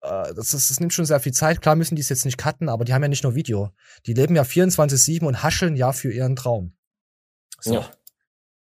äh, 0.00 0.34
das, 0.34 0.50
das 0.50 0.80
nimmt 0.80 0.92
schon 0.92 1.04
sehr 1.04 1.20
viel 1.20 1.32
Zeit. 1.32 1.60
Klar 1.60 1.76
müssen 1.76 1.96
die 1.96 2.02
es 2.02 2.08
jetzt 2.08 2.24
nicht 2.24 2.38
cutten, 2.38 2.68
aber 2.68 2.84
die 2.84 2.94
haben 2.94 3.02
ja 3.02 3.08
nicht 3.08 3.24
nur 3.24 3.34
Video. 3.34 3.70
Die 4.06 4.14
leben 4.14 4.34
ja 4.36 4.42
24-7 4.42 5.24
und 5.24 5.42
hascheln 5.42 5.76
ja 5.76 5.92
für 5.92 6.12
ihren 6.12 6.36
Traum. 6.36 6.76
So. 7.60 7.74
Ja. 7.74 7.90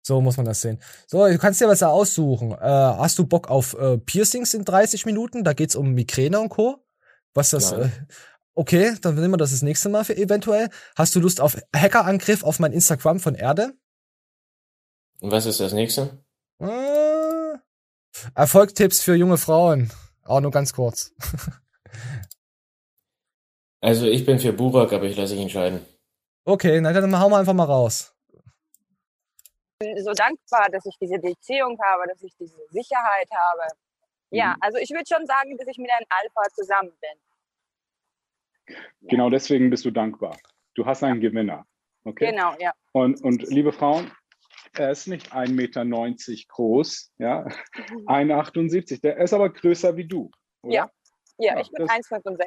So 0.03 0.21
muss 0.21 0.37
man 0.37 0.47
das 0.47 0.61
sehen. 0.61 0.79
So, 1.09 1.27
du 1.27 1.37
kannst 1.37 1.61
dir 1.61 1.67
was 1.67 1.81
da 1.81 1.89
aussuchen. 1.89 2.53
Äh, 2.53 2.59
hast 2.61 3.19
du 3.19 3.27
Bock 3.27 3.51
auf 3.51 3.75
äh, 3.75 3.99
Piercings 3.99 4.55
in 4.55 4.65
30 4.65 5.05
Minuten? 5.05 5.43
Da 5.43 5.53
geht's 5.53 5.75
um 5.75 5.95
Migräne 5.95 6.39
und 6.39 6.49
Co. 6.49 6.85
Was 7.35 7.51
das. 7.51 7.73
Äh, 7.73 7.89
okay, 8.55 8.95
dann 9.01 9.17
nehmen 9.17 9.33
wir 9.33 9.37
das 9.37 9.51
das 9.51 9.63
nächste 9.63 9.89
Mal 9.89 10.05
für 10.05 10.17
eventuell. 10.17 10.71
Hast 10.95 11.17
du 11.17 11.21
Lust 11.21 11.41
auf 11.41 11.57
Hackerangriff 11.75 12.45
auf 12.45 12.61
mein 12.61 12.73
Instagram 12.73 13.19
von 13.19 13.35
Erde? 13.35 13.73
Und 15.21 15.31
was 15.31 15.47
ist 15.47 15.61
das 15.61 15.73
nächste? 15.73 16.25
Äh, 16.59 17.59
Erfolgstipps 18.35 19.01
für 19.03 19.15
junge 19.15 19.39
Frauen. 19.39 19.91
Auch 20.25 20.41
nur 20.41 20.51
ganz 20.51 20.73
kurz. 20.73 21.15
Also 23.81 24.07
ich 24.07 24.25
bin 24.27 24.39
für 24.41 24.53
Burak, 24.53 24.93
aber 24.93 25.05
ich 25.05 25.17
lasse 25.17 25.35
dich 25.35 25.43
entscheiden. 25.43 25.85
Okay, 26.45 26.81
na 26.81 26.93
dann 26.93 27.19
hauen 27.21 27.31
wir 27.31 27.39
einfach 27.39 27.53
mal 27.53 27.65
raus. 27.65 28.15
bin 29.79 30.03
so 30.03 30.13
dankbar, 30.13 30.69
dass 30.73 30.85
ich 30.87 30.97
diese 30.99 31.19
Beziehung 31.19 31.79
habe, 31.85 32.05
dass 32.09 32.23
ich 32.23 32.35
diese 32.37 32.57
Sicherheit 32.71 33.29
habe. 33.31 33.69
Ja, 34.31 34.55
Mhm. 34.55 34.63
also 34.63 34.79
ich 34.79 34.91
würde 34.91 35.05
schon 35.07 35.25
sagen, 35.27 35.57
dass 35.59 35.69
ich 35.69 35.79
mit 35.79 35.91
einem 35.91 36.07
Alpha 36.09 36.43
zusammen 36.55 36.93
bin. 37.01 38.77
Genau 39.03 39.31
deswegen 39.31 39.71
bist 39.71 39.85
du 39.85 39.91
dankbar. 39.93 40.37
Du 40.75 40.85
hast 40.87 41.05
einen 41.05 41.21
Gewinner. 41.21 41.65
Okay? 42.05 42.31
Genau, 42.31 42.55
ja. 42.59 42.73
Und, 42.93 43.23
und 43.23 43.43
liebe 43.43 43.73
Frauen, 43.73 44.11
er 44.79 44.91
ist 44.91 45.07
nicht 45.09 45.33
1,90 45.33 45.51
Meter 45.53 45.85
groß, 46.49 47.13
ja, 47.19 47.47
1,78. 48.07 49.01
Der 49.01 49.17
ist 49.19 49.33
aber 49.33 49.51
größer 49.51 49.97
wie 49.97 50.07
du. 50.07 50.31
Oder? 50.63 50.75
Ja, 50.75 50.91
ja, 51.39 51.55
Ja, 51.55 51.61
ich 51.61 51.71
bin 51.71 51.87
das- 51.87 51.97
1,65. 51.97 52.39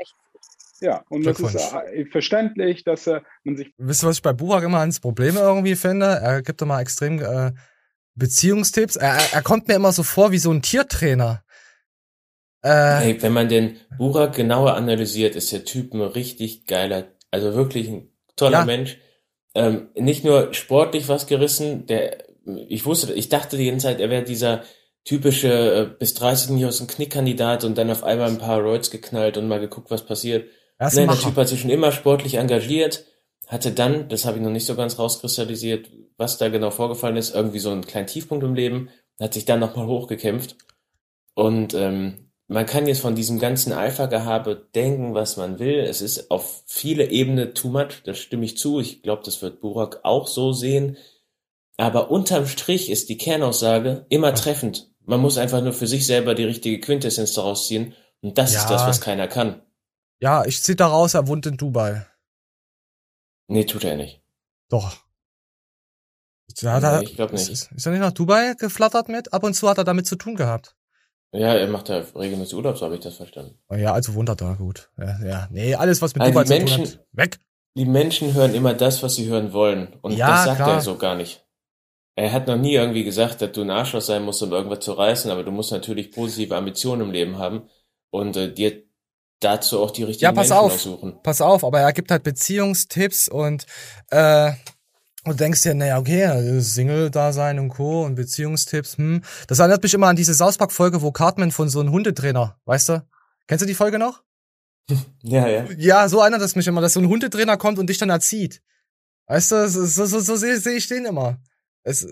Ja, 0.81 1.03
und 1.09 1.25
das 1.25 1.39
ist 1.41 1.73
äh, 1.73 2.05
verständlich, 2.05 2.85
dass 2.85 3.05
äh, 3.05 3.19
man 3.43 3.57
sich 3.57 3.73
Wisst 3.77 4.01
ihr, 4.03 4.07
was 4.07 4.15
ich 4.17 4.21
bei 4.21 4.31
Burak 4.31 4.63
immer 4.63 4.79
ans 4.79 5.01
Problem 5.01 5.35
irgendwie 5.35 5.75
finde? 5.75 6.05
Er 6.05 6.41
gibt 6.41 6.61
immer 6.61 6.79
extrem 6.79 7.19
äh, 7.21 7.51
Beziehungstipps. 8.15 8.95
Er, 8.95 9.15
er, 9.15 9.33
er 9.33 9.41
kommt 9.41 9.67
mir 9.67 9.73
immer 9.75 9.91
so 9.91 10.03
vor 10.03 10.31
wie 10.31 10.37
so 10.37 10.51
ein 10.51 10.61
Tiertrainer. 10.61 11.43
Äh, 12.61 12.69
Hey, 12.69 13.21
wenn 13.21 13.33
man 13.33 13.49
den 13.49 13.77
Burak 13.97 14.35
genauer 14.35 14.75
analysiert, 14.75 15.35
ist 15.35 15.51
der 15.51 15.65
Typ 15.65 15.93
ein 15.93 16.01
richtig 16.01 16.65
geiler, 16.65 17.09
also 17.29 17.55
wirklich 17.55 17.89
ein 17.89 18.09
toller 18.37 18.59
Ja. 18.59 18.65
Mensch. 18.65 18.97
Ähm, 19.55 19.89
nicht 19.95 20.23
nur 20.23 20.53
sportlich 20.53 21.07
was 21.07 21.27
gerissen, 21.27 21.85
der, 21.87 22.23
ich 22.67 22.85
wusste, 22.85 23.13
ich 23.13 23.29
dachte 23.29 23.57
die 23.57 23.65
ganze 23.65 23.87
Zeit, 23.87 23.99
er 23.99 24.09
wäre 24.09 24.23
dieser 24.23 24.63
typische 25.05 25.73
äh, 25.73 25.85
bis 25.97 26.13
30 26.13 26.51
nicht 26.51 26.65
aus 26.65 26.77
dem 26.77 26.87
Knickkandidat 26.87 27.63
und 27.63 27.77
dann 27.77 27.89
auf 27.89 28.03
einmal 28.03 28.29
ein 28.29 28.37
paar 28.37 28.59
Roids 28.59 28.91
geknallt 28.91 29.37
und 29.37 29.47
mal 29.47 29.59
geguckt, 29.59 29.89
was 29.89 30.05
passiert. 30.05 30.49
Er 30.77 30.93
Nein, 30.93 31.07
der. 31.07 31.17
Typ 31.17 31.35
hat 31.35 31.47
sich 31.47 31.61
schon 31.61 31.71
immer 31.71 31.91
sportlich 31.91 32.35
engagiert, 32.35 33.05
hatte 33.47 33.71
dann, 33.71 34.07
das 34.07 34.25
habe 34.25 34.37
ich 34.37 34.43
noch 34.43 34.51
nicht 34.51 34.65
so 34.65 34.75
ganz 34.75 34.99
rauskristallisiert, 34.99 35.89
was 36.17 36.37
da 36.37 36.49
genau 36.49 36.69
vorgefallen 36.69 37.17
ist, 37.17 37.33
irgendwie 37.33 37.59
so 37.59 37.71
einen 37.71 37.85
kleinen 37.85 38.07
Tiefpunkt 38.07 38.43
im 38.43 38.53
Leben, 38.53 38.89
hat 39.19 39.33
sich 39.33 39.45
dann 39.45 39.59
nochmal 39.59 39.87
hochgekämpft. 39.87 40.55
Und 41.33 41.73
ähm, 41.73 42.28
man 42.51 42.65
kann 42.65 42.87
jetzt 42.87 43.01
von 43.01 43.15
diesem 43.15 43.39
ganzen 43.39 43.71
Alpha-Gehabe 43.73 44.67
denken, 44.75 45.13
was 45.13 45.37
man 45.37 45.59
will. 45.59 45.79
Es 45.79 46.01
ist 46.01 46.31
auf 46.31 46.63
viele 46.65 47.09
Ebenen 47.11 47.53
too 47.53 47.69
much, 47.69 48.01
das 48.03 48.17
stimme 48.17 48.43
ich 48.45 48.57
zu. 48.57 48.79
Ich 48.79 49.03
glaube, 49.03 49.21
das 49.23 49.41
wird 49.41 49.61
Burak 49.61 49.99
auch 50.03 50.27
so 50.27 50.51
sehen. 50.51 50.97
Aber 51.77 52.11
unterm 52.11 52.47
Strich 52.47 52.89
ist 52.89 53.07
die 53.09 53.17
Kernaussage 53.17 54.05
immer 54.09 54.33
treffend. 54.35 54.91
Man 55.05 55.21
muss 55.21 55.37
einfach 55.37 55.61
nur 55.61 55.73
für 55.73 55.87
sich 55.87 56.05
selber 56.05 56.35
die 56.35 56.43
richtige 56.43 56.79
Quintessenz 56.79 57.33
daraus 57.33 57.67
ziehen. 57.67 57.93
Und 58.21 58.37
das 58.37 58.53
Ja. 58.53 58.59
ist 58.61 58.69
das, 58.69 58.85
was 58.85 58.99
keiner 58.99 59.27
kann. 59.27 59.61
ja, 60.19 60.43
ich 60.45 60.61
zieh 60.61 60.75
daraus, 60.75 61.13
er 61.13 61.27
wohnt 61.27 61.45
in 61.45 61.55
Dubai. 61.55 62.05
Nee, 63.47 63.63
tut 63.65 63.83
er 63.85 63.95
nicht. 63.95 64.21
Doch. 64.69 64.97
Er, 66.61 66.99
Nee, 66.99 67.05
ich 67.05 67.15
glaub 67.15 67.31
nicht. 67.31 67.47
Ist, 67.47 67.71
ist 67.71 67.85
er 67.85 67.91
nicht 67.91 68.01
nach 68.01 68.11
Dubai 68.11 68.53
geflattert 68.57 69.07
mit? 69.07 69.31
Ab 69.33 69.43
und 69.43 69.53
zu 69.53 69.69
hat 69.69 69.77
er 69.77 69.83
damit 69.85 70.07
zu 70.07 70.15
tun 70.17 70.35
gehabt. 70.35 70.75
Ja, 71.31 71.53
er 71.53 71.67
macht 71.67 71.89
da 71.89 72.03
regelmäßig 72.15 72.55
Urlaub, 72.55 72.77
so 72.77 72.85
habe 72.85 72.95
ich 72.95 73.01
das 73.01 73.15
verstanden. 73.17 73.59
Oh 73.69 73.75
ja, 73.75 73.93
also 73.93 74.15
wohnt 74.15 74.29
er 74.29 74.35
da, 74.35 74.53
gut. 74.53 74.89
Ja, 74.97 75.19
ja. 75.23 75.47
Nee, 75.51 75.75
alles, 75.75 76.01
was 76.01 76.15
mit 76.15 76.21
Also 76.23 76.31
Dubai 76.33 76.43
zu 76.45 76.53
tun 76.53 76.59
Menschen, 76.59 76.85
hat. 76.85 77.05
Weg. 77.11 77.39
Die 77.77 77.85
Menschen 77.85 78.33
hören 78.33 78.55
immer 78.55 78.73
das, 78.73 79.03
was 79.03 79.15
sie 79.15 79.27
hören 79.27 79.53
wollen. 79.53 79.95
Und 80.01 80.13
Ja, 80.17 80.27
das 80.31 80.45
sagt 80.45 80.55
klar. 80.57 80.73
er 80.75 80.81
so 80.81 80.97
gar 80.97 81.15
nicht. 81.15 81.45
Er 82.15 82.33
hat 82.33 82.47
noch 82.47 82.57
nie 82.57 82.73
irgendwie 82.73 83.03
gesagt, 83.03 83.41
dass 83.41 83.51
du 83.51 83.61
ein 83.61 83.69
Arschloch 83.69 84.01
sein 84.01 84.23
musst, 84.25 84.41
um 84.41 84.51
irgendwas 84.51 84.79
zu 84.79 84.91
reißen, 84.93 85.29
aber 85.31 85.43
du 85.43 85.51
musst 85.51 85.71
natürlich 85.71 86.11
positive 86.11 86.55
Ambitionen 86.57 87.01
im 87.03 87.11
Leben 87.11 87.37
haben 87.37 87.69
und 88.09 88.35
äh, 88.35 88.51
dir 88.51 88.83
dazu 89.39 89.79
auch 89.81 89.91
die 89.91 90.03
richtigen 90.03 90.25
Ja, 90.25 90.31
pass 90.33 90.49
Menschen 90.49 90.65
auf. 90.65 90.73
aussuchen. 90.73 91.19
Pass 91.23 91.39
auf, 91.41 91.63
aber 91.63 91.79
er 91.79 91.93
gibt 91.93 92.11
halt 92.11 92.23
Beziehungstipps 92.23 93.29
und 93.29 93.65
äh, 94.09 94.51
und 95.25 95.33
du 95.33 95.37
denkst 95.37 95.63
dir, 95.63 95.73
naja, 95.73 95.97
okay, 95.97 96.59
Single-Dasein 96.61 97.59
und 97.59 97.69
Co. 97.69 98.05
und 98.05 98.15
Beziehungstipps, 98.15 98.97
hm. 98.97 99.21
Das 99.47 99.59
erinnert 99.59 99.83
mich 99.83 99.93
immer 99.93 100.07
an 100.07 100.15
diese 100.15 100.33
South 100.33 100.57
Park-Folge, 100.57 101.01
wo 101.01 101.11
Cartman 101.11 101.51
von 101.51 101.69
so 101.69 101.81
einem 101.81 101.91
Hundetrainer, 101.91 102.57
weißt 102.65 102.89
du? 102.89 103.07
Kennst 103.47 103.61
du 103.61 103.67
die 103.67 103.75
Folge 103.75 103.99
noch? 103.99 104.23
Ja, 105.21 105.47
ja. 105.47 105.67
Ja, 105.77 106.09
so 106.09 106.19
erinnert 106.19 106.41
es 106.41 106.55
mich 106.55 106.65
immer, 106.65 106.81
dass 106.81 106.93
so 106.93 106.99
ein 106.99 107.07
Hundetrainer 107.07 107.57
kommt 107.57 107.77
und 107.77 107.89
dich 107.89 107.97
dann 107.97 108.09
erzieht. 108.09 108.61
Weißt 109.27 109.51
du, 109.51 109.69
so, 109.69 109.85
so, 109.85 110.05
so, 110.05 110.19
so 110.19 110.35
sehe 110.35 110.57
seh 110.59 110.77
ich 110.77 110.87
den 110.87 111.05
immer. 111.05 111.37
Es, 111.83 112.07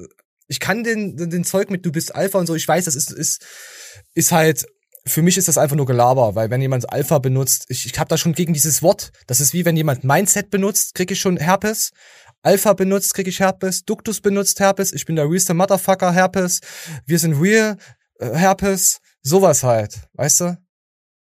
ich 0.47 0.59
kann 0.59 0.83
den, 0.83 1.17
den, 1.17 1.43
Zeug 1.43 1.69
mit 1.71 1.85
du 1.85 1.91
bist 1.91 2.13
Alpha 2.13 2.37
und 2.37 2.45
so, 2.47 2.53
ich 2.53 2.67
weiß, 2.67 2.85
das 2.85 2.95
ist, 2.95 3.11
ist, 3.11 3.45
ist 4.13 4.31
halt, 4.31 4.65
für 5.05 5.21
mich 5.21 5.37
ist 5.37 5.47
das 5.47 5.57
einfach 5.57 5.75
nur 5.75 5.85
Gelaber, 5.85 6.35
weil 6.35 6.49
wenn 6.49 6.61
jemand 6.61 6.91
Alpha 6.91 7.17
benutzt, 7.19 7.65
ich, 7.69 7.85
ich 7.85 7.97
habe 7.97 8.09
da 8.09 8.17
schon 8.17 8.33
gegen 8.33 8.53
dieses 8.53 8.83
Wort, 8.83 9.11
das 9.25 9.39
ist 9.41 9.53
wie 9.53 9.65
wenn 9.65 9.77
jemand 9.77 10.03
Mindset 10.03 10.49
benutzt, 10.49 10.93
krieg 10.93 11.09
ich 11.09 11.19
schon 11.19 11.37
Herpes. 11.37 11.91
Alpha 12.47 12.71
benutzt, 12.71 13.13
krieg 13.13 13.27
ich 13.27 13.41
Herpes. 13.41 13.83
Duktus 13.83 14.21
benutzt 14.21 14.61
Herpes. 14.61 14.93
Ich 14.93 15.05
bin 15.05 15.17
der 15.17 15.25
realste 15.25 15.53
Motherfucker 15.53 16.13
Herpes. 16.13 16.61
Wir 17.05 17.19
sind 17.19 17.41
real 17.41 17.75
äh, 18.19 18.33
Herpes. 18.33 19.01
Sowas 19.21 19.63
halt, 19.63 20.07
weißt 20.13 20.39
du? 20.39 20.57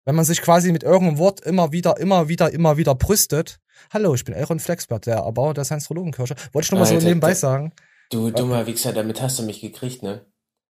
Wenn 0.05 0.14
man 0.14 0.24
sich 0.24 0.41
quasi 0.41 0.70
mit 0.70 0.85
irgendeinem 0.85 1.18
Wort 1.18 1.41
immer 1.41 1.72
wieder, 1.72 1.99
immer 1.99 2.29
wieder, 2.29 2.53
immer 2.53 2.77
wieder 2.77 2.95
brüstet. 2.95 3.59
Hallo, 3.93 4.14
ich 4.14 4.24
bin 4.24 4.37
Aaron 4.37 4.61
Flexbert, 4.61 5.07
der 5.07 5.16
Erbauer 5.16 5.53
der 5.53 5.64
Science-Astrologenkirche. 5.64 6.37
Wollte 6.53 6.66
ich 6.66 6.70
nur 6.70 6.79
mal 6.79 6.87
so 6.87 6.95
nebenbei 6.95 7.35
sagen. 7.35 7.72
Du 8.11 8.31
dummer 8.31 8.68
Wichser, 8.68 8.93
damit 8.93 9.20
hast 9.20 9.41
du 9.41 9.43
mich 9.43 9.61
gekriegt, 9.61 10.05
ne? 10.05 10.24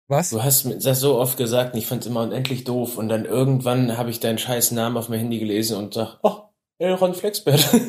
Was? 0.07 0.29
Du 0.29 0.43
hast 0.43 0.65
mir 0.65 0.77
das 0.77 0.99
so 0.99 1.17
oft 1.17 1.35
gesagt 1.35 1.73
und 1.73 1.79
ich 1.79 1.87
fand's 1.87 2.05
immer 2.05 2.21
unendlich 2.21 2.63
doof 2.63 2.99
und 2.99 3.09
dann 3.09 3.25
irgendwann 3.25 3.97
habe 3.97 4.11
ich 4.11 4.19
deinen 4.19 4.37
scheiß 4.37 4.69
Namen 4.69 4.97
auf 4.97 5.09
mein 5.09 5.17
Handy 5.17 5.39
gelesen 5.39 5.77
und 5.77 5.95
sag, 5.95 6.19
oh, 6.21 6.52
Elron 6.83 7.13
Flexbert. 7.13 7.69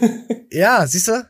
Ja, 0.51 0.87
siehst 0.87 1.09
du? 1.09 1.13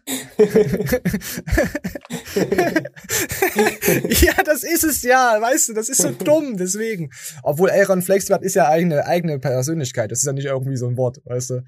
ja, 4.26 4.42
das 4.44 4.62
ist 4.64 4.84
es 4.84 5.02
ja, 5.02 5.40
weißt 5.40 5.70
du, 5.70 5.72
das 5.72 5.88
ist 5.88 6.02
so 6.02 6.10
dumm, 6.10 6.58
deswegen. 6.58 7.08
Obwohl 7.42 7.70
Aaron 7.70 8.02
Flexbert 8.02 8.42
ist 8.42 8.54
ja 8.54 8.68
eigene, 8.68 9.06
eigene 9.06 9.38
Persönlichkeit, 9.38 10.10
das 10.10 10.18
ist 10.18 10.26
ja 10.26 10.34
nicht 10.34 10.44
irgendwie 10.44 10.76
so 10.76 10.86
ein 10.86 10.98
Wort, 10.98 11.22
weißt 11.24 11.50
du. 11.50 11.64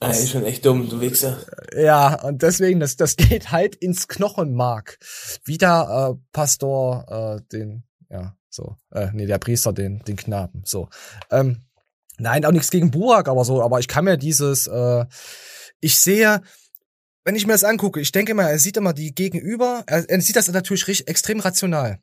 Ah, 0.00 0.12
ist 0.12 0.30
schon 0.30 0.46
echt 0.46 0.64
dumm, 0.64 0.88
du 0.88 1.02
Wichser. 1.02 1.40
Ja, 1.76 2.22
und 2.22 2.40
deswegen, 2.40 2.80
das, 2.80 2.96
das 2.96 3.16
geht 3.16 3.52
halt 3.52 3.74
ins 3.74 4.08
Knochenmark. 4.08 4.96
Wieder 5.44 6.14
äh, 6.14 6.18
Pastor, 6.32 7.04
äh, 7.36 7.42
den, 7.52 7.84
ja, 8.08 8.34
so, 8.48 8.78
äh, 8.92 9.08
nee, 9.12 9.26
der 9.26 9.36
Priester, 9.36 9.74
den, 9.74 9.98
den 10.04 10.16
Knaben, 10.16 10.62
so. 10.64 10.88
Ähm, 11.30 11.66
nein, 12.18 12.44
auch 12.44 12.52
nichts 12.52 12.70
gegen 12.70 12.90
Burak, 12.90 13.28
aber 13.28 13.44
so, 13.44 13.62
aber 13.62 13.80
ich 13.80 13.88
kann 13.88 14.04
mir 14.04 14.16
dieses, 14.16 14.66
äh, 14.66 15.04
ich 15.80 15.96
sehe, 15.98 16.40
wenn 17.24 17.36
ich 17.36 17.46
mir 17.46 17.52
das 17.52 17.64
angucke, 17.64 18.00
ich 18.00 18.12
denke 18.12 18.32
immer, 18.32 18.44
er 18.44 18.58
sieht 18.58 18.76
immer 18.76 18.92
die 18.92 19.14
Gegenüber, 19.14 19.82
er, 19.86 20.08
er 20.08 20.20
sieht 20.20 20.36
das 20.36 20.48
natürlich 20.48 20.86
richtig, 20.86 21.08
extrem 21.08 21.40
rational. 21.40 21.98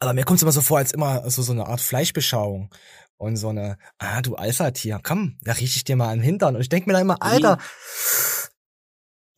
Aber 0.00 0.12
mir 0.12 0.24
kommt 0.24 0.38
es 0.38 0.42
immer 0.42 0.52
so 0.52 0.60
vor, 0.60 0.78
als 0.78 0.92
immer 0.92 1.28
so, 1.30 1.42
so 1.42 1.52
eine 1.52 1.66
Art 1.66 1.80
Fleischbeschauung. 1.80 2.70
Und 3.16 3.36
so 3.36 3.48
eine, 3.48 3.78
ah, 3.98 4.20
du 4.22 4.34
Alpha-Tier, 4.34 5.00
komm, 5.02 5.38
da 5.42 5.52
riech 5.52 5.76
ich 5.76 5.84
dir 5.84 5.94
mal 5.94 6.08
an 6.08 6.18
den 6.18 6.24
Hintern. 6.24 6.56
Und 6.56 6.60
ich 6.60 6.68
denke 6.68 6.88
mir 6.88 6.94
da 6.94 7.00
immer, 7.00 7.22
Alter, 7.22 7.58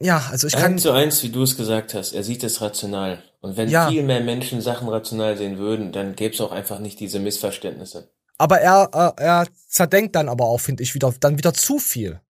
ja, 0.00 0.26
also 0.30 0.46
ich 0.46 0.54
kann. 0.54 0.72
Eins 0.72 0.82
zu 0.82 0.92
eins, 0.92 1.22
wie 1.22 1.30
du 1.30 1.42
es 1.42 1.56
gesagt 1.56 1.94
hast, 1.94 2.12
er 2.12 2.24
sieht 2.24 2.42
es 2.42 2.60
rational. 2.60 3.22
Und 3.40 3.56
wenn 3.56 3.68
Ja. 3.68 3.88
viel 3.88 4.02
mehr 4.02 4.20
Menschen 4.20 4.60
Sachen 4.60 4.88
rational 4.88 5.36
sehen 5.36 5.58
würden, 5.58 5.92
dann 5.92 6.16
gäbe 6.16 6.34
es 6.34 6.40
auch 6.40 6.52
einfach 6.52 6.80
nicht 6.80 6.98
diese 7.00 7.18
Missverständnisse. 7.18 8.10
Aber 8.38 8.60
er, 8.60 9.14
äh, 9.18 9.22
er 9.22 9.46
zerdenkt 9.68 10.14
dann 10.16 10.28
aber 10.28 10.44
auch, 10.44 10.58
finde 10.60 10.82
ich, 10.82 10.94
wieder, 10.94 11.12
dann 11.20 11.38
wieder 11.38 11.54
zu 11.54 11.78
viel. 11.78 12.20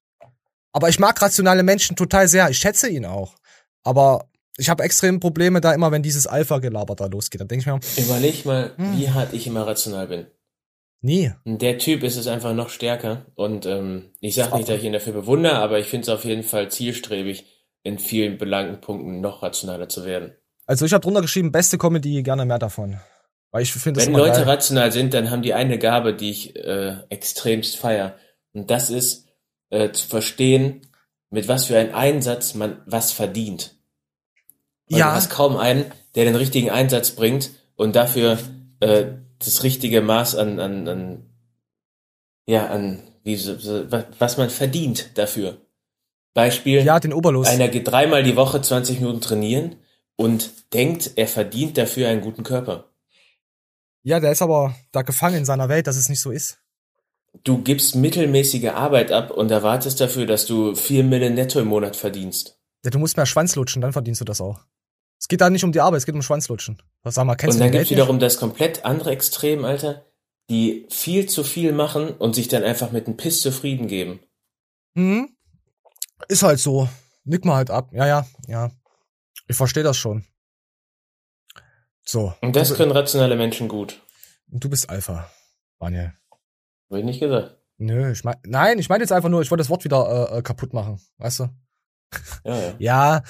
Aber 0.72 0.88
ich 0.88 0.98
mag 0.98 1.20
rationale 1.20 1.62
Menschen 1.62 1.96
total 1.96 2.28
sehr. 2.28 2.48
Ich 2.50 2.58
schätze 2.58 2.88
ihn 2.88 3.06
auch. 3.06 3.34
Aber 3.82 4.28
ich 4.58 4.68
habe 4.68 4.82
extrem 4.84 5.20
Probleme 5.20 5.60
da 5.60 5.72
immer, 5.72 5.90
wenn 5.90 6.02
dieses 6.02 6.26
Alpha-Gelaber 6.26 6.94
da 6.94 7.06
losgeht. 7.06 7.40
Dann 7.40 7.48
denke 7.48 7.60
ich 7.62 7.66
mir, 7.96 8.04
Überleg 8.04 8.44
mal, 8.44 8.72
Hm. 8.76 8.98
wie 8.98 9.10
hart 9.10 9.32
ich 9.32 9.46
immer 9.46 9.66
rational 9.66 10.06
bin. 10.08 10.26
nie. 11.02 11.30
Der 11.44 11.78
Typ 11.78 12.02
ist 12.02 12.16
es 12.16 12.26
einfach 12.26 12.52
noch 12.54 12.68
stärker. 12.68 13.26
Und 13.34 13.64
ähm, 13.66 14.10
ich 14.20 14.34
sag 14.34 14.54
nicht, 14.54 14.68
dass 14.68 14.78
ich 14.78 14.84
ihn 14.84 14.92
dafür 14.92 15.12
bewundere, 15.12 15.56
aber 15.58 15.78
ich 15.78 15.86
finde 15.86 16.02
es 16.02 16.08
auf 16.08 16.24
jeden 16.24 16.42
Fall 16.42 16.70
zielstrebig, 16.70 17.44
in 17.84 17.98
vielen 17.98 18.36
belangten 18.38 18.80
Punkten 18.80 19.20
noch 19.20 19.42
rationaler 19.42 19.88
zu 19.88 20.04
werden. 20.04 20.32
Also 20.66 20.84
ich 20.84 20.92
habe 20.92 21.02
drunter 21.02 21.20
geschrieben, 21.20 21.52
beste 21.52 21.78
Comedy, 21.78 22.22
gerne 22.24 22.44
mehr 22.44 22.58
davon. 22.58 22.98
Weil 23.50 23.62
ich 23.62 23.72
finde 23.72 24.00
Wenn 24.00 24.12
Leute 24.12 24.40
geil. 24.40 24.48
rational 24.48 24.92
sind, 24.92 25.14
dann 25.14 25.30
haben 25.30 25.42
die 25.42 25.54
eine 25.54 25.78
Gabe, 25.78 26.14
die 26.14 26.30
ich 26.30 26.56
äh, 26.56 26.96
extremst 27.08 27.76
feier. 27.76 28.16
Und 28.52 28.70
das 28.70 28.90
ist 28.90 29.28
äh, 29.70 29.92
zu 29.92 30.06
verstehen, 30.06 30.82
mit 31.30 31.48
was 31.48 31.66
für 31.66 31.78
einem 31.78 31.94
Einsatz 31.94 32.54
man 32.54 32.82
was 32.86 33.12
verdient. 33.12 33.74
Weil 34.88 35.00
Ja. 35.00 35.10
Du 35.10 35.16
hast 35.16 35.30
kaum 35.30 35.56
einen, 35.56 35.86
der 36.14 36.24
den 36.24 36.36
richtigen 36.36 36.70
Einsatz 36.70 37.12
bringt 37.12 37.50
und 37.76 37.96
dafür 37.96 38.38
äh, 38.80 39.06
das 39.38 39.62
richtige 39.62 40.00
Maß 40.00 40.36
an, 40.36 40.60
an, 40.60 40.88
an 40.88 41.30
ja, 42.46 42.66
an 42.66 43.02
wie, 43.24 43.36
was 44.18 44.36
man 44.38 44.50
verdient 44.50 45.10
dafür. 45.18 45.58
Beispiel. 46.32 46.82
Ja, 46.84 47.00
den 47.00 47.12
Oberlos. 47.12 47.48
Einer 47.48 47.68
geht 47.68 47.88
dreimal 47.88 48.22
die 48.22 48.36
Woche 48.36 48.60
20 48.60 49.00
Minuten 49.00 49.20
trainieren 49.20 49.76
und 50.16 50.72
denkt, 50.72 51.12
er 51.16 51.26
verdient 51.26 51.76
dafür 51.76 52.08
einen 52.08 52.20
guten 52.20 52.44
Körper. 52.44 52.92
Ja, 54.06 54.20
der 54.20 54.30
ist 54.30 54.40
aber 54.40 54.72
da 54.92 55.02
gefangen 55.02 55.38
in 55.38 55.44
seiner 55.44 55.68
Welt, 55.68 55.88
dass 55.88 55.96
es 55.96 56.08
nicht 56.08 56.20
so 56.20 56.30
ist. 56.30 56.60
Du 57.42 57.60
gibst 57.60 57.96
mittelmäßige 57.96 58.68
Arbeit 58.68 59.10
ab 59.10 59.32
und 59.32 59.50
erwartest 59.50 60.00
dafür, 60.00 60.26
dass 60.26 60.46
du 60.46 60.76
vier 60.76 61.02
Mille 61.02 61.28
netto 61.28 61.58
im 61.58 61.66
Monat 61.66 61.96
verdienst. 61.96 62.56
Ja, 62.84 62.92
du 62.92 63.00
musst 63.00 63.16
mehr 63.16 63.26
Schwanz 63.26 63.56
lutschen, 63.56 63.82
dann 63.82 63.92
verdienst 63.92 64.20
du 64.20 64.24
das 64.24 64.40
auch. 64.40 64.60
Es 65.18 65.26
geht 65.26 65.40
da 65.40 65.50
nicht 65.50 65.64
um 65.64 65.72
die 65.72 65.80
Arbeit, 65.80 65.98
es 65.98 66.06
geht 66.06 66.14
um 66.14 66.22
Schwanzlutschen. 66.22 66.80
Was 67.02 67.16
sag 67.16 67.24
mal, 67.24 67.34
kennst 67.34 67.56
und 67.56 67.60
dann 67.62 67.72
Geld 67.72 67.82
nicht? 67.82 67.90
wiederum 67.90 68.20
das 68.20 68.36
komplett 68.36 68.84
andere 68.84 69.10
Extrem, 69.10 69.64
Alter, 69.64 70.06
die 70.50 70.86
viel 70.88 71.28
zu 71.28 71.42
viel 71.42 71.72
machen 71.72 72.10
und 72.10 72.36
sich 72.36 72.46
dann 72.46 72.62
einfach 72.62 72.92
mit 72.92 73.08
einem 73.08 73.16
Piss 73.16 73.40
zufrieden 73.40 73.88
geben. 73.88 74.20
Mhm. 74.94 75.30
Ist 76.28 76.44
halt 76.44 76.60
so. 76.60 76.88
Nick 77.24 77.44
mal 77.44 77.56
halt 77.56 77.70
ab. 77.70 77.88
Ja, 77.92 78.06
ja, 78.06 78.26
ja. 78.46 78.70
Ich 79.48 79.56
verstehe 79.56 79.82
das 79.82 79.96
schon. 79.96 80.24
So. 82.08 82.34
Und 82.40 82.54
das 82.54 82.68
du, 82.68 82.76
können 82.76 82.92
rationale 82.92 83.36
Menschen 83.36 83.68
gut. 83.68 84.00
und 84.50 84.62
du 84.62 84.70
bist 84.70 84.88
Alpha, 84.88 85.28
Daniel. 85.80 86.12
Hab 86.88 86.98
ich 86.98 87.04
nicht 87.04 87.20
gesagt. 87.20 87.58
Nö, 87.78 88.12
ich 88.12 88.24
mein, 88.24 88.36
nein, 88.44 88.78
ich 88.78 88.88
meine 88.88 89.02
jetzt 89.02 89.12
einfach 89.12 89.28
nur, 89.28 89.42
ich 89.42 89.50
wollte 89.50 89.60
das 89.60 89.68
Wort 89.68 89.84
wieder 89.84 90.30
äh, 90.32 90.38
äh, 90.38 90.42
kaputt 90.42 90.72
machen, 90.72 91.00
weißt 91.18 91.40
du? 91.40 91.48
Ja, 92.44 92.58
ja. 92.58 92.74
Ja, 92.78 93.22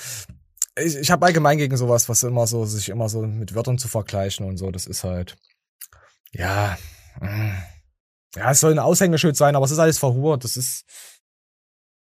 ich, 0.79 0.97
ich 0.97 1.11
habe 1.11 1.25
allgemein 1.25 1.59
gegen 1.59 1.77
sowas, 1.77 2.09
was 2.09 2.23
immer 2.23 2.47
so, 2.47 2.67
sich 2.67 2.91
immer 2.91 3.09
so 3.09 3.23
mit 3.23 3.55
Wörtern 3.55 3.79
zu 3.79 3.89
vergleichen 3.89 4.47
und 4.47 4.59
so, 4.59 4.71
das 4.71 4.87
ist 4.87 5.05
halt, 5.05 5.37
ja, 6.33 6.77
mm. 7.21 7.53
ja, 8.37 8.51
es 8.51 8.61
soll 8.61 8.73
ein 8.73 8.79
Aushängeschild 8.79 9.37
sein, 9.37 9.57
aber 9.57 9.65
es 9.65 9.71
ist 9.71 9.79
alles 9.79 9.99
verhurt, 9.99 10.45
das 10.45 10.59
ist, 10.59 10.85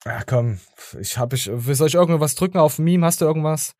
ja, 0.06 0.24
komm, 0.24 0.58
ich 0.98 1.18
hab 1.18 1.34
ich, 1.34 1.44
soll 1.44 1.86
ich 1.86 1.94
irgendwas 1.94 2.34
drücken 2.34 2.58
auf 2.58 2.78
Meme, 2.78 3.06
hast 3.06 3.20
du 3.20 3.26
irgendwas? 3.26 3.74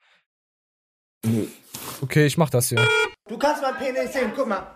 Okay, 2.00 2.26
ich 2.26 2.36
mach 2.36 2.50
das 2.50 2.68
hier. 2.68 2.86
Du 3.28 3.38
kannst 3.38 3.62
mein 3.62 3.76
Penis 3.76 4.12
sehen, 4.12 4.32
guck 4.34 4.48
mal. 4.48 4.66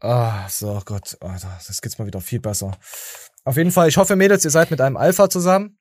Ah, 0.00 0.48
so 0.48 0.82
Gott, 0.84 1.16
Alter, 1.20 1.58
das 1.66 1.80
geht's 1.80 1.98
mal 1.98 2.06
wieder 2.06 2.20
viel 2.20 2.40
besser. 2.40 2.76
Auf 3.44 3.56
jeden 3.56 3.70
Fall, 3.70 3.88
ich 3.88 3.96
hoffe, 3.96 4.16
Mädels, 4.16 4.44
ihr 4.44 4.50
seid 4.50 4.70
mit 4.70 4.80
einem 4.80 4.96
Alpha 4.96 5.30
zusammen, 5.30 5.78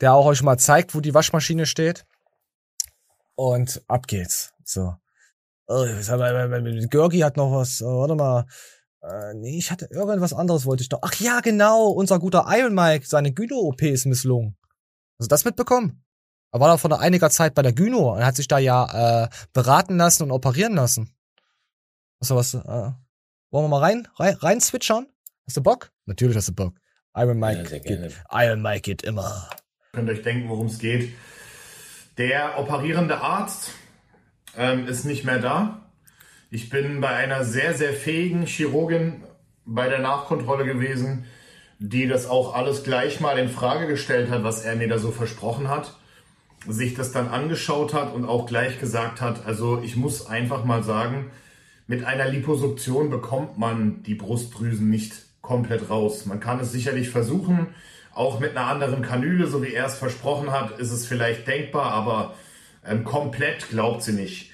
der 0.00 0.14
auch 0.14 0.26
euch 0.26 0.42
mal 0.42 0.58
zeigt, 0.58 0.94
wo 0.94 1.00
die 1.00 1.14
Waschmaschine 1.14 1.66
steht. 1.66 2.06
Und 3.34 3.82
ab 3.88 4.06
geht's. 4.06 4.52
So. 4.64 4.94
Oh, 5.66 5.84
Görgi 6.90 7.18
hat 7.18 7.36
noch 7.36 7.52
was, 7.52 7.82
oh, 7.82 8.00
warte 8.00 8.14
mal. 8.14 8.46
Äh, 9.02 9.34
nee, 9.34 9.58
ich 9.58 9.70
hatte 9.70 9.88
irgendwas 9.90 10.32
anderes 10.32 10.64
wollte 10.64 10.82
ich 10.82 10.90
noch. 10.90 11.00
Ach 11.02 11.14
ja, 11.14 11.40
genau, 11.40 11.88
unser 11.88 12.18
guter 12.18 12.46
Iron 12.48 12.74
Mike, 12.74 13.06
seine 13.06 13.32
Gyno-OP 13.32 13.82
ist 13.82 14.06
misslungen. 14.06 14.56
Hast 15.18 15.26
du 15.26 15.34
das 15.34 15.44
mitbekommen? 15.44 16.05
Er 16.52 16.60
war 16.60 16.68
da 16.68 16.76
vor 16.76 17.00
einiger 17.00 17.30
Zeit 17.30 17.54
bei 17.54 17.62
der 17.62 17.72
Gyno 17.72 18.14
und 18.14 18.24
hat 18.24 18.36
sich 18.36 18.48
da 18.48 18.58
ja 18.58 19.24
äh, 19.24 19.28
beraten 19.52 19.96
lassen 19.96 20.24
und 20.24 20.30
operieren 20.30 20.74
lassen. 20.74 21.14
Was, 22.20 22.30
was, 22.30 22.54
äh, 22.54 22.58
wollen 23.50 23.64
wir 23.64 23.68
mal 23.68 23.80
rein, 23.80 24.08
rein, 24.16 24.34
rein 24.34 24.60
switchern? 24.60 25.06
Hast 25.46 25.56
du 25.56 25.62
Bock? 25.62 25.90
Natürlich 26.06 26.36
hast 26.36 26.48
du 26.48 26.54
Bock. 26.54 26.74
Iron 27.14 27.38
Mike, 27.38 27.66
sehr 27.66 27.80
geht, 27.80 28.14
Iron 28.30 28.62
Mike 28.62 28.82
geht 28.82 29.02
immer. 29.02 29.48
Könnt 29.92 30.10
euch 30.10 30.22
denken, 30.22 30.48
worum 30.48 30.66
es 30.66 30.78
geht. 30.78 31.14
Der 32.18 32.58
operierende 32.58 33.20
Arzt 33.20 33.70
ähm, 34.56 34.86
ist 34.86 35.04
nicht 35.04 35.24
mehr 35.24 35.38
da. 35.38 35.90
Ich 36.50 36.70
bin 36.70 37.00
bei 37.00 37.08
einer 37.08 37.44
sehr, 37.44 37.74
sehr 37.74 37.92
fähigen 37.92 38.46
Chirurgin 38.46 39.24
bei 39.64 39.88
der 39.88 39.98
Nachkontrolle 39.98 40.64
gewesen, 40.64 41.26
die 41.78 42.06
das 42.06 42.26
auch 42.26 42.54
alles 42.54 42.84
gleich 42.84 43.20
mal 43.20 43.38
in 43.38 43.48
Frage 43.48 43.86
gestellt 43.86 44.30
hat, 44.30 44.44
was 44.44 44.64
er 44.64 44.76
mir 44.76 44.88
da 44.88 44.98
so 44.98 45.10
versprochen 45.10 45.68
hat. 45.68 45.94
Sich 46.68 46.94
das 46.94 47.12
dann 47.12 47.28
angeschaut 47.28 47.94
hat 47.94 48.12
und 48.12 48.24
auch 48.24 48.46
gleich 48.46 48.80
gesagt 48.80 49.20
hat, 49.20 49.46
also 49.46 49.80
ich 49.82 49.96
muss 49.96 50.26
einfach 50.26 50.64
mal 50.64 50.82
sagen, 50.82 51.30
mit 51.86 52.04
einer 52.04 52.28
Liposuktion 52.28 53.10
bekommt 53.10 53.58
man 53.58 54.02
die 54.02 54.14
Brustdrüsen 54.14 54.90
nicht 54.90 55.14
komplett 55.40 55.88
raus. 55.88 56.26
Man 56.26 56.40
kann 56.40 56.58
es 56.58 56.72
sicherlich 56.72 57.10
versuchen, 57.10 57.68
auch 58.12 58.40
mit 58.40 58.56
einer 58.56 58.66
anderen 58.66 59.02
Kanüle, 59.02 59.46
so 59.46 59.62
wie 59.62 59.72
er 59.72 59.86
es 59.86 59.94
versprochen 59.94 60.50
hat, 60.50 60.78
ist 60.78 60.90
es 60.90 61.06
vielleicht 61.06 61.46
denkbar, 61.46 61.92
aber 61.92 62.34
ähm, 62.84 63.04
komplett 63.04 63.68
glaubt 63.68 64.02
sie 64.02 64.12
nicht. 64.12 64.50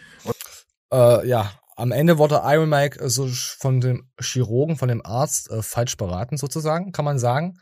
Äh, 0.93 1.27
ja, 1.27 1.51
am 1.77 1.93
Ende 1.93 2.19
wurde 2.19 2.43
Iron 2.45 2.69
Mike 2.69 3.01
äh, 3.01 3.09
so 3.09 3.29
von 3.29 3.81
dem 3.81 4.09
Chirurgen, 4.21 4.77
von 4.77 4.89
dem 4.89 5.05
Arzt 5.05 5.51
äh, 5.51 5.63
falsch 5.63 5.97
beraten, 5.97 6.37
sozusagen, 6.37 6.93
kann 6.93 7.05
man 7.05 7.19
sagen. 7.19 7.59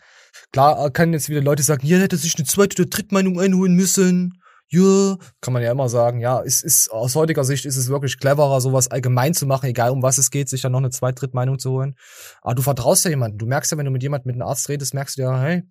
Klar 0.53 0.85
äh, 0.85 0.91
können 0.91 1.13
jetzt 1.13 1.29
wieder 1.29 1.43
Leute 1.43 1.63
sagen, 1.63 1.87
ja, 1.87 1.99
hätte 1.99 2.17
sich 2.17 2.37
eine 2.37 2.47
zweite 2.47 2.83
oder 2.83 2.91
Drittmeinung 2.91 3.41
einholen 3.41 3.75
müssen. 3.75 4.40
Ja, 4.73 5.17
kann 5.41 5.53
man 5.53 5.63
ja 5.63 5.73
immer 5.73 5.89
sagen. 5.89 6.21
Ja, 6.21 6.43
es 6.43 6.63
ist 6.63 6.91
aus 6.91 7.17
heutiger 7.17 7.43
Sicht 7.43 7.65
ist 7.65 7.77
es 7.77 7.89
wirklich 7.89 8.19
cleverer, 8.21 8.61
sowas 8.61 8.89
allgemein 8.89 9.35
zu 9.35 9.47
machen, 9.47 9.67
egal 9.67 9.91
um 9.91 10.03
was 10.03 10.17
es 10.17 10.31
geht, 10.31 10.49
sich 10.49 10.63
dann 10.63 10.71
noch 10.73 10.79
eine 10.79 10.91
Zweit-, 10.91 11.21
Drittmeinung 11.21 11.59
zu 11.59 11.73
holen. 11.73 11.97
Aber 12.41 12.55
du 12.55 12.63
vertraust 12.63 13.05
ja 13.05 13.11
jemandem. 13.11 13.39
Du 13.39 13.47
merkst 13.47 13.73
ja, 13.73 13.79
wenn 13.79 13.87
du 13.87 13.91
mit 13.91 14.03
jemandem, 14.03 14.29
mit 14.29 14.37
einem 14.37 14.49
Arzt 14.49 14.69
redest, 14.69 14.95
merkst 14.95 15.19
du 15.19 15.23
ja, 15.23 15.41
hey, 15.41 15.65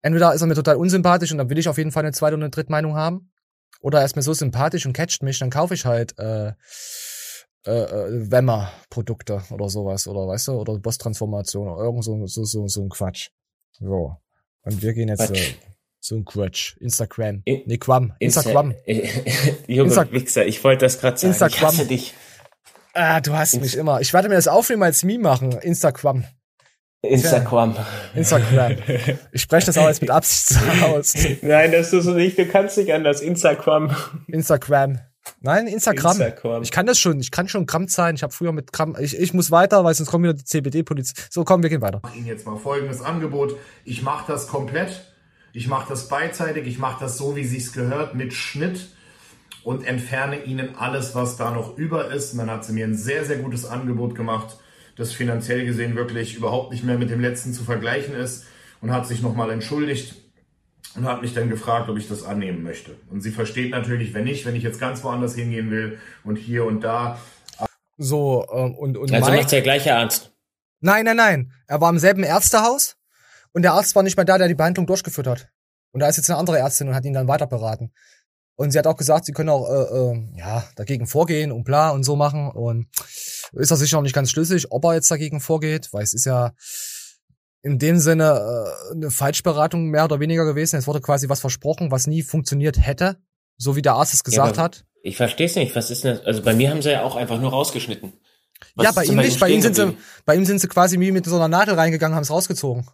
entweder 0.00 0.32
ist 0.32 0.40
er 0.40 0.46
mir 0.46 0.54
total 0.54 0.76
unsympathisch 0.76 1.30
und 1.32 1.38
dann 1.38 1.50
will 1.50 1.58
ich 1.58 1.68
auf 1.68 1.76
jeden 1.76 1.92
Fall 1.92 2.04
eine 2.04 2.12
Zweite- 2.12 2.36
oder 2.36 2.44
eine 2.44 2.50
Drittmeinung 2.50 2.96
haben. 2.96 3.30
Oder 3.80 3.98
er 3.98 4.06
ist 4.06 4.16
mir 4.16 4.22
so 4.22 4.32
sympathisch 4.32 4.86
und 4.86 4.94
catcht 4.94 5.22
mich, 5.22 5.38
dann 5.38 5.50
kaufe 5.50 5.74
ich 5.74 5.84
halt 5.84 6.18
äh, 6.18 6.52
äh, 7.66 7.70
äh, 7.70 8.30
Wemmer-Produkte 8.30 9.42
oder 9.50 9.68
sowas, 9.68 10.06
oder 10.06 10.26
weißt 10.26 10.48
du, 10.48 10.52
oder 10.52 10.78
Boss-Transformation 10.78 11.68
oder 11.68 11.84
irgend 11.84 12.04
so, 12.04 12.26
so, 12.26 12.44
so, 12.44 12.66
so 12.66 12.82
ein 12.82 12.88
Quatsch. 12.88 13.28
So. 13.72 14.16
Und 14.62 14.82
wir 14.82 14.94
gehen 14.94 15.08
jetzt 15.08 15.26
Quatsch. 15.26 15.52
äh, 15.52 15.73
so 16.06 16.16
ein 16.16 16.24
Quatsch. 16.26 16.76
Instagram. 16.80 17.42
nee, 17.46 17.78
Quam. 17.78 18.12
Instagram. 18.18 18.74
Junge 19.66 19.90
Insta- 19.90 20.12
Wichser, 20.12 20.44
ich 20.44 20.62
wollte 20.62 20.84
das 20.84 21.00
gerade 21.00 21.16
sagen. 21.16 21.32
Ich 21.32 21.40
Instagram. 21.40 21.68
hasse 21.68 21.86
dich. 21.86 22.14
Ah, 22.92 23.20
du 23.22 23.32
hast 23.32 23.58
mich 23.60 23.74
immer. 23.76 24.00
Ich 24.02 24.12
werde 24.12 24.28
mir 24.28 24.34
das 24.34 24.46
aufnehmen 24.46 24.82
als 24.82 25.02
Meme 25.02 25.22
machen. 25.22 25.52
Instagram. 25.62 26.24
Instagram. 27.02 27.76
Instagram. 28.14 28.76
Ich 29.32 29.42
spreche 29.42 29.66
das 29.66 29.78
auch 29.78 29.88
jetzt 29.88 30.00
mit 30.02 30.10
Absicht 30.10 30.60
aus. 30.82 31.14
Nein, 31.42 31.72
das 31.72 31.92
ist 31.92 32.04
so 32.04 32.12
nicht. 32.12 32.38
Du 32.38 32.46
kannst 32.46 32.76
nicht 32.78 32.92
anders. 32.92 33.20
Instagram. 33.20 33.94
Instagram. 34.28 35.00
Nein, 35.40 35.66
Instagram. 35.66 36.12
Instagram. 36.20 36.62
Ich 36.62 36.70
kann 36.70 36.84
das 36.86 36.98
schon. 36.98 37.18
Ich 37.18 37.30
kann 37.30 37.48
schon 37.48 37.64
Gramm 37.66 37.88
zahlen. 37.88 38.14
Ich 38.16 38.22
habe 38.22 38.32
früher 38.32 38.52
mit 38.52 38.72
Gramm. 38.72 38.94
Ich, 39.00 39.18
ich 39.18 39.32
muss 39.32 39.50
weiter, 39.50 39.82
weil 39.84 39.94
sonst 39.94 40.10
kommt 40.10 40.22
wieder 40.24 40.34
die 40.34 40.44
CBD-Polizei. 40.44 41.14
So, 41.30 41.44
komm, 41.44 41.62
wir 41.62 41.70
gehen 41.70 41.80
weiter. 41.80 42.00
mache 42.02 42.16
Ihnen 42.18 42.26
jetzt 42.26 42.46
mal 42.46 42.56
folgendes 42.58 43.00
Angebot. 43.00 43.56
Ich 43.84 44.02
mache 44.02 44.30
das 44.30 44.46
komplett. 44.48 45.13
Ich 45.54 45.68
mache 45.68 45.88
das 45.88 46.08
beidseitig. 46.08 46.66
Ich 46.66 46.78
mache 46.78 46.98
das 47.00 47.16
so, 47.16 47.36
wie 47.36 47.44
sich's 47.44 47.72
gehört, 47.72 48.14
mit 48.14 48.32
Schnitt 48.34 48.88
und 49.62 49.86
entferne 49.86 50.42
Ihnen 50.44 50.74
alles, 50.76 51.14
was 51.14 51.36
da 51.36 51.52
noch 51.52 51.78
über 51.78 52.10
ist. 52.12 52.32
Und 52.32 52.38
dann 52.38 52.50
hat 52.50 52.64
sie 52.64 52.72
mir 52.72 52.84
ein 52.84 52.96
sehr, 52.96 53.24
sehr 53.24 53.36
gutes 53.38 53.64
Angebot 53.64 54.14
gemacht, 54.14 54.58
das 54.96 55.12
finanziell 55.12 55.64
gesehen 55.64 55.94
wirklich 55.96 56.34
überhaupt 56.34 56.72
nicht 56.72 56.84
mehr 56.84 56.98
mit 56.98 57.08
dem 57.10 57.20
letzten 57.20 57.52
zu 57.52 57.64
vergleichen 57.64 58.14
ist 58.14 58.44
und 58.80 58.90
hat 58.92 59.06
sich 59.06 59.22
nochmal 59.22 59.50
entschuldigt 59.50 60.16
und 60.96 61.04
hat 61.06 61.22
mich 61.22 61.34
dann 61.34 61.48
gefragt, 61.48 61.88
ob 61.88 61.98
ich 61.98 62.08
das 62.08 62.24
annehmen 62.24 62.62
möchte. 62.62 62.96
Und 63.10 63.20
sie 63.20 63.30
versteht 63.30 63.70
natürlich, 63.70 64.12
wenn 64.12 64.24
nicht, 64.24 64.44
wenn 64.46 64.54
ich 64.56 64.62
jetzt 64.64 64.78
ganz 64.80 65.02
woanders 65.04 65.34
hingehen 65.34 65.70
will 65.70 65.98
und 66.24 66.36
hier 66.36 66.64
und 66.64 66.82
da. 66.82 67.18
So, 67.96 68.44
ähm, 68.52 68.74
und, 68.74 68.96
und 68.96 69.12
Also 69.12 69.30
Mike- 69.30 69.42
macht 69.42 69.52
der 69.52 69.62
gleiche 69.62 69.94
Arzt. 69.94 70.32
Nein, 70.80 71.04
nein, 71.04 71.16
nein. 71.16 71.52
Er 71.68 71.80
war 71.80 71.90
im 71.90 71.98
selben 71.98 72.22
Ärztehaus 72.24 72.96
und 73.52 73.62
der 73.62 73.72
Arzt 73.72 73.94
war 73.96 74.02
nicht 74.02 74.16
mehr 74.16 74.26
da, 74.26 74.36
der 74.36 74.48
die 74.48 74.54
Behandlung 74.54 74.86
durchgeführt 74.86 75.26
hat. 75.26 75.48
Und 75.94 76.00
da 76.00 76.08
ist 76.08 76.16
jetzt 76.16 76.28
eine 76.28 76.40
andere 76.40 76.58
Ärztin 76.58 76.88
und 76.88 76.94
hat 76.96 77.04
ihn 77.04 77.12
dann 77.12 77.28
weiter 77.28 77.46
beraten. 77.46 77.92
Und 78.56 78.72
sie 78.72 78.78
hat 78.78 78.88
auch 78.88 78.96
gesagt, 78.96 79.26
sie 79.26 79.32
können 79.32 79.48
auch 79.48 79.68
äh, 79.68 80.12
äh, 80.12 80.38
ja 80.38 80.64
dagegen 80.74 81.06
vorgehen 81.06 81.52
und 81.52 81.62
bla 81.62 81.90
und 81.90 82.02
so 82.02 82.16
machen. 82.16 82.50
Und 82.50 82.88
ist 83.52 83.70
er 83.70 83.76
sicher 83.76 83.96
noch 83.96 84.02
nicht 84.02 84.14
ganz 84.14 84.32
schlüssig, 84.32 84.72
ob 84.72 84.84
er 84.84 84.94
jetzt 84.94 85.08
dagegen 85.08 85.40
vorgeht, 85.40 85.92
weil 85.92 86.02
es 86.02 86.12
ist 86.12 86.24
ja 86.24 86.52
in 87.62 87.78
dem 87.78 88.00
Sinne 88.00 88.24
äh, 88.90 88.94
eine 88.94 89.12
Falschberatung 89.12 89.86
mehr 89.86 90.04
oder 90.04 90.18
weniger 90.18 90.44
gewesen. 90.44 90.76
Es 90.76 90.88
wurde 90.88 91.00
quasi 91.00 91.28
was 91.28 91.38
versprochen, 91.38 91.92
was 91.92 92.08
nie 92.08 92.24
funktioniert 92.24 92.84
hätte. 92.84 93.16
So 93.56 93.76
wie 93.76 93.82
der 93.82 93.94
Arzt 93.94 94.14
es 94.14 94.24
gesagt 94.24 94.58
aber 94.58 94.62
hat. 94.64 94.84
Ich 95.04 95.16
verstehe 95.16 95.46
es 95.46 95.54
nicht. 95.54 95.76
Was 95.76 95.92
ist 95.92 96.02
denn 96.02 96.16
das? 96.16 96.26
Also 96.26 96.42
bei 96.42 96.54
mir 96.54 96.70
haben 96.70 96.82
sie 96.82 96.90
ja 96.90 97.04
auch 97.04 97.14
einfach 97.14 97.40
nur 97.40 97.50
rausgeschnitten. 97.50 98.14
Was 98.74 98.84
ja, 98.84 98.92
bei 98.92 99.04
ihm 99.04 99.14
nicht. 99.14 99.38
Bei 99.38 99.48
ihm 99.48 99.62
sind 99.62 99.76
sie, 99.76 99.96
bei 100.24 100.34
ihm 100.34 100.44
sind 100.44 100.60
sie 100.60 100.66
quasi 100.66 100.98
wie 100.98 101.12
mit 101.12 101.24
so 101.24 101.36
einer 101.36 101.46
Nadel 101.46 101.76
reingegangen, 101.76 102.16
haben 102.16 102.24
es 102.24 102.30
rausgezogen. 102.30 102.84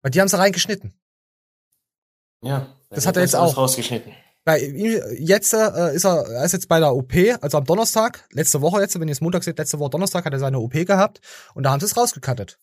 Weil 0.00 0.12
die 0.12 0.20
haben 0.22 0.28
sie 0.28 0.38
reingeschnitten. 0.38 0.98
Ja. 2.44 2.68
Das 2.90 3.06
hat 3.06 3.16
er 3.16 3.22
jetzt 3.22 3.34
auch. 3.34 3.56
rausgeschnitten. 3.56 4.12
Bei 4.44 4.58
ihm, 4.58 5.00
jetzt 5.18 5.54
äh, 5.54 5.94
ist 5.94 6.04
er, 6.04 6.26
er 6.26 6.44
ist 6.44 6.52
jetzt 6.52 6.68
bei 6.68 6.78
der 6.78 6.94
OP, 6.94 7.14
also 7.40 7.56
am 7.56 7.64
Donnerstag, 7.64 8.26
letzte 8.30 8.60
Woche 8.60 8.80
jetzt, 8.82 8.98
wenn 9.00 9.08
ihr 9.08 9.12
es 9.12 9.22
Montag 9.22 9.42
seht, 9.42 9.56
letzte 9.56 9.78
Woche 9.78 9.90
Donnerstag 9.90 10.26
hat 10.26 10.32
er 10.34 10.38
seine 10.38 10.58
OP 10.58 10.72
gehabt 10.72 11.20
und 11.54 11.62
da 11.62 11.70
haben 11.70 11.80
sie 11.80 11.86
es 11.86 11.96
rausgekattet. 11.96 12.58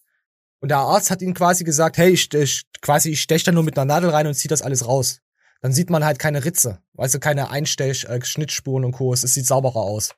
Und 0.59 0.69
der 0.69 0.77
Arzt 0.77 1.09
hat 1.09 1.23
ihm 1.23 1.33
quasi 1.33 1.63
gesagt, 1.63 1.97
hey, 1.97 2.11
ich, 2.11 2.31
ich 2.35 2.65
quasi 2.81 3.09
ich 3.09 3.21
stech 3.21 3.43
da 3.43 3.51
nur 3.51 3.63
mit 3.63 3.77
einer 3.79 3.85
Nadel 3.85 4.11
rein 4.11 4.27
und 4.27 4.35
zieh 4.35 4.47
das 4.47 4.61
alles 4.61 4.87
raus. 4.87 5.21
Dann 5.61 5.73
sieht 5.73 5.89
man 5.89 6.05
halt 6.05 6.19
keine 6.19 6.45
Ritze, 6.45 6.79
weißt 6.93 7.15
du, 7.15 7.19
keine 7.19 7.49
Einstech, 7.49 8.05
äh, 8.05 8.23
Schnittspuren 8.23 8.85
und 8.85 8.91
Co. 8.91 9.11
Es 9.13 9.21
sieht 9.21 9.47
sauberer 9.47 9.81
aus. 9.81 10.13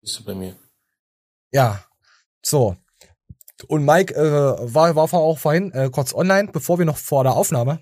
Bist 0.00 0.20
du 0.20 0.24
bei 0.24 0.34
mir? 0.34 0.56
Ja, 1.52 1.84
so. 2.44 2.76
Und 3.66 3.84
Mike 3.84 4.14
äh, 4.14 4.74
war, 4.74 4.94
war 4.94 5.12
auch 5.12 5.38
vorhin 5.38 5.72
äh, 5.72 5.90
kurz 5.90 6.14
online, 6.14 6.50
bevor 6.52 6.78
wir 6.78 6.86
noch 6.86 6.96
vor 6.96 7.24
der 7.24 7.32
Aufnahme, 7.34 7.80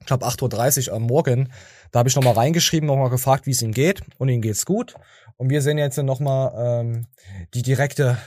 ich 0.00 0.06
glaube 0.06 0.26
8.30 0.26 0.88
Uhr 0.88 0.96
am 0.96 1.02
Morgen, 1.02 1.52
da 1.90 2.00
habe 2.00 2.08
ich 2.08 2.16
nochmal 2.16 2.34
reingeschrieben, 2.34 2.86
nochmal 2.86 3.10
gefragt, 3.10 3.46
wie 3.46 3.50
es 3.50 3.62
ihm 3.62 3.72
geht. 3.72 4.02
Und 4.18 4.28
ihm 4.28 4.40
geht's 4.40 4.66
gut. 4.66 4.94
Und 5.36 5.50
wir 5.50 5.62
sehen 5.62 5.78
jetzt 5.78 5.96
nochmal 5.98 6.52
ähm, 6.82 7.06
die 7.54 7.62
direkte, 7.62 8.18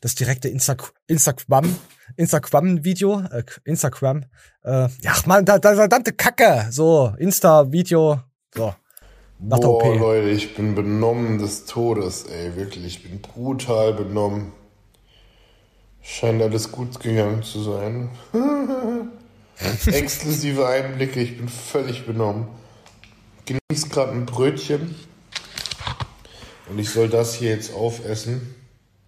das 0.00 0.14
direkte 0.14 0.48
Insta 0.48 0.76
Instagram, 1.08 1.76
Instagram-Video, 2.16 3.22
äh, 3.32 3.42
Instagram, 3.64 4.24
äh, 4.62 4.88
ja, 5.00 5.14
Mann, 5.26 5.44
da, 5.44 5.58
da, 5.58 5.74
verdammte 5.74 6.12
Kacke, 6.12 6.68
so, 6.70 7.12
Insta-Video, 7.18 8.20
so, 8.54 8.74
nach 9.40 9.58
der 9.58 9.66
Boah, 9.66 9.84
OP. 9.84 9.98
Leute, 9.98 10.30
ich 10.30 10.54
bin 10.54 10.74
benommen 10.74 11.38
des 11.38 11.64
Todes, 11.64 12.26
ey, 12.26 12.54
wirklich. 12.56 12.86
Ich 12.86 13.02
bin 13.02 13.20
brutal 13.20 13.92
benommen. 13.94 14.52
Scheint 16.02 16.40
alles 16.40 16.70
gut 16.70 17.00
gegangen 17.00 17.42
zu 17.42 17.62
sein. 17.62 18.10
Exklusive 19.86 20.66
Einblicke, 20.66 21.20
ich 21.20 21.36
bin 21.36 21.48
völlig 21.48 22.06
benommen. 22.06 22.48
Genieß 23.46 23.88
gerade 23.90 24.12
ein 24.12 24.26
Brötchen. 24.26 24.94
Und 26.68 26.78
ich 26.78 26.90
soll 26.90 27.08
das 27.08 27.34
hier 27.34 27.50
jetzt 27.50 27.74
aufessen. 27.74 28.54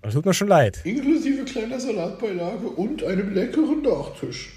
Das 0.02 0.14
tut 0.14 0.26
mir 0.26 0.34
schon 0.34 0.48
leid. 0.48 0.80
Inklusive 0.84 1.44
kleiner 1.44 1.78
Salatbeilage 1.78 2.66
und 2.66 3.04
einem 3.04 3.32
leckeren 3.34 3.82
Nachtisch. 3.82 4.52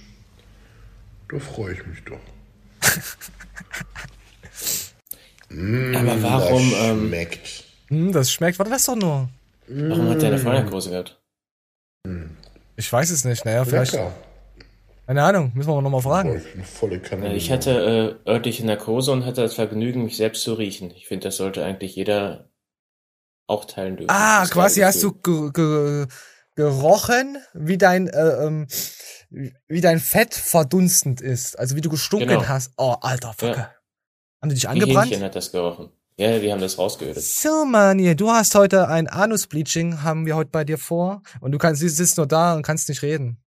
Da 1.30 1.40
freue 1.40 1.74
ich 1.74 1.86
mich 1.86 2.04
doch. 2.04 2.20
Mm, 5.48 5.96
Aber 5.96 6.22
warum, 6.24 6.72
das 6.72 6.80
ähm, 6.82 7.08
schmeckt. 7.08 7.64
Hm, 7.88 8.12
das 8.12 8.32
schmeckt, 8.32 8.58
warte, 8.58 8.72
das 8.72 8.86
doch 8.86 8.96
nur. 8.96 9.30
Warum 9.68 10.10
hat 10.10 10.22
der 10.22 10.30
eine 10.30 10.40
Feuerkurse 10.40 10.90
gehabt? 10.90 11.22
Ich 12.76 12.92
weiß 12.92 13.10
es 13.12 13.24
nicht, 13.26 13.46
naja, 13.46 13.64
vielleicht. 13.64 13.94
Lecker. 13.94 14.12
Keine 15.08 15.24
Ahnung, 15.24 15.52
müssen 15.54 15.70
wir 15.70 15.82
nochmal 15.82 16.02
fragen. 16.02 16.30
Eine 16.54 16.64
volle. 16.64 17.00
Ja, 17.10 17.32
Ich 17.34 17.52
hatte 17.52 18.18
äh, 18.26 18.30
örtliche 18.30 18.66
Narkose 18.66 19.12
und 19.12 19.26
hatte 19.26 19.42
das 19.42 19.54
Vergnügen, 19.54 20.04
mich 20.04 20.18
selbst 20.18 20.42
zu 20.44 20.54
riechen. 20.56 20.92
Ich 20.92 21.08
finde, 21.08 21.26
das 21.28 21.38
sollte 21.38 21.64
eigentlich 21.64 21.96
jeder 21.96 22.50
auch 23.48 23.66
teilen 23.66 23.98
dürfen. 23.98 24.10
Ah, 24.10 24.42
Das 24.42 24.52
quasi 24.52 24.82
hast 24.82 25.04
du 25.04 25.12
ge 25.14 25.52
ge 25.54 26.08
gerochen, 26.56 27.38
wie 27.54 27.78
dein 27.78 28.08
äh, 28.08 28.46
ähm, 28.46 28.68
wie 29.68 29.82
dein 29.82 30.00
Fett 30.00 30.34
verdunstend 30.34 31.22
ist, 31.22 31.60
also 31.60 31.76
wie 31.76 31.82
du 31.82 31.90
gestunken 31.90 32.30
Genau. 32.30 32.48
hast. 32.48 32.72
Oh, 32.78 32.96
alter 33.02 33.34
Fucker. 33.38 33.56
Ja. 33.58 33.72
Haben 34.42 34.50
die 34.50 34.56
dich 34.56 34.70
angebrannt? 34.70 35.12
Hähnchen 35.12 35.24
hat 35.26 35.36
das 35.36 35.52
gerochen. 35.52 35.90
Ja, 36.18 36.40
die 36.40 36.52
haben 36.52 36.62
das 36.62 36.78
rausgeödet. 36.78 37.22
So, 37.22 37.66
Mann, 37.66 37.98
du 38.16 38.32
hast 38.32 38.56
heute 38.56 38.88
ein 38.88 39.08
Anus-Bleaching, 39.08 40.02
haben 40.02 40.26
wir 40.26 40.38
heute 40.38 40.50
bei 40.50 40.64
dir 40.64 40.78
vor. 40.78 41.22
Und 41.42 41.52
du 41.52 41.58
kannst, 41.58 41.82
du 41.82 41.90
sitzt 41.90 42.16
nur 42.18 42.26
da 42.28 42.56
und 42.56 42.62
kannst 42.62 42.88
nicht 42.88 43.02
reden. 43.02 43.44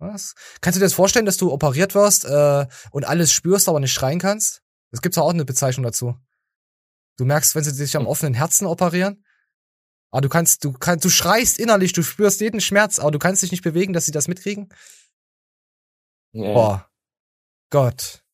Was? 0.00 0.34
Kannst 0.62 0.76
du 0.76 0.80
dir 0.80 0.86
das 0.86 0.94
vorstellen, 0.94 1.26
dass 1.26 1.36
du 1.36 1.52
operiert 1.52 1.94
wirst 1.94 2.24
äh, 2.24 2.66
und 2.90 3.04
alles 3.04 3.32
spürst, 3.32 3.68
aber 3.68 3.80
nicht 3.80 3.92
schreien 3.92 4.18
kannst? 4.18 4.62
Es 4.90 5.02
gibt 5.02 5.16
auch 5.18 5.30
eine 5.30 5.44
Bezeichnung 5.44 5.84
dazu. 5.84 6.16
Du 7.18 7.26
merkst, 7.26 7.54
wenn 7.54 7.62
sie 7.62 7.76
dich 7.76 7.96
am 7.96 8.06
offenen 8.06 8.32
Herzen 8.32 8.66
operieren, 8.66 9.22
aber 10.10 10.22
du 10.22 10.30
kannst, 10.30 10.64
du 10.64 10.72
kannst, 10.72 11.04
du 11.04 11.10
schreist 11.10 11.58
innerlich, 11.58 11.92
du 11.92 12.02
spürst 12.02 12.40
jeden 12.40 12.62
Schmerz, 12.62 12.98
aber 12.98 13.10
du 13.10 13.18
kannst 13.18 13.42
dich 13.42 13.50
nicht 13.50 13.62
bewegen, 13.62 13.92
dass 13.92 14.06
sie 14.06 14.12
das 14.12 14.26
mitkriegen. 14.26 14.70
Ja. 16.32 16.54
Boah. 16.54 16.90
Gott. 17.68 18.24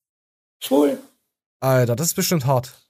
Schwul. 0.63 0.99
Alter, 1.61 1.97
das 1.97 2.09
ist 2.09 2.15
bestimmt 2.15 2.47
hart. 2.47 2.89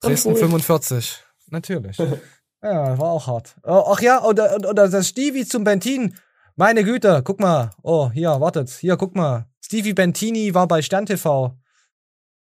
Dresden 0.00 0.30
schwul. 0.30 0.40
45. 0.40 1.20
Natürlich. 1.48 1.98
ja, 2.62 2.98
war 2.98 3.10
auch 3.10 3.26
hart. 3.26 3.56
Oh, 3.64 3.84
ach 3.88 4.00
ja, 4.00 4.22
oder, 4.22 4.56
oder 4.56 4.88
das 4.88 5.08
Stevie 5.08 5.46
zum 5.46 5.64
Bentin. 5.64 6.16
Meine 6.56 6.84
Güte, 6.84 7.22
guck 7.24 7.40
mal. 7.40 7.70
Oh, 7.82 8.10
hier, 8.10 8.40
wartet. 8.40 8.70
Hier, 8.70 8.96
guck 8.96 9.16
mal. 9.16 9.48
Stevie 9.60 9.92
Bentini 9.94 10.54
war 10.54 10.68
bei 10.68 10.82
Stern 10.82 11.06
TV. 11.06 11.56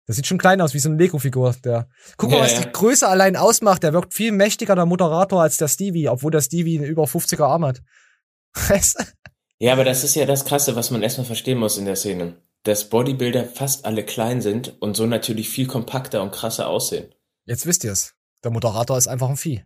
Das 0.06 0.16
sieht 0.16 0.26
schon 0.26 0.38
klein 0.38 0.60
aus, 0.60 0.74
wie 0.74 0.78
so 0.80 0.88
eine 0.88 0.98
Lego-Figur. 0.98 1.54
Der. 1.64 1.88
Guck 2.16 2.30
mal, 2.30 2.38
Ja, 2.38 2.42
was 2.44 2.60
die 2.60 2.72
Größe 2.72 3.08
allein 3.08 3.36
ausmacht. 3.36 3.82
Der 3.82 3.92
wirkt 3.92 4.12
viel 4.12 4.32
mächtiger, 4.32 4.74
der 4.74 4.84
Moderator, 4.86 5.42
als 5.42 5.56
der 5.56 5.68
Stevie, 5.68 6.08
obwohl 6.08 6.30
der 6.30 6.42
Stevie 6.42 6.78
einen 6.78 6.86
über 6.88 7.04
50er 7.04 7.44
Arm 7.44 7.64
hat. 7.64 7.82
Ja, 9.60 9.72
aber 9.72 9.84
das 9.84 10.02
ist 10.02 10.16
ja 10.16 10.26
das 10.26 10.44
Krasse, 10.44 10.74
was 10.74 10.90
man 10.90 11.02
erstmal 11.02 11.26
verstehen 11.26 11.58
muss 11.58 11.78
in 11.78 11.84
der 11.84 11.94
Szene. 11.96 12.42
Dass 12.64 12.90
Bodybuilder 12.90 13.44
fast 13.44 13.84
alle 13.86 14.04
klein 14.04 14.42
sind 14.42 14.76
und 14.82 14.96
so 14.96 15.06
natürlich 15.06 15.48
viel 15.48 15.66
kompakter 15.68 16.22
und 16.22 16.32
krasser 16.32 16.68
aussehen. 16.68 17.14
Jetzt 17.46 17.64
wisst 17.64 17.84
ihr's. 17.84 18.14
Der 18.42 18.50
Moderator 18.50 18.98
ist 18.98 19.06
einfach 19.06 19.28
ein 19.28 19.36
Vieh. 19.36 19.64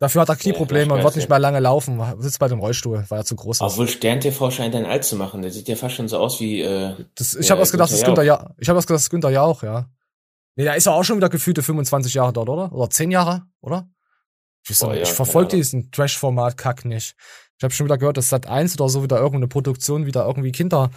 Dafür 0.00 0.20
hat 0.22 0.28
er 0.28 0.34
Ja, 0.34 0.40
Knieprobleme 0.40 0.92
und 0.92 1.00
ich 1.00 1.04
wird 1.04 1.16
nicht 1.16 1.24
ja. 1.24 1.30
mehr 1.30 1.38
lange 1.40 1.58
laufen. 1.60 2.00
Sitzt 2.18 2.38
bei 2.38 2.46
dem 2.48 2.60
Rollstuhl, 2.60 3.04
weil 3.08 3.20
er 3.20 3.24
zu 3.24 3.34
groß 3.34 3.56
ist. 3.56 3.62
Obwohl 3.62 3.88
Stern 3.88 4.20
TV 4.20 4.50
scheint 4.50 4.74
ein 4.76 4.86
alt 4.86 5.04
zu 5.04 5.16
machen. 5.16 5.42
Der 5.42 5.50
sieht 5.50 5.68
ja 5.68 5.74
fast 5.76 5.96
schon 5.96 6.06
so 6.08 6.18
aus 6.18 6.38
wie. 6.40 6.60
Äh, 6.60 6.94
Das, 7.16 7.34
ich 7.34 7.46
ja, 7.46 7.52
habe 7.52 7.62
was 7.62 7.72
gedacht, 7.72 7.90
das 7.90 7.98
ist 7.98 8.04
Günther 8.04 8.22
Jauch. 8.22 8.40
ja. 8.42 8.50
Ich 8.58 8.68
habe 8.68 8.76
was 8.76 8.86
gedacht, 8.86 8.98
das 8.98 9.02
ist 9.04 9.10
Günther 9.10 9.30
Jauch, 9.30 9.62
ja. 9.62 9.86
Nee, 10.54 10.64
da 10.64 10.74
ist 10.74 10.86
er 10.86 10.94
auch 10.94 11.02
schon 11.04 11.16
wieder 11.16 11.28
gefühlte 11.28 11.62
25 11.62 12.14
Jahre 12.14 12.32
dort, 12.32 12.48
oder? 12.48 12.72
Oder 12.72 12.90
10 12.90 13.10
Jahre, 13.10 13.42
oder? 13.60 13.88
Ich, 14.68 14.78
Boah, 14.78 14.94
ja, 14.94 15.02
ich 15.02 15.08
verfolge 15.12 15.56
diesen 15.56 15.90
Trash-Format-Kack 15.92 16.84
nicht. 16.84 17.14
Ich 17.56 17.64
habe 17.64 17.72
schon 17.74 17.86
wieder 17.86 17.98
gehört, 17.98 18.16
dass 18.16 18.28
Sat 18.28 18.46
1 18.46 18.78
oder 18.80 18.88
so 18.88 19.02
wieder 19.02 19.16
irgendeine 19.18 19.48
Produktion 19.48 20.06
wieder 20.06 20.26
irgendwie 20.26 20.52
Kinder 20.52 20.90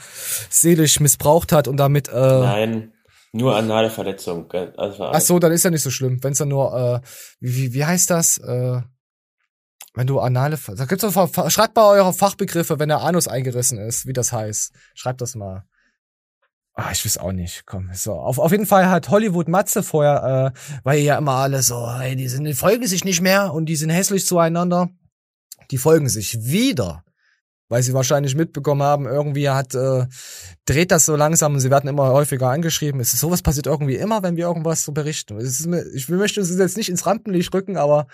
seelisch 0.49 0.99
missbraucht 0.99 1.51
hat 1.51 1.67
und 1.67 1.77
damit 1.77 2.07
äh, 2.07 2.11
Nein, 2.13 2.93
nur 3.33 3.55
anale 3.55 3.89
Verletzung. 3.89 4.51
Also 4.51 5.05
Ach 5.05 5.21
so, 5.21 5.39
dann 5.39 5.51
ist 5.51 5.63
ja 5.63 5.71
nicht 5.71 5.83
so 5.83 5.89
schlimm. 5.89 6.21
Wenn 6.23 6.33
es 6.33 6.39
dann 6.39 6.49
nur, 6.49 6.73
äh, 6.73 7.07
wie, 7.39 7.55
wie, 7.55 7.73
wie 7.73 7.85
heißt 7.85 8.09
das? 8.09 8.37
Äh, 8.39 8.81
wenn 9.93 10.07
du 10.07 10.19
anale, 10.19 10.57
da 10.75 10.85
gibt's 10.85 11.03
doch, 11.03 11.49
schreibt 11.49 11.75
mal 11.75 11.89
eure 11.89 12.13
Fachbegriffe, 12.13 12.79
wenn 12.79 12.89
der 12.89 13.01
Anus 13.01 13.27
eingerissen 13.27 13.77
ist, 13.77 14.05
wie 14.05 14.13
das 14.13 14.31
heißt. 14.31 14.73
Schreibt 14.93 15.21
das 15.21 15.35
mal. 15.35 15.65
Ah, 16.73 16.91
ich 16.91 17.03
weiß 17.05 17.17
auch 17.17 17.33
nicht. 17.33 17.65
Komm, 17.65 17.89
so. 17.93 18.13
Auf, 18.13 18.39
auf 18.39 18.51
jeden 18.51 18.65
Fall 18.65 18.89
hat 18.89 19.09
Hollywood 19.09 19.49
Matze 19.49 19.83
vorher, 19.83 20.53
äh, 20.55 20.79
weil 20.83 20.99
ja 20.99 21.17
immer 21.17 21.33
alle 21.33 21.61
so, 21.61 21.93
hey, 21.93 22.15
die 22.15 22.29
sind, 22.29 22.45
die 22.45 22.53
folgen 22.53 22.87
sich 22.87 23.03
nicht 23.03 23.21
mehr 23.21 23.53
und 23.53 23.65
die 23.65 23.75
sind 23.75 23.89
hässlich 23.89 24.25
zueinander. 24.25 24.89
Die 25.71 25.77
folgen 25.77 26.09
sich 26.09 26.37
wieder. 26.41 27.03
Weil 27.71 27.83
sie 27.83 27.93
wahrscheinlich 27.93 28.35
mitbekommen 28.35 28.83
haben, 28.83 29.05
irgendwie 29.05 29.49
hat, 29.49 29.75
äh, 29.75 30.05
dreht 30.65 30.91
das 30.91 31.05
so 31.05 31.15
langsam 31.15 31.53
und 31.53 31.61
sie 31.61 31.71
werden 31.71 31.87
immer 31.87 32.09
häufiger 32.11 32.49
angeschrieben. 32.49 32.99
Es 32.99 33.13
ist 33.13 33.21
sowas 33.21 33.41
passiert 33.41 33.65
irgendwie 33.65 33.95
immer, 33.95 34.23
wenn 34.23 34.35
wir 34.35 34.43
irgendwas 34.45 34.83
so 34.83 34.91
berichten. 34.91 35.37
Ist, 35.39 35.65
ich 35.95 36.09
möchte 36.09 36.41
uns 36.41 36.49
jetzt 36.53 36.75
nicht 36.75 36.89
ins 36.89 37.05
Rampenlicht 37.05 37.53
rücken, 37.53 37.77
aber 37.77 38.07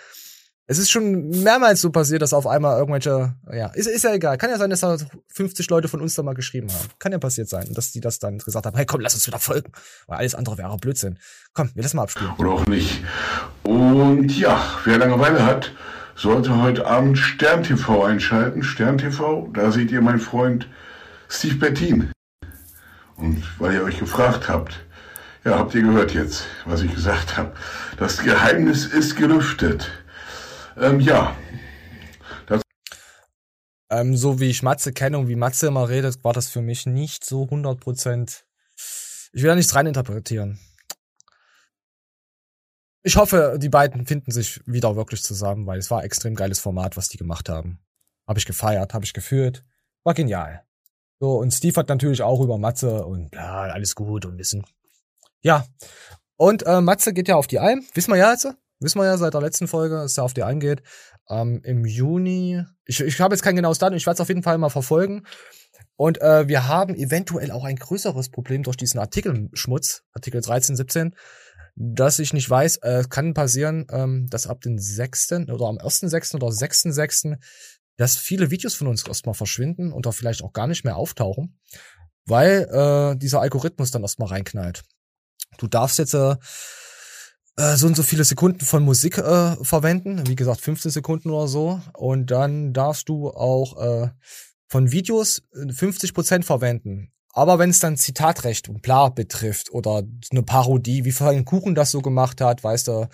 es 0.68 0.78
ist 0.78 0.92
schon 0.92 1.30
mehrmals 1.30 1.82
so 1.82 1.90
passiert, 1.90 2.22
dass 2.22 2.34
auf 2.34 2.46
einmal 2.46 2.78
irgendwelche, 2.78 3.34
ja, 3.52 3.70
ist, 3.70 3.88
ist 3.88 4.04
ja 4.04 4.14
egal. 4.14 4.38
Kann 4.38 4.52
ja 4.52 4.60
sein, 4.60 4.70
dass 4.70 4.82
da 4.82 4.96
50 5.30 5.68
Leute 5.72 5.88
von 5.88 6.02
uns 6.02 6.14
da 6.14 6.22
mal 6.22 6.36
geschrieben 6.36 6.72
haben. 6.72 6.90
Kann 7.00 7.12
ja 7.12 7.18
passiert 7.18 7.50
sein. 7.50 7.74
Dass 7.74 7.92
die 7.92 8.00
das 8.00 8.20
dann 8.20 8.38
gesagt 8.38 8.68
haben, 8.68 8.78
hey 8.78 8.86
komm, 8.86 9.00
lass 9.00 9.16
uns 9.16 9.26
wieder 9.26 9.40
folgen. 9.40 9.72
Weil 10.06 10.20
alles 10.20 10.36
andere 10.36 10.60
wäre 10.60 10.78
Blödsinn. 10.78 11.18
Komm, 11.56 11.72
wir 11.74 11.82
lassen 11.82 11.98
mal 11.98 12.04
abspielen. 12.04 12.32
Oder 12.38 12.52
auch 12.52 12.68
nicht. 12.68 13.02
Und 13.64 14.38
ja, 14.38 14.62
wer 14.84 15.00
Langeweile 15.00 15.44
hat, 15.44 15.72
sollte 16.18 16.61
heute 16.61 16.85
Abend 16.85 17.18
Stern 17.18 17.64
TV 17.64 18.03
einschalten. 18.03 18.64
Stern 18.64 18.98
TV, 18.98 19.49
da 19.53 19.72
seht 19.72 19.91
ihr 19.91 20.02
meinen 20.02 20.19
Freund 20.19 20.68
Steve 21.30 21.56
Bettin. 21.56 22.11
Und 23.15 23.44
weil 23.60 23.76
ihr 23.76 23.84
euch 23.84 23.99
gefragt 23.99 24.49
habt, 24.49 24.85
ja, 25.45 25.57
habt 25.57 25.73
ihr 25.73 25.84
gehört 25.84 26.14
jetzt, 26.14 26.45
was 26.65 26.81
ich 26.81 26.94
gesagt 26.94 27.38
habe. 27.38 27.53
Das 27.98 28.22
Geheimnis 28.22 28.85
ist 28.85 29.15
gelüftet. 29.15 29.89
Ähm, 30.76 30.99
ja, 30.99 31.34
Ähm, 33.89 34.18
so 34.18 34.39
wie 34.39 34.49
ich 34.49 34.64
Matze 34.64 34.91
kenne 34.91 35.18
und 35.18 35.27
wie 35.27 35.35
Matze 35.35 35.68
immer 35.68 35.88
redet, 35.88 36.23
war 36.23 36.34
das 36.34 36.49
für 36.49 36.61
mich 36.61 36.85
nicht 36.85 37.26
so 37.26 37.44
100 37.44 37.80
Prozent. 37.80 38.45
Ich 39.31 39.41
will 39.41 39.49
da 39.49 39.56
nichts 39.56 39.76
reininterpretieren. 39.76 40.60
Ich 43.08 43.16
hoffe, 43.16 43.58
die 43.58 43.70
beiden 43.70 44.06
finden 44.06 44.32
sich 44.32 44.60
wieder 44.66 44.98
wirklich 44.98 45.24
zusammen, 45.24 45.66
weil 45.66 45.80
es 45.80 45.90
war 45.90 46.00
ein 46.00 46.06
extrem 46.06 46.36
geiles 46.36 46.60
Format, 46.60 46.98
was 46.98 47.08
die 47.08 47.16
gemacht 47.16 47.48
haben. 47.48 47.80
Habe 48.28 48.38
ich 48.38 48.46
gefeiert, 48.46 48.94
habe 48.94 49.06
ich 49.06 49.14
gefühlt. 49.14 49.64
War 50.04 50.14
genial. 50.14 50.66
So, 51.22 51.38
und 51.38 51.54
Steve 51.54 51.80
hat 51.80 51.88
natürlich 51.88 52.22
auch 52.22 52.42
über 52.42 52.58
Matze 52.58 53.06
und 53.06 53.34
ja, 53.34 53.62
alles 53.62 53.96
gut 53.96 54.26
und 54.26 54.38
wissen. 54.38 54.66
Ja. 55.42 55.66
Und 56.36 56.66
äh, 56.66 56.82
Matze 56.82 57.14
geht 57.14 57.30
ja 57.30 57.38
auf 57.38 57.48
die 57.48 57.60
Alm. 57.60 57.82
Wissen 57.94 58.12
wir 58.12 58.18
ja 58.18 58.34
jetzt. 58.34 58.54
Wissen 58.82 59.00
wir 59.00 59.06
ja 59.06 59.18
seit 59.18 59.34
der 59.34 59.42
letzten 59.42 59.70
Folge, 59.70 59.96
dass 59.96 60.18
er 60.18 60.26
auf 60.26 60.34
die 60.34 60.44
Alm 60.44 60.60
geht. 60.60 60.84
Ähm, 61.30 61.62
Im 61.64 61.86
Juni. 61.86 62.62
Ich, 62.84 63.00
ich 63.00 63.22
habe 63.22 63.34
jetzt 63.34 63.42
kein 63.42 63.56
genaues 63.56 63.80
Datum. 63.80 63.96
Ich 63.96 64.06
werde 64.06 64.16
es 64.16 64.22
auf 64.22 64.28
jeden 64.28 64.44
Fall 64.44 64.58
mal 64.58 64.68
verfolgen. 64.68 65.26
Und 65.96 66.20
äh, 66.22 66.50
wir 66.50 66.68
haben 66.68 66.94
eventuell 66.94 67.52
auch 67.52 67.64
ein 67.64 67.78
größeres 67.78 68.28
Problem 68.30 68.64
durch 68.64 68.76
diesen 68.76 69.00
Artikelschmutz, 69.00 70.04
Artikel 70.12 70.42
13, 70.42 70.76
17, 70.76 71.16
dass 71.80 72.18
ich 72.18 72.34
nicht 72.34 72.49
weiß, 72.49 72.78
äh, 72.78 73.04
kann 73.08 73.36
passieren, 73.36 73.86
ähm, 73.91 74.28
dass 74.30 74.48
ab 74.48 74.62
den 74.62 74.80
6. 74.80 75.49
oder 75.49 75.68
am 75.68 75.78
1.6. 75.78 76.36
oder 76.36 76.48
6.6. 76.48 77.38
dass 77.98 78.18
viele 78.18 78.49
Videos 78.49 78.74
von 78.74 78.88
uns 78.88 79.08
erstmal 79.08 79.36
verschwinden 79.36 79.91
und 79.91 80.06
da 80.08 80.12
vielleicht 80.12 80.44
auch 80.44 80.54
gar 80.54 80.68
nicht 80.68 80.84
mehr 80.84 80.95
auftauchen, 80.95 81.60
weil 82.26 82.68
äh, 82.72 83.18
dieser 83.18 83.41
Algorithmus 83.41 83.91
dann 83.91 84.02
erstmal 84.02 84.30
reinknallt. 84.30 84.84
Du 85.60 85.68
darfst 85.68 85.99
jetzt 85.99 86.16
äh, 86.16 86.36
äh, 87.58 87.76
so 87.76 87.86
und 87.86 87.95
so 87.95 88.04
viele 88.04 88.24
Sekunden 88.24 88.66
von 88.66 88.84
Musik 88.84 89.20
äh, 89.20 89.56
verwenden, 89.64 90.28
wie 90.28 90.36
gesagt 90.36 90.62
15 90.62 90.91
Sekunden 90.91 91.30
oder 91.30 91.48
so, 91.48 91.80
und 91.94 92.32
dann 92.32 92.74
darfst 92.74 93.08
du 93.08 93.30
auch 93.30 93.80
äh, 93.80 94.10
von 94.68 94.91
Videos 94.91 95.44
50% 95.54 96.44
verwenden. 96.44 97.12
Aber 97.38 97.59
wenn 97.59 97.69
es 97.69 97.77
dann 97.77 97.97
Zitatrecht 97.97 98.68
und 98.68 98.81
bla 98.81 99.09
betrifft 99.09 99.72
oder 99.72 100.01
eine 100.31 100.41
Parodie, 100.41 101.05
wie 101.05 101.11
Frank 101.11 101.45
Kuchen 101.45 101.76
das 101.76 101.91
so 101.91 102.01
gemacht 102.01 102.41
hat, 102.41 102.64
weißt 102.64 102.88
du, 102.88 103.07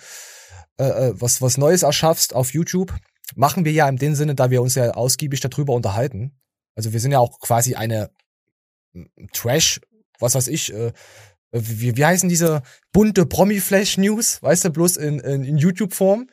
äh, 0.78 0.84
äh, 0.84 1.12
was, 1.20 1.42
was 1.42 1.58
Neues 1.58 1.82
erschaffst 1.82 2.34
auf 2.34 2.54
YouTube, 2.54 2.94
machen 3.34 3.66
wir 3.66 3.72
ja 3.72 3.86
in 3.86 3.98
dem 3.98 4.14
Sinne, 4.14 4.34
da 4.34 4.50
wir 4.50 4.62
uns 4.62 4.76
ja 4.76 4.92
ausgiebig 4.92 5.40
darüber 5.40 5.74
unterhalten. 5.74 6.40
Also 6.74 6.94
wir 6.94 7.00
sind 7.00 7.12
ja 7.12 7.18
auch 7.18 7.38
quasi 7.38 7.74
eine 7.74 8.12
Trash, 9.34 9.82
was 10.20 10.34
weiß 10.34 10.48
ich, 10.48 10.72
äh, 10.72 10.92
wie, 11.52 11.94
wie 11.94 12.04
heißen 12.06 12.30
diese 12.30 12.62
bunte 12.94 13.26
Promi-Flash-News, 13.26 14.42
weißt 14.42 14.64
du, 14.64 14.70
bloß 14.70 14.96
in, 14.96 15.18
in, 15.18 15.44
in 15.44 15.58
YouTube-Form. 15.58 16.30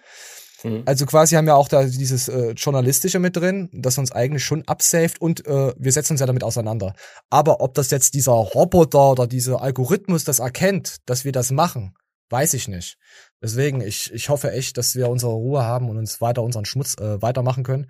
Mhm. 0.63 0.83
Also 0.85 1.05
quasi 1.05 1.35
haben 1.35 1.45
wir 1.45 1.55
auch 1.55 1.67
da 1.67 1.83
dieses 1.83 2.27
äh, 2.27 2.51
Journalistische 2.51 3.19
mit 3.19 3.35
drin, 3.35 3.69
das 3.73 3.97
uns 3.97 4.11
eigentlich 4.11 4.43
schon 4.43 4.67
absaved 4.67 5.21
und 5.21 5.45
äh, 5.45 5.73
wir 5.77 5.91
setzen 5.91 6.13
uns 6.13 6.19
ja 6.19 6.25
damit 6.25 6.43
auseinander. 6.43 6.93
Aber 7.29 7.61
ob 7.61 7.73
das 7.73 7.91
jetzt 7.91 8.13
dieser 8.13 8.33
Roboter 8.33 9.11
oder 9.11 9.27
dieser 9.27 9.61
Algorithmus 9.61 10.23
das 10.23 10.39
erkennt, 10.39 10.97
dass 11.05 11.25
wir 11.25 11.31
das 11.31 11.51
machen, 11.51 11.95
weiß 12.29 12.53
ich 12.53 12.67
nicht. 12.67 12.97
Deswegen, 13.41 13.81
ich, 13.81 14.11
ich 14.13 14.29
hoffe 14.29 14.51
echt, 14.51 14.77
dass 14.77 14.95
wir 14.95 15.09
unsere 15.09 15.33
Ruhe 15.33 15.63
haben 15.63 15.89
und 15.89 15.97
uns 15.97 16.21
weiter 16.21 16.43
unseren 16.43 16.65
Schmutz 16.65 16.95
äh, 16.99 17.21
weitermachen 17.21 17.63
können. 17.63 17.87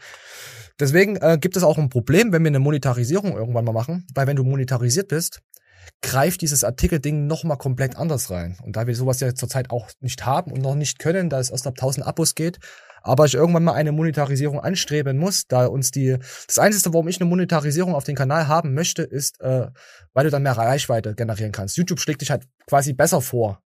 Deswegen 0.80 1.18
äh, 1.18 1.38
gibt 1.40 1.58
es 1.58 1.64
auch 1.64 1.78
ein 1.78 1.90
Problem, 1.90 2.32
wenn 2.32 2.44
wir 2.44 2.50
eine 2.50 2.60
Monetarisierung 2.60 3.36
irgendwann 3.36 3.66
mal 3.66 3.74
machen, 3.74 4.08
weil 4.16 4.28
wenn 4.28 4.38
du 4.38 4.44
monetarisiert 4.44 5.10
bist, 5.10 5.42
greift 6.02 6.42
dieses 6.42 6.64
Artikelding 6.64 7.28
nochmal 7.28 7.58
komplett 7.58 7.96
anders 7.96 8.30
rein. 8.32 8.58
Und 8.64 8.76
da 8.76 8.88
wir 8.88 8.96
sowas 8.96 9.20
ja 9.20 9.34
zurzeit 9.36 9.70
auch 9.70 9.90
nicht 10.00 10.26
haben 10.26 10.52
und 10.52 10.62
noch 10.62 10.76
nicht 10.76 11.00
können, 11.00 11.30
da 11.30 11.40
es 11.40 11.50
erst 11.50 11.68
ab 11.68 11.76
1000 11.78 12.06
Abos 12.06 12.36
geht, 12.36 12.60
aber 13.04 13.26
ich 13.26 13.34
irgendwann 13.34 13.64
mal 13.64 13.74
eine 13.74 13.92
Monetarisierung 13.92 14.60
anstreben 14.60 15.18
muss, 15.18 15.48
da 15.48 15.66
uns 15.66 15.92
die, 15.92 16.18
das 16.48 16.60
Einzige, 16.60 16.94
warum 16.94 17.08
ich 17.08 17.20
eine 17.20 17.30
Monetarisierung 17.30 17.96
auf 17.96 18.04
den 18.04 18.16
Kanal 18.16 18.48
haben 18.48 18.74
möchte, 18.74 19.04
ist, 19.04 19.42
äh, 19.42 19.68
weil 20.14 20.26
du 20.26 20.30
dann 20.30 20.44
mehr 20.44 20.58
Reichweite 20.58 21.16
generieren 21.16 21.52
kannst. 21.52 21.78
YouTube 21.78 22.00
schlägt 22.00 22.22
dich 22.22 22.32
halt 22.32 22.48
quasi 22.68 22.94
besser 22.94 23.22
vor. 23.22 23.62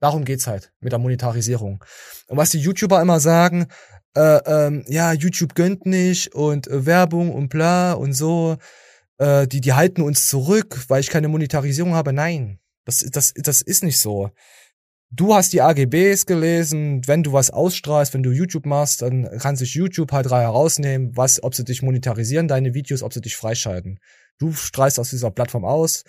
Darum 0.00 0.24
geht's 0.24 0.46
halt 0.46 0.72
mit 0.80 0.92
der 0.92 1.00
Monetarisierung. 1.00 1.82
Und 2.28 2.36
was 2.36 2.50
die 2.50 2.60
YouTuber 2.60 3.02
immer 3.02 3.18
sagen, 3.18 3.66
äh, 4.14 4.38
ähm, 4.46 4.84
ja, 4.86 5.12
YouTube 5.12 5.54
gönnt 5.54 5.86
nicht 5.86 6.34
und 6.34 6.68
äh, 6.68 6.86
Werbung 6.86 7.32
und 7.32 7.48
bla 7.48 7.92
und 7.92 8.12
so, 8.12 8.56
äh, 9.18 9.46
die, 9.46 9.60
die 9.60 9.72
halten 9.72 10.02
uns 10.02 10.28
zurück, 10.28 10.84
weil 10.88 11.00
ich 11.00 11.10
keine 11.10 11.28
Monetarisierung 11.28 11.94
habe. 11.94 12.12
Nein, 12.12 12.58
das, 12.84 12.98
das, 13.10 13.34
das 13.34 13.62
ist 13.62 13.84
nicht 13.84 13.98
so. 13.98 14.30
Du 15.10 15.34
hast 15.34 15.54
die 15.54 15.62
AGBs 15.62 16.26
gelesen, 16.26 17.00
wenn 17.06 17.22
du 17.22 17.32
was 17.32 17.50
ausstrahlst, 17.50 18.12
wenn 18.12 18.22
du 18.22 18.30
YouTube 18.30 18.66
machst, 18.66 19.00
dann 19.00 19.38
kann 19.38 19.56
sich 19.56 19.74
YouTube 19.74 20.12
halt 20.12 20.30
herausnehmen, 20.30 21.16
was, 21.16 21.42
ob 21.42 21.54
sie 21.54 21.64
dich 21.64 21.80
monetarisieren, 21.82 22.46
deine 22.46 22.74
Videos, 22.74 23.02
ob 23.02 23.14
sie 23.14 23.22
dich 23.22 23.34
freischalten. 23.34 24.00
Du 24.38 24.52
strahlst 24.52 25.00
aus 25.00 25.08
dieser 25.08 25.30
Plattform 25.30 25.64
aus, 25.64 26.04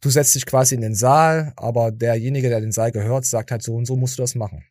du 0.00 0.08
setzt 0.08 0.34
dich 0.34 0.46
quasi 0.46 0.74
in 0.74 0.80
den 0.80 0.94
Saal, 0.94 1.52
aber 1.56 1.92
derjenige, 1.92 2.48
der 2.48 2.62
den 2.62 2.72
Saal 2.72 2.92
gehört, 2.92 3.26
sagt 3.26 3.50
halt 3.50 3.62
so 3.62 3.74
und 3.74 3.84
so 3.84 3.96
musst 3.96 4.18
du 4.18 4.22
das 4.22 4.34
machen. 4.34 4.64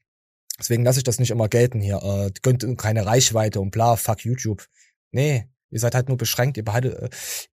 Deswegen 0.59 0.83
lasse 0.83 0.99
ich 0.99 1.03
das 1.03 1.19
nicht 1.19 1.31
immer 1.31 1.47
gelten 1.47 1.79
hier. 1.79 2.01
Äh, 2.01 2.31
gönnt 2.41 2.65
keine 2.77 3.05
Reichweite 3.05 3.61
und 3.61 3.69
bla, 3.69 3.95
fuck 3.95 4.25
YouTube. 4.25 4.65
Nee, 5.11 5.47
Ihr 5.71 5.79
seid 5.79 5.95
halt 5.95 6.07
nur 6.07 6.17
beschränkt, 6.17 6.57
ihr, 6.57 6.65
behaltet, 6.65 6.95
äh, 6.95 7.09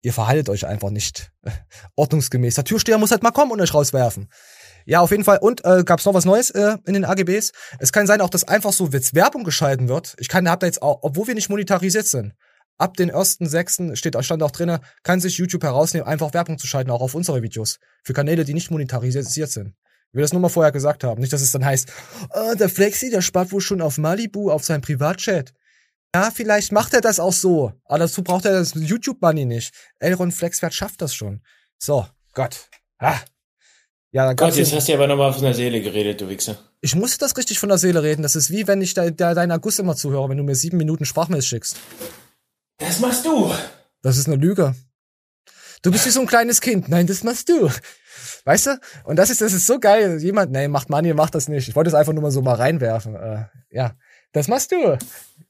ihr 0.03 0.13
verhaltet 0.13 0.49
euch 0.49 0.67
einfach 0.67 0.91
nicht 0.91 1.33
äh, 1.43 1.51
ordnungsgemäß. 1.97 2.57
Der 2.57 2.65
Türsteher 2.65 2.99
muss 2.99 3.11
halt 3.11 3.23
mal 3.23 3.31
kommen 3.31 3.53
und 3.53 3.61
euch 3.61 3.73
rauswerfen. 3.73 4.29
Ja, 4.85 5.01
auf 5.01 5.11
jeden 5.11 5.25
Fall. 5.25 5.39
Und 5.39 5.65
äh, 5.65 5.85
gab 5.85 6.05
noch 6.05 6.15
was 6.15 6.25
Neues 6.25 6.51
äh, 6.51 6.77
in 6.87 6.95
den 6.95 7.05
AGBs? 7.05 7.53
Es 7.79 7.93
kann 7.93 8.07
sein, 8.07 8.21
auch 8.21 8.31
dass 8.31 8.45
einfach 8.45 8.73
so 8.73 8.89
jetzt 8.89 9.15
Werbung 9.15 9.45
geschalten 9.45 9.89
wird. 9.89 10.15
Ich 10.19 10.29
kann, 10.29 10.49
hab 10.49 10.61
da 10.61 10.67
jetzt 10.67 10.83
auch, 10.83 10.99
obwohl 11.03 11.29
wir 11.29 11.35
nicht 11.35 11.49
monetarisiert 11.49 12.07
sind, 12.07 12.35
ab 12.79 12.97
den 12.97 13.09
ersten 13.09 13.49
sechsten 13.49 13.97
steht 13.97 14.17
stand 14.25 14.43
auch 14.43 14.51
drinne, 14.51 14.81
kann 15.03 15.21
sich 15.21 15.39
YouTube 15.39 15.63
herausnehmen, 15.63 16.07
einfach 16.07 16.35
Werbung 16.35 16.59
zu 16.59 16.67
schalten, 16.67 16.91
auch 16.91 17.01
auf 17.01 17.15
unsere 17.15 17.43
Videos. 17.43 17.79
Für 18.03 18.13
Kanäle, 18.13 18.45
die 18.45 18.55
nicht 18.55 18.71
monetarisiert 18.71 19.51
sind. 19.51 19.75
Ich 20.13 20.17
will 20.17 20.23
das 20.23 20.33
nur 20.33 20.43
mal 20.43 20.49
vorher 20.49 20.73
gesagt 20.73 21.05
haben. 21.05 21.21
Nicht, 21.21 21.33
dass 21.33 21.41
es 21.41 21.53
dann 21.53 21.65
heißt, 21.65 21.91
oh, 22.35 22.55
der 22.59 22.69
Flexi, 22.69 23.09
der 23.09 23.23
spart 23.23 23.51
wohl 23.53 23.63
schon 23.63 23.81
auf 23.81 23.97
Malibu, 23.97 24.51
auf 24.51 24.65
seinem 24.65 24.83
Privatchat. 24.83 25.55
Ja, 26.15 26.31
vielleicht 26.31 26.73
macht 26.73 26.93
er 26.93 27.01
das 27.01 27.19
auch 27.19 27.33
so. 27.33 27.73
Aber 27.85 28.01
dazu 28.01 28.23
braucht 28.23 28.45
er 28.45 28.53
das 28.53 28.75
YouTube-Money 28.75 29.47
nicht. 29.47 29.73
Elron 29.99 30.31
Flexwert 30.31 30.75
schafft 30.75 31.01
das 31.01 31.15
schon. 31.15 31.43
So, 31.79 32.07
Gott. 32.35 32.69
Ah. 32.99 33.19
Ja, 34.11 34.27
dann 34.27 34.37
Gott, 34.37 34.55
jetzt 34.57 34.75
hast 34.75 34.89
du 34.89 34.93
aber 34.93 35.07
nochmal 35.07 35.33
von 35.33 35.43
der 35.43 35.55
Seele 35.55 35.81
geredet, 35.81 36.21
du 36.21 36.29
Wichser. 36.29 36.59
Ich 36.83 36.95
muss 36.95 37.17
das 37.17 37.37
richtig 37.39 37.59
von 37.59 37.71
der 37.71 37.79
Seele 37.79 38.03
reden. 38.03 38.23
Das 38.23 38.37
ist 38.37 38.51
wie 38.51 38.67
wenn 38.67 38.83
ich 38.83 38.93
da, 38.93 39.09
da 39.09 39.33
deiner 39.33 39.59
Guss 39.59 39.79
immer 39.79 39.97
zuhöre, 39.97 40.29
wenn 40.29 40.37
du 40.37 40.45
mir 40.45 40.55
sieben 40.55 40.77
Minuten 40.77 41.07
Sprachmail 41.07 41.41
schickst. 41.41 41.77
Das 42.77 43.01
machst 43.01 43.25
du. 43.25 43.51
Das 44.03 44.19
ist 44.19 44.27
eine 44.27 44.37
Lüge. 44.37 44.75
Du 45.81 45.91
bist 45.91 46.05
wie 46.05 46.11
so 46.11 46.21
ein 46.21 46.27
kleines 46.27 46.61
Kind. 46.61 46.89
Nein, 46.89 47.07
das 47.07 47.25
machst 47.25 47.49
du. 47.49 47.71
Weißt 48.45 48.67
du? 48.67 48.81
Und 49.05 49.17
das 49.17 49.31
ist, 49.31 49.41
das 49.41 49.53
ist 49.53 49.67
so 49.67 49.79
geil. 49.79 50.19
Jemand, 50.21 50.53
nee, 50.53 50.69
macht 50.69 50.91
Money, 50.91 51.15
macht 51.15 51.35
das 51.35 51.49
nicht. 51.49 51.69
Ich 51.69 51.75
wollte 51.75 51.89
es 51.89 51.95
einfach 51.95 52.13
nur 52.13 52.23
mal 52.23 52.31
so 52.31 52.43
mal 52.43 52.55
reinwerfen. 52.55 53.15
Äh, 53.15 53.45
ja. 53.71 53.95
Das 54.33 54.49
machst 54.49 54.73
du. 54.73 54.99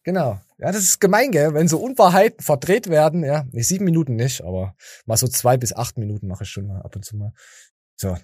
Genau. 0.02 0.40
Ja, 0.58 0.72
das 0.72 0.82
ist 0.82 1.00
gemein, 1.00 1.30
gell? 1.30 1.54
Wenn 1.54 1.68
so 1.68 1.78
Unwahrheiten 1.78 2.42
verdreht 2.42 2.88
werden, 2.88 3.24
ja. 3.24 3.44
Nee, 3.52 3.62
sieben 3.62 3.84
Minuten 3.84 4.16
nicht, 4.16 4.42
aber 4.42 4.74
mal 5.06 5.16
so 5.16 5.28
zwei 5.28 5.56
bis 5.56 5.72
acht 5.72 5.98
Minuten 5.98 6.26
mache 6.26 6.44
ich 6.44 6.50
schon 6.50 6.66
mal 6.66 6.82
ab 6.82 6.94
und 6.96 7.04
zu 7.04 7.16
mal. 7.16 7.32
So. 7.96 8.16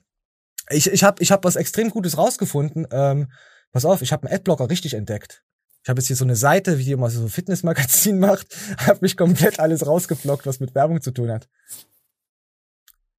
Ich, 0.70 0.88
ich 0.88 1.04
habe 1.04 1.22
ich 1.22 1.30
hab 1.30 1.44
was 1.44 1.56
extrem 1.56 1.90
Gutes 1.90 2.18
rausgefunden. 2.18 2.86
Ähm, 2.90 3.30
pass 3.70 3.84
auf, 3.84 4.02
ich 4.02 4.12
habe 4.12 4.26
einen 4.26 4.34
Adblocker 4.36 4.68
richtig 4.68 4.94
entdeckt. 4.94 5.44
Ich 5.84 5.88
habe 5.88 6.00
jetzt 6.00 6.08
hier 6.08 6.16
so 6.16 6.24
eine 6.24 6.36
Seite, 6.36 6.78
wie 6.78 6.84
die 6.84 6.92
immer 6.92 7.08
so 7.08 7.22
ein 7.22 7.28
Fitnessmagazin 7.28 8.18
macht, 8.20 8.48
habe 8.78 8.98
mich 9.02 9.16
komplett 9.16 9.60
alles 9.60 9.86
rausgeblockt, 9.86 10.46
was 10.46 10.60
mit 10.60 10.74
Werbung 10.74 11.00
zu 11.00 11.12
tun 11.12 11.30
hat. 11.30 11.48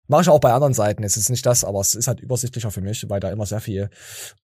Mache 0.08 0.24
ich 0.24 0.30
auch 0.30 0.40
bei 0.40 0.52
anderen 0.52 0.74
Seiten. 0.74 1.04
Es 1.04 1.18
ist 1.18 1.30
nicht 1.30 1.46
das, 1.46 1.64
aber 1.64 1.80
es 1.80 1.96
ist 1.96 2.08
halt 2.08 2.20
übersichtlicher 2.20 2.72
für 2.72 2.82
mich, 2.82 3.10
weil 3.10 3.20
da 3.20 3.32
immer 3.32 3.46
sehr 3.46 3.62
viel 3.62 3.90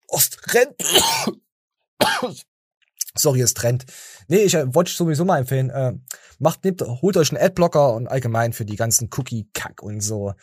Ostrennt 0.08 0.76
Sorry, 3.16 3.41
es 3.43 3.55
Trend. 3.55 3.85
Nee, 4.27 4.43
ich 4.43 4.55
äh, 4.55 4.74
wollte 4.74 4.91
sowieso 4.91 5.24
mal 5.24 5.39
empfehlen, 5.39 5.70
äh, 5.70 5.93
macht, 6.39 6.65
nehmt, 6.65 6.82
holt 6.82 7.16
euch 7.16 7.31
einen 7.31 7.43
Adblocker 7.43 7.95
und 7.95 8.09
allgemein 8.09 8.53
für 8.53 8.65
die 8.65 8.77
ganzen 8.77 9.09
Cookie-Kack 9.12 9.82
und 9.82 10.01
so. 10.01 10.35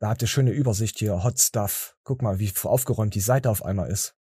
Da 0.00 0.08
habt 0.08 0.22
ihr 0.22 0.28
schöne 0.28 0.50
Übersicht 0.50 0.98
hier, 0.98 1.24
Hot 1.24 1.40
Stuff. 1.40 1.96
Guck 2.04 2.22
mal, 2.22 2.38
wie 2.38 2.52
aufgeräumt 2.62 3.14
die 3.14 3.20
Seite 3.20 3.48
auf 3.50 3.64
einmal 3.64 3.90
ist. 3.90 4.14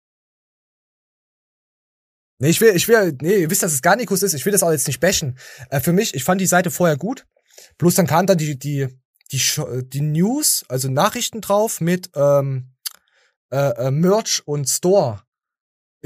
Nee, 2.38 2.50
ich 2.50 2.60
will, 2.60 2.76
ich 2.76 2.86
will, 2.86 3.16
nee, 3.22 3.36
ihr 3.36 3.50
wisst, 3.50 3.62
dass 3.62 3.72
es 3.72 3.80
Garnicus 3.80 4.22
ist, 4.22 4.34
ich 4.34 4.44
will 4.44 4.52
das 4.52 4.62
auch 4.62 4.70
jetzt 4.70 4.86
nicht 4.86 5.00
bashen. 5.00 5.38
Äh, 5.70 5.80
für 5.80 5.92
mich, 5.92 6.14
ich 6.14 6.24
fand 6.24 6.40
die 6.40 6.46
Seite 6.46 6.70
vorher 6.70 6.98
gut. 6.98 7.26
Bloß 7.78 7.94
dann 7.94 8.06
kam 8.06 8.26
dann 8.26 8.36
die, 8.36 8.58
die, 8.58 8.88
die, 9.32 9.40
die 9.84 10.00
News, 10.02 10.64
also 10.68 10.90
Nachrichten 10.90 11.40
drauf 11.40 11.80
mit 11.80 12.10
ähm, 12.14 12.74
äh, 13.50 13.86
äh, 13.86 13.90
Merch 13.90 14.42
und 14.44 14.68
Store 14.68 15.25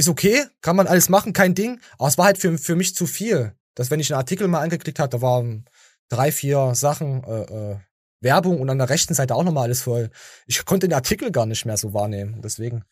ist 0.00 0.08
okay, 0.08 0.46
kann 0.62 0.76
man 0.76 0.86
alles 0.86 1.08
machen, 1.08 1.32
kein 1.32 1.54
Ding. 1.54 1.80
Aber 1.98 2.08
es 2.08 2.18
war 2.18 2.24
halt 2.24 2.38
für, 2.38 2.58
für 2.58 2.74
mich 2.74 2.94
zu 2.94 3.06
viel. 3.06 3.54
Dass 3.74 3.90
wenn 3.90 4.00
ich 4.00 4.12
einen 4.12 4.18
Artikel 4.18 4.48
mal 4.48 4.62
angeklickt 4.62 4.98
habe, 4.98 5.10
da 5.10 5.22
waren 5.22 5.66
drei, 6.08 6.32
vier 6.32 6.74
Sachen, 6.74 7.22
äh, 7.24 7.42
äh, 7.42 7.76
Werbung 8.20 8.60
und 8.60 8.68
an 8.68 8.78
der 8.78 8.88
rechten 8.88 9.14
Seite 9.14 9.34
auch 9.34 9.44
nochmal 9.44 9.64
alles 9.64 9.82
voll. 9.82 10.10
Ich 10.46 10.64
konnte 10.64 10.88
den 10.88 10.94
Artikel 10.94 11.30
gar 11.30 11.46
nicht 11.46 11.64
mehr 11.64 11.76
so 11.76 11.94
wahrnehmen. 11.94 12.42
Deswegen 12.42 12.84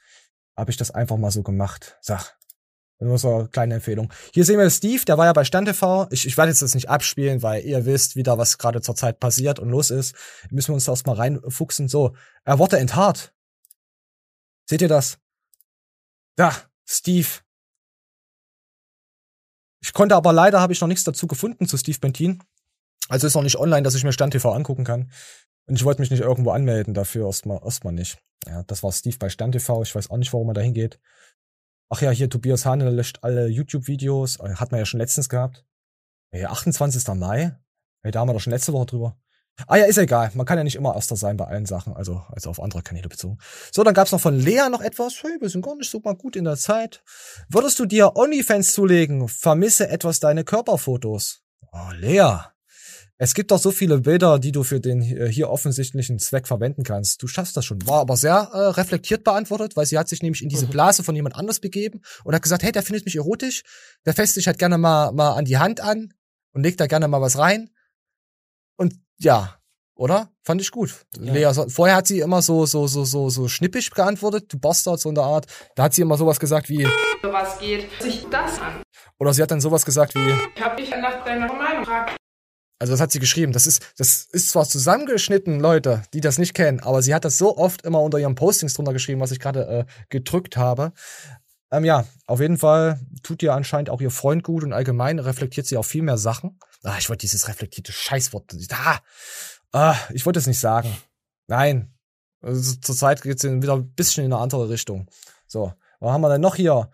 habe 0.57 0.71
ich 0.71 0.77
das 0.77 0.91
einfach 0.91 1.17
mal 1.17 1.31
so 1.31 1.43
gemacht. 1.43 1.99
Sag. 2.01 2.37
Nur 3.01 3.19
so 3.19 3.35
eine 3.37 3.49
kleine 3.49 3.75
Empfehlung. 3.75 4.13
Hier 4.35 4.45
sehen 4.45 4.59
wir 4.59 4.69
Steve, 4.71 5.05
der 5.05 5.17
war 5.19 5.27
ja 5.27 5.33
bei 5.33 5.45
StandTV. 5.45 6.09
Ich, 6.11 6.27
ich 6.27 6.37
werde 6.37 6.51
jetzt 6.51 6.63
das 6.63 6.75
nicht 6.75 6.89
abspielen, 6.89 7.43
weil 7.43 7.65
ihr 7.65 7.87
wisst 7.87 8.17
wieder, 8.17 8.39
was 8.39 8.59
gerade 8.59 8.81
zur 8.81 8.97
Zeit 8.97 9.21
passiert 9.21 9.61
und 9.61 9.69
los 9.69 9.91
ist. 9.91 10.17
Müssen 10.51 10.71
wir 10.71 10.75
uns 10.75 10.85
da 10.85 10.93
erstmal 10.93 11.17
reinfuchsen. 11.17 11.89
So, 11.89 12.17
er 12.45 12.59
wurde 12.59 12.79
enthaart. 12.79 13.33
Seht 14.69 14.83
ihr 14.83 14.89
das? 14.89 15.19
Da, 16.35 16.53
Steve. 16.89 17.29
Ich 19.81 19.93
konnte 19.93 20.17
aber 20.17 20.33
leider 20.33 20.61
habe 20.61 20.73
ich 20.73 20.81
noch 20.81 20.89
nichts 20.89 21.05
dazu 21.05 21.27
gefunden 21.27 21.67
zu 21.67 21.77
Steve 21.77 21.99
Bentin. 21.99 22.43
Also 23.09 23.27
ist 23.27 23.35
noch 23.35 23.43
nicht 23.43 23.59
online, 23.59 23.83
dass 23.83 23.95
ich 23.95 24.05
mir 24.05 24.13
Stand 24.13 24.33
TV 24.33 24.53
angucken 24.53 24.85
kann. 24.85 25.11
Und 25.67 25.77
ich 25.77 25.85
wollte 25.85 26.01
mich 26.01 26.11
nicht 26.11 26.21
irgendwo 26.21 26.51
anmelden 26.51 26.95
dafür, 26.95 27.27
erstmal, 27.27 27.63
erstmal 27.63 27.93
nicht. 27.93 28.19
Ja, 28.47 28.63
das 28.63 28.83
war 28.83 28.93
Steve 28.93 29.19
bei 29.19 29.29
SternTV. 29.29 29.83
Ich 29.83 29.95
weiß 29.95 30.11
auch 30.11 30.17
nicht, 30.17 30.33
warum 30.33 30.49
er 30.49 30.55
da 30.55 30.61
hingeht. 30.63 30.99
Ach 31.91 32.01
ja, 32.01 32.11
hier 32.11 32.31
Tobias 32.31 32.65
Hane 32.65 32.89
löscht 32.91 33.19
alle 33.23 33.49
YouTube-Videos. 33.49 34.41
Äh, 34.41 34.55
Hat 34.55 34.73
man 34.73 34.79
ja 34.79 34.87
schon 34.87 35.01
letztens 35.01 35.29
gehabt. 35.29 35.67
Hey, 36.31 36.45
28. 36.45 37.07
Mai. 37.15 37.59
Hey, 38.03 38.13
da 38.13 38.21
haben 38.21 38.29
wir 38.29 38.35
doch 38.35 38.41
schon 38.41 38.53
letzte 38.53 38.73
Woche 38.73 38.87
drüber. 38.87 39.19
Ah 39.67 39.77
ja, 39.77 39.87
ist 39.87 39.99
egal. 39.99 40.31
Man 40.35 40.47
kann 40.47 40.59
ja 40.59 40.65
nicht 40.65 40.77
immer 40.77 40.95
Erster 40.95 41.17
sein 41.17 41.37
bei 41.37 41.47
allen 41.47 41.67
Sachen, 41.67 41.95
also, 41.95 42.23
also 42.29 42.51
auf 42.51 42.63
andere 42.63 42.83
Kanäle 42.83 43.09
bezogen. 43.09 43.39
So, 43.73 43.83
dann 43.83 43.95
gab's 43.95 44.13
noch 44.13 44.21
von 44.21 44.39
Lea 44.39 44.69
noch 44.71 44.81
etwas. 44.81 45.23
Hey, 45.23 45.37
wir 45.41 45.49
sind 45.49 45.65
gar 45.65 45.75
nicht 45.75 45.91
so 45.91 46.01
mal 46.05 46.15
gut 46.15 46.37
in 46.37 46.45
der 46.45 46.57
Zeit. 46.57 47.03
Würdest 47.49 47.79
du 47.79 47.87
dir 47.87 48.17
OnlyFans 48.17 48.73
zulegen? 48.73 49.29
Vermisse 49.29 49.89
etwas 49.89 50.21
deine 50.21 50.45
Körperfotos. 50.45 51.41
Oh, 51.73 51.91
Lea. 51.95 52.39
Es 53.21 53.35
gibt 53.35 53.51
doch 53.51 53.59
so 53.59 53.73
viele 53.73 53.99
Bilder, 53.99 54.39
die 54.39 54.53
du 54.53 54.63
für 54.63 54.79
den 54.79 55.03
äh, 55.03 55.29
hier 55.29 55.51
offensichtlichen 55.51 56.21
Zweck 56.21 56.47
verwenden 56.47 56.85
kannst. 56.85 57.21
Du 57.21 57.27
schaffst 57.27 57.57
das 57.57 57.65
schon. 57.65 57.85
War 57.85 57.99
aber 57.99 58.17
sehr 58.17 58.51
äh, 58.53 58.59
reflektiert 58.69 59.25
beantwortet, 59.25 59.77
weil 59.77 59.87
sie 59.87 59.99
hat 59.99 60.09
sich 60.09 60.23
nämlich 60.23 60.41
in 60.41 60.49
diese 60.49 60.67
Blase 60.67 61.03
von 61.03 61.17
jemand 61.17 61.35
anders 61.35 61.59
begeben 61.59 62.01
und 62.23 62.33
hat 62.33 62.43
gesagt, 62.43 62.63
hey, 62.63 62.71
der 62.71 62.85
findet 62.85 63.07
mich 63.07 63.17
erotisch, 63.17 63.65
der 64.07 64.15
fässt 64.15 64.35
sich 64.35 64.47
halt 64.47 64.61
gerne 64.61 64.79
mal, 64.79 65.11
mal 65.11 65.33
an 65.33 65.45
die 65.45 65.59
Hand 65.59 65.81
an 65.81 66.15
und 66.53 66.63
legt 66.63 66.79
da 66.79 66.87
gerne 66.87 67.09
mal 67.09 67.21
was 67.21 67.37
rein. 67.37 67.71
Und 68.77 68.95
ja, 69.19 69.55
oder? 69.95 70.31
Fand 70.43 70.61
ich 70.61 70.71
gut. 70.71 71.05
Ja. 71.19 71.33
Lea, 71.33 71.69
vorher 71.69 71.97
hat 71.97 72.07
sie 72.07 72.21
immer 72.21 72.41
so, 72.41 72.67
so, 72.67 72.87
so, 72.87 73.05
so, 73.05 73.29
so 73.31 73.49
schnippisch 73.49 73.91
geantwortet, 73.91 74.53
du 74.53 74.59
Bastard, 74.59 75.01
so 75.01 75.09
in 75.09 75.15
der 75.17 75.25
Art. 75.25 75.47
Da 75.75 75.85
hat 75.85 75.95
sie 75.95 76.03
immer 76.03 76.17
sowas 76.17 76.39
gesagt 76.39 76.69
wie, 76.69 76.87
Was 77.23 77.59
geht 77.59 77.89
sich 78.01 78.27
das 78.31 78.61
an? 78.61 78.83
oder 79.19 79.35
sie 79.35 79.43
hat 79.43 79.51
dann 79.51 79.61
sowas 79.61 79.85
gesagt 79.85 80.15
wie, 80.15 80.35
Ich 80.55 80.63
hab 80.63 80.77
dich 80.77 80.91
nach 80.91 81.25
deiner 81.25 81.53
Meinung 81.53 81.81
gefragt. 81.81 82.17
Also 82.81 82.93
das 82.93 83.01
hat 83.01 83.11
sie 83.11 83.19
geschrieben. 83.19 83.53
Das 83.53 83.67
ist, 83.67 83.93
das 83.99 84.29
ist 84.31 84.51
zwar 84.51 84.65
zusammengeschnitten, 84.65 85.59
Leute, 85.59 86.05
die 86.15 86.21
das 86.21 86.39
nicht 86.39 86.55
kennen, 86.55 86.79
aber 86.81 87.03
sie 87.03 87.13
hat 87.13 87.25
das 87.25 87.37
so 87.37 87.57
oft 87.57 87.83
immer 87.83 88.01
unter 88.01 88.21
ihren 88.21 88.37
Postings 88.37 88.75
drunter 88.75 88.93
geschrieben, 88.93 89.21
was 89.21 89.33
ich 89.33 89.41
gerade 89.41 89.67
äh, 89.67 89.85
gedrückt 90.11 90.57
habe. 90.57 90.93
Ähm, 91.73 91.85
ja, 91.85 92.07
auf 92.27 92.41
jeden 92.41 92.57
Fall 92.57 93.01
tut 93.25 93.43
ihr 93.43 93.53
anscheinend 93.53 93.91
auch 93.91 94.01
ihr 94.01 94.13
Freund 94.13 94.45
gut 94.45 94.63
und 94.63 94.73
allgemein 94.73 95.19
reflektiert 95.19 95.67
sie 95.67 95.77
auch 95.77 95.85
viel 95.85 96.03
mehr 96.03 96.19
Sachen. 96.19 96.59
Ah, 96.83 96.97
ich 96.99 97.09
wollte 97.09 97.23
dieses 97.23 97.49
reflektierte 97.49 97.93
Scheißwort. 97.93 98.55
Ah, 98.73 99.01
ah, 99.73 99.97
ich 100.13 100.25
wollte 100.27 100.39
es 100.39 100.47
nicht 100.47 100.61
sagen. 100.61 100.97
Nein. 101.47 101.93
Also, 102.41 102.77
zurzeit 102.77 103.23
geht 103.23 103.43
es 103.43 103.51
wieder 103.51 103.75
ein 103.75 103.93
bisschen 103.95 104.25
in 104.25 104.33
eine 104.33 104.41
andere 104.41 104.69
Richtung. 104.69 105.09
So, 105.47 105.73
was 105.99 106.13
haben 106.13 106.21
wir 106.21 106.31
denn 106.31 106.41
noch 106.41 106.55
hier? 106.55 106.91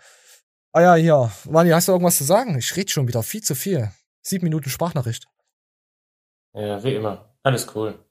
Ah 0.73 0.81
ja, 0.81 0.94
hier. 0.94 1.31
Mani, 1.48 1.70
hast 1.70 1.89
du 1.89 1.93
irgendwas 1.93 2.16
zu 2.16 2.24
sagen? 2.24 2.59
Ich 2.59 2.74
rede 2.77 2.90
schon 2.90 3.06
wieder 3.06 3.23
viel 3.23 3.43
zu 3.43 3.55
viel. 3.55 3.93
Sieben 4.23 4.44
Minuten 4.44 4.70
Sprachnachricht. 4.70 5.28
Ja, 6.55 6.82
wie 6.82 6.94
immer. 6.94 7.36
Alles 7.43 7.74
cool. 7.74 8.02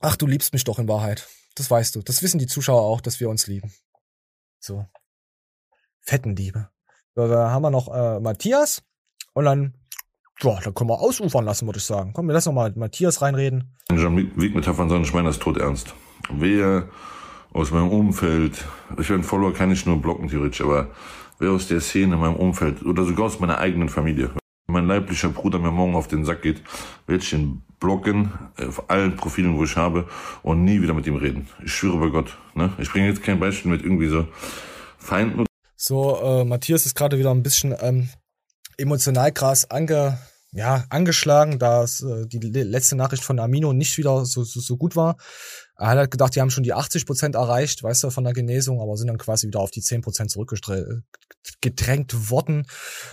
Ach, 0.00 0.16
du 0.16 0.26
liebst 0.26 0.52
mich 0.52 0.64
doch 0.64 0.78
in 0.78 0.88
Wahrheit. 0.88 1.28
Das 1.54 1.70
weißt 1.70 1.94
du. 1.94 2.02
Das 2.02 2.22
wissen 2.22 2.38
die 2.38 2.46
Zuschauer 2.46 2.82
auch, 2.82 3.00
dass 3.00 3.20
wir 3.20 3.30
uns 3.30 3.46
lieben. 3.46 3.72
So. 4.58 4.86
Fettenliebe. 6.00 6.70
So, 7.14 7.28
da 7.28 7.50
haben 7.50 7.62
wir 7.62 7.70
noch 7.70 7.88
äh, 7.88 8.20
Matthias. 8.20 8.82
Und 9.32 9.44
dann, 9.44 9.74
ja, 10.42 10.58
dann 10.62 10.74
können 10.74 10.90
wir 10.90 11.00
ausufern 11.00 11.44
lassen, 11.44 11.66
würde 11.66 11.78
ich 11.78 11.84
sagen. 11.84 12.12
Komm, 12.12 12.26
wir 12.26 12.34
lassen 12.34 12.50
noch 12.50 12.54
mal 12.54 12.72
Matthias 12.76 13.22
reinreden. 13.22 13.74
Wegmetaphern, 13.88 14.88
sondern 14.88 15.04
ich 15.04 15.14
meine 15.14 15.28
das 15.28 15.38
tot 15.38 15.56
ernst. 15.56 15.94
Wer 16.30 16.88
aus 17.52 17.70
meinem 17.70 17.88
Umfeld, 17.88 18.64
ich 18.98 19.10
einen 19.10 19.22
Follower 19.22 19.54
kann 19.54 19.70
ich 19.70 19.86
nur 19.86 20.00
blocken 20.00 20.28
theoretisch, 20.28 20.60
aber 20.60 20.90
wer 21.38 21.52
aus 21.52 21.68
der 21.68 21.80
Szene 21.80 22.14
in 22.14 22.20
meinem 22.20 22.36
Umfeld 22.36 22.84
oder 22.84 23.04
sogar 23.04 23.26
aus 23.26 23.40
meiner 23.40 23.58
eigenen 23.58 23.88
Familie, 23.88 24.30
wenn 24.66 24.74
mein 24.74 24.86
leiblicher 24.86 25.30
Bruder 25.30 25.58
mir 25.58 25.70
morgen 25.70 25.94
auf 25.94 26.08
den 26.08 26.24
Sack 26.24 26.42
geht, 26.42 26.62
werde 27.06 27.22
ich 27.22 27.32
ihn 27.32 27.62
blocken, 27.80 28.32
auf 28.58 28.90
allen 28.90 29.16
Profilen, 29.16 29.56
wo 29.56 29.64
ich 29.64 29.76
habe, 29.76 30.06
und 30.42 30.64
nie 30.64 30.82
wieder 30.82 30.94
mit 30.94 31.06
ihm 31.06 31.16
reden. 31.16 31.48
Ich 31.64 31.72
schwöre 31.72 31.98
bei 31.98 32.08
Gott. 32.08 32.36
Ne? 32.54 32.72
Ich 32.78 32.90
bringe 32.90 33.08
jetzt 33.08 33.22
kein 33.22 33.38
Beispiel 33.38 33.70
mit 33.70 33.82
irgendwie 33.82 34.08
so 34.08 34.26
Feinden 34.98 35.46
So, 35.76 36.18
äh, 36.22 36.44
Matthias 36.44 36.84
ist 36.84 36.94
gerade 36.94 37.18
wieder 37.18 37.30
ein 37.30 37.42
bisschen 37.42 37.74
ähm, 37.80 38.08
emotional 38.76 39.32
krass 39.32 39.70
ange, 39.70 40.18
ja, 40.52 40.84
angeschlagen, 40.88 41.58
da 41.58 41.84
äh, 41.84 42.26
die 42.26 42.38
le- 42.38 42.62
letzte 42.62 42.96
Nachricht 42.96 43.24
von 43.24 43.38
Amino 43.38 43.72
nicht 43.72 43.98
wieder 43.98 44.24
so, 44.24 44.44
so, 44.44 44.60
so 44.60 44.76
gut 44.76 44.96
war. 44.96 45.16
Er 45.78 45.88
hat 45.88 45.98
halt 45.98 46.10
gedacht, 46.10 46.34
die 46.34 46.40
haben 46.40 46.50
schon 46.50 46.64
die 46.64 46.72
80 46.72 47.04
Prozent 47.04 47.34
erreicht, 47.34 47.82
weißt 47.82 48.04
du, 48.04 48.10
von 48.10 48.24
der 48.24 48.32
Genesung, 48.32 48.80
aber 48.80 48.96
sind 48.96 49.08
dann 49.08 49.18
quasi 49.18 49.46
wieder 49.46 49.60
auf 49.60 49.70
die 49.70 49.82
10 49.82 50.00
Prozent 50.00 50.30
zurückgedrängt 50.30 52.30
worden. 52.30 52.66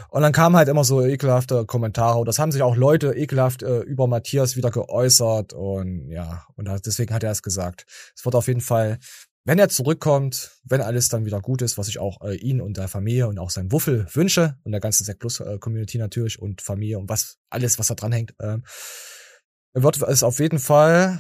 Und 0.10 0.22
dann 0.22 0.32
kamen 0.32 0.56
halt 0.56 0.70
immer 0.70 0.86
so 0.86 1.02
ekelhafte 1.02 1.66
Kommentare. 1.66 2.20
Und 2.20 2.28
das 2.28 2.40
haben 2.40 2.54
sich 2.54 2.62
auch 2.62 2.78
Leute 2.78 3.14
ekelhaft 3.14 3.64
äh, 3.64 3.80
über 3.82 4.08
Matthias 4.08 4.56
wieder 4.56 4.72
geäußert. 4.72 5.52
Und 5.52 6.08
ja, 6.10 6.46
und 6.56 6.70
deswegen 6.86 7.14
hat 7.14 7.24
er 7.24 7.32
es 7.32 7.42
gesagt. 7.42 7.86
Es 8.16 8.24
wird 8.24 8.36
auf 8.36 8.48
jeden 8.48 8.62
Fall, 8.62 9.00
wenn 9.46 9.60
er 9.60 9.70
zurückkommt, 9.70 10.52
wenn 10.64 10.82
alles 10.82 11.10
dann 11.10 11.26
wieder 11.26 11.42
gut 11.42 11.62
ist, 11.62 11.78
was 11.78 11.88
ich 11.90 12.00
auch 12.00 12.22
äh, 12.22 12.36
ihn 12.36 12.62
und 12.62 12.78
der 12.78 12.88
Familie 12.88 13.28
und 13.28 13.40
auch 13.40 13.50
seinem 13.50 13.72
Wuffel 13.72 14.08
wünsche 14.14 14.58
und 14.64 14.72
der 14.72 14.82
ganzen 14.82 15.04
Sec 15.04 15.20
Plus 15.20 15.40
äh, 15.40 15.58
Community 15.60 15.98
natürlich 15.98 16.40
und 16.40 16.62
Familie 16.62 16.98
und 16.98 17.10
was 17.10 17.38
alles, 17.50 17.78
was 17.78 17.88
da 17.88 17.96
dran 17.96 18.14
hängt, 18.14 18.34
ähm, 18.42 18.64
wird 19.74 20.02
es 20.02 20.24
auf 20.24 20.40
jeden 20.40 20.60
Fall 20.60 21.20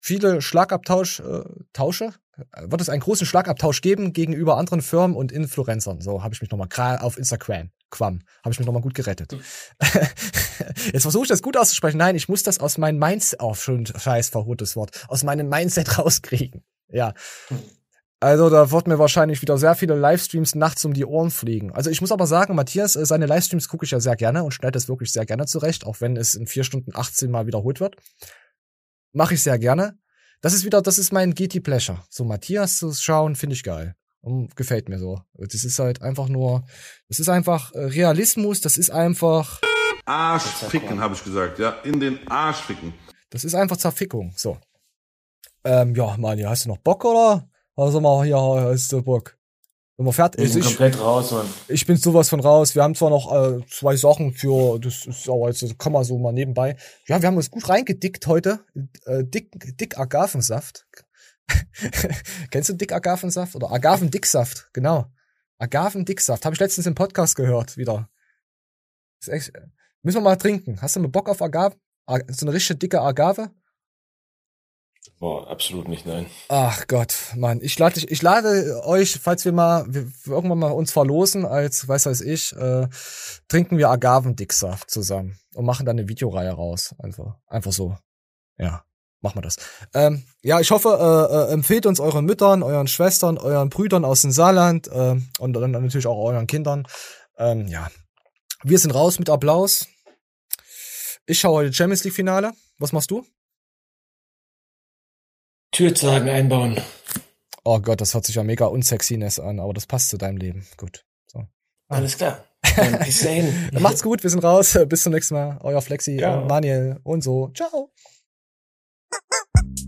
viele 0.00 0.40
Schlagabtausch, 0.40 1.20
äh, 1.20 1.42
Tausche, 1.72 2.14
äh, 2.52 2.70
wird 2.70 2.80
es 2.80 2.88
einen 2.88 3.02
großen 3.02 3.26
Schlagabtausch 3.26 3.82
geben 3.82 4.12
gegenüber 4.12 4.56
anderen 4.56 4.80
Firmen 4.80 5.16
und 5.16 5.30
Influencern. 5.30 6.00
So 6.00 6.22
habe 6.22 6.34
ich 6.34 6.40
mich 6.40 6.50
nochmal 6.50 6.68
gerade 6.68 7.02
auf 7.02 7.18
Instagram, 7.18 7.70
Quam, 7.90 8.20
habe 8.42 8.52
ich 8.52 8.58
mich 8.58 8.66
nochmal 8.66 8.82
gut 8.82 8.94
gerettet. 8.94 9.36
Jetzt 10.92 11.02
versuche 11.02 11.24
ich 11.24 11.28
das 11.28 11.42
gut 11.42 11.56
auszusprechen. 11.56 11.98
Nein, 11.98 12.16
ich 12.16 12.28
muss 12.28 12.42
das 12.42 12.58
aus 12.58 12.78
meinem 12.78 12.98
Mindset, 12.98 13.40
oh, 13.42 13.54
schon 13.54 13.84
scheiß 13.86 14.30
verhurtes 14.30 14.76
Wort, 14.76 15.04
aus 15.08 15.24
meinem 15.24 15.48
Mindset 15.48 15.98
rauskriegen. 15.98 16.64
Ja. 16.92 17.14
Also 18.22 18.50
da 18.50 18.70
wird 18.70 18.86
mir 18.86 18.98
wahrscheinlich 18.98 19.40
wieder 19.40 19.56
sehr 19.56 19.74
viele 19.74 19.94
Livestreams 19.94 20.54
nachts 20.54 20.84
um 20.84 20.92
die 20.92 21.06
Ohren 21.06 21.30
fliegen. 21.30 21.72
Also 21.72 21.88
ich 21.88 22.02
muss 22.02 22.12
aber 22.12 22.26
sagen, 22.26 22.54
Matthias, 22.54 22.94
äh, 22.94 23.06
seine 23.06 23.24
Livestreams 23.24 23.68
gucke 23.68 23.86
ich 23.86 23.92
ja 23.92 24.00
sehr 24.00 24.16
gerne 24.16 24.44
und 24.44 24.52
schneide 24.52 24.76
es 24.76 24.88
wirklich 24.88 25.10
sehr 25.10 25.24
gerne 25.24 25.46
zurecht, 25.46 25.86
auch 25.86 26.02
wenn 26.02 26.16
es 26.16 26.34
in 26.34 26.46
vier 26.46 26.64
Stunden 26.64 26.92
18 26.94 27.30
Mal 27.30 27.46
wiederholt 27.46 27.80
wird. 27.80 27.96
Mache 29.12 29.34
ich 29.34 29.42
sehr 29.42 29.58
gerne. 29.58 29.98
Das 30.42 30.52
ist 30.52 30.64
wieder, 30.66 30.82
das 30.82 30.98
ist 30.98 31.12
mein 31.12 31.34
GT 31.34 31.62
Pleasure. 31.62 32.02
So 32.10 32.24
Matthias 32.24 32.76
zu 32.76 32.92
schauen, 32.92 33.36
finde 33.36 33.54
ich 33.54 33.62
geil. 33.62 33.94
Und 34.20 34.54
gefällt 34.54 34.90
mir 34.90 34.98
so. 34.98 35.22
Das 35.32 35.64
ist 35.64 35.78
halt 35.78 36.02
einfach 36.02 36.28
nur, 36.28 36.64
das 37.08 37.20
ist 37.20 37.30
einfach 37.30 37.72
äh, 37.72 37.84
Realismus, 37.84 38.60
das 38.60 38.76
ist 38.76 38.90
einfach, 38.90 39.60
Arsch 40.04 40.42
ficken, 40.42 41.00
habe 41.00 41.14
ich 41.14 41.24
gesagt, 41.24 41.58
ja, 41.58 41.70
in 41.84 42.00
den 42.00 42.26
Arsch 42.28 42.58
ficken. 42.58 42.92
das 43.30 43.44
ist 43.44 43.54
einfach 43.54 43.78
Zerfickung. 43.78 44.34
So. 44.36 44.58
Ähm, 45.64 45.94
ja, 45.94 46.16
Mani, 46.18 46.42
hast 46.42 46.64
du 46.64 46.70
noch 46.70 46.78
Bock 46.78 47.04
oder? 47.04 47.48
Also 47.76 48.00
mal 48.00 48.24
hier, 48.24 48.36
hast 48.36 48.92
du 48.92 49.02
Bock? 49.02 49.36
Sind 49.96 50.06
wir 50.06 50.12
fertig? 50.12 50.44
Ich 50.44 50.52
bin 50.52 50.62
Also 50.62 50.68
komplett 50.70 51.00
raus, 51.00 51.30
Mann. 51.30 51.46
Ich 51.68 51.86
bin 51.86 51.96
sowas 51.96 52.30
von 52.30 52.40
raus. 52.40 52.74
Wir 52.74 52.82
haben 52.82 52.94
zwar 52.94 53.10
noch 53.10 53.30
äh, 53.32 53.60
zwei 53.68 53.96
Sachen 53.96 54.32
für, 54.32 54.78
das 54.78 55.06
ist 55.06 55.28
aber 55.28 55.48
jetzt, 55.48 55.62
das 55.62 55.76
kann 55.76 55.92
man 55.92 56.04
so 56.04 56.18
mal 56.18 56.32
nebenbei. 56.32 56.76
Ja, 57.06 57.20
wir 57.20 57.26
haben 57.26 57.36
uns 57.36 57.50
gut 57.50 57.68
reingedickt 57.68 58.26
heute. 58.26 58.60
Äh, 59.04 59.24
dick, 59.24 59.50
dick 59.76 59.98
Agavensaft. 59.98 60.86
Kennst 62.50 62.68
du 62.68 62.74
Dick 62.74 62.92
Agavensaft? 62.92 63.54
Oder 63.54 63.72
Agavendicksaft, 63.72 64.70
genau. 64.72 65.06
Agavendicksaft. 65.58 66.44
Habe 66.44 66.54
ich 66.54 66.60
letztens 66.60 66.86
im 66.86 66.94
Podcast 66.94 67.36
gehört, 67.36 67.76
wieder. 67.76 68.08
Ist 69.20 69.28
echt, 69.28 69.52
müssen 70.02 70.18
wir 70.18 70.22
mal 70.22 70.36
trinken. 70.36 70.80
Hast 70.80 70.96
du 70.96 71.00
mal 71.00 71.08
Bock 71.08 71.28
auf 71.28 71.42
Agave? 71.42 71.76
So 72.28 72.46
eine 72.46 72.54
richtige 72.54 72.78
dicke 72.78 73.00
Agave? 73.00 73.50
Boah, 75.20 75.46
absolut 75.48 75.86
nicht, 75.86 76.06
nein. 76.06 76.24
Ach 76.48 76.86
Gott, 76.86 77.14
Mann, 77.36 77.60
ich 77.60 77.78
lade 77.78 78.00
ich 78.00 78.22
lade 78.22 78.80
euch, 78.86 79.18
falls 79.20 79.44
wir 79.44 79.52
mal 79.52 79.84
wir 79.86 80.08
irgendwann 80.26 80.58
mal 80.58 80.70
uns 80.70 80.92
verlosen 80.92 81.44
als 81.44 81.86
weiß 81.86 82.06
weiß 82.06 82.22
ich, 82.22 82.56
äh, 82.56 82.88
trinken 83.46 83.76
wir 83.76 83.90
Agavendicksaft 83.90 84.90
zusammen 84.90 85.38
und 85.54 85.66
machen 85.66 85.84
dann 85.84 85.98
eine 85.98 86.08
Videoreihe 86.08 86.52
raus, 86.52 86.94
einfach 86.98 87.36
einfach 87.46 87.70
so. 87.70 87.98
Ja, 88.56 88.82
machen 89.20 89.36
wir 89.36 89.42
das. 89.42 89.56
Ähm, 89.92 90.24
ja, 90.40 90.58
ich 90.58 90.70
hoffe, 90.70 90.88
äh, 90.88 91.50
äh, 91.50 91.52
empfehlt 91.52 91.84
uns 91.84 92.00
euren 92.00 92.24
Müttern, 92.24 92.62
euren 92.62 92.88
Schwestern, 92.88 93.36
euren 93.36 93.68
Brüdern 93.68 94.06
aus 94.06 94.22
dem 94.22 94.30
Saarland 94.30 94.88
äh, 94.88 95.20
und 95.38 95.52
dann 95.52 95.72
natürlich 95.72 96.06
auch 96.06 96.16
euren 96.16 96.46
Kindern. 96.46 96.88
Ähm, 97.36 97.68
ja, 97.68 97.90
wir 98.62 98.78
sind 98.78 98.92
raus 98.92 99.18
mit 99.18 99.28
Applaus. 99.28 99.86
Ich 101.26 101.40
schaue 101.40 101.56
heute 101.56 101.74
Champions 101.74 102.04
League 102.04 102.14
Finale. 102.14 102.52
Was 102.78 102.92
machst 102.92 103.10
du? 103.10 103.26
Türzagen 105.72 106.28
einbauen. 106.28 106.76
Oh 107.64 107.78
Gott, 107.80 108.00
das 108.00 108.14
hört 108.14 108.24
sich 108.24 108.36
ja 108.36 108.42
mega 108.42 108.66
unsexiness 108.66 109.38
an, 109.38 109.60
aber 109.60 109.72
das 109.72 109.86
passt 109.86 110.08
zu 110.08 110.18
deinem 110.18 110.38
Leben. 110.38 110.66
Gut. 110.76 111.04
So. 111.26 111.40
Ah. 111.40 111.48
Alles 111.96 112.16
klar. 112.16 112.44
Bis 113.04 113.20
dahin. 113.22 113.52
Macht's 113.78 114.02
gut, 114.02 114.22
wir 114.22 114.30
sind 114.30 114.44
raus. 114.44 114.78
Bis 114.88 115.02
zum 115.02 115.12
nächsten 115.12 115.34
Mal. 115.34 115.58
Euer 115.62 115.82
Flexi, 115.82 116.18
ja. 116.18 116.42
Äh, 116.42 116.44
Manuel 116.46 117.00
und 117.02 117.22
so. 117.22 117.50
Ciao. 117.54 117.90